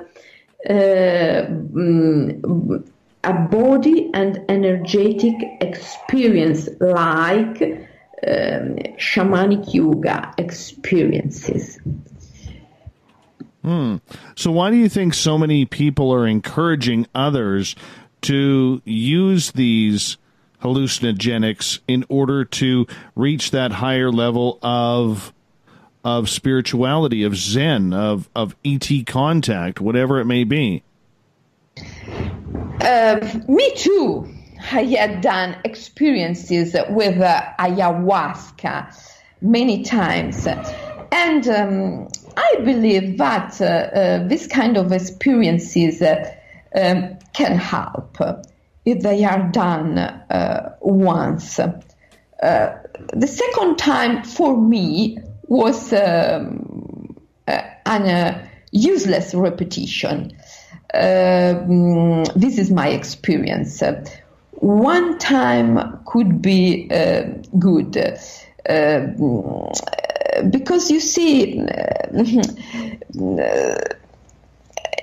mm, 0.68 2.84
a 3.24 3.32
body 3.32 4.10
and 4.14 4.40
energetic 4.48 5.34
experience 5.60 6.68
like 6.80 7.88
um, 8.26 8.76
shamanic 8.98 9.74
yoga 9.74 10.32
experiences. 10.38 11.78
Hmm. 13.62 13.96
So, 14.36 14.52
why 14.52 14.70
do 14.70 14.76
you 14.76 14.88
think 14.88 15.12
so 15.12 15.36
many 15.36 15.64
people 15.64 16.12
are 16.12 16.26
encouraging 16.26 17.06
others 17.14 17.74
to 18.22 18.80
use 18.84 19.52
these 19.52 20.16
hallucinogenics 20.62 21.80
in 21.88 22.04
order 22.08 22.44
to 22.44 22.86
reach 23.14 23.50
that 23.50 23.72
higher 23.72 24.10
level 24.10 24.58
of 24.62 25.32
of 26.06 26.30
spirituality, 26.30 27.24
of 27.24 27.36
Zen, 27.36 27.92
of 27.92 28.30
of 28.36 28.54
ET 28.64 28.88
contact, 29.06 29.80
whatever 29.80 30.20
it 30.20 30.24
may 30.24 30.44
be? 30.44 30.84
Uh, 32.80 33.40
me 33.48 33.74
too. 33.74 34.32
I 34.70 34.84
had 34.84 35.20
done 35.20 35.56
experiences 35.64 36.76
with 36.90 37.20
uh, 37.20 37.42
ayahuasca 37.58 38.96
many 39.40 39.82
times, 39.82 40.46
and 40.46 41.48
um, 41.48 42.08
I 42.36 42.54
believe 42.62 43.18
that 43.18 43.60
uh, 43.60 43.64
uh, 43.64 44.28
this 44.28 44.46
kind 44.46 44.76
of 44.76 44.92
experiences 44.92 46.00
uh, 46.00 46.32
um, 46.76 47.18
can 47.32 47.58
help 47.58 48.16
if 48.84 49.02
they 49.02 49.24
are 49.24 49.42
done 49.50 49.98
uh, 49.98 50.76
once. 50.80 51.56
The 52.38 53.26
second 53.26 53.76
time 53.76 54.22
for 54.22 54.56
me 54.56 55.18
was 55.48 55.92
um, 55.92 57.16
an 57.46 58.48
useless 58.72 59.34
repetition. 59.34 60.36
Um, 60.94 62.24
this 62.36 62.58
is 62.58 62.70
my 62.70 62.88
experience. 62.88 63.82
One 64.52 65.18
time 65.18 66.00
could 66.06 66.40
be 66.40 66.88
good 67.58 67.92
because 70.50 70.90
you 70.90 71.00
see, 71.00 71.60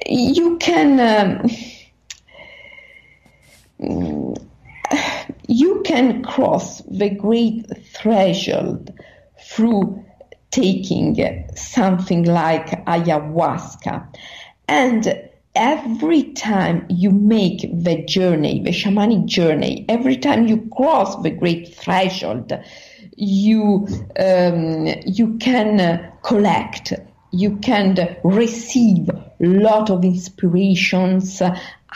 you 0.06 0.58
can. 0.60 1.00
Um, 1.00 1.50
you 5.48 5.82
can 5.84 6.24
cross 6.24 6.82
the 6.84 7.10
great 7.10 7.66
threshold 7.94 8.92
through 9.40 10.06
taking 10.54 11.18
something 11.56 12.26
like 12.26 12.86
ayahuasca. 12.86 14.08
And 14.68 15.20
every 15.56 16.32
time 16.34 16.86
you 16.90 17.10
make 17.10 17.62
the 17.74 18.04
journey, 18.06 18.62
the 18.62 18.70
shamanic 18.70 19.26
journey, 19.26 19.86
every 19.90 20.16
time 20.16 20.48
you 20.48 20.70
cross 20.76 21.22
the 21.24 21.32
great 21.32 21.76
threshold, 21.76 22.54
you 23.18 23.88
um, 24.20 24.88
you 25.06 25.38
can 25.40 26.12
collect, 26.22 26.94
you 27.32 27.58
can 27.58 28.18
receive 28.24 29.10
a 29.10 29.24
lot 29.40 29.90
of 29.90 30.06
inspirations, 30.06 31.42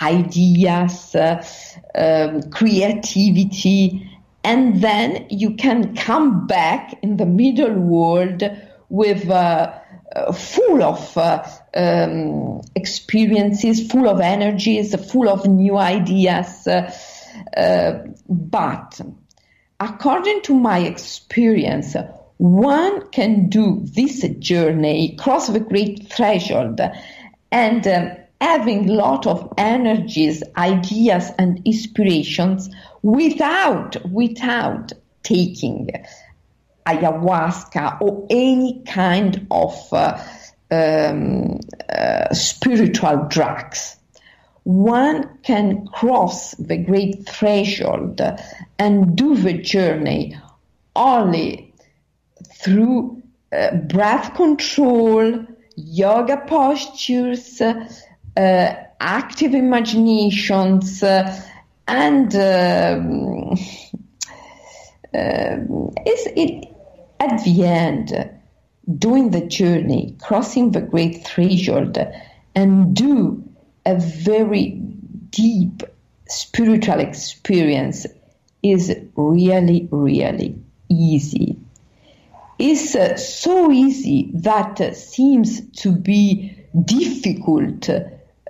ideas, 0.01 1.15
um, 1.95 2.41
creativity, 2.49 4.16
and 4.47 4.81
then 4.81 5.27
you 5.29 5.55
can 5.55 5.95
come 5.95 6.47
back 6.47 6.97
in 7.01 7.17
the 7.17 7.25
middle 7.25 7.73
world 7.73 8.43
with. 8.89 9.29
Uh, 9.29 9.73
uh, 10.15 10.31
full 10.31 10.81
of 10.81 11.17
uh, 11.17 11.45
um, 11.75 12.61
experiences, 12.75 13.91
full 13.91 14.07
of 14.07 14.21
energies, 14.21 14.95
full 15.11 15.27
of 15.27 15.45
new 15.45 15.77
ideas. 15.77 16.65
Uh, 16.65 18.03
but 18.29 19.01
according 19.81 20.41
to 20.43 20.55
my 20.55 20.79
experience, 20.79 21.95
one 22.37 23.09
can 23.09 23.49
do 23.49 23.81
this 23.83 24.21
journey, 24.39 25.15
cross 25.17 25.47
the 25.47 25.59
great 25.59 26.11
threshold, 26.11 26.79
and 27.51 27.87
um, 27.87 28.11
having 28.39 28.89
a 28.89 28.93
lot 28.93 29.25
of 29.25 29.53
energies, 29.57 30.43
ideas, 30.55 31.31
and 31.39 31.61
inspirations 31.65 32.69
without 33.01 33.95
without 34.11 34.93
taking 35.23 35.89
ayahuasca 36.85 38.01
or 38.01 38.25
any 38.29 38.81
kind 38.85 39.45
of 39.51 39.75
uh, 39.91 40.23
um, 40.71 41.59
uh, 41.89 42.33
spiritual 42.33 43.25
drugs. 43.29 43.97
One 44.63 45.37
can 45.43 45.87
cross 45.87 46.51
the 46.55 46.77
great 46.77 47.27
threshold 47.27 48.21
and 48.77 49.15
do 49.15 49.35
the 49.35 49.53
journey 49.53 50.37
only 50.95 51.73
through 52.53 53.21
uh, 53.51 53.75
breath 53.75 54.35
control, 54.35 55.45
yoga 55.75 56.37
postures, 56.47 57.61
active 58.99 59.53
imaginations, 59.53 61.03
uh, 61.03 61.39
and 61.87 62.35
um, 62.35 63.51
um 65.13 65.93
is 66.05 66.27
it 66.35 66.67
at 67.19 67.43
the 67.43 67.63
end 67.63 68.29
doing 68.97 69.31
the 69.31 69.45
journey, 69.45 70.15
crossing 70.21 70.71
the 70.71 70.81
great 70.81 71.25
threshold, 71.25 71.97
and 72.55 72.95
do 72.95 73.43
a 73.85 73.95
very 73.95 74.69
deep 75.29 75.83
spiritual 76.27 76.99
experience 76.99 78.05
is 78.63 78.95
really, 79.15 79.87
really 79.91 80.55
easy. 80.89 81.57
is 82.59 82.95
uh, 82.95 83.15
so 83.17 83.71
easy 83.71 84.31
that 84.33 84.81
uh, 84.81 84.93
seems 84.93 85.61
to 85.69 85.91
be 85.91 86.57
difficult 86.85 87.87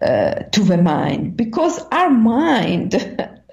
uh, 0.01 0.43
to 0.51 0.63
the 0.63 0.77
mind. 0.77 1.37
Because 1.37 1.79
our 1.91 2.09
mind 2.09 2.95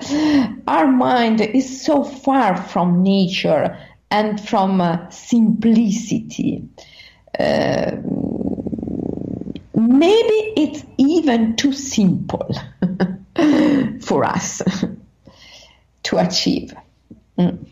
our 0.66 0.86
mind 0.86 1.40
is 1.40 1.84
so 1.84 2.04
far 2.04 2.56
from 2.56 3.02
nature 3.02 3.78
and 4.10 4.40
from 4.40 4.80
uh, 4.80 5.08
simplicity. 5.10 6.68
Uh, 7.38 7.96
maybe 9.74 10.52
it's 10.56 10.84
even 10.98 11.56
too 11.56 11.72
simple 11.72 12.54
for 14.00 14.24
us 14.24 14.62
to 16.04 16.18
achieve. 16.18 16.74
Mm. 17.38 17.66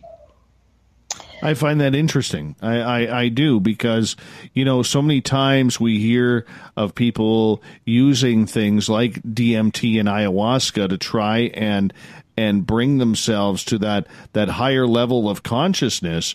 I 1.42 1.54
find 1.54 1.80
that 1.80 1.94
interesting. 1.94 2.54
I, 2.62 2.78
I, 2.78 3.20
I, 3.22 3.28
do 3.28 3.58
because, 3.58 4.14
you 4.54 4.64
know, 4.64 4.84
so 4.84 5.02
many 5.02 5.20
times 5.20 5.80
we 5.80 5.98
hear 5.98 6.46
of 6.76 6.94
people 6.94 7.62
using 7.84 8.46
things 8.46 8.88
like 8.88 9.20
DMT 9.22 9.98
and 9.98 10.08
ayahuasca 10.08 10.88
to 10.88 10.98
try 10.98 11.50
and 11.54 11.92
and 12.36 12.66
bring 12.66 12.98
themselves 12.98 13.64
to 13.64 13.78
that 13.78 14.06
that 14.32 14.48
higher 14.48 14.86
level 14.86 15.28
of 15.28 15.42
consciousness. 15.42 16.34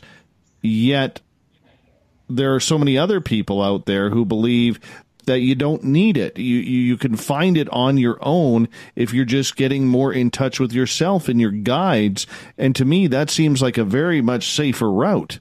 Yet 0.62 1.22
there 2.30 2.54
are 2.54 2.60
so 2.60 2.78
many 2.78 2.98
other 2.98 3.22
people 3.22 3.62
out 3.62 3.86
there 3.86 4.10
who 4.10 4.26
believe 4.26 4.80
that 5.28 5.40
you 5.40 5.56
don't 5.56 5.84
need 5.84 6.18
it. 6.18 6.38
You, 6.38 6.58
you, 6.58 6.80
you 6.80 6.98
can 6.98 7.16
find 7.16 7.56
it 7.56 7.70
on 7.70 7.98
your 7.98 8.18
own 8.22 8.68
if 8.96 9.14
you're 9.14 9.26
just 9.26 9.56
getting 9.56 9.88
more 9.88 10.12
in 10.12 10.32
touch 10.32 10.60
with 10.60 10.74
yourself 10.74 11.30
and 11.30 11.40
your 11.40 11.52
guides. 11.52 12.26
And 12.58 12.76
to 12.76 12.84
me, 12.84 13.08
that 13.08 13.30
seems 13.30 13.62
like 13.62 13.78
a 13.78 13.86
very 13.86 14.22
much 14.22 14.50
safer 14.50 14.92
route. 14.92 15.40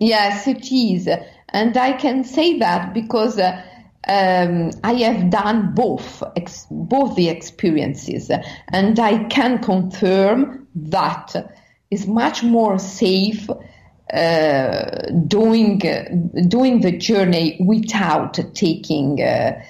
Yes, 0.00 0.46
it 0.46 0.70
is, 0.70 1.08
and 1.48 1.76
I 1.76 1.92
can 1.94 2.24
say 2.24 2.58
that 2.58 2.92
because. 2.92 3.38
Uh, 3.38 3.62
um, 4.06 4.70
I 4.84 4.94
have 4.94 5.28
done 5.28 5.74
both, 5.74 6.22
ex- 6.34 6.66
both 6.70 7.14
the 7.14 7.28
experiences, 7.28 8.30
and 8.72 8.98
I 8.98 9.24
can 9.24 9.58
confirm 9.58 10.66
that 10.76 11.34
is 11.90 12.06
much 12.06 12.42
more 12.42 12.78
safe 12.78 13.48
uh, 14.12 15.10
doing 15.26 15.78
doing 16.48 16.80
the 16.80 16.96
journey 16.98 17.56
without 17.60 18.38
taking 18.54 19.22
uh, 19.22 19.62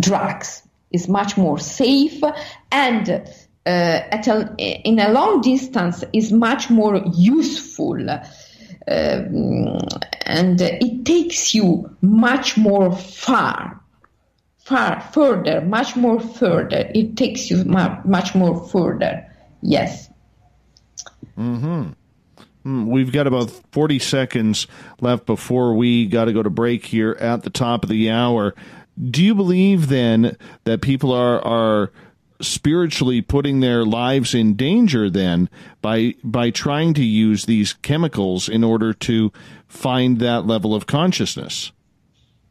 drugs. 0.00 0.62
Is 0.92 1.08
much 1.08 1.36
more 1.36 1.58
safe 1.58 2.22
and 2.70 3.10
uh, 3.10 3.20
at 3.66 4.28
a, 4.28 4.54
in 4.56 4.98
a 5.00 5.10
long 5.10 5.40
distance 5.40 6.04
is 6.12 6.32
much 6.32 6.70
more 6.70 7.02
useful. 7.12 8.08
Um, 8.88 9.78
and 10.22 10.60
it 10.60 11.04
takes 11.04 11.54
you 11.54 11.90
much 12.00 12.56
more 12.56 12.96
far 12.96 13.80
far 14.66 15.00
further 15.12 15.60
much 15.60 15.94
more 15.94 16.18
further. 16.18 16.90
It 16.92 17.16
takes 17.16 17.50
you 17.50 17.64
much 17.64 18.34
more 18.34 18.66
further. 18.68 19.24
Yes. 19.62 20.08
Hmm, 21.36 21.90
we've 22.66 23.12
got 23.12 23.26
about 23.26 23.50
40 23.72 23.98
seconds 24.00 24.66
left 25.00 25.24
before 25.24 25.74
we 25.74 26.06
got 26.06 26.24
to 26.24 26.32
go 26.32 26.42
to 26.42 26.50
break 26.50 26.84
here 26.84 27.16
at 27.20 27.42
the 27.42 27.50
top 27.50 27.84
of 27.84 27.88
the 27.88 28.10
hour. 28.10 28.54
Do 29.10 29.22
you 29.22 29.34
believe 29.34 29.88
then 29.88 30.36
that 30.64 30.80
people 30.80 31.12
are 31.12 31.40
are 31.42 31.92
spiritually 32.40 33.22
putting 33.22 33.60
their 33.60 33.84
lives 33.84 34.34
in 34.34 34.56
danger 34.56 35.08
then 35.08 35.48
by 35.80 36.14
by 36.24 36.50
trying 36.50 36.92
to 36.94 37.04
use 37.04 37.46
these 37.46 37.72
chemicals 37.72 38.48
in 38.48 38.64
order 38.64 38.92
to 38.92 39.32
find 39.68 40.18
that 40.18 40.46
level 40.46 40.74
of 40.74 40.86
consciousness? 40.86 41.72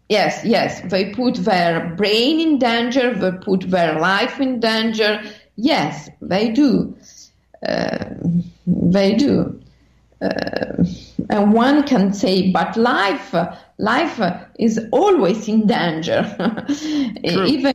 Yes, 0.08 0.46
yes, 0.46 0.82
they 0.92 1.14
put 1.14 1.36
their 1.36 1.90
brain 1.96 2.40
in 2.40 2.60
danger, 2.60 3.14
they 3.14 3.32
put 3.32 3.62
their 3.62 4.00
life 4.00 4.40
in 4.40 4.60
danger. 4.60 5.22
Yes, 5.56 6.10
they 6.22 6.52
do. 6.52 6.96
Uh, 7.68 8.14
they 8.68 9.16
do 9.16 9.60
and 10.22 11.54
one 11.54 11.84
can 11.84 12.14
say, 12.14 12.52
but 12.52 12.76
life, 12.78 13.36
life 13.78 14.20
is 14.60 14.80
always 14.92 15.48
in 15.48 15.68
danger. 15.68 16.24
even 17.24 17.74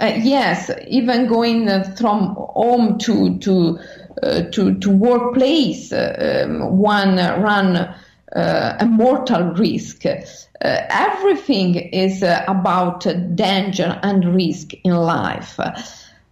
uh, 0.00 0.14
yes, 0.16 0.70
even 0.88 1.26
going 1.26 1.68
from 1.96 2.34
home 2.36 2.98
to 2.98 3.38
to 3.38 3.78
uh, 4.22 4.42
to 4.50 4.74
to 4.78 4.90
workplace, 4.90 5.92
um, 5.92 6.78
one 6.78 7.16
run 7.16 7.76
uh, 7.76 8.76
a 8.80 8.86
mortal 8.86 9.52
risk. 9.54 10.06
Uh, 10.06 10.16
everything 10.62 11.74
is 11.74 12.22
uh, 12.22 12.44
about 12.48 13.06
danger 13.34 13.98
and 14.02 14.34
risk 14.34 14.72
in 14.84 14.94
life. 14.94 15.58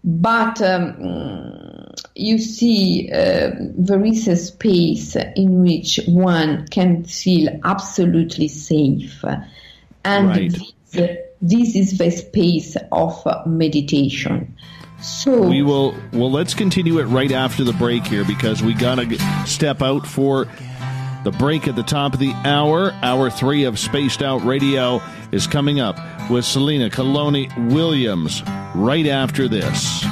But 0.05 0.63
um, 0.63 1.88
you 2.19 2.39
see, 2.39 3.11
uh, 3.13 3.53
there 3.59 4.05
is 4.05 4.27
a 4.27 4.37
space 4.37 5.15
in 5.15 5.63
which 5.63 6.01
one 6.07 6.67
can 6.67 7.05
feel 7.05 7.61
absolutely 7.65 8.49
safe. 8.49 9.25
And 10.05 10.29
right. 10.29 10.53
this, 10.93 11.19
this 11.41 11.77
is 11.77 11.99
the 11.99 12.11
space 12.11 12.77
of 12.91 13.25
meditation. 13.47 14.57
So 15.01 15.43
we 15.43 15.63
will 15.63 15.95
well 16.13 16.31
let's 16.31 16.55
continue 16.55 16.99
it 16.99 17.05
right 17.05 17.31
after 17.31 17.63
the 17.63 17.73
break 17.73 18.05
here 18.05 18.25
because 18.25 18.65
we 18.65 18.75
got 18.75 18.97
to 18.97 19.47
step 19.47 19.81
out 19.81 20.05
for 20.05 20.49
the 21.23 21.31
break 21.31 21.69
at 21.69 21.77
the 21.77 21.85
top 21.85 22.15
of 22.15 22.19
the 22.19 22.33
hour. 22.45 22.91
Hour 23.03 23.31
3 23.31 23.65
of 23.65 23.79
Spaced 23.79 24.23
Out 24.23 24.45
Radio 24.45 25.01
is 25.31 25.47
coming 25.47 25.79
up 25.79 25.99
with 26.29 26.45
Selena 26.45 26.91
Calloni 26.91 27.73
Williams 27.73 28.43
right 28.75 29.07
after 29.07 29.47
this. 29.47 30.05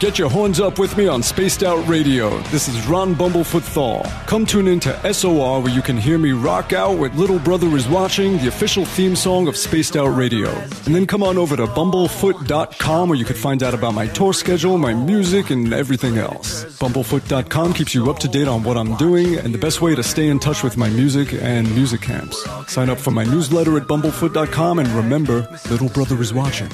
Get 0.00 0.18
your 0.18 0.30
horns 0.30 0.60
up 0.60 0.78
with 0.78 0.96
me 0.96 1.08
on 1.08 1.22
Spaced 1.22 1.62
Out 1.62 1.86
Radio. 1.86 2.38
This 2.44 2.68
is 2.68 2.86
Ron 2.86 3.14
Bumblefoot 3.14 3.60
Thal. 3.60 4.02
Come 4.26 4.46
tune 4.46 4.66
in 4.66 4.80
to 4.80 5.12
SOR 5.12 5.60
where 5.60 5.70
you 5.70 5.82
can 5.82 5.98
hear 5.98 6.16
me 6.16 6.32
rock 6.32 6.72
out 6.72 6.96
with 6.96 7.14
Little 7.16 7.38
Brother 7.38 7.68
is 7.76 7.86
Watching, 7.86 8.38
the 8.38 8.48
official 8.48 8.86
theme 8.86 9.14
song 9.14 9.46
of 9.46 9.58
Spaced 9.58 9.98
Out 9.98 10.16
Radio. 10.16 10.48
And 10.86 10.94
then 10.94 11.06
come 11.06 11.22
on 11.22 11.36
over 11.36 11.54
to 11.54 11.66
bumblefoot.com 11.66 13.08
where 13.10 13.18
you 13.18 13.26
can 13.26 13.36
find 13.36 13.62
out 13.62 13.74
about 13.74 13.92
my 13.92 14.06
tour 14.06 14.32
schedule, 14.32 14.78
my 14.78 14.94
music, 14.94 15.50
and 15.50 15.70
everything 15.70 16.16
else. 16.16 16.64
Bumblefoot.com 16.78 17.74
keeps 17.74 17.94
you 17.94 18.08
up 18.10 18.20
to 18.20 18.28
date 18.28 18.48
on 18.48 18.62
what 18.62 18.78
I'm 18.78 18.96
doing 18.96 19.36
and 19.36 19.52
the 19.52 19.58
best 19.58 19.82
way 19.82 19.94
to 19.94 20.02
stay 20.02 20.28
in 20.28 20.38
touch 20.38 20.62
with 20.62 20.78
my 20.78 20.88
music 20.88 21.34
and 21.34 21.70
music 21.74 22.00
camps. 22.00 22.42
Sign 22.72 22.88
up 22.88 22.96
for 22.96 23.10
my 23.10 23.24
newsletter 23.24 23.76
at 23.76 23.82
bumblefoot.com 23.82 24.78
and 24.78 24.88
remember, 24.88 25.46
Little 25.68 25.90
Brother 25.90 26.18
is 26.22 26.32
Watching. 26.32 26.70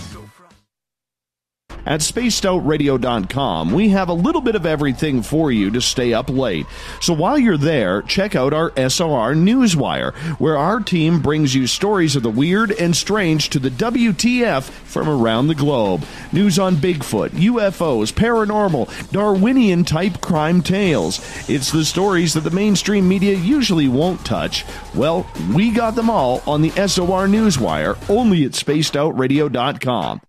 At 1.87 2.01
spacedoutradio.com, 2.01 3.71
we 3.71 3.91
have 3.91 4.09
a 4.09 4.13
little 4.13 4.41
bit 4.41 4.57
of 4.57 4.67
everything 4.67 5.23
for 5.23 5.53
you 5.53 5.71
to 5.71 5.81
stay 5.81 6.13
up 6.13 6.29
late. 6.29 6.67
So 7.01 7.15
while 7.15 7.39
you're 7.39 7.57
there, 7.57 8.03
check 8.03 8.35
out 8.35 8.53
our 8.53 8.71
SOR 8.71 9.35
Newswire, 9.35 10.13
where 10.41 10.59
our 10.59 10.81
team 10.81 11.23
brings 11.23 11.55
you 11.55 11.69
stories 11.69 12.17
of 12.17 12.25
the 12.25 12.31
weird 12.31 12.73
and 12.73 12.97
strange 12.97 13.51
to 13.51 13.61
the 13.61 13.71
WTF 13.71 14.65
from 14.65 15.09
around 15.09 15.47
the 15.47 15.55
globe. 15.55 16.05
News 16.33 16.59
on 16.59 16.75
Bigfoot, 16.75 17.31
UFOs, 17.31 18.13
paranormal, 18.13 19.13
Darwinian 19.13 19.85
type 19.85 20.21
crime 20.21 20.63
tales. 20.63 21.21
It's 21.49 21.71
the 21.71 21.85
stories 21.85 22.35
that 22.35 22.41
the 22.41 22.51
mainstream 22.51 23.09
media 23.09 23.35
usually 23.35 23.87
won't 23.87 24.27
touch. 24.27 24.65
Well, 24.93 25.31
we 25.55 25.71
got 25.71 25.95
them 25.95 26.11
all 26.11 26.43
on 26.49 26.63
the 26.63 26.71
SOR 26.71 27.29
Newswire, 27.29 27.97
only 28.11 28.45
at 28.45 28.53
spacedoutradio.com. 28.53 30.21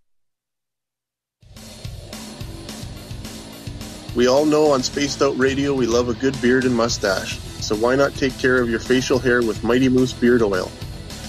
We 4.17 4.27
all 4.27 4.45
know 4.45 4.71
on 4.71 4.81
Spaced 4.81 5.21
Out 5.21 5.37
Radio 5.37 5.75
we 5.75 5.85
love 5.85 6.09
a 6.09 6.13
good 6.15 6.41
beard 6.41 6.63
and 6.63 6.75
mustache, 6.75 7.37
so 7.61 7.75
why 7.75 7.95
not 7.95 8.15
take 8.15 8.35
care 8.39 8.59
of 8.59 8.67
your 8.67 8.79
facial 8.79 9.19
hair 9.19 9.43
with 9.43 9.63
Mighty 9.63 9.89
Moose 9.89 10.11
Beard 10.11 10.41
Oil? 10.41 10.71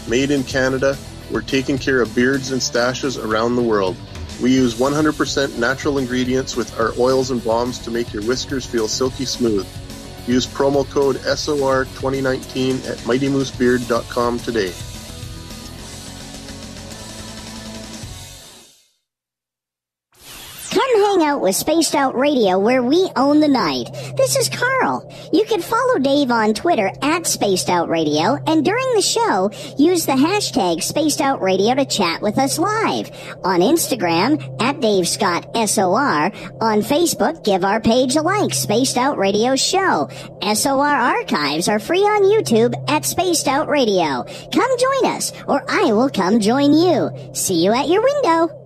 Made 0.08 0.30
in 0.30 0.42
Canada, 0.42 0.96
we're 1.30 1.42
taking 1.42 1.76
care 1.76 2.00
of 2.00 2.14
beards 2.14 2.50
and 2.50 2.62
stashes 2.62 3.22
around 3.22 3.56
the 3.56 3.62
world. 3.62 3.94
We 4.42 4.54
use 4.54 4.72
100% 4.76 5.58
natural 5.58 5.98
ingredients 5.98 6.56
with 6.56 6.80
our 6.80 6.94
oils 6.98 7.30
and 7.30 7.44
balms 7.44 7.78
to 7.80 7.90
make 7.90 8.10
your 8.14 8.22
whiskers 8.22 8.64
feel 8.64 8.88
silky 8.88 9.26
smooth. 9.26 9.68
Use 10.26 10.46
promo 10.46 10.88
code 10.88 11.16
SOR2019 11.16 12.88
at 12.88 12.96
MightyMooseBeard.com 13.00 14.38
today. 14.38 14.72
Out 21.28 21.42
with 21.42 21.54
Spaced 21.54 21.94
Out 21.94 22.14
Radio 22.16 22.58
where 22.58 22.82
we 22.82 23.06
own 23.14 23.40
the 23.40 23.48
night. 23.48 23.92
This 24.16 24.34
is 24.34 24.48
Carl. 24.48 25.12
You 25.30 25.44
can 25.44 25.60
follow 25.60 25.98
Dave 25.98 26.30
on 26.30 26.54
Twitter 26.54 26.90
at 27.02 27.26
Spaced 27.26 27.68
Out 27.68 27.90
Radio 27.90 28.38
and 28.46 28.64
during 28.64 28.94
the 28.94 29.02
show, 29.02 29.50
use 29.76 30.06
the 30.06 30.12
hashtag 30.12 30.82
Spaced 30.82 31.20
Out 31.20 31.42
Radio 31.42 31.74
to 31.74 31.84
chat 31.84 32.22
with 32.22 32.38
us 32.38 32.58
live. 32.58 33.10
On 33.44 33.60
Instagram, 33.60 34.38
at 34.58 34.80
Dave 34.80 35.06
Scott 35.06 35.44
SOR. 35.54 36.32
On 36.62 36.80
Facebook, 36.80 37.44
give 37.44 37.62
our 37.62 37.80
page 37.80 38.16
a 38.16 38.22
like, 38.22 38.54
Spaced 38.54 38.96
Out 38.96 39.18
Radio 39.18 39.54
Show. 39.54 40.08
SOR 40.54 40.86
archives 40.86 41.68
are 41.68 41.78
free 41.78 42.00
on 42.00 42.22
YouTube 42.22 42.72
at 42.88 43.04
Spaced 43.04 43.48
Out 43.48 43.68
Radio. 43.68 44.24
Come 44.52 44.78
join 44.78 45.12
us, 45.12 45.32
or 45.46 45.62
I 45.68 45.92
will 45.92 46.10
come 46.10 46.40
join 46.40 46.72
you. 46.72 47.10
See 47.34 47.62
you 47.62 47.72
at 47.74 47.88
your 47.88 48.02
window. 48.02 48.57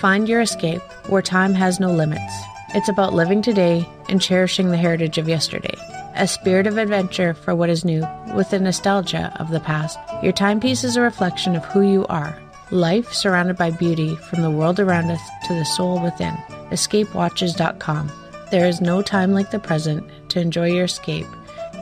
Find 0.00 0.26
your 0.26 0.40
escape 0.40 0.80
where 1.08 1.20
time 1.20 1.52
has 1.52 1.78
no 1.78 1.92
limits. 1.92 2.32
It's 2.70 2.88
about 2.88 3.12
living 3.12 3.42
today 3.42 3.86
and 4.08 4.18
cherishing 4.18 4.70
the 4.70 4.78
heritage 4.78 5.18
of 5.18 5.28
yesterday. 5.28 5.74
A 6.14 6.26
spirit 6.26 6.66
of 6.66 6.78
adventure 6.78 7.34
for 7.34 7.54
what 7.54 7.68
is 7.68 7.84
new, 7.84 8.08
with 8.34 8.48
the 8.48 8.58
nostalgia 8.58 9.30
of 9.38 9.50
the 9.50 9.60
past. 9.60 9.98
Your 10.22 10.32
timepiece 10.32 10.84
is 10.84 10.96
a 10.96 11.02
reflection 11.02 11.54
of 11.54 11.66
who 11.66 11.82
you 11.82 12.06
are. 12.06 12.34
Life 12.70 13.12
surrounded 13.12 13.58
by 13.58 13.72
beauty 13.72 14.16
from 14.16 14.40
the 14.40 14.50
world 14.50 14.80
around 14.80 15.10
us 15.10 15.20
to 15.48 15.52
the 15.52 15.66
soul 15.66 16.02
within. 16.02 16.32
EscapeWatches.com. 16.70 18.10
There 18.50 18.66
is 18.66 18.80
no 18.80 19.02
time 19.02 19.32
like 19.32 19.50
the 19.50 19.58
present 19.58 20.08
to 20.30 20.40
enjoy 20.40 20.72
your 20.72 20.84
escape. 20.84 21.26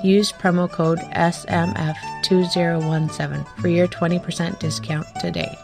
Use 0.03 0.33
promo 0.33 0.69
code 0.69 0.99
SMF2017 0.99 3.47
for 3.61 3.69
your 3.69 3.87
20% 3.87 4.59
discount 4.59 5.07
today. 5.21 5.57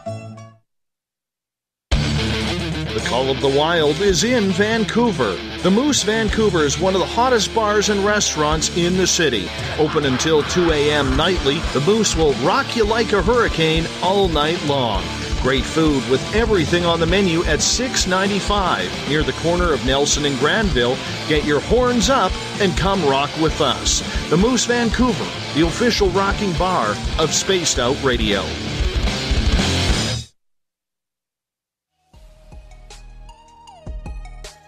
The 2.94 3.00
Call 3.00 3.28
of 3.28 3.40
the 3.40 3.48
Wild 3.48 4.00
is 4.00 4.22
in 4.22 4.52
Vancouver. 4.52 5.36
The 5.64 5.70
Moose 5.70 6.04
Vancouver 6.04 6.62
is 6.62 6.78
one 6.78 6.94
of 6.94 7.00
the 7.00 7.06
hottest 7.06 7.52
bars 7.52 7.88
and 7.88 8.04
restaurants 8.04 8.68
in 8.76 8.96
the 8.96 9.06
city. 9.08 9.48
Open 9.80 10.04
until 10.04 10.44
2 10.44 10.70
a.m. 10.70 11.16
nightly, 11.16 11.58
the 11.72 11.80
Moose 11.80 12.14
will 12.14 12.34
rock 12.34 12.76
you 12.76 12.84
like 12.84 13.12
a 13.12 13.20
hurricane 13.20 13.88
all 14.00 14.28
night 14.28 14.64
long. 14.66 15.02
Great 15.42 15.64
food 15.64 16.08
with 16.08 16.22
everything 16.36 16.84
on 16.84 17.00
the 17.00 17.06
menu 17.06 17.42
at 17.46 17.58
$6.95 17.58 19.08
near 19.08 19.24
the 19.24 19.32
corner 19.32 19.72
of 19.72 19.84
Nelson 19.84 20.24
and 20.24 20.38
Granville. 20.38 20.96
Get 21.26 21.44
your 21.44 21.60
horns 21.62 22.10
up 22.10 22.30
and 22.60 22.76
come 22.76 23.04
rock 23.06 23.30
with 23.42 23.60
us. 23.60 24.02
The 24.30 24.36
Moose 24.36 24.66
Vancouver, 24.66 25.28
the 25.54 25.66
official 25.66 26.10
rocking 26.10 26.52
bar 26.52 26.94
of 27.18 27.34
Spaced 27.34 27.80
Out 27.80 28.00
Radio. 28.04 28.44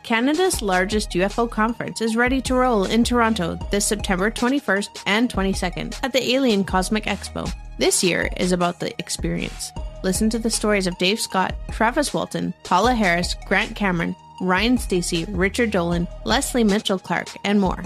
Canada's 0.07 0.62
largest 0.62 1.11
UFO 1.11 1.51
conference 1.51 2.01
is 2.01 2.15
ready 2.15 2.41
to 2.43 2.55
roll 2.55 2.85
in 2.85 3.03
Toronto 3.03 3.59
this 3.73 3.85
September 3.85 4.31
21st 4.31 5.03
and 5.05 5.28
22nd 5.28 5.99
at 6.05 6.12
the 6.12 6.33
Alien 6.33 6.62
Cosmic 6.62 7.07
Expo. 7.07 7.53
This 7.78 8.05
year 8.05 8.31
is 8.37 8.53
about 8.53 8.78
the 8.78 8.97
experience. 9.01 9.73
Listen 10.05 10.31
to 10.31 10.39
the 10.39 10.49
stories 10.49 10.87
of 10.87 10.97
Dave 10.99 11.19
Scott, 11.19 11.57
Travis 11.73 12.15
Walton, 12.15 12.55
Paola 12.62 12.95
Harris, 12.95 13.35
Grant 13.47 13.74
Cameron, 13.74 14.15
Ryan 14.41 14.78
Stacy, 14.78 15.24
Richard 15.24 15.73
Dolan, 15.73 16.07
Leslie 16.24 16.62
Mitchell 16.62 17.01
Clark, 17.01 17.27
and 17.43 17.61
more. 17.61 17.83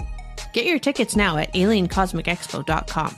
Get 0.53 0.67
your 0.67 0.77
tickets 0.77 1.15
now 1.15 1.37
at 1.37 1.51
aliencosmicexpo.com. 1.53 3.15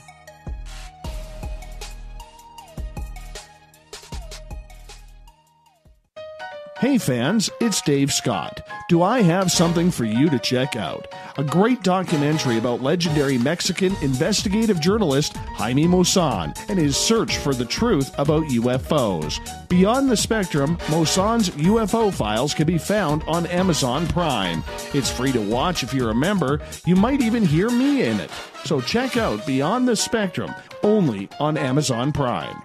Hey 6.80 6.98
fans, 6.98 7.52
it's 7.62 7.82
Dave 7.82 8.12
Scott. 8.12 8.68
Do 8.90 9.04
I 9.04 9.22
have 9.22 9.52
something 9.52 9.91
for 9.91 10.06
you 10.06 10.28
to 10.30 10.40
check 10.40 10.76
out? 10.76 11.08
A 11.38 11.44
great 11.44 11.84
documentary 11.84 12.58
about 12.58 12.82
legendary 12.82 13.38
Mexican 13.38 13.95
investigative 14.02 14.82
journalist 14.82 15.38
Jaime 15.38 15.86
Maussan 15.86 16.58
and 16.70 16.80
his 16.80 16.98
search 16.98 17.38
for 17.38 17.54
the 17.54 17.64
truth 17.64 18.12
about 18.18 18.44
UFOs. 18.45 19.40
Beyond 19.70 20.10
the 20.10 20.18
Spectrum, 20.18 20.78
Maussan's 20.88 21.52
UFO 21.52 22.12
files 22.12 22.56
can 22.56 22.66
be 22.66 22.80
found 22.80 23.24
on 23.28 23.45
Amazon 23.45 24.08
Prime. 24.08 24.64
It's 24.94 25.12
free 25.12 25.32
to 25.32 25.41
watch 25.41 25.84
if 25.84 25.94
you're 25.94 26.10
a 26.10 26.16
member. 26.16 26.60
You 26.86 26.95
might 26.95 27.22
even 27.22 27.45
hear 27.45 27.70
me 27.70 28.02
in 28.02 28.20
it. 28.20 28.32
So 28.66 28.82
check 28.82 29.16
out 29.16 29.45
Beyond 29.45 29.88
the 29.88 29.95
Spectrum 29.95 30.54
only 30.82 31.30
on 31.40 31.56
Amazon 31.56 32.12
Prime. 32.12 32.62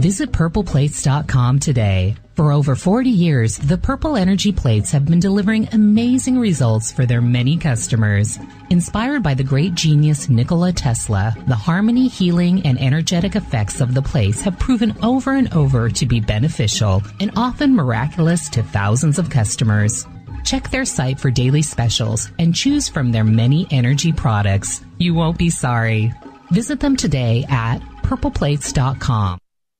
Visit 0.00 0.32
purpleplates.com 0.32 1.58
today. 1.58 2.14
For 2.34 2.52
over 2.52 2.74
40 2.74 3.10
years, 3.10 3.58
the 3.58 3.76
Purple 3.76 4.16
Energy 4.16 4.50
Plates 4.50 4.90
have 4.92 5.04
been 5.04 5.20
delivering 5.20 5.68
amazing 5.72 6.38
results 6.38 6.90
for 6.90 7.04
their 7.04 7.20
many 7.20 7.58
customers. 7.58 8.38
Inspired 8.70 9.22
by 9.22 9.34
the 9.34 9.44
great 9.44 9.74
genius 9.74 10.30
Nikola 10.30 10.72
Tesla, 10.72 11.36
the 11.46 11.54
harmony, 11.54 12.08
healing, 12.08 12.64
and 12.64 12.80
energetic 12.80 13.36
effects 13.36 13.82
of 13.82 13.92
the 13.92 14.00
plates 14.00 14.40
have 14.40 14.58
proven 14.58 14.96
over 15.02 15.32
and 15.32 15.52
over 15.52 15.90
to 15.90 16.06
be 16.06 16.18
beneficial 16.18 17.02
and 17.20 17.30
often 17.36 17.74
miraculous 17.74 18.48
to 18.48 18.62
thousands 18.62 19.18
of 19.18 19.28
customers. 19.28 20.06
Check 20.44 20.70
their 20.70 20.86
site 20.86 21.20
for 21.20 21.30
daily 21.30 21.60
specials 21.60 22.32
and 22.38 22.54
choose 22.54 22.88
from 22.88 23.12
their 23.12 23.24
many 23.24 23.66
energy 23.70 24.12
products. 24.12 24.80
You 24.96 25.12
won't 25.12 25.36
be 25.36 25.50
sorry. 25.50 26.14
Visit 26.50 26.80
them 26.80 26.96
today 26.96 27.44
at 27.50 27.80
purpleplates.com. 28.02 29.40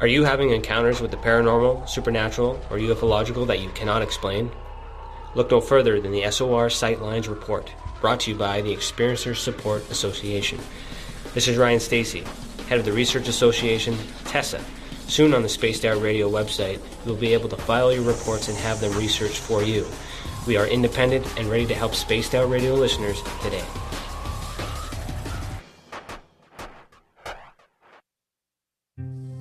Are 0.00 0.06
you 0.06 0.22
having 0.22 0.50
encounters 0.50 1.00
with 1.00 1.10
the 1.10 1.16
paranormal, 1.16 1.88
supernatural, 1.88 2.60
or 2.70 2.78
ufological 2.78 3.48
that 3.48 3.58
you 3.58 3.68
cannot 3.70 4.00
explain? 4.00 4.48
Look 5.34 5.50
no 5.50 5.60
further 5.60 6.00
than 6.00 6.12
the 6.12 6.30
SOR 6.30 6.68
Sightlines 6.68 7.28
Report, 7.28 7.72
brought 8.00 8.20
to 8.20 8.30
you 8.30 8.36
by 8.36 8.60
the 8.60 8.72
Experiencers 8.72 9.38
Support 9.38 9.90
Association. 9.90 10.60
This 11.34 11.48
is 11.48 11.56
Ryan 11.56 11.80
Stacy, 11.80 12.22
head 12.68 12.78
of 12.78 12.84
the 12.84 12.92
Research 12.92 13.26
Association, 13.26 13.98
TESSA. 14.26 14.62
Soon 15.08 15.34
on 15.34 15.42
the 15.42 15.48
Spaced 15.48 15.84
Out 15.84 16.00
Radio 16.00 16.30
website, 16.30 16.78
you'll 17.04 17.16
be 17.16 17.34
able 17.34 17.48
to 17.48 17.56
file 17.56 17.92
your 17.92 18.04
reports 18.04 18.46
and 18.46 18.56
have 18.58 18.78
them 18.78 18.96
researched 18.96 19.38
for 19.38 19.64
you. 19.64 19.84
We 20.46 20.56
are 20.56 20.66
independent 20.68 21.26
and 21.36 21.50
ready 21.50 21.66
to 21.66 21.74
help 21.74 21.96
Spaced 21.96 22.36
Out 22.36 22.48
Radio 22.48 22.74
listeners 22.74 23.20
today. 23.42 23.64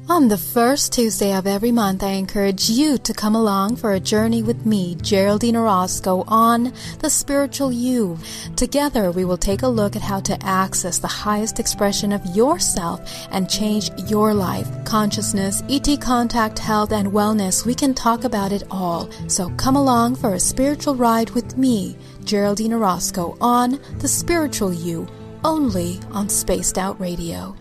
On 0.09 0.29
the 0.29 0.37
first 0.37 0.93
Tuesday 0.93 1.33
of 1.33 1.45
every 1.45 1.73
month, 1.73 2.01
I 2.01 2.11
encourage 2.11 2.69
you 2.69 2.97
to 2.97 3.13
come 3.13 3.35
along 3.35 3.75
for 3.75 3.91
a 3.91 3.99
journey 3.99 4.41
with 4.41 4.65
me, 4.65 4.95
Geraldine 5.01 5.57
Orozco, 5.57 6.23
on 6.29 6.71
The 6.99 7.09
Spiritual 7.09 7.73
You. 7.73 8.17
Together, 8.55 9.11
we 9.11 9.25
will 9.25 9.37
take 9.37 9.63
a 9.63 9.67
look 9.67 9.97
at 9.97 10.01
how 10.01 10.21
to 10.21 10.41
access 10.45 10.97
the 10.97 11.09
highest 11.09 11.59
expression 11.59 12.13
of 12.13 12.25
yourself 12.27 13.01
and 13.31 13.49
change 13.49 13.91
your 14.09 14.33
life. 14.33 14.69
Consciousness, 14.85 15.61
ET 15.69 15.99
contact, 15.99 16.57
health, 16.57 16.93
and 16.93 17.09
wellness, 17.09 17.65
we 17.65 17.75
can 17.75 17.93
talk 17.93 18.23
about 18.23 18.53
it 18.53 18.63
all. 18.71 19.09
So 19.27 19.49
come 19.57 19.75
along 19.75 20.15
for 20.15 20.35
a 20.35 20.39
spiritual 20.39 20.95
ride 20.95 21.31
with 21.31 21.57
me, 21.57 21.97
Geraldine 22.23 22.71
Orozco, 22.71 23.37
on 23.41 23.77
The 23.99 24.07
Spiritual 24.07 24.71
You, 24.71 25.05
only 25.43 25.99
on 26.11 26.29
Spaced 26.29 26.77
Out 26.77 26.97
Radio. 26.97 27.57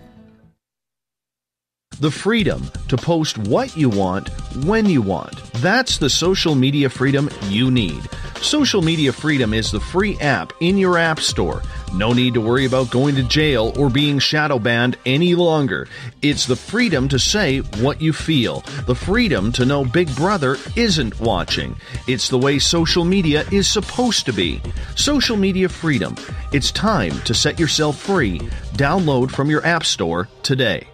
The 1.98 2.10
freedom 2.10 2.62
to 2.88 2.96
post 2.98 3.38
what 3.38 3.74
you 3.74 3.88
want 3.88 4.28
when 4.66 4.84
you 4.84 5.00
want. 5.00 5.42
That's 5.54 5.96
the 5.96 6.10
social 6.10 6.54
media 6.54 6.90
freedom 6.90 7.30
you 7.48 7.70
need. 7.70 8.02
Social 8.42 8.82
Media 8.82 9.12
Freedom 9.12 9.54
is 9.54 9.72
the 9.72 9.80
free 9.80 10.18
app 10.20 10.52
in 10.60 10.76
your 10.76 10.98
app 10.98 11.20
store. 11.20 11.62
No 11.94 12.12
need 12.12 12.34
to 12.34 12.40
worry 12.40 12.66
about 12.66 12.90
going 12.90 13.14
to 13.14 13.22
jail 13.22 13.72
or 13.78 13.88
being 13.88 14.18
shadow 14.18 14.58
banned 14.58 14.98
any 15.06 15.34
longer. 15.34 15.88
It's 16.20 16.46
the 16.46 16.54
freedom 16.54 17.08
to 17.08 17.18
say 17.18 17.60
what 17.80 18.02
you 18.02 18.12
feel, 18.12 18.60
the 18.86 18.94
freedom 18.94 19.50
to 19.52 19.64
know 19.64 19.84
Big 19.84 20.14
Brother 20.16 20.58
isn't 20.76 21.18
watching. 21.18 21.76
It's 22.06 22.28
the 22.28 22.38
way 22.38 22.58
social 22.58 23.04
media 23.04 23.44
is 23.50 23.68
supposed 23.68 24.26
to 24.26 24.32
be. 24.32 24.60
Social 24.96 25.36
Media 25.36 25.68
Freedom. 25.68 26.14
It's 26.52 26.70
time 26.70 27.18
to 27.22 27.34
set 27.34 27.58
yourself 27.58 27.98
free. 27.98 28.38
Download 28.74 29.30
from 29.30 29.48
your 29.48 29.64
app 29.64 29.84
store 29.84 30.28
today. 30.42 30.86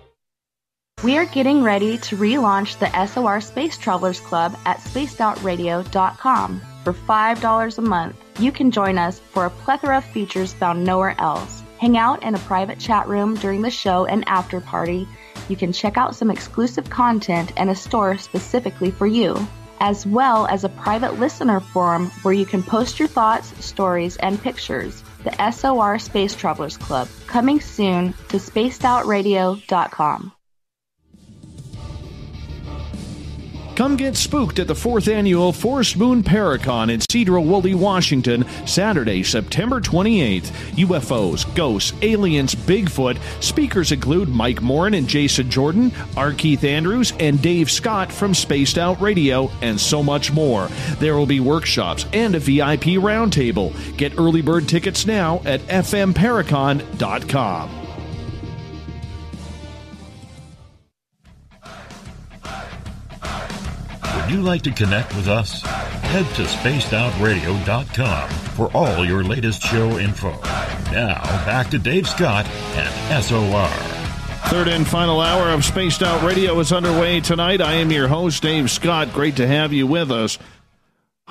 We 1.02 1.16
are 1.18 1.24
getting 1.24 1.64
ready 1.64 1.98
to 1.98 2.16
relaunch 2.16 2.78
the 2.78 3.06
SOR 3.06 3.40
Space 3.40 3.76
Travelers 3.76 4.20
Club 4.20 4.56
at 4.64 4.78
spacedoutradio.com. 4.78 6.62
For 6.84 6.92
$5 6.92 7.78
a 7.78 7.82
month, 7.82 8.16
you 8.38 8.52
can 8.52 8.70
join 8.70 8.98
us 8.98 9.18
for 9.18 9.46
a 9.46 9.50
plethora 9.50 9.96
of 9.98 10.04
features 10.04 10.52
found 10.52 10.84
nowhere 10.84 11.16
else. 11.18 11.64
Hang 11.80 11.98
out 11.98 12.22
in 12.22 12.36
a 12.36 12.46
private 12.46 12.78
chat 12.78 13.08
room 13.08 13.34
during 13.34 13.62
the 13.62 13.70
show 13.70 14.04
and 14.04 14.22
after 14.28 14.60
party. 14.60 15.08
You 15.48 15.56
can 15.56 15.72
check 15.72 15.96
out 15.96 16.14
some 16.14 16.30
exclusive 16.30 16.88
content 16.88 17.50
and 17.56 17.68
a 17.68 17.74
store 17.74 18.16
specifically 18.16 18.92
for 18.92 19.08
you, 19.08 19.48
as 19.80 20.06
well 20.06 20.46
as 20.46 20.62
a 20.62 20.68
private 20.68 21.18
listener 21.18 21.58
forum 21.58 22.12
where 22.22 22.34
you 22.34 22.46
can 22.46 22.62
post 22.62 23.00
your 23.00 23.08
thoughts, 23.08 23.52
stories, 23.64 24.18
and 24.18 24.40
pictures. 24.40 25.02
The 25.24 25.50
SOR 25.50 25.98
Space 25.98 26.36
Travelers 26.36 26.76
Club, 26.76 27.08
coming 27.26 27.60
soon 27.60 28.12
to 28.28 28.36
spacedoutradio.com. 28.36 30.32
Come 33.74 33.96
get 33.96 34.16
spooked 34.16 34.58
at 34.58 34.66
the 34.66 34.74
fourth 34.74 35.08
annual 35.08 35.50
Forest 35.50 35.96
Moon 35.96 36.22
Paracon 36.22 36.90
in 36.90 37.00
Sedro-Woolley, 37.00 37.74
Washington, 37.74 38.44
Saturday, 38.66 39.22
September 39.22 39.80
28th. 39.80 40.50
UFOs, 40.76 41.54
ghosts, 41.54 41.94
aliens, 42.02 42.54
Bigfoot. 42.54 43.18
Speakers 43.42 43.90
include 43.90 44.28
Mike 44.28 44.60
Morin 44.60 44.92
and 44.92 45.08
Jason 45.08 45.50
Jordan, 45.50 45.90
R. 46.18 46.32
Keith 46.32 46.64
Andrews, 46.64 47.14
and 47.18 47.40
Dave 47.40 47.70
Scott 47.70 48.12
from 48.12 48.34
Spaced 48.34 48.76
Out 48.76 49.00
Radio, 49.00 49.50
and 49.62 49.80
so 49.80 50.02
much 50.02 50.32
more. 50.32 50.68
There 50.98 51.16
will 51.16 51.26
be 51.26 51.40
workshops 51.40 52.04
and 52.12 52.34
a 52.34 52.38
VIP 52.38 53.00
roundtable. 53.00 53.72
Get 53.96 54.18
early 54.18 54.42
bird 54.42 54.68
tickets 54.68 55.06
now 55.06 55.40
at 55.46 55.60
fmparacon.com. 55.62 57.81
Would 64.22 64.30
you 64.30 64.42
like 64.42 64.62
to 64.62 64.70
connect 64.70 65.16
with 65.16 65.26
us? 65.26 65.62
Head 65.62 66.24
to 66.36 66.42
spacedoutradio.com 66.42 68.28
for 68.30 68.70
all 68.72 69.04
your 69.04 69.24
latest 69.24 69.62
show 69.62 69.98
info. 69.98 70.30
Now, 70.92 71.20
back 71.44 71.70
to 71.70 71.78
Dave 71.78 72.08
Scott 72.08 72.46
and 72.46 73.24
SOR. 73.24 73.68
Third 74.48 74.68
and 74.68 74.86
final 74.86 75.20
hour 75.20 75.50
of 75.50 75.64
Spaced 75.64 76.04
Out 76.04 76.22
Radio 76.22 76.58
is 76.60 76.72
underway 76.72 77.20
tonight. 77.20 77.60
I 77.60 77.74
am 77.74 77.90
your 77.90 78.06
host, 78.06 78.44
Dave 78.44 78.70
Scott. 78.70 79.12
Great 79.12 79.36
to 79.36 79.46
have 79.46 79.72
you 79.72 79.88
with 79.88 80.12
us. 80.12 80.38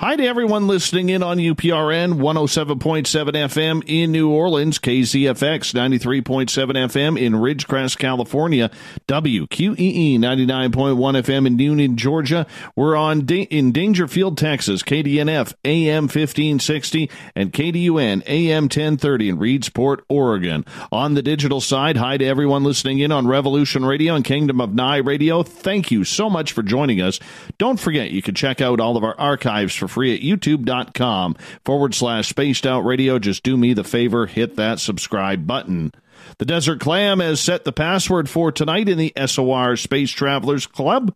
Hi 0.04 0.16
to 0.16 0.26
everyone 0.26 0.66
listening 0.66 1.10
in 1.10 1.22
on 1.22 1.36
UPRN 1.36 2.14
107.7 2.14 3.06
FM 3.06 3.84
in 3.86 4.10
New 4.10 4.32
Orleans, 4.32 4.80
KZFX 4.80 5.72
93.7 5.72 6.48
FM 6.50 7.16
in 7.16 7.34
Ridgecrest, 7.34 7.98
California, 7.98 8.68
WQEE 9.06 10.18
99.1 10.18 10.72
FM 10.72 11.46
in 11.46 11.56
Union, 11.56 11.96
Georgia. 11.96 12.48
We're 12.74 12.96
on 12.96 13.20
in 13.20 13.72
Daingerfield, 13.72 14.36
Texas, 14.36 14.82
KDNF 14.82 15.54
AM 15.64 16.02
1560 16.08 17.08
and 17.36 17.52
KDUN 17.52 18.24
AM 18.26 18.64
1030 18.64 19.28
in 19.28 19.38
Reedsport, 19.38 20.00
Oregon. 20.08 20.64
On 20.90 21.14
the 21.14 21.22
digital 21.22 21.60
side, 21.60 21.96
hi 21.96 22.16
to 22.16 22.24
everyone 22.24 22.64
listening 22.64 22.98
in 22.98 23.12
on 23.12 23.28
Revolution 23.28 23.84
Radio 23.84 24.16
and 24.16 24.24
Kingdom 24.24 24.60
of 24.60 24.74
Nye 24.74 24.96
Radio. 24.96 25.44
Thank 25.44 25.92
you 25.92 26.02
so 26.02 26.28
much 26.28 26.50
for 26.50 26.64
joining 26.64 27.00
us. 27.00 27.20
Don't 27.58 27.78
forget, 27.78 28.10
you 28.10 28.20
can 28.20 28.34
check 28.34 28.60
out 28.60 28.80
all 28.80 28.96
of 28.96 29.04
our 29.04 29.14
archives 29.16 29.76
for 29.76 29.91
free 29.92 30.14
at 30.14 30.22
youtube.com 30.22 31.36
forward 31.64 31.94
slash 31.94 32.28
spaced 32.28 32.66
out 32.66 32.80
radio. 32.80 33.18
Just 33.18 33.42
do 33.42 33.56
me 33.56 33.74
the 33.74 33.84
favor, 33.84 34.26
hit 34.26 34.56
that 34.56 34.80
subscribe 34.80 35.46
button. 35.46 35.92
The 36.38 36.44
Desert 36.44 36.80
Clam 36.80 37.20
has 37.20 37.40
set 37.40 37.64
the 37.64 37.72
password 37.72 38.28
for 38.28 38.50
tonight 38.50 38.88
in 38.88 38.98
the 38.98 39.12
SOR 39.26 39.76
Space 39.76 40.10
Travelers 40.10 40.66
Club. 40.66 41.14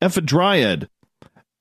Ephedryad. 0.00 0.88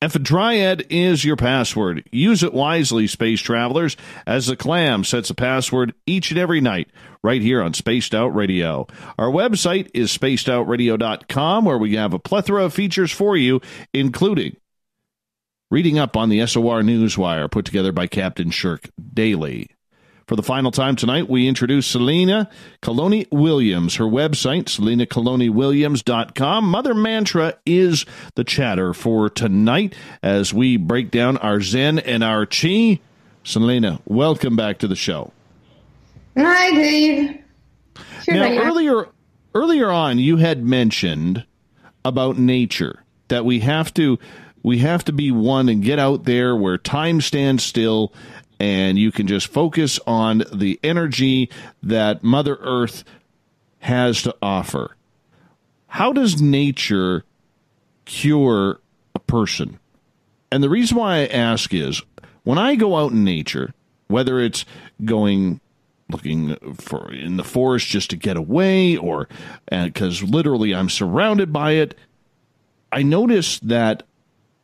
Ephedryad 0.01 0.87
is 0.89 1.23
your 1.23 1.35
password. 1.35 2.07
Use 2.11 2.41
it 2.41 2.53
wisely, 2.53 3.05
space 3.05 3.39
travelers, 3.39 3.95
as 4.25 4.47
the 4.47 4.55
clam 4.55 5.03
sets 5.03 5.29
a 5.29 5.35
password 5.35 5.93
each 6.07 6.31
and 6.31 6.39
every 6.39 6.59
night 6.59 6.89
right 7.23 7.41
here 7.41 7.61
on 7.61 7.75
Spaced 7.75 8.15
Out 8.15 8.33
Radio. 8.35 8.87
Our 9.19 9.29
website 9.29 9.91
is 9.93 10.15
spacedoutradio.com, 10.17 11.65
where 11.65 11.77
we 11.77 11.95
have 11.97 12.13
a 12.15 12.19
plethora 12.19 12.65
of 12.65 12.73
features 12.73 13.11
for 13.11 13.37
you, 13.37 13.61
including 13.93 14.55
reading 15.71 15.97
up 15.97 16.15
on 16.17 16.29
the 16.29 16.45
SOR 16.45 16.81
Newswire 16.81 17.49
put 17.49 17.65
together 17.65 17.93
by 17.93 18.05
Captain 18.05 18.51
Shirk 18.51 18.89
daily. 19.13 19.69
For 20.27 20.35
the 20.35 20.43
final 20.43 20.69
time 20.69 20.97
tonight, 20.97 21.29
we 21.29 21.47
introduce 21.47 21.87
Selena 21.87 22.49
Calloni 22.81 23.25
Williams. 23.31 23.95
Her 23.95 24.05
website, 24.05 24.65
SelenaCalloniWilliams.com. 24.65 26.65
Mother 26.65 26.93
Mantra 26.93 27.55
is 27.65 28.05
the 28.35 28.43
chatter 28.43 28.93
for 28.93 29.29
tonight 29.29 29.95
as 30.21 30.53
we 30.53 30.77
break 30.77 31.09
down 31.09 31.37
our 31.37 31.61
Zen 31.61 31.99
and 31.99 32.23
our 32.23 32.45
Chi. 32.45 32.99
Selena, 33.43 33.99
welcome 34.05 34.55
back 34.55 34.77
to 34.79 34.87
the 34.87 34.95
show. 34.95 35.31
Hi, 36.37 36.71
Dave. 36.71 37.39
Sure 38.23 38.35
now, 38.35 38.61
earlier, 38.61 39.07
earlier 39.55 39.89
on, 39.89 40.19
you 40.19 40.37
had 40.37 40.63
mentioned 40.63 41.45
about 42.05 42.37
nature 42.37 43.03
that 43.29 43.45
we 43.45 43.61
have 43.61 43.93
to 43.93 44.19
we 44.63 44.79
have 44.79 45.03
to 45.05 45.13
be 45.13 45.31
one 45.31 45.69
and 45.69 45.83
get 45.83 45.99
out 45.99 46.23
there 46.23 46.55
where 46.55 46.77
time 46.77 47.21
stands 47.21 47.63
still 47.63 48.13
and 48.59 48.99
you 48.99 49.11
can 49.11 49.25
just 49.25 49.47
focus 49.47 49.99
on 50.05 50.43
the 50.53 50.79
energy 50.83 51.49
that 51.81 52.23
Mother 52.23 52.57
Earth 52.61 53.03
has 53.79 54.21
to 54.21 54.35
offer. 54.39 54.95
How 55.87 56.13
does 56.13 56.39
nature 56.39 57.25
cure 58.05 58.79
a 59.15 59.19
person? 59.19 59.79
And 60.51 60.63
the 60.63 60.69
reason 60.69 60.97
why 60.97 61.21
I 61.21 61.25
ask 61.25 61.73
is 61.73 62.03
when 62.43 62.59
I 62.59 62.75
go 62.75 62.97
out 62.97 63.11
in 63.11 63.23
nature, 63.23 63.73
whether 64.07 64.39
it's 64.39 64.63
going 65.03 65.59
looking 66.09 66.55
for 66.75 67.11
in 67.11 67.37
the 67.37 67.43
forest 67.43 67.87
just 67.87 68.11
to 68.11 68.15
get 68.15 68.37
away 68.37 68.95
or 68.95 69.27
uh, 69.71 69.85
because 69.85 70.21
literally 70.21 70.75
I'm 70.75 70.89
surrounded 70.89 71.51
by 71.51 71.71
it, 71.71 71.97
I 72.91 73.01
notice 73.01 73.57
that 73.59 74.03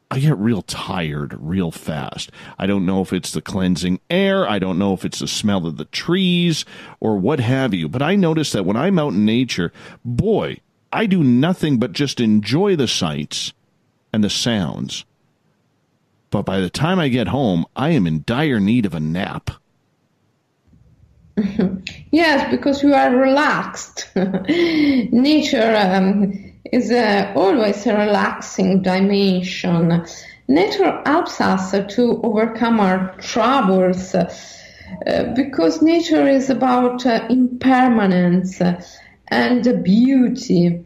I 0.10 0.20
get 0.20 0.38
real 0.38 0.62
tired 0.62 1.36
real 1.40 1.72
fast. 1.72 2.32
I 2.58 2.66
don't 2.66 2.86
know 2.86 3.02
if 3.02 3.12
it's 3.12 3.32
the 3.32 3.42
cleansing 3.42 4.00
air, 4.10 4.50
I 4.50 4.58
don't 4.58 4.80
know 4.80 4.94
if 4.94 5.04
it's 5.04 5.20
the 5.20 5.28
smell 5.28 5.66
of 5.68 5.78
the 5.78 5.86
trees 5.86 6.64
or 7.00 7.18
what 7.18 7.40
have 7.40 7.74
you, 7.74 7.90
but 7.90 8.02
I 8.02 8.16
notice 8.16 8.52
that 8.54 8.66
when 8.66 8.78
I'm 8.78 9.00
out 9.00 9.14
in 9.14 9.26
nature, 9.26 9.74
boy, 10.06 10.60
I 10.94 11.06
do 11.06 11.24
nothing 11.24 11.78
but 11.78 11.92
just 11.92 12.20
enjoy 12.22 12.76
the 12.76 12.88
sights 12.88 13.54
and 14.14 14.24
the 14.24 14.30
sounds. 14.30 15.04
But 16.30 16.44
by 16.44 16.60
the 16.60 16.70
time 16.70 17.00
I 17.00 17.10
get 17.10 17.28
home, 17.28 17.66
I 17.76 17.90
am 17.90 18.08
in 18.08 18.24
dire 18.26 18.60
need 18.60 18.86
of 18.86 18.94
a 18.94 19.00
nap. 19.00 19.52
Yes, 22.10 22.50
because 22.50 22.82
you 22.82 22.94
are 22.94 23.16
relaxed. 23.16 24.10
Nature 24.16 25.76
um, 25.76 26.47
is 26.72 26.92
uh, 26.92 27.32
always 27.36 27.86
a 27.86 27.96
relaxing 27.96 28.82
dimension. 28.82 30.06
Nature 30.48 31.02
helps 31.06 31.42
us 31.42 31.72
to 31.72 32.22
overcome 32.24 32.80
our 32.80 33.16
troubles 33.18 34.16
uh, 34.16 35.34
because 35.36 35.82
nature 35.82 36.28
is 36.28 36.50
about 36.50 37.06
uh, 37.06 37.26
impermanence 37.30 38.62
and 39.28 39.84
beauty. 39.84 40.84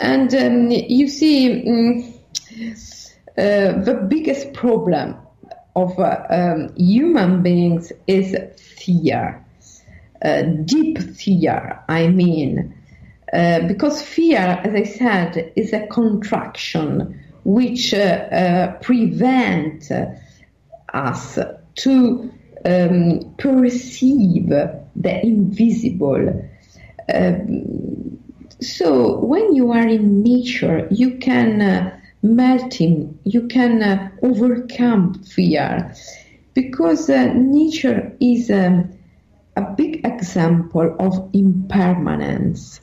And 0.00 0.34
um, 0.34 0.70
you 0.70 1.08
see, 1.08 1.68
um, 1.68 2.12
the 3.36 4.06
biggest 4.08 4.52
problem 4.52 5.16
of 5.76 5.98
um, 5.98 6.74
human 6.76 7.42
beings 7.42 7.92
is 8.06 8.36
fear 8.56 9.44
uh, 10.24 10.42
deep 10.42 10.98
fear, 10.98 11.80
I 11.88 12.08
mean. 12.08 12.74
Uh, 13.34 13.66
because 13.66 14.00
fear, 14.00 14.60
as 14.62 14.74
I 14.74 14.84
said, 14.84 15.52
is 15.56 15.72
a 15.72 15.86
contraction 15.88 17.20
which 17.44 17.92
uh, 17.92 17.96
uh 17.98 18.72
prevent 18.78 19.90
us 20.92 21.38
to 21.74 22.32
um, 22.64 23.34
perceive 23.36 24.48
the 24.48 25.26
invisible. 25.26 26.48
Um, 27.12 28.18
so 28.60 29.18
when 29.18 29.54
you 29.54 29.72
are 29.72 29.88
in 29.88 30.22
nature, 30.22 30.86
you 30.90 31.18
can 31.18 31.60
uh, 31.60 32.00
melt 32.22 32.80
in, 32.80 33.18
you 33.24 33.48
can 33.48 33.82
uh, 33.82 34.10
overcome 34.22 35.14
fear, 35.24 35.92
because 36.54 37.08
nature 37.08 38.16
is. 38.20 38.50
Um, 38.50 38.90
a 39.56 39.62
big 39.62 40.04
example 40.04 40.96
of 40.98 41.30
impermanence. 41.32 42.80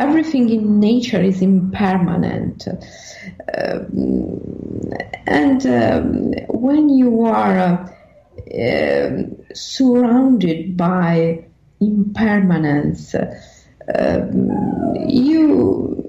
Everything 0.00 0.48
in 0.48 0.80
nature 0.80 1.20
is 1.20 1.42
impermanent. 1.42 2.66
Um, 3.56 4.90
and 5.26 5.66
um, 5.66 6.32
when 6.48 6.88
you 6.88 7.26
are 7.26 7.58
uh, 8.58 9.10
surrounded 9.52 10.76
by 10.76 11.44
impermanence, 11.80 13.14
um, 13.94 14.50
you 15.06 16.00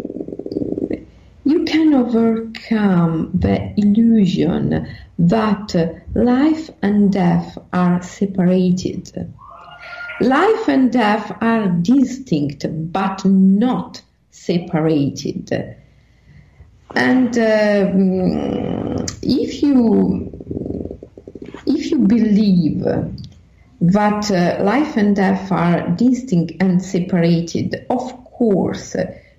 can 1.65 1.93
overcome 1.93 3.31
the 3.33 3.73
illusion 3.77 4.87
that 5.19 5.75
life 6.13 6.69
and 6.81 7.11
death 7.11 7.57
are 7.73 8.01
separated. 8.01 9.33
Life 10.21 10.67
and 10.67 10.91
death 10.91 11.35
are 11.41 11.67
distinct 11.67 12.65
but 12.69 13.25
not 13.25 14.01
separated. 14.29 15.75
And 16.95 17.37
uh, 17.37 19.05
if 19.21 19.63
you 19.63 20.31
if 21.65 21.91
you 21.91 21.99
believe 21.99 22.83
that 23.81 24.31
uh, 24.31 24.63
life 24.63 24.97
and 24.97 25.15
death 25.15 25.51
are 25.51 25.89
distinct 25.89 26.53
and 26.61 26.83
separated, 26.83 27.85
of 27.89 28.25
course 28.25 28.95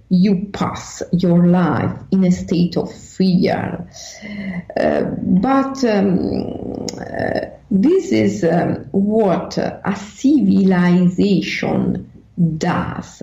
you 0.08 0.48
pass 0.52 1.02
your 1.12 1.46
life 1.46 1.98
in 2.10 2.24
a 2.24 2.30
state 2.30 2.76
of 2.76 2.92
fear. 2.92 3.88
Uh, 4.78 5.02
but 5.02 5.82
um, 5.84 6.61
this 7.70 8.12
is 8.12 8.44
um, 8.44 8.86
what 8.92 9.58
a 9.58 9.96
civilization 9.96 12.10
does. 12.58 13.22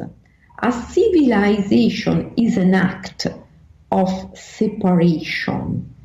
A 0.61 0.72
civilization 0.72 2.34
is 2.35 2.57
an 2.57 2.76
act 2.76 3.27
of 3.91 4.38
separation. 4.38 5.95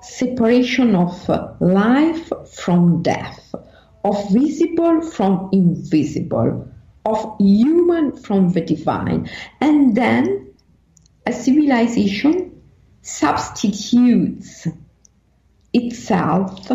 Separation 0.00 0.94
of 0.94 1.28
life 1.60 2.32
from 2.52 3.02
death, 3.02 3.54
of 4.04 4.32
visible 4.32 5.02
from 5.02 5.50
invisible, 5.52 6.68
of 7.04 7.36
human 7.38 8.16
from 8.16 8.52
the 8.52 8.60
divine. 8.60 9.28
And 9.60 9.96
then 9.96 10.54
a 11.26 11.32
civilization 11.32 12.62
substitutes 13.02 14.68
itself, 15.72 16.70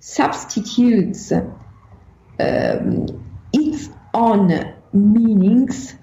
substitutes 0.00 1.32
um, 1.32 3.06
its 3.52 3.88
own 4.12 4.74
meanings 4.92 5.94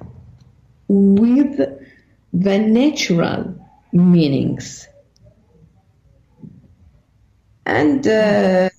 with 0.87 1.57
the 2.33 2.59
natural 2.59 3.55
meanings. 3.91 4.87
And 7.65 8.05
uh, 8.07 8.69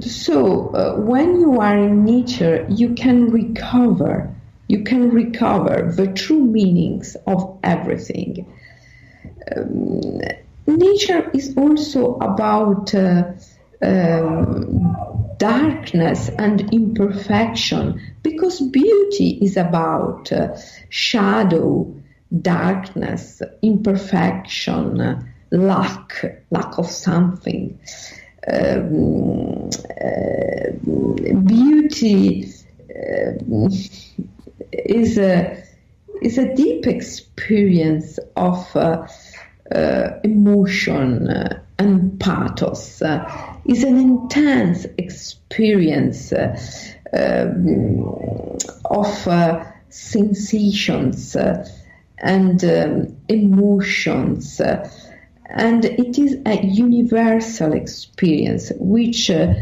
so 0.00 0.68
uh, 0.68 0.96
when 1.00 1.40
you 1.40 1.60
are 1.60 1.76
in 1.76 2.04
nature, 2.04 2.66
you 2.70 2.94
can 2.94 3.30
recover, 3.30 4.34
you 4.68 4.84
can 4.84 5.10
recover 5.10 5.92
the 5.94 6.06
true 6.12 6.44
meanings 6.44 7.16
of 7.26 7.58
everything. 7.62 8.46
Um, 9.56 10.20
nature 10.66 11.30
is 11.32 11.54
also 11.56 12.16
about 12.16 12.94
uh, 12.94 13.32
um, 13.82 14.96
darkness 15.38 16.28
and 16.28 16.72
imperfection 16.72 18.00
because 18.22 18.60
beauty 18.60 19.38
is 19.42 19.56
about 19.56 20.32
uh, 20.32 20.56
shadow, 20.88 21.94
darkness, 22.42 23.42
imperfection, 23.62 25.32
lack, 25.50 26.44
lack 26.50 26.78
of 26.78 26.90
something. 26.90 27.78
Um, 28.48 29.70
uh, 30.00 30.70
beauty 31.44 32.52
uh, 32.90 33.68
is 34.72 35.18
a 35.18 35.62
is 36.22 36.38
a 36.38 36.54
deep 36.54 36.86
experience 36.86 38.18
of 38.36 38.74
uh 38.74 39.06
Uh, 39.74 40.20
emotion 40.22 41.28
uh, 41.28 41.60
and 41.76 42.20
pathos. 42.20 43.02
Uh, 43.02 43.58
is 43.64 43.82
an 43.82 43.96
intense 43.96 44.86
experience 44.96 46.32
um, 47.12 48.56
of 48.84 49.66
sensations 49.88 51.36
and 52.18 52.64
um, 52.64 53.16
emotions 53.28 54.60
and 55.50 55.84
it 55.84 56.16
is 56.16 56.38
a 56.46 56.64
universal 56.64 57.72
experience 57.72 58.70
which 58.78 59.30
uh, 59.30 59.52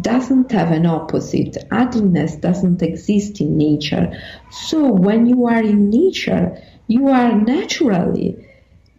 doesn't 0.00 0.50
have 0.50 0.72
an 0.72 0.86
opposite. 0.86 1.56
Otherness 1.70 2.34
doesn't 2.36 2.82
exist 2.82 3.40
in 3.40 3.56
nature. 3.56 4.20
So 4.50 4.90
when 4.90 5.26
you 5.26 5.46
are 5.46 5.62
in 5.62 5.88
nature, 5.90 6.60
you 6.88 7.08
are 7.08 7.32
naturally 7.32 8.44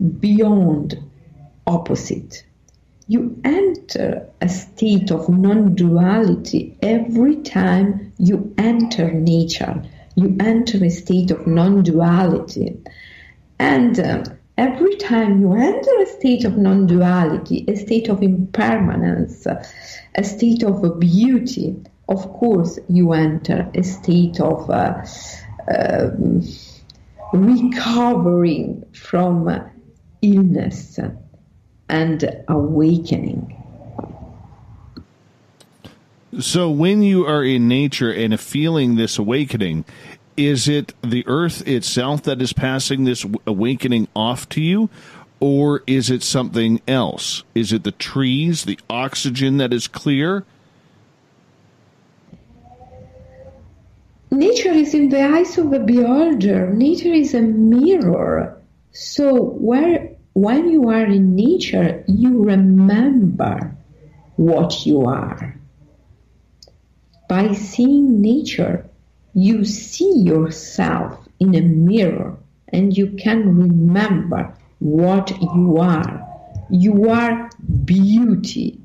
beyond 0.02 0.98
opposite. 1.68 2.44
You 3.08 3.40
enter 3.44 4.28
a 4.40 4.48
state 4.48 5.12
of 5.12 5.28
non 5.28 5.76
duality 5.76 6.78
every 6.82 7.38
time 7.38 8.14
you 8.18 8.54
enter 8.58 9.12
nature. 9.12 9.84
You 10.16 10.36
enter 10.40 10.84
a 10.84 10.90
state 10.90 11.32
of 11.32 11.46
non 11.46 11.84
duality. 11.84 12.78
And 13.60 14.00
uh, 14.00 14.24
every 14.58 14.96
time 14.96 15.42
you 15.42 15.54
enter 15.54 15.92
a 16.02 16.06
state 16.06 16.46
of 16.46 16.58
non 16.58 16.88
duality, 16.88 17.66
a 17.68 17.76
state 17.76 18.10
of 18.10 18.24
impermanence, 18.24 19.46
a 19.46 20.24
state 20.24 20.64
of 20.64 21.00
beauty, 21.00 21.84
of 22.08 22.32
course, 22.34 22.80
you 22.90 23.14
enter 23.14 23.70
a 23.74 23.84
state 23.84 24.40
of 24.40 24.70
uh, 24.70 25.06
uh, 25.70 26.10
recovering 27.34 28.86
from 28.94 29.71
illness 30.22 31.00
and 31.90 32.44
awakening. 32.48 33.58
So, 36.40 36.70
when 36.70 37.04
you 37.04 37.26
are 37.26 37.44
in 37.44 37.68
nature 37.68 38.12
and 38.12 38.40
feeling 38.40 38.96
this 38.96 39.20
awakening, 39.20 39.84
is 40.38 40.68
it 40.70 40.94
the 41.02 41.28
earth 41.28 41.68
itself 41.68 42.24
that 42.24 42.42
is 42.42 42.54
passing 42.54 43.04
this 43.04 43.26
awakening 43.46 44.08
off 44.16 44.48
to 44.50 44.62
you? 44.62 44.90
Or 45.42 45.84
is 45.88 46.10
it 46.10 46.24
something 46.24 46.82
else? 46.88 47.44
Is 47.54 47.74
it 47.74 47.84
the 47.84 47.92
trees, 47.92 48.64
the 48.64 48.80
oxygen 48.90 49.58
that 49.58 49.74
is 49.74 49.88
clear? 49.88 50.46
Nature 54.30 54.72
is 54.72 54.94
in 54.94 55.10
the 55.10 55.22
eyes 55.22 55.58
of 55.58 55.72
the 55.72 55.80
beholder. 55.80 56.72
Nature 56.72 57.12
is 57.12 57.34
a 57.34 57.42
mirror. 57.42 58.61
So 58.92 59.44
where 59.44 60.12
when 60.34 60.70
you 60.70 60.90
are 60.90 61.06
in 61.06 61.36
nature, 61.36 62.04
you 62.08 62.44
remember 62.44 63.76
what 64.36 64.86
you 64.86 65.06
are. 65.06 65.60
By 67.28 67.54
seeing 67.54 68.22
nature, 68.22 68.90
you 69.34 69.64
see 69.66 70.20
yourself 70.20 71.28
in 71.40 71.56
a 71.56 71.62
mirror 71.62 72.38
and 72.70 72.96
you 72.96 73.12
can 73.12 73.58
remember 73.58 74.54
what 74.80 75.32
you 75.42 75.78
are. 75.78 76.28
You 76.70 77.10
are 77.10 77.50
beauty. 77.86 78.82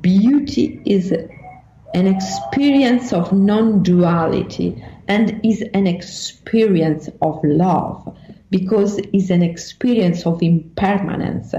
Beauty 0.00 0.80
is 0.84 1.12
an 1.12 2.06
experience 2.06 3.12
of 3.12 3.32
non 3.32 3.82
duality 3.82 4.84
and 5.08 5.40
is 5.44 5.62
an 5.74 5.86
experience 5.86 7.08
of 7.22 7.40
love 7.44 8.16
because 8.50 8.98
it's 9.12 9.30
an 9.30 9.42
experience 9.42 10.26
of 10.26 10.42
impermanence. 10.42 11.54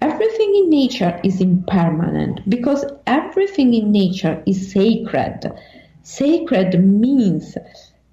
Everything 0.00 0.54
in 0.56 0.70
nature 0.70 1.20
is 1.24 1.40
impermanent 1.40 2.48
because 2.48 2.84
everything 3.06 3.74
in 3.74 3.92
nature 3.92 4.42
is 4.46 4.72
sacred 4.72 5.52
Sacred 6.06 6.80
means 6.84 7.56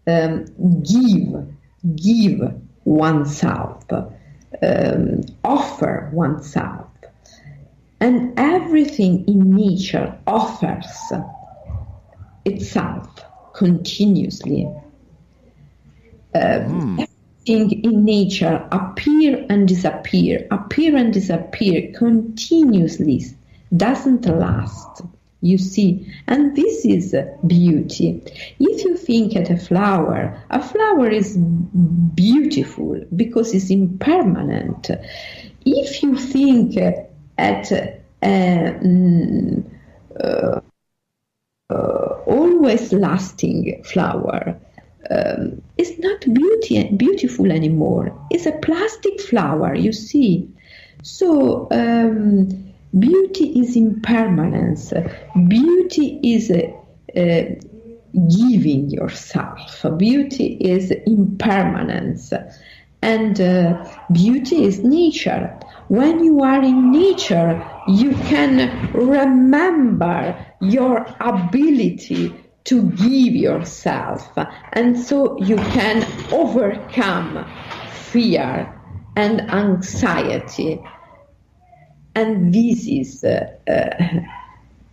um, 0.08 0.46
give, 0.82 1.48
give 1.96 2.60
oneself, 2.86 3.84
um, 4.64 5.22
offer 5.44 6.10
oneself. 6.12 6.88
And 8.00 8.34
everything 8.36 9.24
in 9.28 9.56
nature 9.56 10.18
offers 10.26 11.14
itself 12.46 13.08
continuously. 13.54 14.66
Um, 16.34 16.98
mm. 16.98 17.08
Everything 17.46 17.84
in 17.84 18.06
nature 18.06 18.66
appear 18.72 19.46
and 19.50 19.68
disappear, 19.68 20.48
appear 20.52 20.96
and 20.96 21.12
disappear 21.12 21.92
continuously, 21.94 23.26
doesn't 23.76 24.26
last 24.26 25.02
you 25.42 25.58
see. 25.58 26.08
And 26.28 26.56
this 26.56 26.86
is 26.86 27.14
beauty. 27.46 28.22
If 28.60 28.86
you 28.86 28.96
think 28.96 29.36
at 29.36 29.50
a 29.50 29.58
flower, 29.58 30.42
a 30.50 30.62
flower 30.62 31.10
is 31.10 31.36
beautiful 31.38 33.04
because 33.14 33.54
it's 33.54 33.70
impermanent. 33.70 34.90
If 35.66 36.02
you 36.02 36.18
think 36.18 36.78
at 37.38 37.72
a, 37.72 38.00
mm, 38.24 39.66
uh, 40.18 40.62
uh, 41.70 42.22
always 42.26 42.94
lasting 42.94 43.84
flower, 43.84 44.58
um, 45.10 45.62
is 45.78 45.98
not 46.00 46.22
beauty 46.34 46.84
beautiful 46.96 47.52
anymore. 47.52 48.18
It's 48.32 48.46
a 48.46 48.52
plastic 48.52 49.20
flower, 49.22 49.76
you 49.76 49.92
see. 49.92 50.50
So 51.04 51.68
um, 51.72 52.74
beauty 52.98 53.60
is 53.60 53.76
impermanence. 53.76 54.94
Beauty 55.48 56.20
is 56.24 56.50
uh, 56.52 57.42
giving 58.30 58.90
yourself. 58.90 59.86
Beauty 59.98 60.58
is 60.60 60.92
impermanence, 60.92 62.32
and 63.02 63.42
uh, 63.42 63.86
beauty 64.12 64.64
is 64.64 64.80
nature. 64.84 65.60
When 65.90 66.24
you 66.24 66.42
are 66.42 66.64
in 66.64 66.92
nature, 66.92 67.62
you 67.88 68.14
can 68.30 68.92
remember 68.94 70.46
your 70.62 71.06
ability 71.20 72.34
to 72.66 72.84
give 72.92 73.36
yourself, 73.36 74.38
and 74.72 74.98
so 74.98 75.38
you 75.40 75.58
can 75.58 76.06
overcome 76.32 77.46
fear 77.92 78.74
and 79.16 79.42
anxiety. 79.52 80.82
And 82.16 82.54
this 82.54 82.88
is 82.88 83.24
uh, 83.24 83.48
uh, 83.68 84.22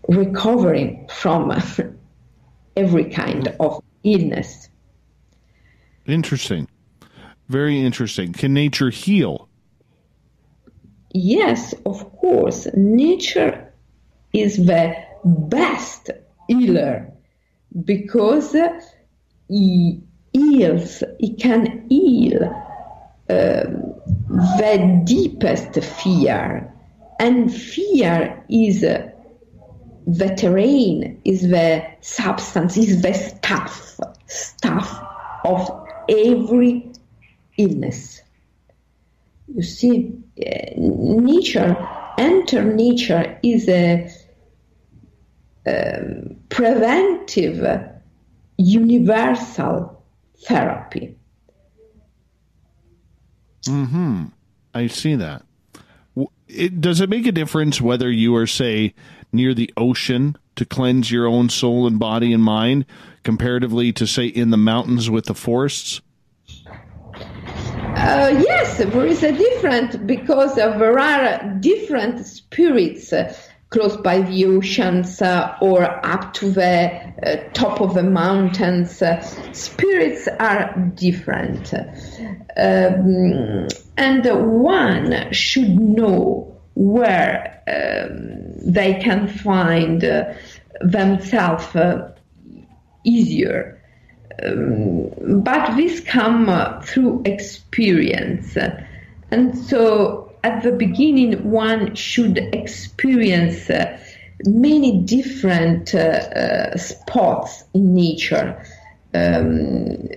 recovering 0.08 1.06
from 1.08 1.52
every 2.76 3.04
kind 3.04 3.54
of 3.60 3.82
illness. 4.02 4.68
Interesting. 6.06 6.66
Very 7.48 7.80
interesting. 7.80 8.32
Can 8.32 8.54
nature 8.54 8.90
heal? 8.90 9.48
Yes, 11.12 11.74
of 11.84 12.10
course. 12.18 12.68
Nature 12.74 13.72
is 14.32 14.56
the 14.56 14.94
best 15.24 16.10
healer 16.48 17.12
because 17.84 18.56
he 19.48 20.02
heals, 20.32 21.02
he 21.18 21.34
can 21.34 21.88
heal 21.88 22.44
um, 23.28 23.94
the 24.58 25.02
deepest 25.04 25.74
fear. 25.82 26.72
And 27.18 27.54
fear 27.54 28.44
is 28.48 28.82
uh, 28.82 29.10
the 30.06 30.34
terrain, 30.34 31.20
is 31.24 31.42
the 31.42 31.86
substance, 32.00 32.76
is 32.76 33.02
the 33.02 33.12
stuff, 33.12 34.00
stuff 34.26 35.02
of 35.44 35.86
every 36.08 36.90
illness. 37.56 38.22
You 39.54 39.62
see, 39.62 40.18
uh, 40.38 40.72
nature, 40.76 41.76
enter 42.18 42.64
nature 42.64 43.38
is 43.42 43.68
a 43.68 44.10
um, 45.66 46.39
preventive, 46.50 47.88
universal 48.58 50.04
therapy. 50.44 51.16
Hmm. 53.66 54.26
I 54.74 54.86
see 54.86 55.14
that. 55.16 55.42
It, 56.48 56.80
does 56.80 57.00
it 57.00 57.08
make 57.08 57.26
a 57.26 57.32
difference 57.32 57.80
whether 57.80 58.10
you 58.10 58.34
are, 58.36 58.46
say, 58.46 58.94
near 59.32 59.54
the 59.54 59.72
ocean 59.76 60.36
to 60.56 60.64
cleanse 60.64 61.10
your 61.10 61.26
own 61.26 61.48
soul 61.48 61.86
and 61.86 61.98
body 61.98 62.32
and 62.32 62.42
mind, 62.42 62.86
comparatively 63.22 63.92
to, 63.92 64.06
say, 64.06 64.26
in 64.26 64.50
the 64.50 64.56
mountains 64.56 65.08
with 65.08 65.26
the 65.26 65.34
forests? 65.34 66.00
Uh, 67.96 68.42
yes, 68.42 68.78
there 68.78 69.06
is 69.06 69.22
a 69.22 69.32
difference 69.32 69.96
because 69.96 70.58
uh, 70.58 70.76
there 70.78 70.98
are 70.98 71.44
different 71.60 72.24
spirits 72.24 73.12
uh, 73.12 73.32
close 73.70 73.96
by 73.96 74.20
the 74.20 74.44
oceans 74.46 75.22
uh, 75.22 75.56
or 75.60 75.84
up 76.04 76.34
to 76.34 76.50
the 76.50 76.90
uh, 77.22 77.36
top 77.52 77.80
of 77.80 77.94
the 77.94 78.02
mountains. 78.02 79.00
Uh, 79.00 79.20
spirits 79.52 80.28
are 80.40 80.76
different. 80.96 81.72
Um, 82.56 83.68
and 83.96 84.24
one 84.24 85.32
should 85.32 85.78
know 85.78 86.60
where 86.74 87.62
um, 87.68 88.72
they 88.72 88.94
can 88.94 89.28
find 89.28 90.00
themselves 90.80 91.76
easier. 93.04 93.80
Um, 94.42 95.42
but 95.42 95.76
this 95.76 96.00
comes 96.00 96.48
uh, 96.48 96.80
through 96.82 97.22
experience. 97.24 98.56
And 99.30 99.56
so 99.56 100.29
at 100.42 100.62
the 100.62 100.72
beginning, 100.72 101.50
one 101.50 101.94
should 101.94 102.38
experience 102.38 103.68
uh, 103.70 103.98
many 104.44 105.02
different 105.02 105.94
uh, 105.94 105.98
uh 105.98 106.76
spots 106.76 107.64
in 107.74 107.94
nature. 107.94 108.64
Um, 109.12 110.08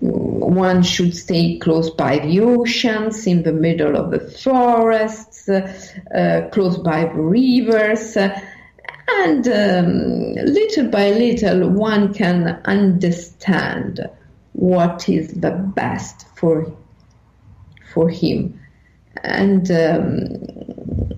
one 0.00 0.82
should 0.82 1.16
stay 1.16 1.58
close 1.58 1.88
by 1.90 2.18
the 2.18 2.40
oceans, 2.40 3.26
in 3.26 3.42
the 3.42 3.52
middle 3.52 3.96
of 3.96 4.10
the 4.10 4.20
forests, 4.20 5.48
uh, 5.48 6.48
close 6.52 6.76
by 6.76 7.04
the 7.04 7.14
rivers 7.14 8.16
and 9.08 9.46
um, 9.48 10.34
little 10.34 10.88
by 10.88 11.10
little, 11.10 11.68
one 11.70 12.12
can 12.12 12.60
understand 12.64 14.08
what 14.52 15.08
is 15.08 15.32
the 15.32 15.50
best 15.50 16.26
for 16.36 16.72
for 17.92 18.08
him. 18.08 18.60
And 19.22 19.70
um, 19.70 21.14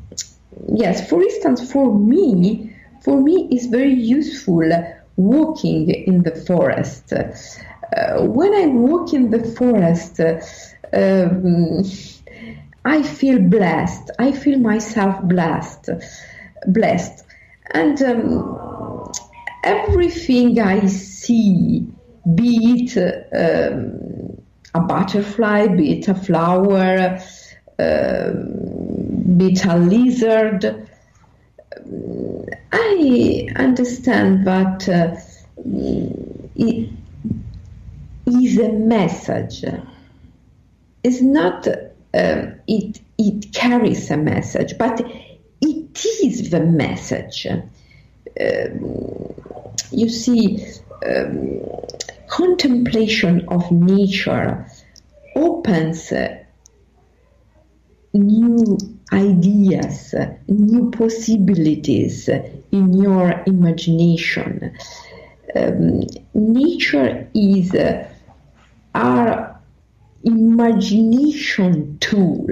yes, 0.74 1.08
for 1.08 1.22
instance, 1.22 1.70
for 1.70 1.94
me, 1.94 2.74
for 3.02 3.20
me, 3.20 3.48
it's 3.50 3.66
very 3.66 3.92
useful 3.92 4.70
walking 5.16 5.90
in 5.90 6.22
the 6.22 6.34
forest. 6.34 7.12
Uh, 7.12 8.22
when 8.22 8.54
I 8.54 8.66
walk 8.66 9.12
in 9.12 9.30
the 9.30 9.42
forest, 9.42 10.20
um, 10.92 11.82
I 12.84 13.02
feel 13.02 13.38
blessed. 13.38 14.10
I 14.18 14.32
feel 14.32 14.58
myself 14.58 15.22
blessed, 15.22 15.90
blessed 16.66 17.24
and 17.72 18.00
um, 18.02 19.12
everything 19.64 20.58
I 20.60 20.86
see, 20.86 21.86
be 22.34 22.86
it 22.94 22.96
um, 23.34 24.40
a 24.74 24.80
butterfly, 24.80 25.68
be 25.68 25.98
it 25.98 26.08
a 26.08 26.14
flower, 26.14 27.18
uh, 27.78 28.32
be 29.36 29.52
it 29.52 29.64
a 29.64 29.76
lizard, 29.76 30.88
I 32.72 33.48
understand 33.56 34.46
that 34.46 34.88
uh, 34.88 35.16
it 36.56 36.90
is 38.26 38.58
a 38.58 38.72
message. 38.72 39.64
It's 41.04 41.22
not, 41.22 41.68
uh, 41.68 42.46
it, 42.66 43.00
it 43.16 43.52
carries 43.52 44.10
a 44.10 44.16
message, 44.16 44.76
but 44.76 45.00
it 45.60 46.04
is 46.24 46.50
the 46.50 46.60
message. 46.60 47.46
Um, 48.40 49.34
you 49.90 50.08
see, 50.08 50.66
um, 51.06 51.60
contemplation 52.28 53.48
of 53.48 53.70
nature 53.70 54.66
opens 55.36 56.12
uh, 56.12 56.44
new 58.12 58.78
ideas, 59.12 60.14
new 60.48 60.90
possibilities 60.90 62.28
in 62.28 62.92
your 62.92 63.42
imagination. 63.46 64.76
Um, 65.54 66.02
nature 66.34 67.28
is 67.34 67.74
uh, 67.74 68.08
our 68.94 69.60
imagination 70.24 71.98
tool, 71.98 72.48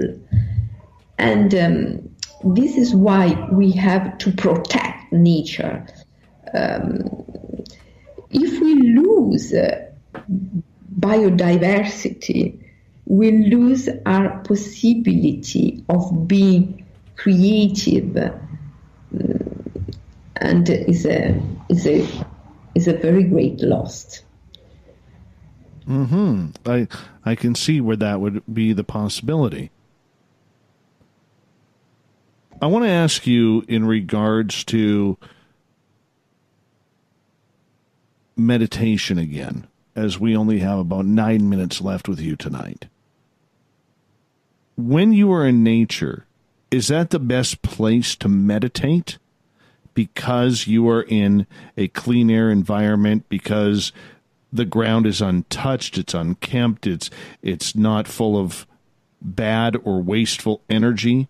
and 1.17 1.53
um, 1.53 2.09
this 2.43 2.75
is 2.77 2.93
why 2.93 3.47
we 3.51 3.71
have 3.71 4.17
to 4.19 4.31
protect 4.31 5.11
nature. 5.11 5.85
Um, 6.53 7.03
if 8.29 8.59
we 8.61 8.75
lose 8.75 9.53
uh, 9.53 9.91
biodiversity, 10.99 12.66
we 13.07 13.31
lose 13.31 13.87
our 14.05 14.39
possibility 14.39 15.83
of 15.87 16.27
being 16.27 16.85
creative, 17.15 18.03
mm, 19.13 19.95
and 20.35 20.69
is 20.69 21.05
a 21.05 21.41
is 21.69 21.87
a 21.87 22.05
is 22.75 22.87
a 22.87 22.93
very 22.93 23.23
great 23.23 23.61
loss. 23.61 24.21
Hmm. 25.85 26.47
I 26.65 26.89
I 27.23 27.35
can 27.35 27.55
see 27.55 27.79
where 27.79 27.95
that 27.95 28.19
would 28.19 28.43
be 28.53 28.73
the 28.73 28.83
possibility. 28.83 29.71
I 32.61 32.67
want 32.67 32.83
to 32.83 32.91
ask 32.91 33.25
you 33.25 33.63
in 33.69 33.85
regards 33.85 34.65
to 34.65 35.17
meditation 38.35 39.17
again, 39.17 39.67
as 39.95 40.19
we 40.19 40.35
only 40.35 40.59
have 40.59 40.79
about 40.79 41.05
nine 41.05 41.49
minutes 41.49 41.79
left 41.79 42.09
with 42.09 42.19
you 42.19 42.35
tonight. 42.35 42.87
When 44.77 45.11
you 45.11 45.33
are 45.33 45.45
in 45.45 45.63
nature, 45.63 46.27
is 46.69 46.87
that 46.89 47.09
the 47.09 47.19
best 47.19 47.63
place 47.63 48.15
to 48.17 48.29
meditate? 48.29 49.17
Because 49.95 50.67
you 50.67 50.87
are 50.87 51.01
in 51.01 51.47
a 51.75 51.87
clean 51.87 52.29
air 52.29 52.51
environment, 52.51 53.25
because 53.27 53.91
the 54.53 54.65
ground 54.65 55.07
is 55.07 55.19
untouched, 55.19 55.97
it's 55.97 56.13
unkempt, 56.13 56.85
it's 56.85 57.09
it's 57.41 57.75
not 57.75 58.07
full 58.07 58.37
of 58.37 58.67
bad 59.19 59.75
or 59.83 59.99
wasteful 60.01 60.61
energy. 60.69 61.27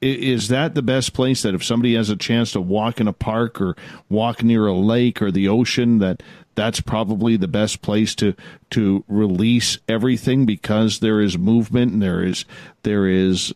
Is 0.00 0.48
that 0.48 0.74
the 0.74 0.82
best 0.82 1.12
place 1.12 1.42
that 1.42 1.54
if 1.54 1.62
somebody 1.62 1.94
has 1.94 2.10
a 2.10 2.16
chance 2.16 2.50
to 2.52 2.60
walk 2.60 3.00
in 3.00 3.06
a 3.06 3.12
park 3.12 3.60
or 3.60 3.76
walk 4.08 4.42
near 4.42 4.66
a 4.66 4.74
lake 4.74 5.22
or 5.22 5.30
the 5.30 5.46
ocean 5.46 5.98
that 5.98 6.24
that's 6.54 6.80
probably 6.80 7.36
the 7.36 7.48
best 7.48 7.82
place 7.82 8.14
to 8.16 8.34
to 8.70 9.04
release 9.08 9.78
everything 9.88 10.46
because 10.46 11.00
there 11.00 11.20
is 11.20 11.38
movement 11.38 11.92
and 11.92 12.02
there 12.02 12.22
is 12.22 12.44
there 12.82 13.06
is 13.06 13.54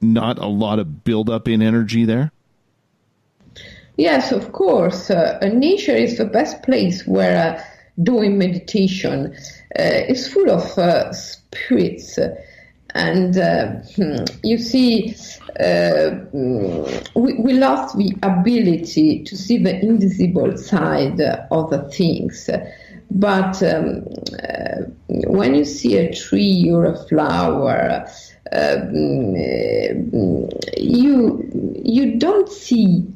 not 0.00 0.38
a 0.38 0.46
lot 0.46 0.78
of 0.78 1.04
buildup 1.04 1.48
in 1.48 1.62
energy 1.62 2.04
there? 2.04 2.32
Yes, 3.96 4.32
of 4.32 4.52
course. 4.52 5.10
Uh, 5.10 5.38
nature 5.52 5.94
is 5.94 6.16
the 6.16 6.24
best 6.24 6.62
place 6.62 7.06
where 7.06 7.58
uh, 7.58 7.62
doing 8.02 8.38
meditation 8.38 9.36
uh, 9.78 9.82
is 10.08 10.26
full 10.32 10.50
of 10.50 10.78
uh, 10.78 11.12
spirits. 11.12 12.18
And 12.94 13.36
uh, 13.36 13.66
hmm, 13.94 14.24
you 14.42 14.58
see, 14.58 15.14
uh, 15.60 16.10
we, 17.14 17.34
we 17.34 17.52
lost 17.52 17.96
the 17.96 18.16
ability 18.22 19.22
to 19.24 19.36
see 19.36 19.58
the 19.58 19.78
invisible 19.80 20.56
side 20.56 21.20
of 21.50 21.70
the 21.70 21.88
things. 21.90 22.50
But 23.12 23.62
um, 23.62 24.06
when 25.08 25.54
you 25.54 25.64
see 25.64 25.96
a 25.98 26.14
tree 26.14 26.70
or 26.72 26.86
a 26.86 26.96
flower, 27.06 28.06
um, 28.52 29.34
you 30.76 31.72
you 31.82 32.18
don't 32.18 32.48
see 32.48 33.06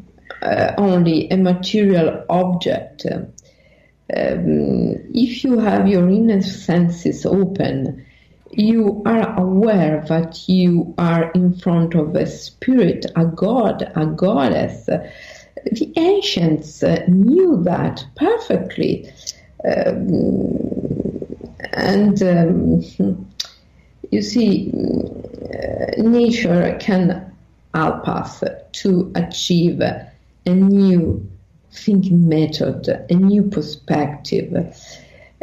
uh, 0.43 0.73
only 0.79 1.31
a 1.31 1.37
material 1.37 2.25
object. 2.29 3.07
Um, 3.07 3.31
if 5.15 5.45
you 5.45 5.59
have 5.59 5.89
your 5.89 6.09
inner 6.09 6.43
senses 6.43 7.25
open, 7.25 8.05
you 8.56 9.02
are 9.06 9.39
aware 9.39 10.05
that 10.09 10.48
you 10.48 10.94
are 10.98 11.31
in 11.32 11.55
front 11.55 11.94
of 11.94 12.14
a 12.14 12.26
spirit, 12.26 13.06
a 13.16 13.24
god, 13.24 13.93
a 13.94 14.06
goddess. 14.06 14.86
The 14.86 15.93
ancients 15.97 16.82
knew 17.09 17.62
that 17.64 18.05
perfectly. 18.16 19.12
Um, 19.64 20.74
and 21.72 22.22
um, 22.22 23.26
you 24.10 24.22
see, 24.22 24.70
uh, 24.72 26.02
nature 26.02 26.76
can 26.81 27.32
help 27.74 28.09
us 28.09 28.43
to 28.72 29.12
achieve 29.14 29.81
a 29.81 30.10
new 30.47 31.28
thinking 31.72 32.28
method, 32.28 32.89
a 32.89 33.14
new 33.14 33.43
perspective. 33.43 34.52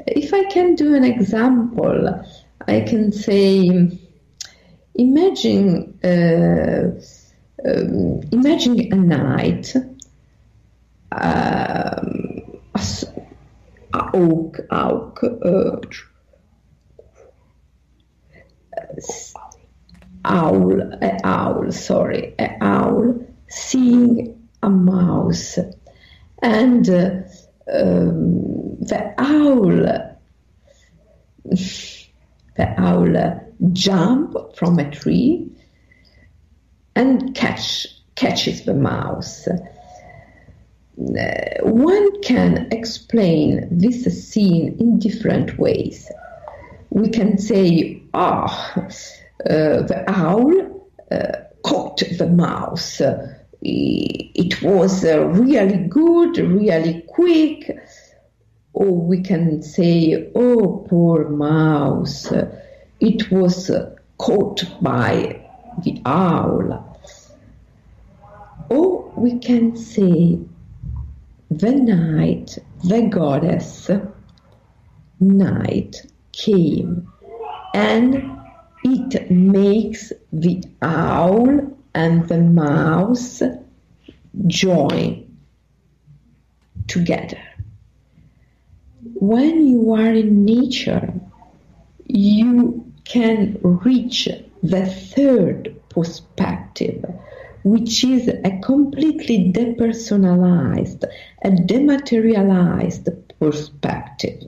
If 0.07 0.33
I 0.33 0.45
can 0.45 0.75
do 0.75 0.95
an 0.95 1.03
example, 1.03 2.23
I 2.67 2.81
can 2.81 3.11
say, 3.11 3.99
imagine, 4.95 5.99
uh, 6.03 6.91
um, 7.67 8.21
imagine 8.31 8.91
a 8.91 8.95
night, 8.95 9.75
um, 11.11 12.59
a 13.93 14.09
oak, 14.13 14.59
oak, 14.69 15.23
uh, 15.23 15.77
owl, 20.25 20.81
a 20.81 21.19
owl, 21.23 21.71
sorry, 21.71 22.35
a 22.39 22.57
owl 22.61 23.25
seeing 23.47 24.47
a 24.63 24.69
mouse, 24.69 25.57
and 26.41 26.89
uh, 26.89 27.21
um, 27.71 28.77
the 28.79 29.13
owl, 29.17 29.87
the 32.61 32.79
owl 32.79 33.41
jump 33.73 34.35
from 34.55 34.77
a 34.77 34.89
tree 34.91 35.47
and 36.95 37.33
catch 37.35 37.87
catches 38.15 38.65
the 38.65 38.73
mouse. 38.73 39.47
Uh, 39.47 39.57
one 41.63 42.21
can 42.21 42.67
explain 42.71 43.67
this 43.71 44.03
scene 44.23 44.75
in 44.79 44.99
different 44.99 45.57
ways. 45.57 46.11
We 46.91 47.09
can 47.09 47.37
say, 47.37 48.03
ah, 48.13 48.73
oh, 48.75 48.81
uh, 49.49 49.81
the 49.91 50.03
owl 50.07 50.51
uh, 51.11 51.37
caught 51.63 52.03
the 52.19 52.27
mouse. 52.27 53.01
It 53.63 54.61
was 54.61 55.05
uh, 55.05 55.25
really 55.25 55.87
good, 55.87 56.37
really 56.37 57.01
quick. 57.07 57.79
Or 58.73 58.91
we 58.91 59.21
can 59.21 59.61
say, 59.61 60.31
oh, 60.33 60.85
poor 60.89 61.29
mouse. 61.29 62.31
It 62.99 63.31
was 63.31 63.71
caught 64.17 64.63
by 64.81 65.45
the 65.83 66.01
owl. 66.05 66.97
Or 68.69 69.11
we 69.15 69.39
can 69.39 69.75
say, 69.75 70.39
the 71.49 71.71
night, 71.71 72.57
the 72.83 73.01
goddess, 73.07 73.89
night 75.19 76.01
came 76.31 77.11
and 77.73 78.37
it 78.83 79.29
makes 79.29 80.11
the 80.31 80.63
owl 80.81 81.77
and 81.93 82.27
the 82.27 82.39
mouse 82.39 83.41
join 84.47 85.37
together. 86.87 87.37
When 89.21 89.67
you 89.67 89.93
are 89.93 90.11
in 90.11 90.45
nature, 90.45 91.13
you 92.07 92.91
can 93.03 93.59
reach 93.61 94.27
the 94.63 94.87
third 94.87 95.75
perspective, 95.89 97.05
which 97.63 98.03
is 98.03 98.27
a 98.27 98.59
completely 98.63 99.53
depersonalized, 99.53 101.03
a 101.43 101.51
dematerialized 101.51 103.09
perspective. 103.39 104.41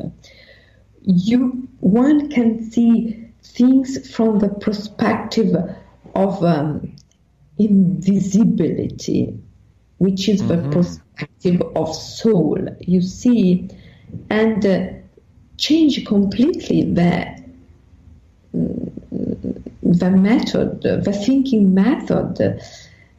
You, 1.03 1.67
one 1.79 2.29
can 2.31 2.71
see 2.71 3.27
things 3.43 4.11
from 4.11 4.39
the 4.39 4.49
perspective 4.49 5.55
of 6.15 6.43
um, 6.43 6.95
invisibility, 7.59 9.37
which 9.99 10.27
is 10.27 10.41
mm-hmm. 10.41 10.71
the 10.71 10.75
perspective 10.75 11.61
of 11.75 11.93
soul, 11.93 12.57
you 12.79 13.01
see, 13.01 13.69
and 14.29 14.65
uh, 14.65 14.87
change 15.57 16.05
completely 16.05 16.83
the 16.83 17.33
the 19.83 20.09
method, 20.11 20.81
the 20.81 21.13
thinking 21.13 21.73
method. 21.73 22.59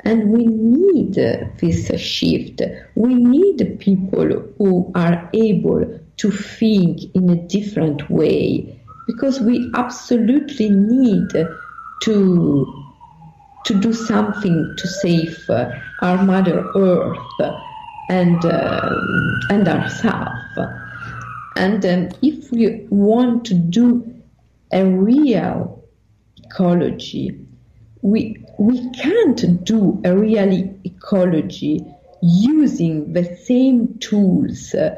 And 0.07 0.31
we 0.31 0.45
need 0.45 1.15
this 1.15 2.01
shift. 2.01 2.61
We 2.95 3.15
need 3.15 3.79
people 3.81 4.29
who 4.59 4.93
are 4.95 5.31
able 5.33 6.01
to 6.19 6.31
think 6.31 7.15
in 7.15 7.31
a 7.31 7.37
different 7.37 8.11
way 8.11 8.79
because 9.07 9.41
we 9.41 9.71
absolutely 9.75 10.71
need 10.71 11.31
to 12.03 12.85
to 13.65 13.75
do 13.81 13.93
something 13.95 14.75
to 14.77 14.87
save 14.87 15.49
our 16.03 16.23
Mother 16.23 16.71
Earth 16.77 17.41
and 18.11 18.45
uh, 18.45 18.91
and 19.51 19.67
ourselves. 19.67 20.84
And 21.57 21.85
um, 21.87 22.09
if 22.23 22.51
we 22.51 22.87
want 22.91 23.45
to 23.47 23.55
do 23.55 24.15
a 24.73 24.85
real 24.85 25.85
ecology, 26.37 27.39
we 28.03 28.45
we 28.59 28.91
can't 28.91 29.65
do 29.65 30.01
a 30.05 30.17
real 30.17 30.53
ecology 30.85 31.85
using 32.23 33.13
the 33.13 33.25
same 33.37 33.99
tools 33.99 34.75
uh, 34.75 34.95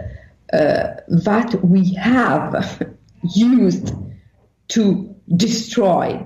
uh, 0.53 0.95
that 1.09 1.59
we 1.65 1.95
have 1.95 2.87
used 3.35 3.93
to 4.69 5.15
destroy, 5.35 6.25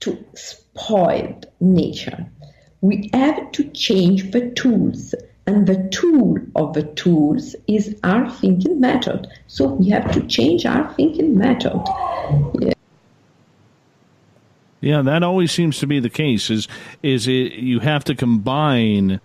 to 0.00 0.24
spoil 0.34 1.40
nature. 1.60 2.26
We 2.80 3.10
have 3.12 3.50
to 3.52 3.64
change 3.70 4.30
the 4.30 4.50
tools, 4.50 5.14
and 5.46 5.66
the 5.66 5.88
tool 5.90 6.38
of 6.56 6.74
the 6.74 6.82
tools 6.82 7.54
is 7.68 7.96
our 8.02 8.28
thinking 8.28 8.80
method. 8.80 9.28
So 9.46 9.68
we 9.68 9.88
have 9.90 10.10
to 10.12 10.26
change 10.26 10.66
our 10.66 10.92
thinking 10.94 11.38
method. 11.38 11.80
Yeah. 12.60 12.72
Yeah, 14.80 15.02
that 15.02 15.22
always 15.22 15.52
seems 15.52 15.78
to 15.78 15.86
be 15.86 16.00
the 16.00 16.10
case. 16.10 16.50
Is 16.50 16.68
is 17.02 17.26
it 17.26 17.54
you 17.54 17.80
have 17.80 18.04
to 18.04 18.14
combine 18.14 19.20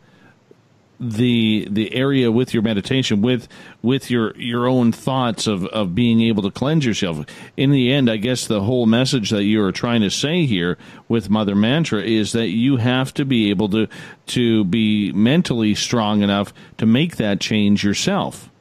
the 1.02 1.68
the 1.70 1.94
area 1.94 2.32
with 2.32 2.54
your 2.54 2.64
meditation 2.64 3.22
with 3.22 3.48
with 3.82 4.10
your 4.12 4.36
your 4.38 4.68
own 4.68 4.92
thoughts 4.92 5.48
of 5.48 5.66
of 5.66 5.96
being 5.96 6.22
able 6.22 6.44
to 6.44 6.52
cleanse 6.52 6.86
yourself 6.86 7.26
in 7.58 7.72
the 7.72 7.92
end 7.92 8.08
i 8.08 8.18
guess 8.18 8.46
the 8.46 8.62
whole 8.62 8.86
message 8.86 9.32
that 9.32 9.44
you 9.44 9.64
are 9.64 9.72
trying 9.72 10.02
to 10.02 10.12
say 10.12 10.46
here 10.46 10.78
with 11.08 11.28
mother 11.28 11.56
mantra 11.56 12.04
is 12.04 12.34
that 12.34 12.50
you 12.50 12.78
have 12.78 13.12
to 13.12 13.26
be 13.26 13.50
able 13.50 13.68
to 13.68 13.88
to 14.28 14.64
be 14.66 15.12
mentally 15.14 15.74
strong 15.74 16.22
enough 16.22 16.54
to 16.78 16.86
make 16.86 17.18
that 17.18 17.40
change 17.40 17.84
yourself 17.84 18.52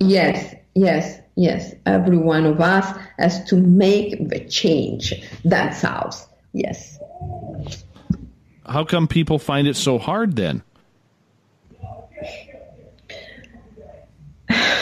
Yes, 0.00 0.54
yes, 0.74 1.20
yes. 1.34 1.74
Every 1.86 2.16
one 2.16 2.46
of 2.46 2.60
us 2.60 2.96
has 3.18 3.44
to 3.44 3.56
make 3.56 4.28
the 4.28 4.40
change 4.40 5.14
themselves. 5.44 6.26
Yes. 6.52 6.98
How 8.66 8.84
come 8.84 9.08
people 9.08 9.38
find 9.38 9.66
it 9.66 9.76
so 9.76 9.98
hard 9.98 10.36
then? 10.36 10.62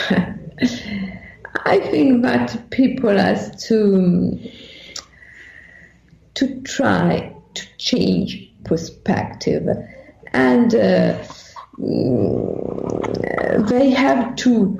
I 1.65 1.79
think 1.79 2.23
that 2.23 2.69
people 2.69 3.17
has 3.17 3.65
to 3.67 4.39
to 6.35 6.61
try 6.61 7.35
to 7.55 7.77
change 7.77 8.51
perspective. 8.63 9.67
And 10.33 10.73
uh, 10.75 11.23
they 13.69 13.89
have 13.89 14.35
to 14.37 14.77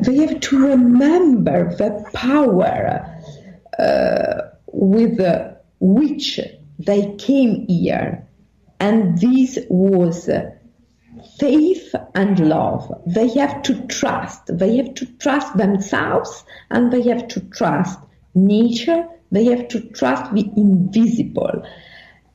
they 0.00 0.16
have 0.16 0.40
to 0.40 0.66
remember 0.66 1.74
the 1.74 2.08
power 2.12 3.04
uh, 3.78 4.40
with 4.72 5.20
uh, 5.20 5.54
which 5.80 6.40
they 6.78 7.14
came 7.16 7.66
here. 7.66 8.26
And 8.80 9.18
this 9.18 9.58
was 9.68 10.28
faith 11.38 11.94
and 12.14 12.48
love. 12.48 13.02
They 13.06 13.28
have 13.38 13.62
to 13.62 13.86
trust. 13.86 14.42
They 14.46 14.76
have 14.76 14.94
to 14.94 15.06
trust 15.18 15.56
themselves 15.56 16.44
and 16.70 16.92
they 16.92 17.02
have 17.02 17.28
to 17.28 17.40
trust 17.40 17.98
nature. 18.34 19.06
They 19.30 19.44
have 19.46 19.68
to 19.68 19.80
trust 19.80 20.32
the 20.34 20.50
invisible 20.56 21.64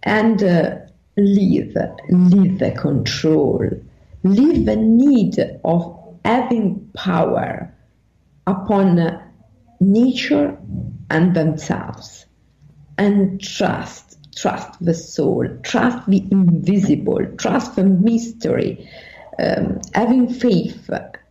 and 0.03 0.43
uh, 0.43 0.77
leave, 1.17 1.75
leave 2.09 2.59
the 2.59 2.71
control, 2.71 3.69
leave 4.23 4.65
the 4.65 4.75
need 4.75 5.39
of 5.63 5.99
having 6.23 6.89
power 6.93 7.73
upon 8.47 9.21
nature 9.79 10.57
and 11.09 11.35
themselves 11.35 12.25
and 12.97 13.41
trust 13.41 14.12
trust 14.35 14.83
the 14.83 14.93
soul, 14.93 15.47
trust 15.63 16.07
the 16.07 16.23
invisible, 16.31 17.25
trust 17.37 17.75
the 17.75 17.83
mystery. 17.83 18.89
Um, 19.39 19.81
having 19.93 20.31
faith 20.31 20.89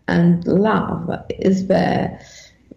and 0.08 0.46
love 0.46 1.10
is 1.28 1.68
the 1.68 2.18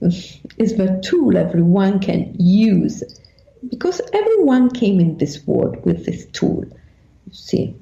is 0.01 0.75
the 0.75 1.01
tool 1.03 1.37
everyone 1.37 1.99
can 1.99 2.35
use 2.37 3.01
because 3.69 4.01
everyone 4.13 4.69
came 4.69 4.99
in 4.99 5.17
this 5.17 5.45
world 5.47 5.83
with 5.85 6.05
this 6.05 6.25
tool. 6.27 6.65
You 6.65 7.33
see, 7.33 7.75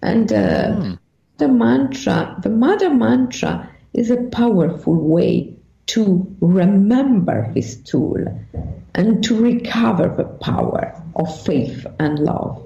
and 0.00 0.32
uh, 0.32 0.36
mm. 0.36 0.98
the 1.38 1.48
mantra, 1.48 2.36
the 2.42 2.48
mother 2.48 2.92
mantra, 2.94 3.70
is 3.92 4.10
a 4.10 4.22
powerful 4.22 4.94
way 4.94 5.54
to 5.86 6.34
remember 6.40 7.52
this 7.52 7.76
tool 7.76 8.24
and 8.94 9.22
to 9.24 9.40
recover 9.40 10.08
the 10.08 10.24
power 10.24 10.94
of 11.16 11.42
faith 11.44 11.86
and 11.98 12.18
love. 12.18 12.64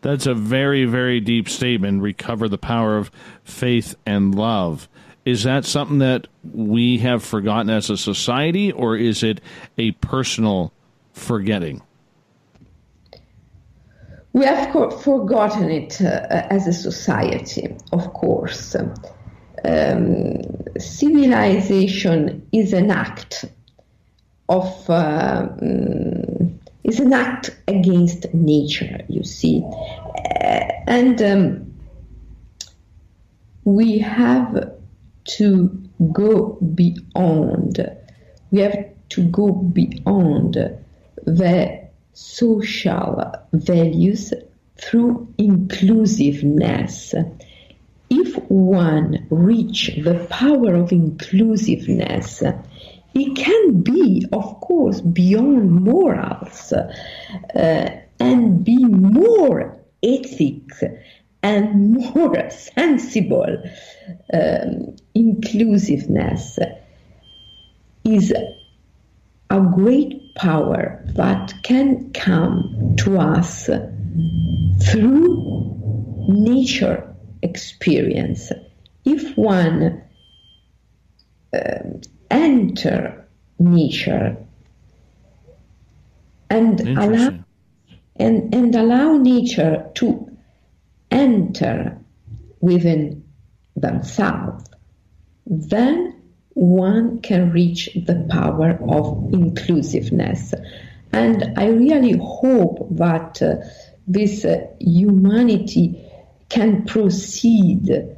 That's 0.00 0.26
a 0.26 0.34
very, 0.34 0.84
very 0.84 1.20
deep 1.20 1.48
statement. 1.48 2.02
Recover 2.02 2.48
the 2.48 2.58
power 2.58 2.96
of 2.96 3.10
faith 3.44 3.94
and 4.06 4.34
love. 4.34 4.88
Is 5.24 5.42
that 5.42 5.64
something 5.64 5.98
that 5.98 6.28
we 6.54 6.98
have 6.98 7.22
forgotten 7.22 7.68
as 7.68 7.90
a 7.90 7.96
society, 7.96 8.72
or 8.72 8.96
is 8.96 9.22
it 9.22 9.40
a 9.76 9.90
personal 9.92 10.72
forgetting? 11.12 11.82
We 14.32 14.44
have 14.44 14.72
forgotten 15.02 15.70
it 15.70 16.00
uh, 16.00 16.26
as 16.30 16.66
a 16.66 16.72
society, 16.72 17.76
of 17.92 18.12
course. 18.12 18.76
Um, 19.64 20.42
civilization 20.78 22.46
is 22.52 22.72
an 22.72 22.90
act 22.90 23.44
of 24.48 24.88
uh, 24.88 25.48
um, 25.60 26.60
is 26.84 27.00
an 27.00 27.12
act 27.12 27.56
against 27.66 28.32
nature, 28.32 29.00
you 29.08 29.22
see, 29.22 29.62
uh, 29.62 30.68
and 30.86 31.20
um, 31.22 31.74
we 33.64 33.98
have 33.98 34.72
to 35.24 35.68
go 36.12 36.58
beyond. 36.74 37.86
We 38.50 38.60
have 38.60 38.88
to 39.10 39.22
go 39.24 39.52
beyond 39.52 40.54
the 41.26 41.88
social 42.14 43.32
values 43.52 44.32
through 44.76 45.34
inclusiveness. 45.36 47.14
If 48.10 48.34
one 48.48 49.26
reach 49.30 49.90
the 50.02 50.26
power 50.30 50.74
of 50.74 50.92
inclusiveness, 50.92 52.42
it 53.18 53.36
can 53.36 53.82
be, 53.82 54.26
of 54.32 54.60
course, 54.60 55.00
beyond 55.00 55.70
morals 55.72 56.72
uh, 56.72 57.90
and 58.20 58.64
be 58.64 58.84
more 58.84 59.76
ethics 60.02 60.82
and 61.42 61.92
more 61.92 62.50
sensible. 62.50 63.62
Um, 64.32 64.96
inclusiveness 65.14 66.58
is 68.04 68.32
a 69.50 69.60
great 69.60 70.34
power 70.34 71.02
that 71.14 71.54
can 71.62 72.12
come 72.12 72.94
to 72.98 73.18
us 73.18 73.68
through 74.82 76.26
nature 76.28 77.14
experience. 77.42 78.52
If 79.04 79.36
one 79.36 80.02
um, 81.54 82.00
enter 82.30 83.26
nature 83.58 84.36
and 86.50 86.80
allow 86.80 87.38
and, 88.16 88.54
and 88.54 88.74
allow 88.74 89.16
nature 89.16 89.90
to 89.94 90.36
enter 91.10 91.98
within 92.60 93.24
themselves, 93.76 94.64
then 95.46 96.20
one 96.54 97.20
can 97.20 97.52
reach 97.52 97.90
the 97.94 98.26
power 98.28 98.78
of 98.88 99.32
inclusiveness. 99.32 100.52
And 101.12 101.54
I 101.56 101.68
really 101.68 102.18
hope 102.18 102.88
that 102.96 103.40
uh, 103.40 103.56
this 104.06 104.44
uh, 104.44 104.66
humanity 104.80 106.04
can 106.48 106.84
proceed 106.84 108.16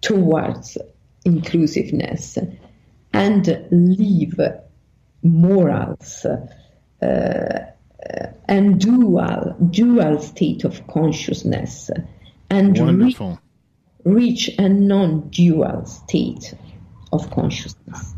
towards 0.00 0.78
inclusiveness 1.24 2.38
and 3.12 3.66
leave 3.70 4.38
morals 5.22 6.26
uh, 7.02 7.58
and 8.48 8.80
dual 8.80 9.56
dual 9.70 10.20
state 10.20 10.64
of 10.64 10.86
consciousness 10.86 11.90
and. 12.48 12.78
Re- 12.78 13.38
reach 14.04 14.50
a 14.58 14.68
non-dual 14.68 15.84
state 15.86 16.54
of 17.12 17.30
consciousness. 17.30 18.14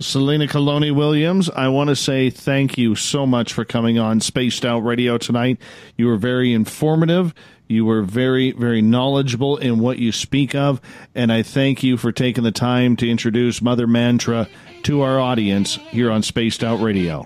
Selena 0.00 0.46
Calloni 0.46 0.94
Williams, 0.94 1.50
I 1.50 1.68
want 1.68 1.88
to 1.90 1.96
say 1.96 2.30
thank 2.30 2.78
you 2.78 2.94
so 2.94 3.26
much 3.26 3.52
for 3.52 3.66
coming 3.66 3.98
on 3.98 4.20
Spaced 4.20 4.64
Out 4.64 4.80
Radio 4.80 5.18
tonight. 5.18 5.58
You 5.96 6.06
were 6.06 6.16
very 6.16 6.54
informative. 6.54 7.34
You 7.70 7.84
were 7.84 8.02
very, 8.02 8.50
very 8.50 8.82
knowledgeable 8.82 9.56
in 9.56 9.78
what 9.78 10.00
you 10.00 10.10
speak 10.10 10.56
of, 10.56 10.80
and 11.14 11.32
I 11.32 11.44
thank 11.44 11.84
you 11.84 11.96
for 11.96 12.10
taking 12.10 12.42
the 12.42 12.50
time 12.50 12.96
to 12.96 13.08
introduce 13.08 13.62
Mother 13.62 13.86
Mantra 13.86 14.48
to 14.82 15.02
our 15.02 15.20
audience 15.20 15.76
here 15.76 16.10
on 16.10 16.24
Spaced 16.24 16.64
Out 16.64 16.80
Radio. 16.80 17.24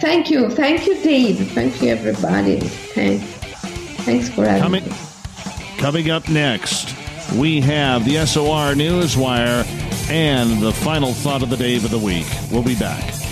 Thank 0.00 0.30
you. 0.30 0.48
Thank 0.48 0.86
you, 0.86 0.94
Dave. 1.02 1.52
Thank 1.52 1.82
you, 1.82 1.90
everybody. 1.90 2.60
Thanks. 2.60 3.24
Thanks 4.04 4.30
for 4.30 4.46
having 4.46 4.62
coming, 4.62 4.84
me. 4.84 4.96
Coming 5.76 6.10
up 6.10 6.30
next, 6.30 6.96
we 7.34 7.60
have 7.60 8.06
the 8.06 8.24
SOR 8.24 8.72
Newswire 8.72 9.66
and 10.10 10.62
the 10.62 10.72
final 10.72 11.12
thought 11.12 11.42
of 11.42 11.50
the 11.50 11.58
day 11.58 11.76
of 11.76 11.90
the 11.90 11.98
week. 11.98 12.26
We'll 12.50 12.62
be 12.64 12.74
back. 12.74 13.25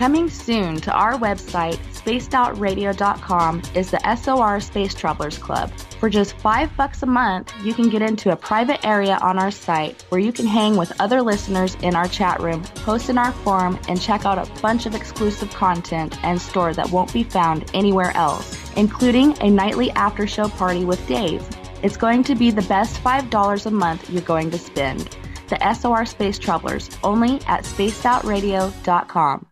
Coming 0.00 0.30
soon 0.30 0.76
to 0.76 0.92
our 0.92 1.12
website, 1.18 1.76
spacedoutradio.com, 1.92 3.62
is 3.74 3.90
the 3.90 4.16
SOR 4.16 4.58
Space 4.58 4.94
Travelers 4.94 5.36
Club. 5.36 5.70
For 6.00 6.08
just 6.08 6.38
five 6.38 6.74
bucks 6.74 7.02
a 7.02 7.06
month, 7.06 7.52
you 7.62 7.74
can 7.74 7.90
get 7.90 8.00
into 8.00 8.32
a 8.32 8.36
private 8.36 8.82
area 8.82 9.18
on 9.20 9.38
our 9.38 9.50
site 9.50 10.00
where 10.08 10.18
you 10.18 10.32
can 10.32 10.46
hang 10.46 10.78
with 10.78 10.98
other 11.02 11.20
listeners 11.20 11.74
in 11.82 11.94
our 11.94 12.08
chat 12.08 12.40
room, 12.40 12.62
post 12.76 13.10
in 13.10 13.18
our 13.18 13.32
forum, 13.32 13.78
and 13.88 14.00
check 14.00 14.24
out 14.24 14.38
a 14.38 14.50
bunch 14.62 14.86
of 14.86 14.94
exclusive 14.94 15.50
content 15.50 16.16
and 16.24 16.40
store 16.40 16.72
that 16.72 16.90
won't 16.90 17.12
be 17.12 17.22
found 17.22 17.70
anywhere 17.74 18.16
else, 18.16 18.58
including 18.76 19.36
a 19.42 19.50
nightly 19.50 19.90
after 19.90 20.26
show 20.26 20.48
party 20.48 20.86
with 20.86 21.06
Dave. 21.06 21.46
It's 21.82 21.98
going 21.98 22.24
to 22.24 22.34
be 22.34 22.50
the 22.50 22.62
best 22.62 23.04
$5 23.04 23.66
a 23.66 23.70
month 23.70 24.08
you're 24.08 24.22
going 24.22 24.50
to 24.50 24.58
spend. 24.58 25.14
The 25.50 25.74
SOR 25.74 26.06
Space 26.06 26.38
Travelers 26.38 26.88
only 27.04 27.34
at 27.42 27.64
spacedoutradio.com. 27.64 29.49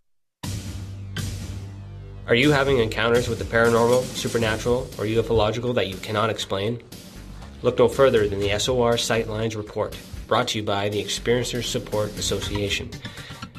Are 2.29 2.35
you 2.35 2.53
having 2.53 2.77
encounters 2.77 3.27
with 3.27 3.39
the 3.39 3.47
paranormal, 3.47 4.03
supernatural, 4.03 4.83
or 4.99 5.07
ufological 5.07 5.75
that 5.77 5.89
you 5.89 5.97
cannot 5.97 6.29
explain? 6.29 6.79
Look 7.63 7.79
no 7.79 7.89
further 7.89 8.29
than 8.29 8.39
the 8.39 8.59
SOR 8.59 8.97
Sightlines 8.97 9.57
Report, 9.57 9.97
brought 10.27 10.49
to 10.49 10.59
you 10.59 10.63
by 10.63 10.91
the 10.91 11.03
Experiencers 11.03 11.65
Support 11.65 12.11
Association. 12.19 12.91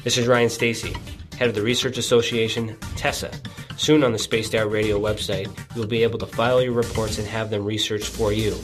This 0.04 0.16
is 0.16 0.28
Ryan 0.28 0.48
Stacy, 0.48 0.94
head 1.36 1.48
of 1.48 1.56
the 1.56 1.62
Research 1.62 1.98
Association, 1.98 2.76
TESSA. 2.94 3.34
Soon 3.76 4.04
on 4.04 4.12
the 4.12 4.18
Spaced 4.20 4.54
Out 4.54 4.70
Radio 4.70 5.00
website, 5.00 5.50
you'll 5.74 5.88
be 5.88 6.04
able 6.04 6.20
to 6.20 6.26
file 6.26 6.62
your 6.62 6.72
reports 6.72 7.18
and 7.18 7.26
have 7.26 7.50
them 7.50 7.64
researched 7.64 8.06
for 8.06 8.32
you. 8.32 8.54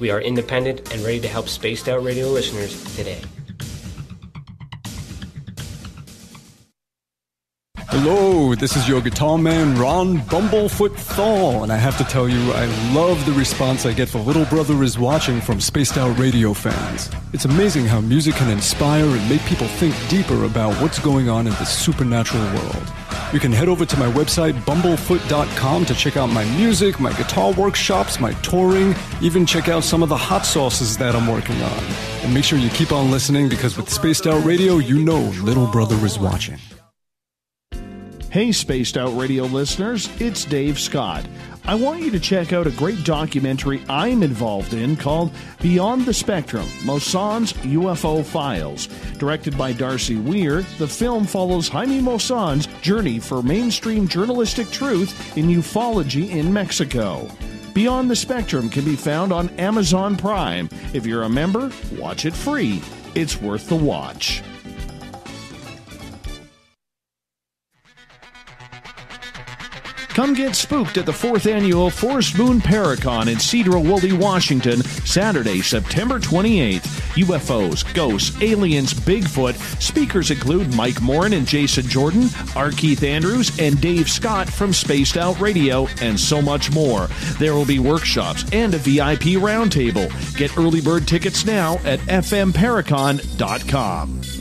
We 0.00 0.10
are 0.10 0.20
independent 0.20 0.92
and 0.92 1.00
ready 1.04 1.20
to 1.20 1.28
help 1.28 1.48
Spaced 1.48 1.88
Out 1.88 2.02
Radio 2.02 2.26
listeners 2.26 2.82
today. 2.96 3.22
Hello, 7.88 8.54
this 8.54 8.76
is 8.76 8.88
your 8.88 9.00
guitar 9.00 9.36
man 9.38 9.78
Ron 9.78 10.18
Bumblefoot 10.18 10.96
Thal, 10.96 11.62
and 11.62 11.72
I 11.72 11.76
have 11.76 11.96
to 11.98 12.04
tell 12.04 12.28
you, 12.28 12.52
I 12.52 12.64
love 12.92 13.24
the 13.26 13.32
response 13.32 13.84
I 13.86 13.92
get 13.92 14.08
for 14.08 14.18
Little 14.18 14.46
Brother 14.46 14.82
is 14.82 14.98
Watching 14.98 15.40
from 15.40 15.60
Spaced 15.60 15.98
Out 15.98 16.18
Radio 16.18 16.54
fans. 16.54 17.10
It's 17.32 17.44
amazing 17.44 17.84
how 17.84 18.00
music 18.00 18.34
can 18.36 18.50
inspire 18.50 19.04
and 19.04 19.28
make 19.28 19.42
people 19.42 19.66
think 19.66 19.94
deeper 20.08 20.44
about 20.44 20.74
what's 20.80 20.98
going 20.98 21.28
on 21.28 21.46
in 21.46 21.52
the 21.52 21.64
supernatural 21.64 22.42
world. 22.54 22.92
You 23.32 23.38
can 23.38 23.52
head 23.52 23.68
over 23.68 23.84
to 23.84 23.96
my 23.98 24.10
website, 24.10 24.54
bumblefoot.com, 24.64 25.84
to 25.84 25.94
check 25.94 26.16
out 26.16 26.30
my 26.30 26.44
music, 26.56 26.98
my 26.98 27.12
guitar 27.12 27.52
workshops, 27.52 28.18
my 28.18 28.32
touring, 28.34 28.94
even 29.20 29.44
check 29.44 29.68
out 29.68 29.84
some 29.84 30.02
of 30.02 30.08
the 30.08 30.16
hot 30.16 30.46
sauces 30.46 30.96
that 30.96 31.14
I'm 31.14 31.26
working 31.26 31.60
on. 31.62 31.84
And 32.22 32.32
make 32.32 32.44
sure 32.44 32.58
you 32.58 32.70
keep 32.70 32.92
on 32.92 33.10
listening 33.10 33.48
because 33.48 33.76
with 33.76 33.90
Spaced 33.90 34.26
Out 34.26 34.44
Radio, 34.44 34.78
you 34.78 35.04
know 35.04 35.20
Little 35.42 35.66
Brother 35.66 35.96
is 36.04 36.18
watching. 36.18 36.58
Hey, 38.34 38.50
Spaced 38.50 38.96
Out 38.96 39.16
Radio 39.16 39.44
listeners, 39.44 40.10
it's 40.20 40.44
Dave 40.44 40.76
Scott. 40.76 41.24
I 41.66 41.76
want 41.76 42.00
you 42.00 42.10
to 42.10 42.18
check 42.18 42.52
out 42.52 42.66
a 42.66 42.72
great 42.72 43.04
documentary 43.04 43.80
I'm 43.88 44.24
involved 44.24 44.74
in 44.74 44.96
called 44.96 45.30
Beyond 45.62 46.04
the 46.04 46.12
Spectrum 46.12 46.66
Maussan's 46.82 47.52
UFO 47.52 48.24
Files. 48.24 48.88
Directed 49.18 49.56
by 49.56 49.72
Darcy 49.72 50.16
Weir, 50.16 50.62
the 50.78 50.88
film 50.88 51.26
follows 51.26 51.68
Jaime 51.68 52.00
Maussan's 52.00 52.66
journey 52.82 53.20
for 53.20 53.40
mainstream 53.40 54.08
journalistic 54.08 54.68
truth 54.68 55.38
in 55.38 55.46
ufology 55.46 56.30
in 56.30 56.52
Mexico. 56.52 57.30
Beyond 57.72 58.10
the 58.10 58.16
Spectrum 58.16 58.68
can 58.68 58.84
be 58.84 58.96
found 58.96 59.32
on 59.32 59.48
Amazon 59.60 60.16
Prime. 60.16 60.68
If 60.92 61.06
you're 61.06 61.22
a 61.22 61.28
member, 61.28 61.70
watch 62.00 62.24
it 62.24 62.34
free. 62.34 62.82
It's 63.14 63.40
worth 63.40 63.68
the 63.68 63.76
watch. 63.76 64.42
Come 70.14 70.32
get 70.32 70.54
spooked 70.54 70.96
at 70.96 71.06
the 71.06 71.12
fourth 71.12 71.46
annual 71.46 71.90
Forest 71.90 72.38
Moon 72.38 72.60
Paracon 72.60 73.26
in 73.26 73.38
Sedro-Woolley, 73.38 74.12
Washington, 74.12 74.80
Saturday, 75.04 75.60
September 75.60 76.20
28th. 76.20 76.84
UFOs, 77.16 77.92
ghosts, 77.94 78.40
aliens, 78.40 78.94
Bigfoot. 78.94 79.56
Speakers 79.82 80.30
include 80.30 80.72
Mike 80.76 81.02
Morin 81.02 81.32
and 81.32 81.48
Jason 81.48 81.88
Jordan, 81.88 82.28
R. 82.54 82.70
Keith 82.70 83.02
Andrews, 83.02 83.58
and 83.58 83.80
Dave 83.80 84.08
Scott 84.08 84.48
from 84.48 84.72
Spaced 84.72 85.16
Out 85.16 85.40
Radio, 85.40 85.88
and 86.00 86.18
so 86.18 86.40
much 86.40 86.72
more. 86.72 87.08
There 87.40 87.54
will 87.54 87.66
be 87.66 87.80
workshops 87.80 88.44
and 88.52 88.72
a 88.72 88.78
VIP 88.78 89.42
roundtable. 89.42 90.08
Get 90.36 90.56
early 90.56 90.80
bird 90.80 91.08
tickets 91.08 91.44
now 91.44 91.80
at 91.84 91.98
fmparacon.com. 91.98 94.33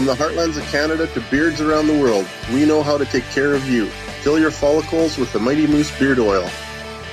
From 0.00 0.06
the 0.06 0.14
heartlands 0.14 0.56
of 0.56 0.64
Canada 0.72 1.06
to 1.08 1.20
beards 1.30 1.60
around 1.60 1.86
the 1.86 2.00
world, 2.00 2.26
we 2.54 2.64
know 2.64 2.82
how 2.82 2.96
to 2.96 3.04
take 3.04 3.24
care 3.24 3.52
of 3.52 3.68
you. 3.68 3.88
Fill 4.22 4.38
your 4.38 4.50
follicles 4.50 5.18
with 5.18 5.30
the 5.34 5.38
Mighty 5.38 5.66
Moose 5.66 5.90
Beard 5.98 6.18
Oil. 6.18 6.48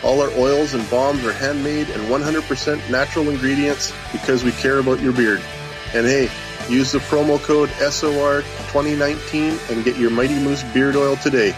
All 0.06 0.22
our 0.22 0.30
oils 0.38 0.74
and 0.74 0.90
balms 0.90 1.26
are 1.26 1.34
handmade 1.34 1.90
and 1.90 2.04
100% 2.04 2.90
natural 2.90 3.28
ingredients 3.28 3.92
because 4.14 4.46
we 4.46 4.54
care 4.54 4.80
about 4.80 5.02
your 5.02 5.12
beard. 5.12 5.42
And 5.94 6.08
hey, 6.08 6.30
use 6.70 6.94
the 6.94 7.00
promo 7.00 7.44
code 7.44 7.68
SOR2019 7.72 9.70
and 9.70 9.84
get 9.84 9.98
your 9.98 10.10
Mighty 10.10 10.40
Moose 10.40 10.64
Beard 10.74 10.96
Oil 10.96 11.18
today. 11.18 11.54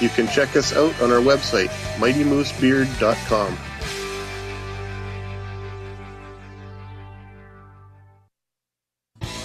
You 0.00 0.10
can 0.10 0.28
check 0.28 0.54
us 0.54 0.72
out 0.72 1.02
on 1.02 1.10
our 1.10 1.18
website, 1.18 1.70
mightymoosebeard.com. 1.98 3.58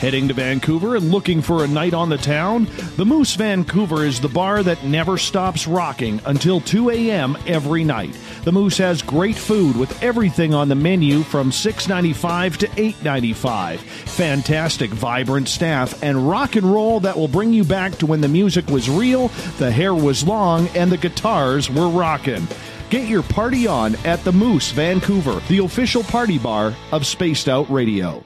Heading 0.04 0.28
to 0.28 0.34
Vancouver 0.34 0.98
and 0.98 1.12
looking 1.12 1.42
for 1.42 1.64
a 1.64 1.68
night 1.68 1.94
on 1.94 2.10
the 2.10 2.18
town? 2.18 2.68
The 2.98 3.06
Moose 3.06 3.36
Vancouver 3.36 4.04
is 4.04 4.20
the 4.20 4.28
bar 4.28 4.62
that 4.62 4.84
never 4.84 5.18
stops 5.18 5.66
rocking 5.66 6.20
until 6.26 6.60
2 6.60 6.90
a.m. 6.90 7.38
every 7.48 7.86
night. 7.86 8.14
The 8.44 8.52
Moose 8.52 8.78
has 8.80 9.02
great 9.02 9.38
food 9.38 9.78
with 9.78 10.04
everything 10.04 10.54
on 10.54 10.68
the 10.68 10.76
menu 10.76 11.24
from 11.24 11.52
$6.95 11.52 12.58
to 12.58 12.68
$8.95. 12.68 13.80
Fantastic, 13.80 14.92
vibrant 14.92 15.48
staff 15.48 16.04
and 16.04 16.30
rock 16.30 16.58
and 16.58 16.70
roll 16.70 17.00
that 17.00 17.16
will 17.16 17.30
bring 17.30 17.54
you 17.54 17.64
back 17.64 17.94
to 18.00 18.06
when 18.06 18.20
the 18.20 18.28
music 18.28 18.68
was 18.68 18.90
real, 18.90 19.30
the 19.58 19.72
hair 19.72 19.96
was 19.96 20.28
long, 20.28 20.68
and 20.76 20.92
the 20.92 20.98
guitars 20.98 21.70
were 21.70 21.88
rocking. 21.88 22.46
Get 22.90 23.08
your 23.08 23.24
party 23.24 23.68
on 23.68 23.96
at 24.04 24.22
the 24.26 24.34
Moose 24.34 24.74
Vancouver, 24.74 25.42
the 25.48 25.60
official 25.60 26.04
party 26.04 26.40
bar 26.40 26.76
of 26.92 27.06
Spaced 27.06 27.48
Out 27.48 27.70
Radio. 27.70 28.26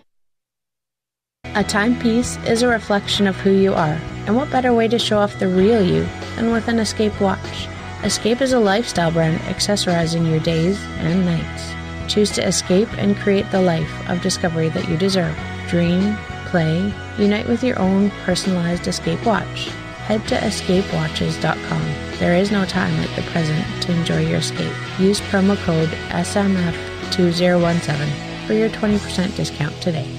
A 1.55 1.63
timepiece 1.63 2.37
is 2.45 2.61
a 2.61 2.67
reflection 2.67 3.25
of 3.27 3.35
who 3.37 3.51
you 3.51 3.73
are, 3.73 3.99
and 4.25 4.35
what 4.35 4.51
better 4.51 4.73
way 4.73 4.87
to 4.87 4.99
show 4.99 5.17
off 5.17 5.39
the 5.39 5.47
real 5.47 5.83
you 5.83 6.07
than 6.35 6.51
with 6.51 6.67
an 6.67 6.79
Escape 6.79 7.19
watch? 7.19 7.67
Escape 8.03 8.41
is 8.41 8.53
a 8.53 8.59
lifestyle 8.59 9.11
brand 9.11 9.39
accessorizing 9.41 10.29
your 10.29 10.39
days 10.39 10.79
and 10.99 11.25
nights. 11.25 11.73
Choose 12.07 12.29
to 12.31 12.47
escape 12.47 12.89
and 12.97 13.17
create 13.17 13.49
the 13.51 13.61
life 13.61 14.09
of 14.09 14.21
discovery 14.21 14.69
that 14.69 14.87
you 14.87 14.95
deserve. 14.97 15.35
Dream, 15.67 16.15
play, 16.45 16.93
unite 17.17 17.47
with 17.47 17.63
your 17.63 17.79
own 17.79 18.11
personalized 18.23 18.87
Escape 18.87 19.25
watch. 19.25 19.69
Head 20.05 20.25
to 20.27 20.35
escapewatches.com. 20.35 21.81
There 22.19 22.35
is 22.35 22.51
no 22.51 22.65
time 22.65 22.95
like 22.97 23.15
the 23.15 23.23
present 23.23 23.65
to 23.83 23.91
enjoy 23.91 24.27
your 24.27 24.37
escape. 24.37 24.73
Use 24.99 25.19
promo 25.21 25.57
code 25.57 25.89
SMF2017 26.09 28.47
for 28.47 28.53
your 28.53 28.69
20% 28.69 29.35
discount 29.35 29.81
today. 29.81 30.16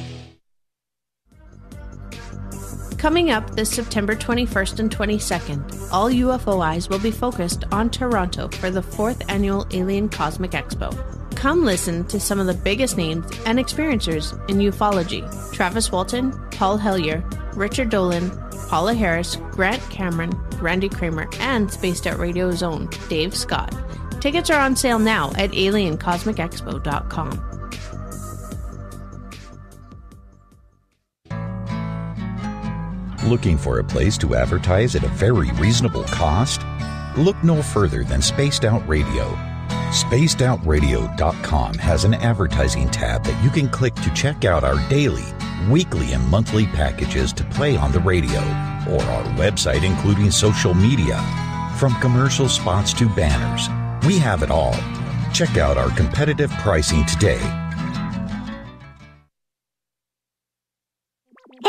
Coming 2.99 3.31
up 3.31 3.51
this 3.51 3.71
September 3.71 4.17
21st 4.17 4.81
and 4.81 4.91
22nd, 4.91 5.93
all 5.93 6.11
UFO 6.11 6.61
eyes 6.61 6.89
will 6.89 6.99
be 6.99 7.13
focused 7.13 7.63
on 7.71 7.91
Toronto 7.91 8.49
for 8.49 8.73
the 8.73 8.83
fourth 8.83 9.23
annual 9.31 9.69
Alien 9.71 10.09
Cosmic 10.09 10.51
Expo. 10.51 10.93
Come 11.37 11.65
listen 11.65 12.05
to 12.07 12.19
some 12.19 12.41
of 12.41 12.49
the 12.49 12.55
biggest 12.55 12.97
names 12.97 13.25
and 13.47 13.61
experiencers 13.61 14.33
in 14.51 14.59
ufology 14.59 15.23
Travis 15.53 15.93
Walton, 15.93 16.33
Paul 16.51 16.77
Hellyer, 16.77 17.23
Richard 17.55 17.89
Dolan, 17.89 18.31
Paola 18.69 18.95
Harris, 18.95 19.37
Grant 19.53 19.81
Cameron, 19.91 20.33
Randy 20.61 20.89
Cramer, 20.89 21.29
and 21.39 21.71
Spaced 21.71 22.09
Out 22.09 22.19
Radio's 22.19 22.65
own 22.65 22.91
Dave 23.09 23.37
Scott. 23.37 23.73
Tickets 24.21 24.51
are 24.51 24.61
on 24.61 24.75
sale 24.75 24.99
now 24.99 25.31
at 25.39 25.53
aliencosmicexpo.com. 25.53 27.58
Looking 33.29 33.59
for 33.59 33.79
a 33.79 33.85
place 33.85 34.17
to 34.19 34.37
advertise 34.37 34.97
at 34.97 35.05
a 35.05 35.09
very 35.09 35.51
reasonable 35.53 36.05
cost? 36.05 36.63
Look 37.15 37.37
no 37.45 37.63
further 37.63 38.03
than 38.03 38.23
Spaced 38.23 38.65
Out 38.65 38.89
Radio. 38.89 39.25
SpacedOutRadio.com 39.91 41.75
has 41.75 42.05
an 42.05 42.15
advertising 42.15 42.89
tab 42.89 43.25
that 43.25 43.45
you 43.45 43.51
can 43.51 43.69
click 43.69 43.95
to 43.97 44.11
check 44.15 44.47
out 44.47 44.65
our 44.65 44.79
daily, 44.89 45.27
weekly, 45.69 46.15
and 46.15 46.27
monthly 46.29 46.69
packages 46.69 47.35
to 47.35 47.45
play 47.45 47.77
on 47.77 47.93
the 47.93 48.01
radio, 48.01 48.39
or 48.89 49.03
our 49.03 49.25
website, 49.37 49.85
including 49.85 50.31
social 50.31 50.73
media. 50.73 51.23
From 51.77 52.01
commercial 52.01 52.49
spots 52.49 52.95
to 52.95 53.11
banners, 53.11 53.69
we 54.07 54.19
have 54.19 54.43
it 54.43 54.51
all. 54.51 54.75
Check 55.35 55.59
out 55.59 55.77
our 55.77 55.91
competitive 55.91 56.51
pricing 56.63 57.05
today 57.05 57.68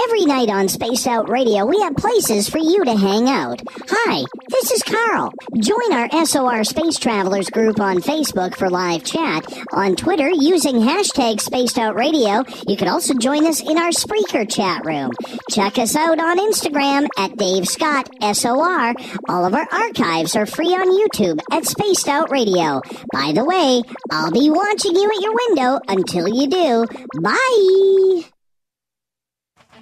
Every 0.06 0.26
night 0.26 0.50
on 0.50 0.70
Space 0.70 1.08
Out 1.08 1.30
Radio, 1.30 1.66
we 1.66 1.80
have 1.82 1.96
places 1.96 2.48
for 2.48 2.58
you 2.58 2.86
to 2.86 2.96
hang 2.96 3.28
out. 3.28 3.62
Hi, 3.90 4.24
this 4.48 4.72
is 4.72 4.84
Carl. 4.84 5.34
Join 5.58 5.92
our 5.92 6.26
SOR 6.26 6.64
Space 6.64 6.98
Travelers 6.98 7.50
group 7.50 7.82
on 7.82 7.98
Facebook 7.98 8.56
for 8.56 8.70
live 8.70 9.04
chat. 9.04 9.46
On 9.74 9.96
Twitter, 9.96 10.30
using 10.30 10.76
hashtag 10.76 11.42
Spaced 11.42 11.78
Out 11.78 11.96
Radio, 11.96 12.46
you 12.68 12.78
can 12.78 12.88
also 12.88 13.14
join 13.16 13.46
us 13.46 13.62
in 13.62 13.78
our 13.78 13.90
Spreaker 13.90 14.50
chat 14.50 14.86
room. 14.86 15.12
Check 15.50 15.78
us 15.78 15.96
out 15.96 16.20
on 16.20 16.38
Instagram 16.38 17.08
at 17.18 17.36
Dave 17.36 17.68
Scott 17.68 18.10
SOR. 18.22 18.94
All 19.28 19.46
of 19.46 19.54
our 19.54 19.68
archives 19.70 20.36
are 20.36 20.46
free 20.46 20.74
on 20.76 20.88
YouTube 20.88 21.40
at 21.52 21.66
Spaced 21.66 22.08
Out 22.08 22.32
Radio. 22.32 22.82
By 23.12 23.34
the 23.34 23.44
way, 23.44 23.82
I'll 24.12 24.32
be 24.32 24.50
watching 24.50 24.96
you 24.96 25.10
at 25.10 25.22
your 25.22 25.34
window 25.48 25.80
until 25.90 26.28
you 26.30 26.48
do. 26.48 26.86
Bye! 27.22 28.39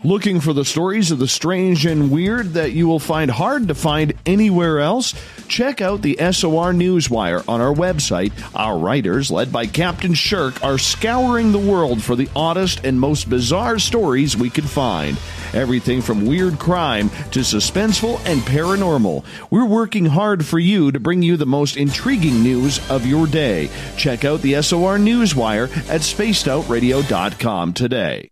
Looking 0.08 0.40
for 0.40 0.54
the 0.54 0.64
stories 0.64 1.12
of 1.12 1.20
the 1.20 1.28
strange 1.28 1.86
and 1.86 2.10
weird 2.10 2.54
that 2.54 2.72
you 2.72 2.88
will 2.88 2.98
find 2.98 3.30
hard 3.30 3.68
to 3.68 3.76
find 3.76 4.14
anywhere 4.26 4.80
else? 4.80 5.14
Check 5.50 5.82
out 5.82 6.02
the 6.02 6.16
SOR 6.16 6.72
Newswire 6.72 7.44
on 7.46 7.60
our 7.60 7.74
website. 7.74 8.32
Our 8.56 8.78
writers, 8.78 9.30
led 9.30 9.52
by 9.52 9.66
Captain 9.66 10.14
Shirk, 10.14 10.64
are 10.64 10.78
scouring 10.78 11.52
the 11.52 11.60
world 11.60 12.02
for 12.02 12.16
the 12.16 12.30
oddest 12.38 12.86
and 12.86 12.98
most 12.98 13.30
bizarre 13.30 13.80
stories 13.80 14.38
we 14.38 14.50
can 14.50 14.64
find. 14.64 15.20
Everything 15.54 16.02
from 16.02 16.26
weird 16.26 16.58
crime 16.58 17.10
to 17.32 17.42
suspenseful 17.42 18.26
and 18.26 18.40
paranormal. 18.44 19.26
We're 19.52 19.66
working 19.66 20.06
hard 20.06 20.46
for 20.46 20.58
you 20.58 20.90
to 20.94 21.02
bring 21.02 21.22
you 21.22 21.36
the 21.36 21.46
most 21.46 21.76
intriguing 21.76 22.42
news 22.42 22.80
of 22.90 23.06
your 23.06 23.28
day. 23.28 23.70
Check 23.98 24.24
out 24.24 24.42
the 24.42 24.62
SOR 24.62 25.00
Newswire 25.00 25.68
at 25.90 26.00
spacedoutradio.com 26.00 27.74
today. 27.74 28.32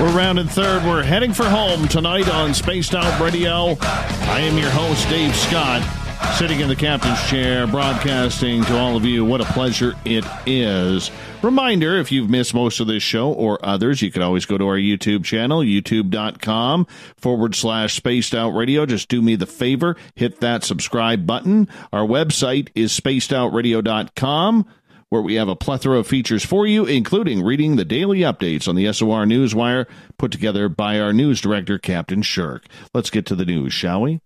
We're 0.00 0.16
rounding 0.16 0.46
third. 0.46 0.84
We're 0.84 1.02
heading 1.02 1.32
for 1.32 1.44
home 1.44 1.88
tonight 1.88 2.28
on 2.28 2.54
Spaced 2.54 2.94
Out 2.94 3.20
Radio. 3.20 3.76
I 3.80 4.38
am 4.42 4.56
your 4.56 4.70
host, 4.70 5.08
Dave 5.08 5.34
Scott, 5.34 5.82
sitting 6.38 6.60
in 6.60 6.68
the 6.68 6.76
captain's 6.76 7.20
chair, 7.28 7.66
broadcasting 7.66 8.62
to 8.66 8.78
all 8.78 8.96
of 8.96 9.04
you. 9.04 9.24
What 9.24 9.40
a 9.40 9.44
pleasure 9.46 9.94
it 10.04 10.24
is. 10.46 11.10
Reminder 11.42 11.96
if 11.96 12.12
you've 12.12 12.30
missed 12.30 12.54
most 12.54 12.78
of 12.78 12.86
this 12.86 13.02
show 13.02 13.32
or 13.32 13.58
others, 13.66 14.00
you 14.00 14.12
can 14.12 14.22
always 14.22 14.46
go 14.46 14.56
to 14.56 14.68
our 14.68 14.76
YouTube 14.76 15.24
channel, 15.24 15.62
youtube.com 15.62 16.86
forward 17.16 17.56
slash 17.56 17.96
spaced 17.96 18.36
out 18.36 18.50
radio. 18.50 18.86
Just 18.86 19.08
do 19.08 19.20
me 19.20 19.34
the 19.34 19.46
favor, 19.46 19.96
hit 20.14 20.38
that 20.40 20.62
subscribe 20.62 21.26
button. 21.26 21.68
Our 21.92 22.06
website 22.06 22.68
is 22.76 22.92
spacedoutradio.com 22.92 24.64
where 25.10 25.22
we 25.22 25.34
have 25.34 25.48
a 25.48 25.56
plethora 25.56 25.98
of 25.98 26.06
features 26.06 26.44
for 26.44 26.66
you, 26.66 26.84
including 26.84 27.42
reading 27.42 27.76
the 27.76 27.84
daily 27.84 28.20
updates 28.20 28.68
on 28.68 28.74
the 28.74 28.92
SOR 28.92 29.24
Newswire 29.24 29.86
put 30.18 30.30
together 30.30 30.68
by 30.68 31.00
our 31.00 31.12
news 31.12 31.40
director, 31.40 31.78
Captain 31.78 32.22
Shirk. 32.22 32.66
Let's 32.92 33.10
get 33.10 33.26
to 33.26 33.34
the 33.34 33.46
news, 33.46 33.72
shall 33.72 34.02
we? 34.02 34.20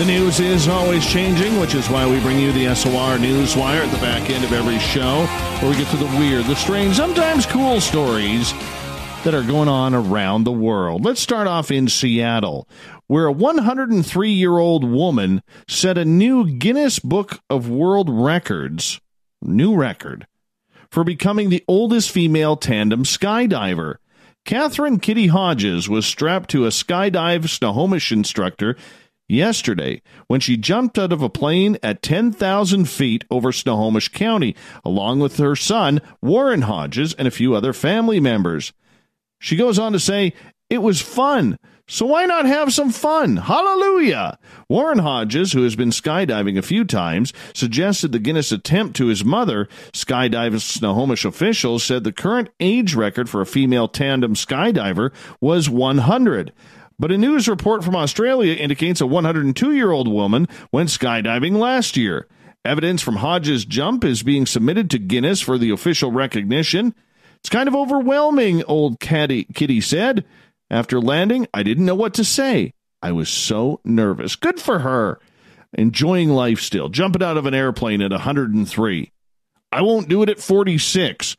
The 0.00 0.06
news 0.06 0.40
is 0.40 0.66
always 0.66 1.06
changing, 1.06 1.60
which 1.60 1.74
is 1.74 1.90
why 1.90 2.10
we 2.10 2.20
bring 2.20 2.38
you 2.38 2.52
the 2.52 2.74
SOR 2.74 3.18
Newswire 3.18 3.84
at 3.84 3.92
the 3.92 3.98
back 3.98 4.30
end 4.30 4.42
of 4.42 4.52
every 4.54 4.78
show, 4.78 5.26
where 5.60 5.70
we 5.70 5.76
get 5.76 5.90
to 5.90 5.98
the 5.98 6.06
weird, 6.18 6.46
the 6.46 6.56
strange, 6.56 6.96
sometimes 6.96 7.44
cool 7.44 7.82
stories 7.82 8.54
that 9.24 9.34
are 9.34 9.42
going 9.42 9.68
on 9.68 9.92
around 9.94 10.44
the 10.44 10.52
world. 10.52 11.04
Let's 11.04 11.20
start 11.20 11.46
off 11.46 11.70
in 11.70 11.86
Seattle, 11.86 12.66
where 13.08 13.26
a 13.26 13.32
103 13.32 14.30
year 14.30 14.56
old 14.56 14.84
woman 14.84 15.42
set 15.68 15.98
a 15.98 16.06
new 16.06 16.50
Guinness 16.50 16.98
Book 16.98 17.40
of 17.50 17.68
World 17.68 18.08
Records, 18.08 19.02
new 19.42 19.76
record, 19.76 20.26
for 20.90 21.04
becoming 21.04 21.50
the 21.50 21.62
oldest 21.68 22.10
female 22.10 22.56
tandem 22.56 23.04
skydiver. 23.04 23.96
Catherine 24.46 24.98
Kitty 24.98 25.26
Hodges 25.26 25.90
was 25.90 26.06
strapped 26.06 26.48
to 26.52 26.64
a 26.64 26.70
skydive 26.70 27.50
Snohomish 27.50 28.10
instructor 28.10 28.78
yesterday 29.30 30.02
when 30.26 30.40
she 30.40 30.56
jumped 30.56 30.98
out 30.98 31.12
of 31.12 31.22
a 31.22 31.28
plane 31.28 31.78
at 31.82 32.02
10,000 32.02 32.88
feet 32.88 33.24
over 33.30 33.52
Snohomish 33.52 34.08
County, 34.08 34.54
along 34.84 35.20
with 35.20 35.38
her 35.38 35.56
son, 35.56 36.00
Warren 36.20 36.62
Hodges, 36.62 37.14
and 37.14 37.26
a 37.28 37.30
few 37.30 37.54
other 37.54 37.72
family 37.72 38.20
members. 38.20 38.72
She 39.38 39.56
goes 39.56 39.78
on 39.78 39.92
to 39.92 40.00
say, 40.00 40.34
It 40.68 40.82
was 40.82 41.00
fun. 41.00 41.58
So 41.90 42.06
why 42.06 42.24
not 42.24 42.46
have 42.46 42.72
some 42.72 42.90
fun? 42.90 43.36
Hallelujah! 43.36 44.38
Warren 44.68 45.00
Hodges, 45.00 45.50
who 45.52 45.64
has 45.64 45.74
been 45.74 45.90
skydiving 45.90 46.56
a 46.56 46.62
few 46.62 46.84
times, 46.84 47.32
suggested 47.52 48.12
the 48.12 48.20
Guinness 48.20 48.52
attempt 48.52 48.94
to 48.98 49.06
his 49.06 49.24
mother. 49.24 49.66
Skydive 49.92 50.60
Snohomish 50.60 51.24
officials 51.24 51.82
said 51.82 52.04
the 52.04 52.12
current 52.12 52.48
age 52.60 52.94
record 52.94 53.28
for 53.28 53.40
a 53.40 53.46
female 53.46 53.88
tandem 53.88 54.34
skydiver 54.34 55.10
was 55.40 55.68
100. 55.68 56.52
But 57.00 57.10
a 57.10 57.16
news 57.16 57.48
report 57.48 57.82
from 57.82 57.96
Australia 57.96 58.52
indicates 58.52 59.00
a 59.00 59.06
102 59.06 59.72
year 59.72 59.90
old 59.90 60.06
woman 60.06 60.46
went 60.70 60.90
skydiving 60.90 61.56
last 61.56 61.96
year. 61.96 62.28
Evidence 62.62 63.00
from 63.00 63.16
Hodges' 63.16 63.64
jump 63.64 64.04
is 64.04 64.22
being 64.22 64.44
submitted 64.44 64.90
to 64.90 64.98
Guinness 64.98 65.40
for 65.40 65.56
the 65.56 65.70
official 65.70 66.12
recognition. 66.12 66.94
It's 67.36 67.48
kind 67.48 67.68
of 67.68 67.74
overwhelming, 67.74 68.62
old 68.64 69.00
Kitty, 69.00 69.44
Kitty 69.44 69.80
said. 69.80 70.26
After 70.70 71.00
landing, 71.00 71.46
I 71.54 71.62
didn't 71.62 71.86
know 71.86 71.94
what 71.94 72.12
to 72.14 72.24
say. 72.24 72.74
I 73.02 73.12
was 73.12 73.30
so 73.30 73.80
nervous. 73.82 74.36
Good 74.36 74.60
for 74.60 74.80
her. 74.80 75.18
Enjoying 75.72 76.28
life 76.28 76.60
still, 76.60 76.90
jumping 76.90 77.22
out 77.22 77.38
of 77.38 77.46
an 77.46 77.54
airplane 77.54 78.02
at 78.02 78.10
103. 78.10 79.10
I 79.72 79.80
won't 79.80 80.10
do 80.10 80.22
it 80.22 80.28
at 80.28 80.38
46. 80.38 81.38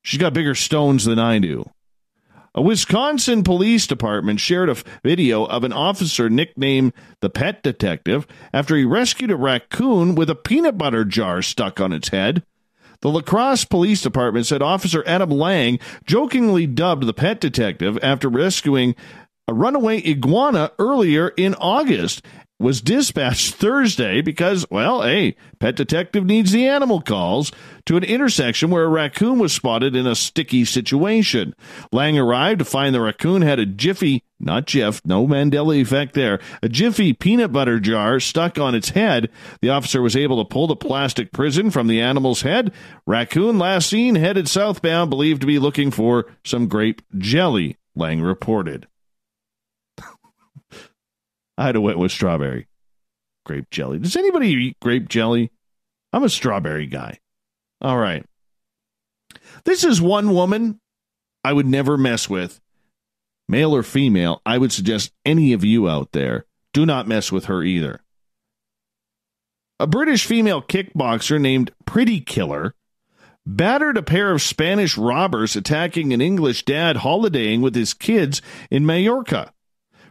She's 0.00 0.20
got 0.20 0.32
bigger 0.32 0.54
stones 0.54 1.04
than 1.04 1.18
I 1.18 1.40
do. 1.40 1.68
A 2.56 2.62
Wisconsin 2.62 3.42
police 3.42 3.84
department 3.84 4.38
shared 4.38 4.70
a 4.70 4.76
video 5.02 5.44
of 5.44 5.64
an 5.64 5.72
officer 5.72 6.30
nicknamed 6.30 6.92
the 7.20 7.28
Pet 7.28 7.64
Detective 7.64 8.28
after 8.52 8.76
he 8.76 8.84
rescued 8.84 9.32
a 9.32 9.36
raccoon 9.36 10.14
with 10.14 10.30
a 10.30 10.36
peanut 10.36 10.78
butter 10.78 11.04
jar 11.04 11.42
stuck 11.42 11.80
on 11.80 11.92
its 11.92 12.10
head. 12.10 12.44
The 13.00 13.10
La 13.10 13.22
Crosse 13.22 13.64
Police 13.64 14.02
Department 14.02 14.46
said 14.46 14.62
Officer 14.62 15.02
Adam 15.04 15.30
Lang 15.30 15.80
jokingly 16.06 16.68
dubbed 16.68 17.06
the 17.06 17.12
Pet 17.12 17.40
Detective 17.40 17.98
after 18.04 18.28
rescuing 18.28 18.94
a 19.48 19.52
runaway 19.52 20.00
iguana 20.08 20.70
earlier 20.78 21.30
in 21.30 21.56
August 21.56 22.24
was 22.58 22.80
dispatched 22.80 23.54
Thursday 23.54 24.20
because, 24.20 24.64
well, 24.70 25.02
hey, 25.02 25.34
Pet 25.58 25.74
Detective 25.74 26.24
needs 26.24 26.52
the 26.52 26.66
animal 26.66 27.00
calls 27.00 27.50
to 27.86 27.96
an 27.96 28.04
intersection 28.04 28.70
where 28.70 28.84
a 28.84 28.88
raccoon 28.88 29.38
was 29.38 29.52
spotted 29.52 29.96
in 29.96 30.06
a 30.06 30.14
sticky 30.14 30.64
situation. 30.64 31.54
Lang 31.90 32.18
arrived 32.18 32.60
to 32.60 32.64
find 32.64 32.94
the 32.94 33.00
raccoon 33.00 33.42
had 33.42 33.58
a 33.58 33.66
Jiffy, 33.66 34.22
not 34.38 34.66
Jeff, 34.66 35.00
no 35.04 35.26
Mandela 35.26 35.80
effect 35.80 36.14
there, 36.14 36.38
a 36.62 36.68
Jiffy 36.68 37.12
peanut 37.12 37.52
butter 37.52 37.80
jar 37.80 38.20
stuck 38.20 38.56
on 38.56 38.74
its 38.74 38.90
head. 38.90 39.30
The 39.60 39.70
officer 39.70 40.00
was 40.00 40.16
able 40.16 40.42
to 40.42 40.48
pull 40.48 40.68
the 40.68 40.76
plastic 40.76 41.32
prison 41.32 41.70
from 41.70 41.88
the 41.88 42.00
animal's 42.00 42.42
head. 42.42 42.72
Raccoon 43.04 43.58
last 43.58 43.90
seen 43.90 44.14
headed 44.14 44.48
southbound, 44.48 45.10
believed 45.10 45.40
to 45.40 45.46
be 45.46 45.58
looking 45.58 45.90
for 45.90 46.26
some 46.44 46.68
grape 46.68 47.02
jelly, 47.18 47.78
Lang 47.96 48.20
reported. 48.20 48.86
I 51.56 51.66
had 51.66 51.76
a 51.76 51.80
went 51.80 51.98
with 51.98 52.12
strawberry. 52.12 52.66
Grape 53.46 53.70
jelly. 53.70 53.98
Does 53.98 54.16
anybody 54.16 54.48
eat 54.48 54.80
grape 54.80 55.08
jelly? 55.08 55.50
I'm 56.12 56.24
a 56.24 56.28
strawberry 56.28 56.86
guy. 56.86 57.18
All 57.80 57.98
right. 57.98 58.24
This 59.64 59.84
is 59.84 60.00
one 60.00 60.32
woman 60.32 60.80
I 61.42 61.52
would 61.52 61.66
never 61.66 61.96
mess 61.96 62.28
with. 62.28 62.60
Male 63.48 63.74
or 63.74 63.82
female, 63.82 64.40
I 64.46 64.56
would 64.56 64.72
suggest 64.72 65.12
any 65.24 65.52
of 65.52 65.64
you 65.64 65.88
out 65.88 66.12
there 66.12 66.46
do 66.74 66.84
not 66.84 67.08
mess 67.08 67.32
with 67.32 67.46
her 67.46 67.62
either. 67.62 68.00
A 69.80 69.86
British 69.86 70.26
female 70.26 70.60
kickboxer 70.60 71.40
named 71.40 71.70
Pretty 71.86 72.20
Killer 72.20 72.74
battered 73.46 73.96
a 73.96 74.02
pair 74.02 74.32
of 74.32 74.42
Spanish 74.42 74.98
robbers 74.98 75.56
attacking 75.56 76.12
an 76.12 76.20
English 76.20 76.64
dad 76.64 76.98
holidaying 76.98 77.60
with 77.60 77.74
his 77.74 77.94
kids 77.94 78.42
in 78.70 78.86
Mallorca. 78.86 79.52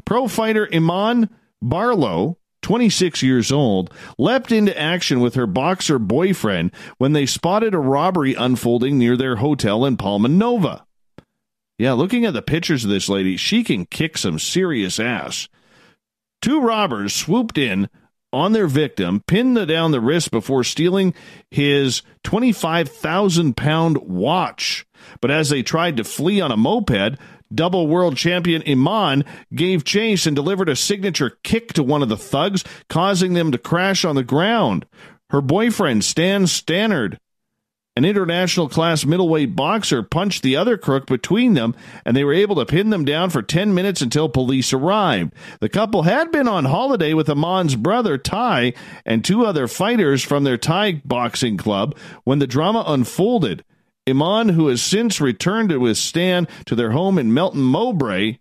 Pro 0.06 0.28
fighter 0.28 0.68
Iman 0.74 1.30
Barlow, 1.62 2.38
26 2.62 3.24
years 3.24 3.52
old, 3.52 3.94
leapt 4.18 4.52
into 4.52 4.78
action 4.80 5.20
with 5.20 5.36
her 5.36 5.48
boxer 5.48 6.00
boyfriend 6.00 6.72
when 6.98 7.14
they 7.14 7.26
spotted 7.26 7.74
a 7.74 7.80
robbery 7.80 8.34
unfolding 8.34 8.98
near 8.98 9.18
their 9.18 9.38
hotel 9.38 9.86
in 9.86 9.98
Palma 9.98 10.28
Nova. 10.28 10.86
Yeah, 11.78 11.94
looking 11.94 12.26
at 12.26 12.34
the 12.34 12.42
pictures 12.42 12.84
of 12.84 12.90
this 12.90 13.10
lady, 13.10 13.38
she 13.38 13.64
can 13.64 13.86
kick 13.86 14.18
some 14.18 14.40
serious 14.40 15.00
ass. 15.00 15.48
Two 16.42 16.62
robbers 16.62 17.14
swooped 17.14 17.58
in 17.58 17.90
on 18.34 18.52
their 18.52 18.68
victim, 18.68 19.24
pinned 19.28 19.68
down 19.68 19.92
the 19.92 20.02
wrist 20.02 20.32
before 20.32 20.64
stealing 20.64 21.14
his 21.52 22.02
25,000 22.24 23.56
pound 23.56 23.98
watch. 23.98 24.86
But 25.22 25.32
as 25.32 25.50
they 25.50 25.62
tried 25.62 25.98
to 25.98 26.04
flee 26.04 26.42
on 26.42 26.52
a 26.52 26.58
moped, 26.58 27.20
double 27.56 27.88
world 27.88 28.18
champion 28.18 28.64
Iman 28.68 29.24
gave 29.54 29.84
chase 29.84 30.26
and 30.26 30.36
delivered 30.36 30.70
a 30.70 30.76
signature 30.76 31.38
kick 31.44 31.74
to 31.74 31.84
one 31.84 32.02
of 32.02 32.10
the 32.10 32.18
thugs, 32.18 32.64
causing 32.90 33.34
them 33.34 33.52
to 33.52 33.58
crash 33.58 34.04
on 34.06 34.16
the 34.16 34.24
ground. 34.24 34.86
Her 35.30 35.42
boyfriend, 35.42 36.04
Stan 36.04 36.48
Stannard, 36.48 37.18
an 37.96 38.06
international 38.06 38.70
class 38.70 39.06
middleweight 39.06 39.56
boxer 39.56 40.02
punched 40.02 40.42
the 40.42 40.56
other 40.56 40.78
crook 40.78 41.06
between 41.06 41.54
them, 41.54 41.76
and 42.04 42.18
they 42.18 42.24
were 42.24 42.34
able 42.34 42.56
to 42.56 42.66
pin 42.66 42.90
them 42.90 43.06
down 43.06 43.30
for 43.30 43.44
10 43.44 43.74
minutes 43.74 44.02
until 44.02 44.28
police 44.30 44.74
arrived. 44.74 45.32
The 45.60 45.70
couple 45.70 46.02
had 46.02 46.32
been 46.32 46.48
on 46.48 46.66
holiday 46.66 47.14
with 47.14 47.30
Iman's 47.30 47.76
brother, 47.76 48.18
Ty, 48.18 48.74
and 49.06 49.24
two 49.24 49.46
other 49.46 49.68
fighters 49.68 50.24
from 50.24 50.44
their 50.44 50.58
Thai 50.58 51.04
boxing 51.06 51.56
club 51.56 51.96
when 52.24 52.40
the 52.40 52.48
drama 52.48 52.84
unfolded. 52.88 53.64
Iman, 54.08 54.50
who 54.50 54.68
has 54.68 54.82
since 54.82 55.22
returned 55.22 55.72
with 55.80 55.98
Stan 55.98 56.48
to 56.66 56.76
their 56.76 56.92
home 56.92 57.18
in 57.18 57.34
Melton 57.34 57.62
Mowbray, 57.62 58.38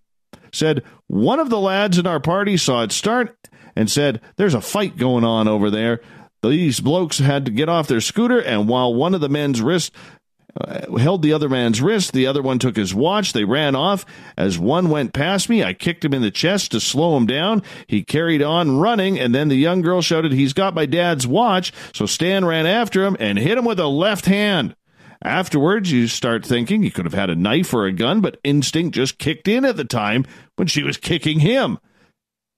said, 0.52 0.82
One 1.06 1.38
of 1.38 1.50
the 1.50 1.60
lads 1.60 1.98
in 1.98 2.06
our 2.06 2.20
party 2.20 2.56
saw 2.56 2.82
it 2.82 2.92
start 2.92 3.36
and 3.76 3.90
said, 3.90 4.20
There's 4.36 4.54
a 4.54 4.60
fight 4.60 4.96
going 4.96 5.24
on 5.24 5.48
over 5.48 5.70
there. 5.70 6.00
These 6.42 6.80
blokes 6.80 7.18
had 7.18 7.44
to 7.44 7.52
get 7.52 7.68
off 7.68 7.86
their 7.86 8.00
scooter, 8.00 8.40
and 8.40 8.68
while 8.68 8.92
one 8.92 9.14
of 9.14 9.20
the 9.20 9.28
men's 9.28 9.62
wrist 9.62 9.92
uh, 10.60 10.98
held 10.98 11.22
the 11.22 11.32
other 11.32 11.48
man's 11.48 11.80
wrist, 11.80 12.12
the 12.12 12.26
other 12.26 12.42
one 12.42 12.58
took 12.58 12.74
his 12.74 12.92
watch. 12.92 13.32
They 13.32 13.44
ran 13.44 13.76
off. 13.76 14.04
As 14.36 14.58
one 14.58 14.90
went 14.90 15.14
past 15.14 15.48
me, 15.48 15.62
I 15.62 15.72
kicked 15.72 16.04
him 16.04 16.12
in 16.12 16.22
the 16.22 16.32
chest 16.32 16.72
to 16.72 16.80
slow 16.80 17.16
him 17.16 17.26
down. 17.26 17.62
He 17.86 18.02
carried 18.02 18.42
on 18.42 18.78
running, 18.78 19.18
and 19.18 19.32
then 19.32 19.48
the 19.48 19.54
young 19.54 19.80
girl 19.80 20.02
shouted, 20.02 20.32
He's 20.32 20.52
got 20.52 20.74
my 20.74 20.86
dad's 20.86 21.26
watch. 21.26 21.72
So 21.94 22.06
Stan 22.06 22.44
ran 22.44 22.66
after 22.66 23.04
him 23.04 23.16
and 23.20 23.38
hit 23.38 23.56
him 23.56 23.64
with 23.64 23.78
a 23.78 23.86
left 23.86 24.26
hand. 24.26 24.74
Afterwards, 25.24 25.92
you 25.92 26.08
start 26.08 26.44
thinking 26.44 26.82
he 26.82 26.90
could 26.90 27.04
have 27.04 27.14
had 27.14 27.30
a 27.30 27.36
knife 27.36 27.72
or 27.72 27.86
a 27.86 27.92
gun, 27.92 28.20
but 28.20 28.40
instinct 28.42 28.94
just 28.94 29.18
kicked 29.18 29.46
in 29.46 29.64
at 29.64 29.76
the 29.76 29.84
time 29.84 30.26
when 30.56 30.66
she 30.66 30.82
was 30.82 30.96
kicking 30.96 31.40
him. 31.40 31.78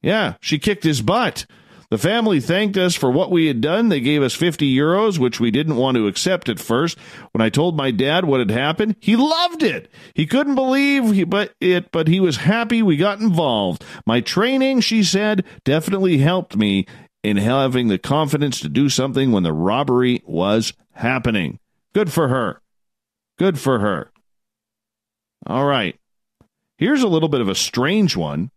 Yeah, 0.03 0.35
she 0.41 0.59
kicked 0.59 0.85
his 0.85 1.03
butt. 1.03 1.47
The 1.91 1.99
family 1.99 2.41
thanked 2.41 2.77
us 2.77 2.95
for 2.95 3.11
what 3.11 3.31
we 3.31 3.47
had 3.47 3.61
done. 3.61 3.89
They 3.89 4.01
gave 4.01 4.23
us 4.23 4.35
50 4.35 4.75
euros, 4.75 5.19
which 5.19 5.39
we 5.39 5.51
didn't 5.51 5.77
want 5.77 5.97
to 5.97 6.07
accept 6.07 6.49
at 6.49 6.59
first. 6.59 6.99
When 7.33 7.43
I 7.43 7.51
told 7.51 7.77
my 7.77 7.91
dad 7.91 8.25
what 8.25 8.41
had 8.41 8.51
happened, 8.51 8.97
he 9.01 9.15
loved 9.15 9.63
it. 9.63 9.91
He 10.15 10.27
couldn't 10.27 10.55
believe 10.55 11.13
he, 11.13 11.25
but 11.25 11.53
it, 11.61 11.93
but 11.93 12.09
he 12.09 12.19
was 12.21 12.39
happy 12.39 12.83
we 12.83 12.97
got 12.97 13.21
involved. 13.21 13.85
My 14.07 14.21
training, 14.21 14.81
she 14.81 15.03
said, 15.03 15.45
definitely 15.65 16.19
helped 16.19 16.57
me 16.57 16.87
in 17.23 17.37
having 17.37 17.89
the 17.89 17.99
confidence 17.99 18.61
to 18.61 18.69
do 18.69 18.89
something 18.89 19.31
when 19.31 19.43
the 19.43 19.53
robbery 19.53 20.23
was 20.27 20.73
happening. 20.93 21.59
Good 21.95 22.13
for 22.13 22.29
her. 22.29 22.61
Good 23.39 23.59
for 23.59 23.79
her. 23.79 24.11
All 25.47 25.65
right. 25.65 25.99
Here's 26.77 27.03
a 27.03 27.09
little 27.09 27.29
bit 27.29 27.41
of 27.41 27.49
a 27.49 27.55
strange 27.55 28.17
one. 28.17 28.51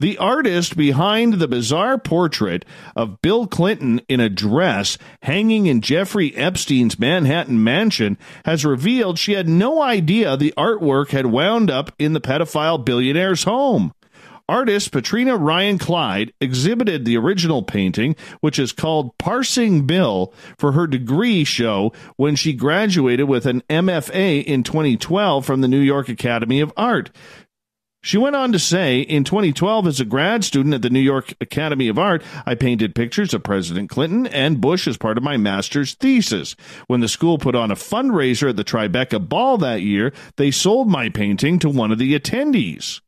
The 0.00 0.18
artist 0.18 0.76
behind 0.76 1.34
the 1.34 1.46
bizarre 1.46 1.98
portrait 1.98 2.64
of 2.96 3.22
Bill 3.22 3.46
Clinton 3.46 4.00
in 4.08 4.18
a 4.18 4.28
dress 4.28 4.98
hanging 5.22 5.66
in 5.66 5.80
Jeffrey 5.80 6.34
Epstein's 6.34 6.98
Manhattan 6.98 7.62
mansion 7.62 8.18
has 8.44 8.64
revealed 8.64 9.18
she 9.18 9.32
had 9.32 9.48
no 9.48 9.80
idea 9.80 10.36
the 10.36 10.52
artwork 10.56 11.10
had 11.10 11.26
wound 11.26 11.70
up 11.70 11.92
in 11.98 12.12
the 12.12 12.20
pedophile 12.20 12.84
billionaire's 12.84 13.44
home. 13.44 13.92
Artist 14.46 14.90
Petrina 14.90 15.38
Ryan 15.40 15.78
Kleid 15.78 16.34
exhibited 16.38 17.04
the 17.04 17.16
original 17.16 17.62
painting, 17.62 18.14
which 18.40 18.58
is 18.58 18.72
called 18.72 19.16
Parsing 19.16 19.86
Bill, 19.86 20.34
for 20.58 20.72
her 20.72 20.86
degree 20.86 21.44
show 21.44 21.94
when 22.16 22.36
she 22.36 22.52
graduated 22.52 23.26
with 23.26 23.46
an 23.46 23.62
MFA 23.70 24.44
in 24.44 24.62
2012 24.62 25.46
from 25.46 25.62
the 25.62 25.68
New 25.68 25.80
York 25.80 26.10
Academy 26.10 26.60
of 26.60 26.74
Art. 26.76 27.10
She 28.02 28.18
went 28.18 28.36
on 28.36 28.52
to 28.52 28.58
say, 28.58 29.00
in 29.00 29.24
2012, 29.24 29.86
as 29.86 29.98
a 29.98 30.04
grad 30.04 30.44
student 30.44 30.74
at 30.74 30.82
the 30.82 30.90
New 30.90 31.00
York 31.00 31.32
Academy 31.40 31.88
of 31.88 31.98
Art, 31.98 32.22
I 32.44 32.54
painted 32.54 32.94
pictures 32.94 33.32
of 33.32 33.42
President 33.42 33.88
Clinton 33.88 34.26
and 34.26 34.60
Bush 34.60 34.86
as 34.86 34.98
part 34.98 35.16
of 35.16 35.24
my 35.24 35.38
master's 35.38 35.94
thesis. 35.94 36.54
When 36.86 37.00
the 37.00 37.08
school 37.08 37.38
put 37.38 37.54
on 37.54 37.70
a 37.70 37.76
fundraiser 37.76 38.50
at 38.50 38.56
the 38.56 38.64
Tribeca 38.64 39.26
Ball 39.26 39.56
that 39.56 39.80
year, 39.80 40.12
they 40.36 40.50
sold 40.50 40.90
my 40.90 41.08
painting 41.08 41.58
to 41.60 41.70
one 41.70 41.90
of 41.90 41.98
the 41.98 42.12
attendees. 42.12 43.00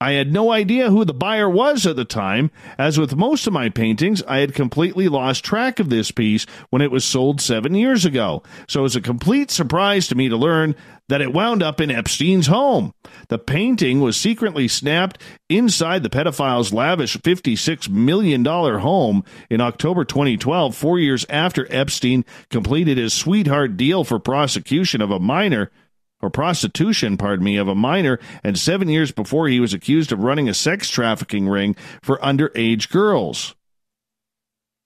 I 0.00 0.12
had 0.12 0.32
no 0.32 0.52
idea 0.52 0.90
who 0.90 1.04
the 1.04 1.12
buyer 1.12 1.50
was 1.50 1.84
at 1.84 1.96
the 1.96 2.04
time. 2.04 2.52
As 2.78 2.98
with 2.98 3.16
most 3.16 3.48
of 3.48 3.52
my 3.52 3.68
paintings, 3.68 4.22
I 4.22 4.38
had 4.38 4.54
completely 4.54 5.08
lost 5.08 5.44
track 5.44 5.80
of 5.80 5.90
this 5.90 6.12
piece 6.12 6.46
when 6.70 6.82
it 6.82 6.92
was 6.92 7.04
sold 7.04 7.40
seven 7.40 7.74
years 7.74 8.04
ago. 8.04 8.44
So 8.68 8.80
it 8.80 8.84
was 8.84 8.96
a 8.96 9.00
complete 9.00 9.50
surprise 9.50 10.06
to 10.08 10.14
me 10.14 10.28
to 10.28 10.36
learn 10.36 10.76
that 11.08 11.20
it 11.20 11.32
wound 11.32 11.64
up 11.64 11.80
in 11.80 11.90
Epstein's 11.90 12.46
home. 12.46 12.94
The 13.28 13.38
painting 13.38 14.00
was 14.00 14.16
secretly 14.16 14.68
snapped 14.68 15.20
inside 15.48 16.04
the 16.04 16.10
pedophile's 16.10 16.72
lavish 16.72 17.16
$56 17.16 17.88
million 17.88 18.44
home 18.44 19.24
in 19.50 19.60
October 19.60 20.04
2012, 20.04 20.76
four 20.76 21.00
years 21.00 21.26
after 21.28 21.66
Epstein 21.70 22.24
completed 22.50 22.98
his 22.98 23.14
sweetheart 23.14 23.76
deal 23.76 24.04
for 24.04 24.20
prosecution 24.20 25.00
of 25.00 25.10
a 25.10 25.18
minor 25.18 25.72
or 26.20 26.30
prostitution, 26.30 27.16
pardon 27.16 27.44
me, 27.44 27.56
of 27.56 27.68
a 27.68 27.74
minor, 27.74 28.18
and 28.42 28.58
seven 28.58 28.88
years 28.88 29.12
before 29.12 29.48
he 29.48 29.60
was 29.60 29.72
accused 29.72 30.12
of 30.12 30.22
running 30.22 30.48
a 30.48 30.54
sex 30.54 30.90
trafficking 30.90 31.48
ring 31.48 31.76
for 32.02 32.18
underage 32.18 32.90
girls. 32.90 33.54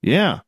Yeah. 0.02 0.40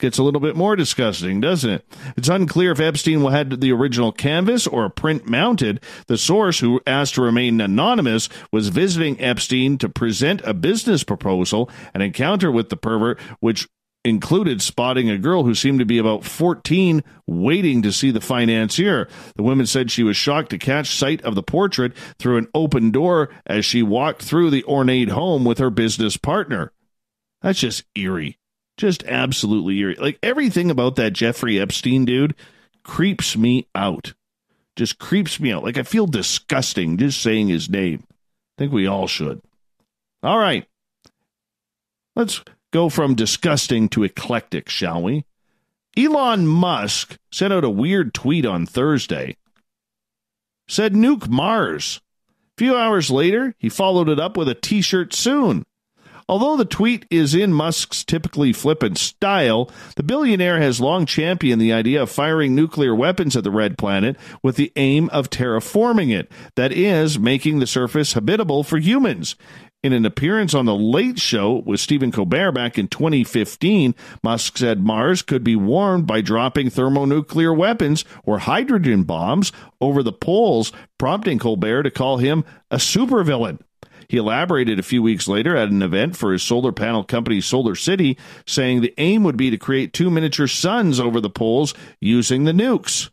Gets 0.00 0.18
a 0.18 0.22
little 0.22 0.40
bit 0.40 0.54
more 0.54 0.76
disgusting, 0.76 1.40
doesn't 1.40 1.70
it? 1.70 1.84
It's 2.16 2.28
unclear 2.28 2.70
if 2.70 2.78
Epstein 2.78 3.20
had 3.24 3.60
the 3.60 3.72
original 3.72 4.12
canvas 4.12 4.64
or 4.64 4.84
a 4.84 4.90
print 4.90 5.28
mounted. 5.28 5.82
The 6.06 6.16
source, 6.16 6.60
who 6.60 6.80
asked 6.86 7.16
to 7.16 7.22
remain 7.22 7.60
anonymous, 7.60 8.28
was 8.52 8.68
visiting 8.68 9.20
Epstein 9.20 9.76
to 9.78 9.88
present 9.88 10.40
a 10.44 10.54
business 10.54 11.02
proposal. 11.02 11.68
An 11.94 12.00
encounter 12.00 12.52
with 12.52 12.68
the 12.68 12.76
pervert, 12.76 13.18
which 13.40 13.66
included 14.04 14.62
spotting 14.62 15.10
a 15.10 15.18
girl 15.18 15.44
who 15.44 15.54
seemed 15.54 15.80
to 15.80 15.84
be 15.84 15.98
about 15.98 16.24
14 16.24 17.02
waiting 17.26 17.82
to 17.82 17.92
see 17.92 18.10
the 18.10 18.20
financier. 18.20 19.08
The 19.36 19.42
woman 19.42 19.66
said 19.66 19.90
she 19.90 20.02
was 20.02 20.16
shocked 20.16 20.50
to 20.50 20.58
catch 20.58 20.94
sight 20.94 21.22
of 21.22 21.34
the 21.34 21.42
portrait 21.42 21.94
through 22.18 22.38
an 22.38 22.48
open 22.54 22.90
door 22.90 23.28
as 23.46 23.64
she 23.64 23.82
walked 23.82 24.22
through 24.22 24.50
the 24.50 24.64
ornate 24.64 25.10
home 25.10 25.44
with 25.44 25.58
her 25.58 25.70
business 25.70 26.16
partner. 26.16 26.72
That's 27.42 27.60
just 27.60 27.84
eerie. 27.94 28.38
Just 28.76 29.04
absolutely 29.04 29.78
eerie. 29.78 29.96
Like 29.96 30.18
everything 30.22 30.70
about 30.70 30.96
that 30.96 31.12
Jeffrey 31.12 31.60
Epstein 31.60 32.04
dude 32.04 32.34
creeps 32.84 33.36
me 33.36 33.66
out. 33.74 34.14
Just 34.76 34.98
creeps 34.98 35.40
me 35.40 35.52
out. 35.52 35.64
Like 35.64 35.76
I 35.76 35.82
feel 35.82 36.06
disgusting 36.06 36.96
just 36.96 37.20
saying 37.20 37.48
his 37.48 37.68
name. 37.68 38.04
I 38.08 38.14
think 38.58 38.72
we 38.72 38.86
all 38.86 39.08
should. 39.08 39.42
All 40.22 40.38
right. 40.38 40.66
Let's 42.14 42.42
go 42.72 42.88
from 42.88 43.14
disgusting 43.14 43.88
to 43.90 44.04
eclectic, 44.04 44.68
shall 44.68 45.02
we? 45.02 45.24
Elon 45.96 46.46
Musk 46.46 47.18
sent 47.32 47.52
out 47.52 47.64
a 47.64 47.70
weird 47.70 48.14
tweet 48.14 48.46
on 48.46 48.66
Thursday. 48.66 49.36
Said 50.68 50.94
nuke 50.94 51.28
Mars. 51.28 52.00
A 52.28 52.58
few 52.58 52.76
hours 52.76 53.10
later, 53.10 53.54
he 53.58 53.68
followed 53.68 54.08
it 54.08 54.20
up 54.20 54.36
with 54.36 54.48
a 54.48 54.54
t 54.54 54.82
shirt 54.82 55.14
soon. 55.14 55.64
Although 56.30 56.58
the 56.58 56.66
tweet 56.66 57.06
is 57.10 57.34
in 57.34 57.54
Musk's 57.54 58.04
typically 58.04 58.52
flippant 58.52 58.98
style, 58.98 59.70
the 59.96 60.02
billionaire 60.02 60.60
has 60.60 60.78
long 60.78 61.06
championed 61.06 61.60
the 61.60 61.72
idea 61.72 62.02
of 62.02 62.10
firing 62.10 62.54
nuclear 62.54 62.94
weapons 62.94 63.34
at 63.34 63.44
the 63.44 63.50
red 63.50 63.78
planet 63.78 64.14
with 64.42 64.56
the 64.56 64.70
aim 64.76 65.08
of 65.08 65.30
terraforming 65.30 66.14
it, 66.14 66.30
that 66.54 66.70
is, 66.70 67.18
making 67.18 67.60
the 67.60 67.66
surface 67.66 68.12
habitable 68.12 68.62
for 68.62 68.76
humans. 68.76 69.36
In 69.84 69.92
an 69.92 70.04
appearance 70.04 70.54
on 70.54 70.66
The 70.66 70.74
Late 70.74 71.20
Show 71.20 71.62
with 71.64 71.78
Stephen 71.78 72.10
Colbert 72.10 72.50
back 72.50 72.78
in 72.78 72.88
2015, 72.88 73.94
Musk 74.24 74.58
said 74.58 74.80
Mars 74.80 75.22
could 75.22 75.44
be 75.44 75.54
warmed 75.54 76.04
by 76.04 76.20
dropping 76.20 76.68
thermonuclear 76.68 77.54
weapons 77.54 78.04
or 78.24 78.40
hydrogen 78.40 79.04
bombs 79.04 79.52
over 79.80 80.02
the 80.02 80.12
poles, 80.12 80.72
prompting 80.98 81.38
Colbert 81.38 81.84
to 81.84 81.92
call 81.92 82.16
him 82.16 82.44
a 82.72 82.78
supervillain. 82.78 83.60
He 84.08 84.16
elaborated 84.16 84.80
a 84.80 84.82
few 84.82 85.00
weeks 85.00 85.28
later 85.28 85.56
at 85.56 85.68
an 85.68 85.82
event 85.82 86.16
for 86.16 86.32
his 86.32 86.42
solar 86.42 86.72
panel 86.72 87.04
company 87.04 87.40
Solar 87.40 87.76
City, 87.76 88.18
saying 88.48 88.80
the 88.80 88.94
aim 88.98 89.22
would 89.22 89.36
be 89.36 89.50
to 89.50 89.58
create 89.58 89.92
two 89.92 90.10
miniature 90.10 90.48
suns 90.48 90.98
over 90.98 91.20
the 91.20 91.30
poles 91.30 91.72
using 92.00 92.42
the 92.42 92.52
nukes. 92.52 93.10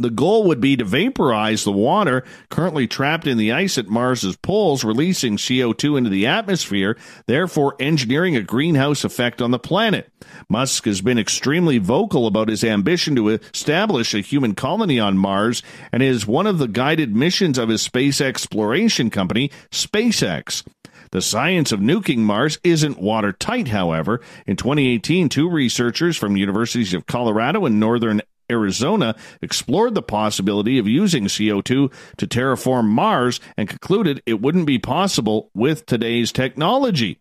The 0.00 0.10
goal 0.10 0.44
would 0.44 0.60
be 0.60 0.76
to 0.76 0.84
vaporize 0.84 1.64
the 1.64 1.72
water 1.72 2.24
currently 2.50 2.86
trapped 2.86 3.26
in 3.26 3.36
the 3.36 3.50
ice 3.50 3.76
at 3.78 3.88
Mars's 3.88 4.36
poles, 4.36 4.84
releasing 4.84 5.36
CO2 5.36 5.98
into 5.98 6.08
the 6.08 6.24
atmosphere, 6.24 6.96
therefore 7.26 7.74
engineering 7.80 8.36
a 8.36 8.42
greenhouse 8.42 9.02
effect 9.02 9.42
on 9.42 9.50
the 9.50 9.58
planet. 9.58 10.12
Musk 10.48 10.84
has 10.84 11.00
been 11.00 11.18
extremely 11.18 11.78
vocal 11.78 12.28
about 12.28 12.48
his 12.48 12.62
ambition 12.62 13.16
to 13.16 13.28
establish 13.28 14.14
a 14.14 14.20
human 14.20 14.54
colony 14.54 15.00
on 15.00 15.18
Mars 15.18 15.64
and 15.90 16.00
is 16.00 16.28
one 16.28 16.46
of 16.46 16.58
the 16.58 16.68
guided 16.68 17.16
missions 17.16 17.58
of 17.58 17.68
his 17.68 17.82
space 17.82 18.20
exploration 18.20 19.10
company, 19.10 19.50
SpaceX. 19.72 20.62
The 21.10 21.22
science 21.22 21.72
of 21.72 21.80
nuking 21.80 22.18
Mars 22.18 22.58
isn't 22.62 23.00
watertight, 23.00 23.68
however. 23.68 24.20
In 24.46 24.56
2018, 24.56 25.28
two 25.28 25.48
researchers 25.48 26.16
from 26.16 26.36
universities 26.36 26.94
of 26.94 27.06
Colorado 27.06 27.64
and 27.64 27.80
Northern 27.80 28.22
Arizona 28.50 29.14
explored 29.42 29.94
the 29.94 30.02
possibility 30.02 30.78
of 30.78 30.88
using 30.88 31.24
CO2 31.24 31.92
to 32.16 32.26
terraform 32.26 32.86
Mars 32.86 33.40
and 33.56 33.68
concluded 33.68 34.22
it 34.26 34.40
wouldn't 34.40 34.66
be 34.66 34.78
possible 34.78 35.50
with 35.54 35.86
today's 35.86 36.32
technology. 36.32 37.20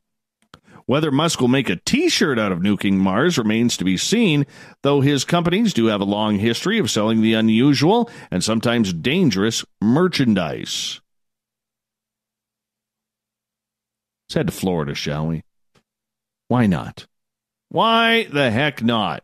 Whether 0.87 1.11
Musk 1.11 1.41
will 1.41 1.49
make 1.49 1.69
a 1.69 1.75
t 1.75 2.07
shirt 2.07 2.39
out 2.39 2.53
of 2.53 2.59
nuking 2.59 2.93
Mars 2.93 3.37
remains 3.37 3.75
to 3.75 3.83
be 3.83 3.97
seen, 3.97 4.45
though 4.83 5.01
his 5.01 5.25
companies 5.25 5.73
do 5.73 5.87
have 5.87 5.99
a 5.99 6.05
long 6.05 6.39
history 6.39 6.79
of 6.79 6.89
selling 6.89 7.21
the 7.21 7.33
unusual 7.33 8.09
and 8.31 8.41
sometimes 8.41 8.93
dangerous 8.93 9.65
merchandise. 9.81 11.01
Let's 14.27 14.35
head 14.35 14.47
to 14.47 14.53
Florida, 14.53 14.95
shall 14.95 15.27
we? 15.27 15.43
Why 16.47 16.67
not? 16.67 17.05
Why 17.67 18.23
the 18.23 18.49
heck 18.49 18.81
not? 18.81 19.23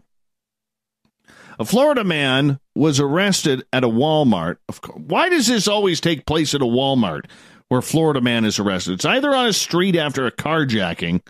A 1.59 1.65
Florida 1.65 2.03
man 2.03 2.59
was 2.75 2.99
arrested 2.99 3.63
at 3.71 3.83
a 3.83 3.89
Walmart. 3.89 4.57
Why 4.95 5.29
does 5.29 5.47
this 5.47 5.67
always 5.67 6.01
take 6.01 6.25
place 6.25 6.55
at 6.55 6.61
a 6.61 6.65
Walmart 6.65 7.25
where 7.69 7.81
Florida 7.81 8.21
man 8.21 8.45
is 8.45 8.59
arrested? 8.59 8.93
It's 8.93 9.05
either 9.05 9.33
on 9.33 9.47
a 9.47 9.53
street 9.53 9.95
after 9.95 10.25
a 10.25 10.31
carjacking 10.31 11.21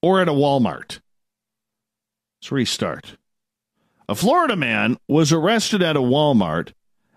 or 0.00 0.20
at 0.20 0.28
a 0.28 0.32
Walmart. 0.32 1.00
Let's 2.40 2.52
restart. 2.52 3.16
A 4.08 4.14
Florida 4.14 4.56
man 4.56 4.98
was 5.06 5.32
arrested 5.32 5.82
at 5.82 5.96
a 5.96 6.00
Walmart 6.00 6.72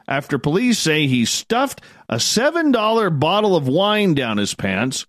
after 0.08 0.38
police 0.38 0.77
say 0.77 1.08
he 1.08 1.25
stuffed 1.25 1.82
a 2.08 2.16
$7 2.16 3.19
bottle 3.19 3.56
of 3.56 3.67
wine 3.67 4.14
down 4.14 4.38
his 4.38 4.53
pants, 4.53 5.08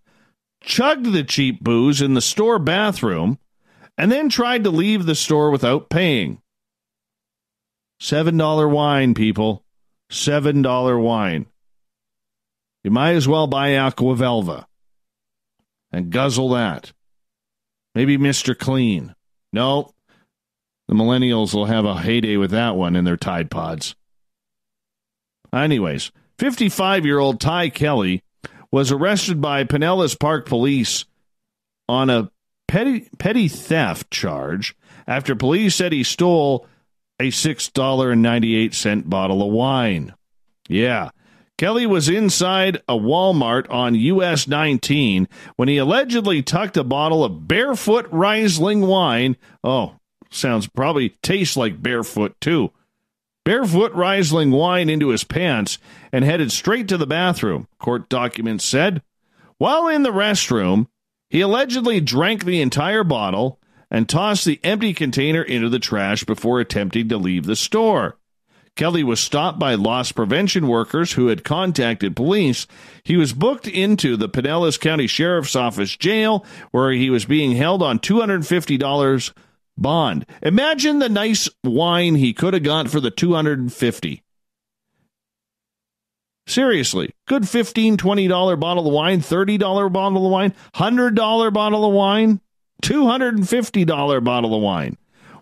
chugged 0.61 1.13
the 1.13 1.23
cheap 1.23 1.63
booze 1.63 2.01
in 2.01 2.15
the 2.15 2.23
store 2.23 2.59
bathroom, 2.59 3.39
and 3.99 4.11
then 4.11 4.29
tried 4.29 4.65
to 4.65 4.71
leave 4.71 5.07
the 5.07 5.15
store 5.15 5.51
without 5.51 5.89
paying. 5.89 6.41
$7 8.01 8.71
wine, 8.71 9.15
people. 9.15 9.65
$7 10.11 11.03
wine. 11.03 11.47
You 12.85 12.91
might 12.91 13.15
as 13.15 13.27
well 13.27 13.47
buy 13.47 13.77
Aqua 13.77 14.15
Velva 14.15 14.67
and 15.91 16.11
guzzle 16.11 16.51
that. 16.51 16.93
Maybe 17.95 18.19
Mr. 18.19 18.57
Clean. 18.57 19.15
No, 19.53 19.91
the 20.87 20.95
millennials 20.95 21.55
will 21.55 21.65
have 21.65 21.85
a 21.85 22.01
heyday 22.01 22.37
with 22.37 22.51
that 22.51 22.77
one 22.77 22.95
in 22.95 23.05
their 23.05 23.17
Tide 23.17 23.51
Pods. 23.51 23.97
Anyways, 25.53 26.13
55 26.39 27.07
year 27.07 27.19
old 27.19 27.41
Ty 27.41 27.71
Kelly 27.71 28.23
was 28.71 28.93
arrested 28.93 29.41
by 29.41 29.65
Pinellas 29.65 30.19
Park 30.19 30.47
police 30.47 31.07
on 31.89 32.11
a 32.11 32.31
petty, 32.69 33.09
petty 33.19 33.49
theft 33.49 34.11
charge 34.11 34.77
after 35.07 35.35
police 35.35 35.75
said 35.75 35.93
he 35.93 36.03
stole 36.03 36.67
a 37.19 37.29
$6.98 37.29 39.09
bottle 39.09 39.43
of 39.43 39.53
wine. 39.53 40.15
Yeah. 40.69 41.11
Kelly 41.59 41.87
was 41.87 42.09
inside 42.09 42.83
a 42.87 42.95
Walmart 42.95 43.71
on 43.71 43.95
US 43.95 44.47
19 44.47 45.27
when 45.57 45.69
he 45.69 45.79
allegedly 45.79 46.43
tucked 46.43 46.77
a 46.77 46.85
bottle 46.85 47.25
of 47.25 47.49
barefoot 47.49 48.07
Riesling 48.11 48.83
wine. 48.83 49.37
Oh, 49.65 49.95
sounds 50.31 50.67
probably 50.67 51.11
tastes 51.23 51.57
like 51.57 51.83
barefoot 51.83 52.39
too. 52.41 52.73
Barefoot 53.45 53.95
Riesling 53.95 54.51
wine 54.51 54.91
into 54.91 55.09
his 55.09 55.25
pants 55.25 55.79
and 56.13 56.25
headed 56.25 56.53
straight 56.53 56.89
to 56.89 56.99
the 56.99 57.07
bathroom, 57.07 57.69
court 57.79 58.09
documents 58.09 58.65
said. 58.65 59.03
While 59.57 59.89
in 59.89 60.03
the 60.03 60.11
restroom, 60.11 60.89
he 61.29 61.41
allegedly 61.41 62.01
drank 62.01 62.45
the 62.45 62.61
entire 62.61 63.05
bottle 63.05 63.61
and 63.91 64.09
tossed 64.09 64.45
the 64.45 64.61
empty 64.65 64.93
container 64.93 65.43
into 65.43 65.69
the 65.69 65.79
trash 65.79 66.25
before 66.25 66.61
attempting 66.61 67.09
to 67.09 67.17
leave 67.17 67.45
the 67.45 67.57
store. 67.57 68.19
Kelly 68.75 69.03
was 69.03 69.21
stopped 69.21 69.59
by 69.59 69.75
loss 69.75 70.13
prevention 70.13 70.69
workers 70.69 71.13
who 71.13 71.29
had 71.29 71.45
contacted 71.45 72.15
police. 72.15 72.67
He 73.03 73.17
was 73.17 73.33
booked 73.33 73.67
into 73.67 74.17
the 74.17 74.29
Pinellas 74.29 74.79
County 74.79 75.07
Sheriff's 75.07 75.57
Office 75.57 75.97
jail 75.97 76.45
where 76.73 76.93
he 76.93 77.09
was 77.09 77.25
being 77.25 77.53
held 77.53 77.83
on 77.83 77.99
$250 77.99 79.33
bond. 79.79 80.27
Imagine 80.43 80.99
the 80.99 81.09
nice 81.09 81.49
wine 81.65 82.17
he 82.17 82.35
could 82.35 82.53
have 82.53 82.63
got 82.63 82.91
for 82.91 83.01
the 83.01 83.11
250. 83.11 84.23
Seriously, 86.47 87.13
good 87.27 87.43
$15, 87.43 87.97
$20 87.97 88.61
bottle 88.61 88.87
of 88.87 88.93
wine, 88.93 89.21
$30 89.21 89.93
bottle 89.93 90.27
of 90.27 90.33
wine, 90.33 90.55
$100 90.75 91.53
bottle 91.53 91.85
of 91.85 91.93
wine. 91.93 92.41
$250 92.83 94.25
bottle 94.25 94.55
of 94.55 94.63
wine. 94.63 94.97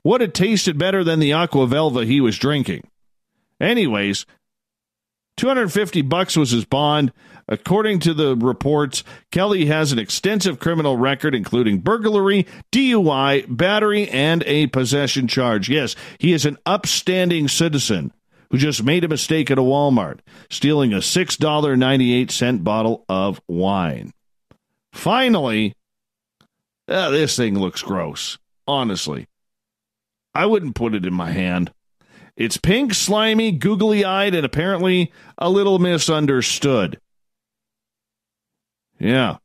Would 0.04 0.20
have 0.20 0.32
tasted 0.32 0.78
better 0.78 1.02
than 1.02 1.20
the 1.20 1.32
Aqua 1.32 1.66
Velva 1.66 2.04
he 2.04 2.20
was 2.20 2.38
drinking. 2.38 2.88
Anyways, 3.60 4.26
250 5.36 6.02
bucks 6.02 6.36
was 6.36 6.50
his 6.50 6.64
bond. 6.64 7.12
According 7.48 8.00
to 8.00 8.14
the 8.14 8.36
reports, 8.36 9.04
Kelly 9.30 9.66
has 9.66 9.92
an 9.92 9.98
extensive 9.98 10.58
criminal 10.58 10.96
record, 10.96 11.34
including 11.34 11.80
burglary, 11.80 12.46
DUI, 12.72 13.44
battery, 13.48 14.08
and 14.08 14.42
a 14.46 14.68
possession 14.68 15.28
charge. 15.28 15.68
Yes, 15.68 15.94
he 16.18 16.32
is 16.32 16.46
an 16.46 16.56
upstanding 16.64 17.48
citizen 17.48 18.12
who 18.50 18.58
just 18.58 18.82
made 18.82 19.04
a 19.04 19.08
mistake 19.08 19.50
at 19.50 19.58
a 19.58 19.62
Walmart, 19.62 20.20
stealing 20.50 20.92
a 20.92 20.98
$6.98 20.98 22.64
bottle 22.64 23.04
of 23.08 23.40
wine. 23.48 24.12
Finally, 24.92 25.74
uh, 26.88 27.10
this 27.10 27.36
thing 27.36 27.58
looks 27.58 27.82
gross. 27.82 28.38
Honestly, 28.66 29.26
I 30.34 30.46
wouldn't 30.46 30.74
put 30.74 30.94
it 30.94 31.06
in 31.06 31.14
my 31.14 31.30
hand. 31.30 31.72
It's 32.36 32.56
pink, 32.56 32.94
slimy, 32.94 33.52
googly 33.52 34.04
eyed, 34.04 34.34
and 34.34 34.44
apparently 34.44 35.12
a 35.38 35.48
little 35.48 35.78
misunderstood. 35.78 36.98
Yeah. 38.98 39.38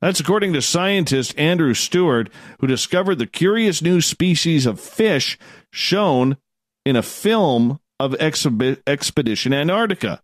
That's 0.00 0.20
according 0.20 0.52
to 0.54 0.62
scientist 0.62 1.38
Andrew 1.38 1.74
Stewart, 1.74 2.28
who 2.58 2.66
discovered 2.66 3.16
the 3.16 3.26
curious 3.26 3.80
new 3.80 4.00
species 4.00 4.66
of 4.66 4.80
fish 4.80 5.38
shown 5.70 6.36
in 6.84 6.96
a 6.96 7.02
film 7.02 7.78
of 8.02 8.16
Expedition 8.16 9.52
Antarctica. 9.52 10.20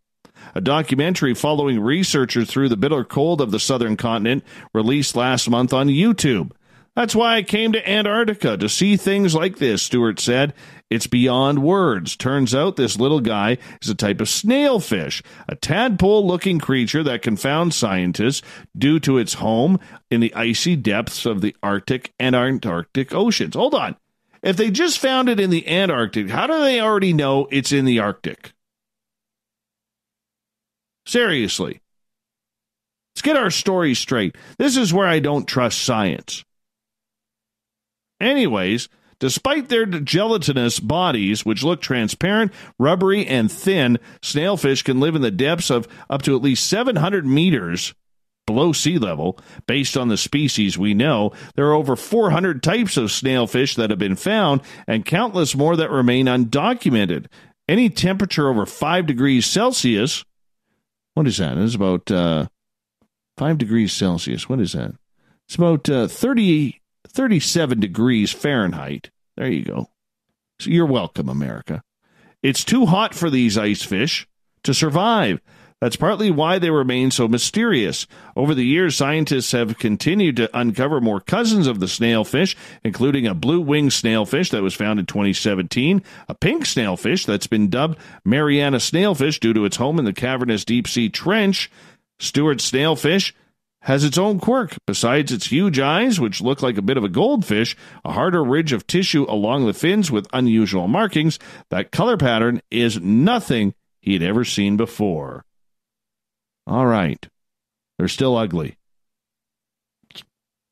A 0.54 0.60
documentary 0.60 1.34
following 1.34 1.78
researchers 1.78 2.50
through 2.50 2.68
the 2.68 2.76
bitter 2.76 3.04
cold 3.04 3.40
of 3.40 3.52
the 3.52 3.60
southern 3.60 3.96
continent 3.96 4.42
released 4.74 5.14
last 5.14 5.48
month 5.48 5.72
on 5.72 5.86
YouTube. 5.86 6.50
That's 6.96 7.14
why 7.14 7.36
I 7.36 7.42
came 7.44 7.70
to 7.72 7.88
Antarctica 7.88 8.56
to 8.56 8.68
see 8.68 8.96
things 8.96 9.32
like 9.32 9.58
this, 9.58 9.82
Stewart 9.82 10.18
said. 10.18 10.54
It's 10.90 11.06
beyond 11.06 11.62
words. 11.62 12.16
Turns 12.16 12.52
out 12.52 12.74
this 12.74 12.98
little 12.98 13.20
guy 13.20 13.58
is 13.80 13.88
a 13.88 13.94
type 13.94 14.20
of 14.20 14.26
snailfish, 14.26 15.22
a 15.48 15.54
tadpole 15.54 16.26
looking 16.26 16.58
creature 16.58 17.04
that 17.04 17.22
confounds 17.22 17.76
scientists 17.76 18.42
due 18.76 18.98
to 19.00 19.18
its 19.18 19.34
home 19.34 19.78
in 20.10 20.20
the 20.20 20.34
icy 20.34 20.74
depths 20.74 21.24
of 21.24 21.40
the 21.40 21.54
Arctic 21.62 22.12
and 22.18 22.34
Antarctic 22.34 23.14
oceans. 23.14 23.54
Hold 23.54 23.76
on. 23.76 23.94
If 24.42 24.56
they 24.56 24.70
just 24.70 24.98
found 24.98 25.28
it 25.28 25.40
in 25.40 25.50
the 25.50 25.68
Antarctic, 25.68 26.30
how 26.30 26.46
do 26.46 26.58
they 26.60 26.80
already 26.80 27.12
know 27.12 27.48
it's 27.50 27.72
in 27.72 27.84
the 27.84 27.98
Arctic? 27.98 28.52
Seriously. 31.06 31.80
Let's 33.14 33.22
get 33.22 33.36
our 33.36 33.50
story 33.50 33.94
straight. 33.94 34.36
This 34.58 34.76
is 34.76 34.92
where 34.92 35.08
I 35.08 35.18
don't 35.18 35.48
trust 35.48 35.82
science. 35.82 36.44
Anyways, 38.20 38.88
Despite 39.20 39.68
their 39.68 39.84
gelatinous 39.84 40.78
bodies, 40.78 41.44
which 41.44 41.64
look 41.64 41.80
transparent, 41.80 42.52
rubbery, 42.78 43.26
and 43.26 43.50
thin, 43.50 43.98
snailfish 44.22 44.84
can 44.84 45.00
live 45.00 45.16
in 45.16 45.22
the 45.22 45.32
depths 45.32 45.70
of 45.70 45.88
up 46.08 46.22
to 46.22 46.36
at 46.36 46.42
least 46.42 46.68
700 46.68 47.26
meters 47.26 47.94
below 48.48 48.72
sea 48.72 48.98
level. 48.98 49.38
Based 49.66 49.96
on 49.96 50.08
the 50.08 50.16
species 50.16 50.78
we 50.78 50.94
know, 50.94 51.32
there 51.54 51.66
are 51.66 51.74
over 51.74 51.94
400 51.96 52.62
types 52.62 52.96
of 52.96 53.10
snailfish 53.10 53.76
that 53.76 53.90
have 53.90 53.98
been 53.98 54.16
found 54.16 54.62
and 54.86 55.04
countless 55.04 55.54
more 55.54 55.76
that 55.76 55.90
remain 55.90 56.26
undocumented. 56.26 57.26
Any 57.68 57.90
temperature 57.90 58.48
over 58.48 58.64
5 58.64 59.06
degrees 59.06 59.44
Celsius, 59.44 60.24
what 61.12 61.26
is 61.26 61.36
that? 61.36 61.58
It's 61.58 61.74
about 61.74 62.10
uh, 62.10 62.46
5 63.36 63.58
degrees 63.58 63.92
Celsius. 63.92 64.48
What 64.48 64.60
is 64.60 64.72
that? 64.72 64.94
It's 65.46 65.56
about 65.56 65.88
uh, 65.90 66.08
30, 66.08 66.80
37 67.06 67.80
degrees 67.80 68.32
Fahrenheit. 68.32 69.10
There 69.36 69.48
you 69.48 69.64
go. 69.64 69.90
So 70.58 70.70
you're 70.70 70.86
welcome, 70.86 71.28
America. 71.28 71.82
It's 72.42 72.64
too 72.64 72.86
hot 72.86 73.14
for 73.14 73.28
these 73.28 73.58
ice 73.58 73.82
fish 73.82 74.26
to 74.64 74.72
survive. 74.72 75.40
That's 75.80 75.96
partly 75.96 76.32
why 76.32 76.58
they 76.58 76.70
remain 76.70 77.12
so 77.12 77.28
mysterious. 77.28 78.08
Over 78.34 78.52
the 78.52 78.64
years, 78.64 78.96
scientists 78.96 79.52
have 79.52 79.78
continued 79.78 80.36
to 80.36 80.58
uncover 80.58 81.00
more 81.00 81.20
cousins 81.20 81.68
of 81.68 81.78
the 81.78 81.86
snailfish, 81.86 82.56
including 82.82 83.28
a 83.28 83.34
blue 83.34 83.60
winged 83.60 83.92
snailfish 83.92 84.50
that 84.50 84.62
was 84.62 84.74
found 84.74 84.98
in 84.98 85.06
2017, 85.06 86.02
a 86.28 86.34
pink 86.34 86.64
snailfish 86.64 87.24
that's 87.24 87.46
been 87.46 87.70
dubbed 87.70 87.98
Mariana 88.24 88.78
snailfish 88.78 89.38
due 89.38 89.52
to 89.52 89.64
its 89.64 89.76
home 89.76 90.00
in 90.00 90.04
the 90.04 90.12
cavernous 90.12 90.64
deep 90.64 90.88
sea 90.88 91.08
trench. 91.08 91.70
Stewart 92.18 92.58
snailfish 92.58 93.32
has 93.82 94.02
its 94.02 94.18
own 94.18 94.40
quirk. 94.40 94.76
Besides 94.84 95.30
its 95.30 95.46
huge 95.46 95.78
eyes, 95.78 96.18
which 96.18 96.40
look 96.40 96.60
like 96.60 96.76
a 96.76 96.82
bit 96.82 96.96
of 96.96 97.04
a 97.04 97.08
goldfish, 97.08 97.76
a 98.04 98.12
harder 98.12 98.42
ridge 98.42 98.72
of 98.72 98.88
tissue 98.88 99.26
along 99.28 99.66
the 99.66 99.72
fins 99.72 100.10
with 100.10 100.26
unusual 100.32 100.88
markings, 100.88 101.38
that 101.70 101.92
color 101.92 102.16
pattern 102.16 102.60
is 102.68 103.00
nothing 103.00 103.74
he 104.00 104.14
had 104.14 104.22
ever 104.22 104.44
seen 104.44 104.76
before. 104.76 105.44
All 106.68 106.84
right. 106.86 107.26
They're 107.98 108.08
still 108.08 108.36
ugly. 108.36 108.76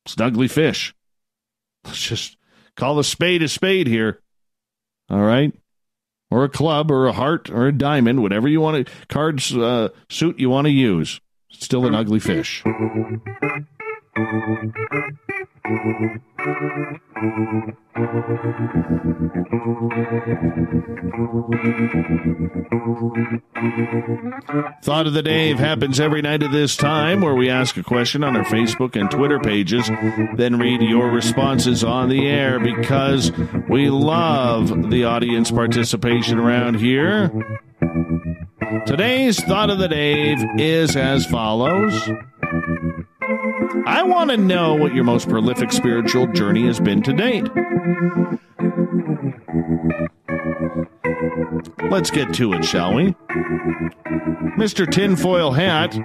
It's 0.05 0.15
an 0.15 0.21
ugly 0.21 0.47
fish. 0.47 0.93
Let's 1.83 2.01
just 2.01 2.37
call 2.75 2.99
a 2.99 3.03
spade 3.03 3.41
a 3.41 3.47
spade 3.47 3.87
here. 3.87 4.21
All 5.09 5.23
right. 5.23 5.53
Or 6.29 6.43
a 6.43 6.49
club 6.49 6.91
or 6.91 7.07
a 7.07 7.13
heart 7.13 7.49
or 7.49 7.67
a 7.67 7.71
diamond, 7.71 8.21
whatever 8.21 8.47
you 8.47 8.61
want 8.61 8.85
to, 8.85 8.93
cards 9.07 9.55
uh, 9.55 9.89
suit 10.09 10.39
you 10.39 10.49
want 10.49 10.65
to 10.65 10.71
use. 10.71 11.19
Still 11.49 11.85
an 11.87 11.95
ugly 11.95 12.19
fish. 12.19 12.63
Thought 24.81 25.07
of 25.07 25.13
the 25.13 25.21
day 25.21 25.53
happens 25.53 25.99
every 25.99 26.21
night 26.21 26.41
at 26.41 26.53
this 26.53 26.77
time 26.77 27.19
where 27.19 27.35
we 27.35 27.49
ask 27.49 27.75
a 27.75 27.83
question 27.83 28.23
on 28.23 28.37
our 28.37 28.45
Facebook 28.45 28.95
and 28.97 29.11
Twitter 29.11 29.39
pages, 29.39 29.89
then 30.37 30.57
read 30.57 30.81
your 30.81 31.09
responses 31.09 31.83
on 31.83 32.07
the 32.07 32.25
air 32.25 32.61
because 32.61 33.33
we 33.67 33.89
love 33.89 34.89
the 34.89 35.03
audience 35.03 35.51
participation 35.51 36.39
around 36.39 36.75
here. 36.75 37.29
Today's 38.85 39.43
thought 39.43 39.69
of 39.69 39.79
the 39.79 39.89
day 39.89 40.33
is 40.57 40.95
as 40.95 41.25
follows. 41.25 42.09
I 43.87 44.03
want 44.03 44.31
to 44.31 44.37
know 44.37 44.75
what 44.75 44.93
your 44.93 45.05
most 45.05 45.29
prolific 45.29 45.71
spiritual 45.71 46.27
journey 46.27 46.67
has 46.67 46.77
been 46.77 47.01
to 47.03 47.13
date. 47.13 47.47
Let's 51.89 52.11
get 52.11 52.33
to 52.33 52.51
it, 52.51 52.65
shall 52.65 52.95
we? 52.95 53.15
Mr. 54.57 54.91
Tinfoil 54.91 55.53
Hat 55.53 55.97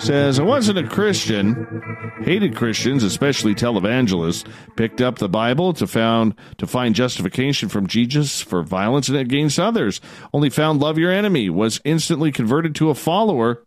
says, 0.00 0.40
I 0.40 0.44
wasn't 0.44 0.78
a 0.78 0.88
Christian, 0.88 2.14
hated 2.22 2.56
Christians, 2.56 3.02
especially 3.02 3.54
televangelists, 3.54 4.48
picked 4.76 5.02
up 5.02 5.18
the 5.18 5.28
Bible 5.28 5.74
to 5.74 5.86
found 5.86 6.34
to 6.56 6.66
find 6.66 6.94
justification 6.94 7.68
from 7.68 7.86
Jesus 7.86 8.40
for 8.40 8.62
violence 8.62 9.10
against 9.10 9.60
others, 9.60 10.00
only 10.32 10.48
found 10.48 10.80
love 10.80 10.96
your 10.96 11.12
enemy, 11.12 11.50
was 11.50 11.82
instantly 11.84 12.32
converted 12.32 12.74
to 12.76 12.88
a 12.88 12.94
follower. 12.94 13.65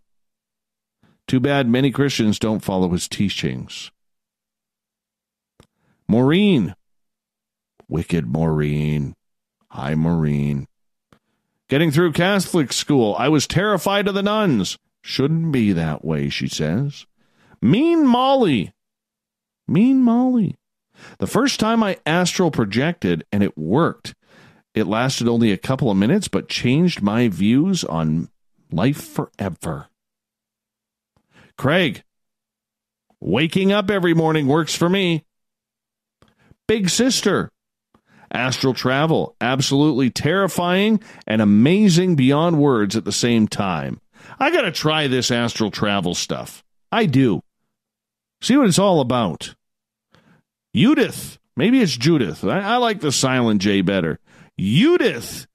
Too 1.30 1.40
bad 1.40 1.68
many 1.68 1.92
Christians 1.92 2.40
don't 2.40 2.64
follow 2.64 2.90
his 2.90 3.08
teachings. 3.08 3.92
Maureen. 6.08 6.74
Wicked 7.88 8.26
Maureen. 8.26 9.14
Hi, 9.70 9.94
Maureen. 9.94 10.66
Getting 11.68 11.92
through 11.92 12.14
Catholic 12.14 12.74
school, 12.74 13.16
I 13.20 13.30
was 13.30 13.46
terrified 13.46 14.08
of 14.08 14.16
the 14.16 14.24
nuns. 14.24 14.80
Shouldn't 15.04 15.52
be 15.52 15.72
that 15.72 16.04
way, 16.04 16.30
she 16.30 16.48
says. 16.48 17.06
Mean 17.62 18.08
Molly. 18.08 18.74
Mean 19.68 20.02
Molly. 20.02 20.56
The 21.20 21.28
first 21.28 21.60
time 21.60 21.84
I 21.84 22.00
astral 22.08 22.50
projected 22.50 23.24
and 23.32 23.44
it 23.44 23.56
worked. 23.56 24.16
It 24.74 24.88
lasted 24.88 25.28
only 25.28 25.52
a 25.52 25.58
couple 25.58 25.92
of 25.92 25.98
minutes, 25.98 26.28
but 26.28 26.50
changed 26.50 27.04
my 27.04 27.28
views 27.28 27.84
on 27.84 28.30
life 28.72 29.04
forever. 29.04 29.90
Craig. 31.60 32.04
Waking 33.20 33.74
up 33.74 33.92
every 33.92 34.14
morning 34.14 34.48
works 34.48 34.74
for 34.74 34.88
me. 34.88 35.26
Big 36.70 36.90
sister. 36.90 37.52
Astral 38.32 38.74
travel, 38.74 39.36
absolutely 39.42 40.10
terrifying 40.10 41.02
and 41.28 41.42
amazing 41.42 42.16
beyond 42.16 42.60
words 42.60 42.96
at 42.96 43.04
the 43.04 43.12
same 43.12 43.46
time. 43.46 44.00
I 44.40 44.52
got 44.52 44.62
to 44.62 44.72
try 44.72 45.08
this 45.08 45.32
astral 45.32 45.70
travel 45.70 46.16
stuff. 46.16 46.64
I 46.94 47.06
do. 47.08 47.42
See 48.42 48.56
what 48.56 48.68
it's 48.68 48.80
all 48.80 49.02
about. 49.02 49.54
Judith. 50.74 51.40
Maybe 51.58 51.82
it's 51.82 51.98
Judith. 51.98 52.42
I, 52.46 52.62
I 52.62 52.78
like 52.78 53.02
the 53.02 53.12
silent 53.12 53.62
J 53.62 53.82
better. 53.82 54.18
Judith. 54.58 55.46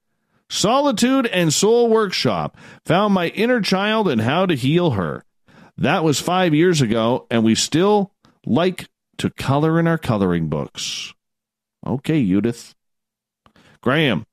Solitude 0.51 1.25
and 1.25 1.51
Soul 1.51 1.89
Workshop. 1.89 2.57
Found 2.85 3.15
my 3.15 3.29
inner 3.29 3.59
child 3.59 4.07
and 4.07 4.21
how 4.21 4.45
to 4.45 4.55
heal 4.55 4.91
her. 4.91 5.23
That 5.77 6.03
was 6.03 6.21
five 6.21 6.53
years 6.53 6.81
ago, 6.81 7.27
and 7.29 7.43
we 7.43 7.55
still 7.55 8.11
like 8.45 8.87
to 9.17 9.29
color 9.29 9.79
in 9.79 9.87
our 9.87 9.97
coloring 9.97 10.47
books. 10.47 11.13
Okay, 11.85 12.25
Judith. 12.25 12.75
Graham. 13.81 14.25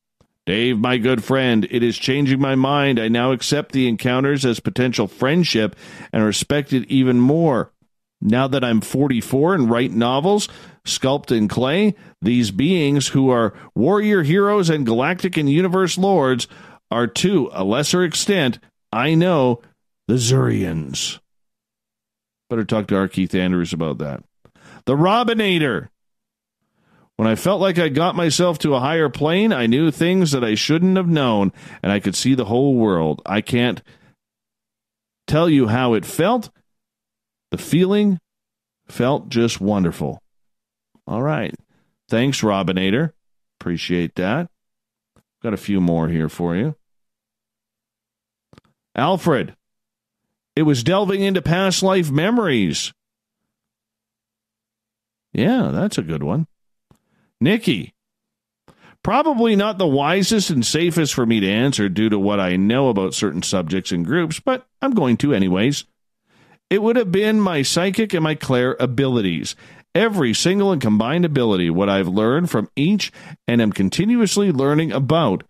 Dave, 0.45 0.79
my 0.79 0.99
good 0.99 1.23
friend, 1.23 1.69
it 1.71 1.85
is 1.85 1.97
changing 1.97 2.41
my 2.41 2.57
mind. 2.57 2.99
I 2.99 3.07
now 3.07 3.31
accept 3.31 3.71
the 3.71 3.87
encounters 3.87 4.45
as 4.45 4.59
potential 4.59 5.07
friendship 5.07 5.77
and 6.13 6.25
respect 6.25 6.73
it 6.73 6.89
even 6.91 7.21
more. 7.21 7.71
Now 8.21 8.49
that 8.49 8.65
I'm 8.65 8.81
44 8.81 9.55
and 9.55 9.71
write 9.71 9.93
novels, 9.93 10.49
sculpt 10.85 11.37
in 11.37 11.47
clay, 11.47 11.95
these 12.21 12.51
beings 12.51 13.09
who 13.09 13.31
are 13.31 13.55
warrior 13.75 14.23
heroes 14.23 14.69
and 14.69 14.87
galactic 14.87 15.37
and 15.37 15.49
universe 15.49 15.97
lords 15.97 16.49
are 16.91 17.07
to 17.07 17.49
a 17.53 17.63
lesser 17.63 18.03
extent, 18.03 18.59
I 18.93 19.15
know, 19.15 19.61
the 20.09 20.15
Zurians. 20.15 21.21
Better 22.53 22.65
talk 22.65 22.87
to 22.89 22.97
our 22.97 23.09
Keith 23.09 23.35
Andrews 23.35 23.73
about 23.73 23.97
that. 23.97 24.23
The 24.85 24.95
Robinator. 24.95 25.89
When 27.17 27.27
I 27.27 27.35
felt 27.35 27.63
like 27.63 27.79
I 27.79 27.89
got 27.89 28.15
myself 28.15 28.59
to 28.59 28.75
a 28.75 28.81
higher 28.81 29.09
plane, 29.09 29.55
I 29.55 29.67
knew 29.67 29.91
things 29.91 30.33
that 30.33 30.45
I 30.45 30.55
shouldn't 30.55 30.99
have 30.99 31.09
known, 31.09 31.51
and 31.83 31.91
I 31.91 31.99
could 31.99 32.15
see 32.15 32.35
the 32.35 32.45
whole 32.45 32.75
world. 32.75 33.23
I 33.25 33.41
can't 33.41 33.83
tell 35.27 35.49
you 35.49 35.69
how 35.69 35.95
it 35.95 36.05
felt. 36.05 36.51
The 37.53 37.57
feeling 37.57 38.19
felt 38.87 39.31
just 39.31 39.59
wonderful. 39.59 40.21
All 41.07 41.23
right. 41.23 41.55
Thanks, 42.11 42.43
Robinator. 42.43 43.13
Appreciate 43.63 44.15
that. 44.17 44.51
Got 45.43 45.55
a 45.55 45.57
few 45.57 45.81
more 45.81 46.09
here 46.09 46.29
for 46.29 46.55
you. 46.55 46.77
Alfred. 48.95 49.57
It 50.55 50.63
was 50.63 50.85
delving 50.85 51.23
into 51.23 51.41
past 51.41 51.83
life 51.83 52.11
memories. 52.11 52.93
Yeah, 55.33 55.71
that's 55.73 55.99
a 55.99 56.03
good 56.03 56.23
one. 56.23 56.47
Nikki. 57.41 57.95
Probably 59.03 59.57
not 59.57 59.79
the 59.79 59.87
wisest 59.87 60.51
and 60.51 60.65
safest 60.65 61.13
for 61.13 61.27
me 61.27 61.41
to 61.41 61.51
answer 61.51 61.89
due 61.89 62.09
to 62.09 62.19
what 62.19 62.39
I 62.39 62.55
know 62.57 62.89
about 62.89 63.15
certain 63.15 63.43
subjects 63.43 63.91
and 63.91 64.05
groups, 64.05 64.39
but 64.39 64.67
I'm 64.81 64.93
going 64.93 65.17
to 65.19 65.35
anyways. 65.35 65.87
It 66.71 66.83
would 66.83 66.97
have 66.97 67.11
been 67.11 67.41
my 67.41 67.63
psychic 67.63 68.15
and 68.15 68.23
my 68.23 68.35
clair 68.37 68.77
abilities. 68.79 69.57
Every 69.95 70.33
single 70.33 70.71
and 70.71 70.81
combined 70.81 71.25
ability, 71.25 71.69
what 71.69 71.89
I've 71.89 72.09
learned 72.09 72.49
from 72.51 72.71
each 72.77 73.11
and 73.49 73.61
am 73.61 73.73
continuously 73.73 74.53
learning 74.53 74.93
about, 74.93 75.43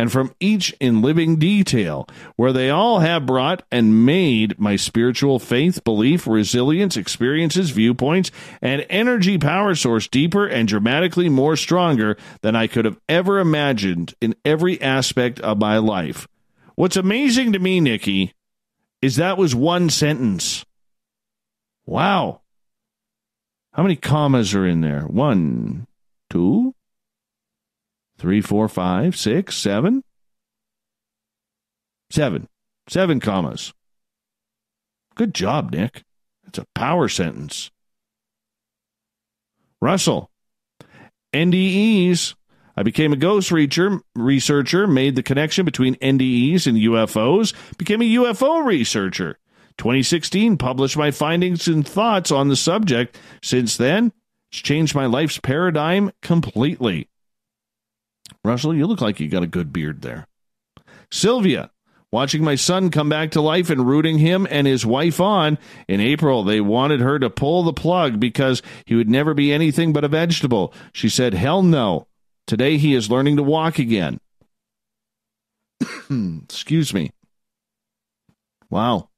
and 0.00 0.10
from 0.10 0.34
each 0.40 0.74
in 0.80 1.02
living 1.02 1.36
detail, 1.36 2.08
where 2.36 2.54
they 2.54 2.70
all 2.70 3.00
have 3.00 3.26
brought 3.26 3.62
and 3.70 4.06
made 4.06 4.58
my 4.58 4.74
spiritual 4.74 5.38
faith, 5.38 5.84
belief, 5.84 6.26
resilience, 6.26 6.96
experiences, 6.96 7.68
viewpoints, 7.68 8.30
and 8.62 8.86
energy 8.88 9.36
power 9.36 9.74
source 9.74 10.08
deeper 10.08 10.46
and 10.46 10.66
dramatically 10.66 11.28
more 11.28 11.54
stronger 11.54 12.16
than 12.40 12.56
I 12.56 12.66
could 12.66 12.86
have 12.86 12.98
ever 13.10 13.40
imagined 13.40 14.14
in 14.22 14.34
every 14.42 14.80
aspect 14.80 15.38
of 15.40 15.58
my 15.58 15.76
life. 15.76 16.26
What's 16.76 16.96
amazing 16.96 17.52
to 17.52 17.58
me, 17.58 17.78
Nikki, 17.78 18.32
is 19.02 19.16
that 19.16 19.36
was 19.36 19.54
one 19.54 19.90
sentence. 19.90 20.64
Wow. 21.84 22.40
How 23.74 23.82
many 23.82 23.96
commas 23.96 24.54
are 24.54 24.64
in 24.64 24.80
there? 24.80 25.02
One, 25.02 25.86
two, 26.30 26.74
three, 28.20 28.42
four, 28.42 28.68
five, 28.68 29.16
six, 29.16 29.56
seven, 29.56 30.04
seven, 32.10 32.46
seven 32.86 33.18
commas. 33.18 33.72
Good 35.14 35.34
job, 35.34 35.72
Nick. 35.72 36.04
It's 36.46 36.58
a 36.58 36.66
power 36.74 37.08
sentence. 37.08 37.70
Russell, 39.80 40.30
NDEs. 41.32 42.34
I 42.76 42.82
became 42.82 43.14
a 43.14 43.16
ghost 43.16 43.50
researcher, 43.50 44.86
made 44.86 45.16
the 45.16 45.22
connection 45.22 45.64
between 45.64 45.96
NDEs 45.96 46.66
and 46.66 46.76
UFOs, 46.76 47.54
became 47.78 48.02
a 48.02 48.14
UFO 48.16 48.64
researcher. 48.64 49.38
2016 49.78 50.58
published 50.58 50.96
my 50.96 51.10
findings 51.10 51.66
and 51.68 51.88
thoughts 51.88 52.30
on 52.30 52.48
the 52.48 52.56
subject. 52.56 53.18
Since 53.42 53.78
then, 53.78 54.12
it's 54.50 54.60
changed 54.60 54.94
my 54.94 55.06
life's 55.06 55.38
paradigm 55.38 56.10
completely. 56.20 57.08
Russell, 58.44 58.74
you 58.74 58.86
look 58.86 59.00
like 59.00 59.20
you 59.20 59.28
got 59.28 59.42
a 59.42 59.48
good 59.48 59.72
beard 59.72 60.02
there. 60.02 60.26
Sylvia, 61.10 61.70
watching 62.12 62.42
my 62.42 62.54
son 62.54 62.90
come 62.90 63.08
back 63.08 63.32
to 63.32 63.40
life 63.40 63.70
and 63.70 63.86
rooting 63.86 64.18
him 64.18 64.46
and 64.50 64.66
his 64.66 64.86
wife 64.86 65.20
on. 65.20 65.58
In 65.88 66.00
April, 66.00 66.42
they 66.42 66.60
wanted 66.60 67.00
her 67.00 67.18
to 67.18 67.30
pull 67.30 67.62
the 67.62 67.72
plug 67.72 68.18
because 68.18 68.62
he 68.86 68.94
would 68.94 69.10
never 69.10 69.34
be 69.34 69.52
anything 69.52 69.92
but 69.92 70.04
a 70.04 70.08
vegetable. 70.08 70.72
She 70.92 71.08
said, 71.08 71.34
Hell 71.34 71.62
no. 71.62 72.06
Today 72.46 72.78
he 72.78 72.94
is 72.94 73.10
learning 73.10 73.36
to 73.36 73.42
walk 73.42 73.78
again. 73.78 74.20
Excuse 76.44 76.94
me. 76.94 77.12
Wow. 78.70 79.08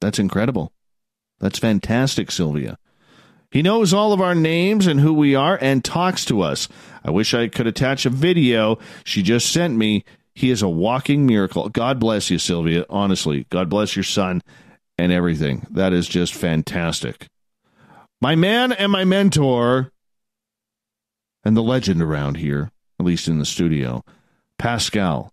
That's 0.00 0.18
incredible. 0.18 0.72
That's 1.38 1.58
fantastic, 1.58 2.30
Sylvia. 2.30 2.78
He 3.52 3.60
knows 3.60 3.92
all 3.92 4.14
of 4.14 4.20
our 4.22 4.34
names 4.34 4.86
and 4.86 4.98
who 4.98 5.12
we 5.12 5.34
are 5.34 5.58
and 5.60 5.84
talks 5.84 6.24
to 6.24 6.40
us. 6.40 6.68
I 7.04 7.10
wish 7.10 7.34
I 7.34 7.48
could 7.48 7.66
attach 7.66 8.06
a 8.06 8.10
video 8.10 8.78
she 9.04 9.22
just 9.22 9.52
sent 9.52 9.76
me. 9.76 10.04
He 10.34 10.50
is 10.50 10.62
a 10.62 10.68
walking 10.68 11.26
miracle. 11.26 11.68
God 11.68 12.00
bless 12.00 12.30
you, 12.30 12.38
Sylvia. 12.38 12.86
Honestly, 12.88 13.46
God 13.50 13.68
bless 13.68 13.94
your 13.94 14.04
son 14.04 14.40
and 14.96 15.12
everything. 15.12 15.66
That 15.70 15.92
is 15.92 16.08
just 16.08 16.34
fantastic. 16.34 17.26
My 18.22 18.34
man 18.36 18.72
and 18.72 18.90
my 18.90 19.04
mentor, 19.04 19.90
and 21.44 21.54
the 21.54 21.62
legend 21.62 22.00
around 22.00 22.38
here, 22.38 22.70
at 22.98 23.04
least 23.04 23.28
in 23.28 23.38
the 23.38 23.44
studio, 23.44 24.02
Pascal. 24.58 25.30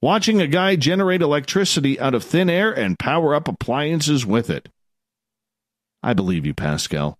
Watching 0.00 0.40
a 0.40 0.48
guy 0.48 0.74
generate 0.74 1.22
electricity 1.22 2.00
out 2.00 2.14
of 2.14 2.24
thin 2.24 2.50
air 2.50 2.72
and 2.72 2.98
power 2.98 3.36
up 3.36 3.46
appliances 3.46 4.26
with 4.26 4.50
it. 4.50 4.68
I 6.02 6.12
believe 6.12 6.44
you, 6.44 6.54
Pascal. 6.54 7.18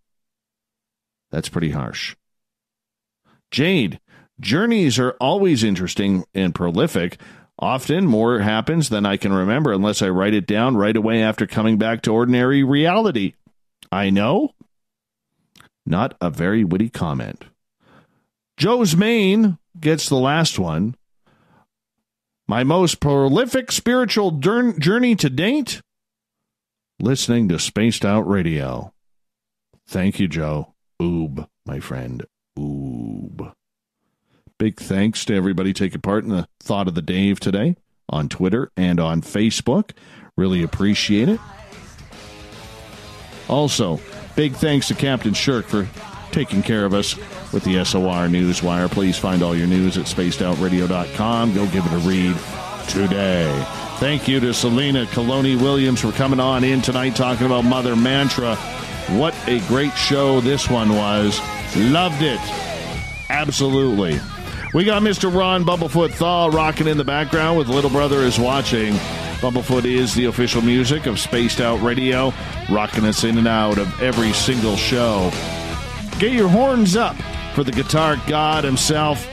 That's 1.32 1.48
pretty 1.48 1.70
harsh. 1.70 2.14
Jade, 3.50 3.98
journeys 4.38 4.98
are 4.98 5.16
always 5.20 5.64
interesting 5.64 6.24
and 6.34 6.54
prolific. 6.54 7.18
Often 7.58 8.06
more 8.06 8.38
happens 8.40 8.88
than 8.88 9.04
I 9.04 9.16
can 9.16 9.32
remember 9.32 9.72
unless 9.72 10.02
I 10.02 10.08
write 10.08 10.34
it 10.34 10.46
down 10.46 10.76
right 10.76 10.96
away 10.96 11.22
after 11.22 11.46
coming 11.46 11.78
back 11.78 12.02
to 12.02 12.12
ordinary 12.12 12.62
reality. 12.62 13.34
I 13.90 14.10
know. 14.10 14.54
Not 15.84 16.16
a 16.20 16.30
very 16.30 16.64
witty 16.64 16.90
comment. 16.90 17.44
Joe's 18.56 18.94
Maine 18.96 19.58
gets 19.78 20.08
the 20.08 20.16
last 20.16 20.58
one. 20.58 20.96
My 22.46 22.64
most 22.64 23.00
prolific 23.00 23.72
spiritual 23.72 24.32
journey 24.32 25.16
to 25.16 25.30
date? 25.30 25.80
Listening 27.00 27.48
to 27.48 27.58
Spaced 27.58 28.04
Out 28.04 28.28
Radio. 28.28 28.92
Thank 29.86 30.20
you, 30.20 30.28
Joe. 30.28 30.71
Oob, 31.02 31.48
my 31.66 31.80
friend. 31.80 32.24
Oob. 32.56 33.52
Big 34.58 34.78
thanks 34.78 35.24
to 35.24 35.34
everybody 35.34 35.72
taking 35.72 36.00
part 36.00 36.22
in 36.22 36.30
the 36.30 36.46
Thought 36.60 36.86
of 36.86 36.94
the 36.94 37.02
Dave 37.02 37.40
today 37.40 37.76
on 38.08 38.28
Twitter 38.28 38.70
and 38.76 39.00
on 39.00 39.20
Facebook. 39.20 39.90
Really 40.36 40.62
appreciate 40.62 41.28
it. 41.28 41.40
Also, 43.48 43.98
big 44.36 44.52
thanks 44.52 44.86
to 44.88 44.94
Captain 44.94 45.34
Shirk 45.34 45.66
for 45.66 45.88
taking 46.30 46.62
care 46.62 46.84
of 46.84 46.94
us 46.94 47.16
with 47.52 47.64
the 47.64 47.84
SOR 47.84 48.28
Newswire. 48.28 48.88
Please 48.88 49.18
find 49.18 49.42
all 49.42 49.56
your 49.56 49.66
news 49.66 49.98
at 49.98 50.06
spacedoutradio.com. 50.06 51.54
Go 51.54 51.66
give 51.66 51.84
it 51.84 51.92
a 51.92 51.98
read 51.98 52.36
today. 52.88 53.66
Thank 53.98 54.28
you 54.28 54.38
to 54.38 54.54
Selena 54.54 55.06
Calloni 55.06 55.60
Williams 55.60 56.00
for 56.00 56.12
coming 56.12 56.40
on 56.40 56.62
in 56.62 56.80
tonight 56.80 57.16
talking 57.16 57.46
about 57.46 57.64
Mother 57.64 57.96
Mantra. 57.96 58.56
What 59.18 59.34
a 59.46 59.60
great 59.68 59.92
show 59.92 60.40
this 60.40 60.70
one 60.70 60.96
was. 60.96 61.38
Loved 61.76 62.22
it. 62.22 62.40
Absolutely. 63.28 64.18
We 64.72 64.84
got 64.84 65.02
Mr. 65.02 65.32
Ron 65.32 65.64
Bumblefoot 65.64 66.12
Thal 66.12 66.50
rocking 66.50 66.86
in 66.86 66.96
the 66.96 67.04
background 67.04 67.58
with 67.58 67.68
Little 67.68 67.90
Brother 67.90 68.20
is 68.20 68.38
Watching. 68.38 68.94
Bumblefoot 69.40 69.84
is 69.84 70.14
the 70.14 70.24
official 70.24 70.62
music 70.62 71.04
of 71.04 71.20
Spaced 71.20 71.60
Out 71.60 71.82
Radio, 71.82 72.32
rocking 72.70 73.04
us 73.04 73.22
in 73.22 73.36
and 73.36 73.46
out 73.46 73.76
of 73.76 74.02
every 74.02 74.32
single 74.32 74.76
show. 74.76 75.30
Get 76.18 76.32
your 76.32 76.48
horns 76.48 76.96
up 76.96 77.16
for 77.54 77.64
the 77.64 77.72
guitar 77.72 78.16
god 78.26 78.64
himself. 78.64 79.28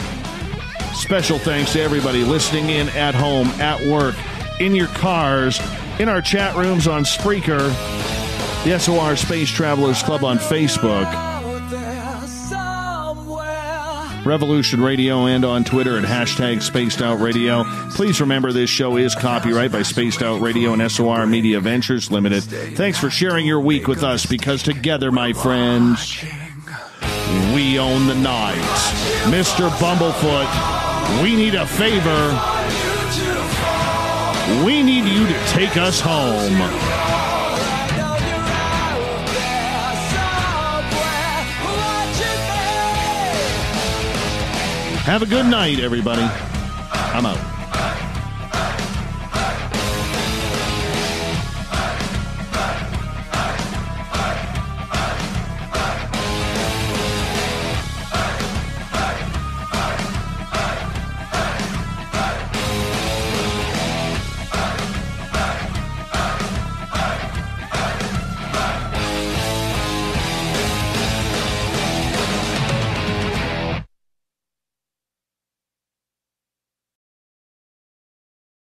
Special 0.94 1.40
thanks 1.40 1.72
to 1.72 1.82
everybody 1.82 2.26
listening 2.26 2.70
in 2.70 2.90
at 2.90 3.16
home, 3.16 3.48
at 3.62 3.80
work, 3.88 4.16
in 4.60 4.76
your 4.76 4.88
cars, 4.88 5.62
in 6.00 6.10
our 6.10 6.22
chat 6.22 6.56
rooms 6.58 6.86
on 6.86 7.04
Spreaker 7.04 7.74
the 8.64 8.78
SOR 8.78 9.16
Space 9.16 9.50
Travelers 9.50 10.04
Club 10.04 10.24
on 10.24 10.38
Facebook, 10.38 11.06
Revolution 14.26 14.84
Radio, 14.84 15.26
and 15.28 15.46
on 15.46 15.64
Twitter 15.64 15.98
at 15.98 16.04
hashtag 16.04 16.62
Spaced 16.62 17.02
Out 17.02 17.20
Radio. 17.22 17.64
Please 17.92 18.20
remember 18.20 18.52
this 18.52 18.70
show 18.70 18.98
is 18.98 19.16
copyright 19.16 19.72
by 19.72 19.82
Spaced 19.82 20.22
Out 20.22 20.42
Radio 20.42 20.74
and 20.74 20.92
SOR 20.92 21.26
Media 21.26 21.62
Ventures 21.62 22.12
Limited. 22.12 22.44
Thanks 22.76 23.00
for 23.00 23.10
sharing 23.10 23.48
your 23.48 23.62
week 23.62 23.88
with 23.88 24.04
us 24.04 24.26
because 24.26 24.62
together, 24.62 25.10
my 25.10 25.32
friends, 25.32 26.22
we 27.56 27.80
own 27.80 28.08
the 28.08 28.16
night. 28.16 28.58
Mr. 29.32 29.70
Bumblefoot, 29.80 31.24
we 31.24 31.36
need 31.36 31.56
a 31.56 31.66
favor. 31.66 32.36
We 34.66 34.84
need 34.84 35.06
you 35.06 35.26
to 35.28 35.46
take 35.48 35.78
us 35.78 36.02
home. 36.02 36.99
Have 45.10 45.24
a 45.24 45.26
good 45.26 45.48
night, 45.48 45.80
everybody. 45.80 46.22
I'm 46.22 47.26
out. 47.26 47.59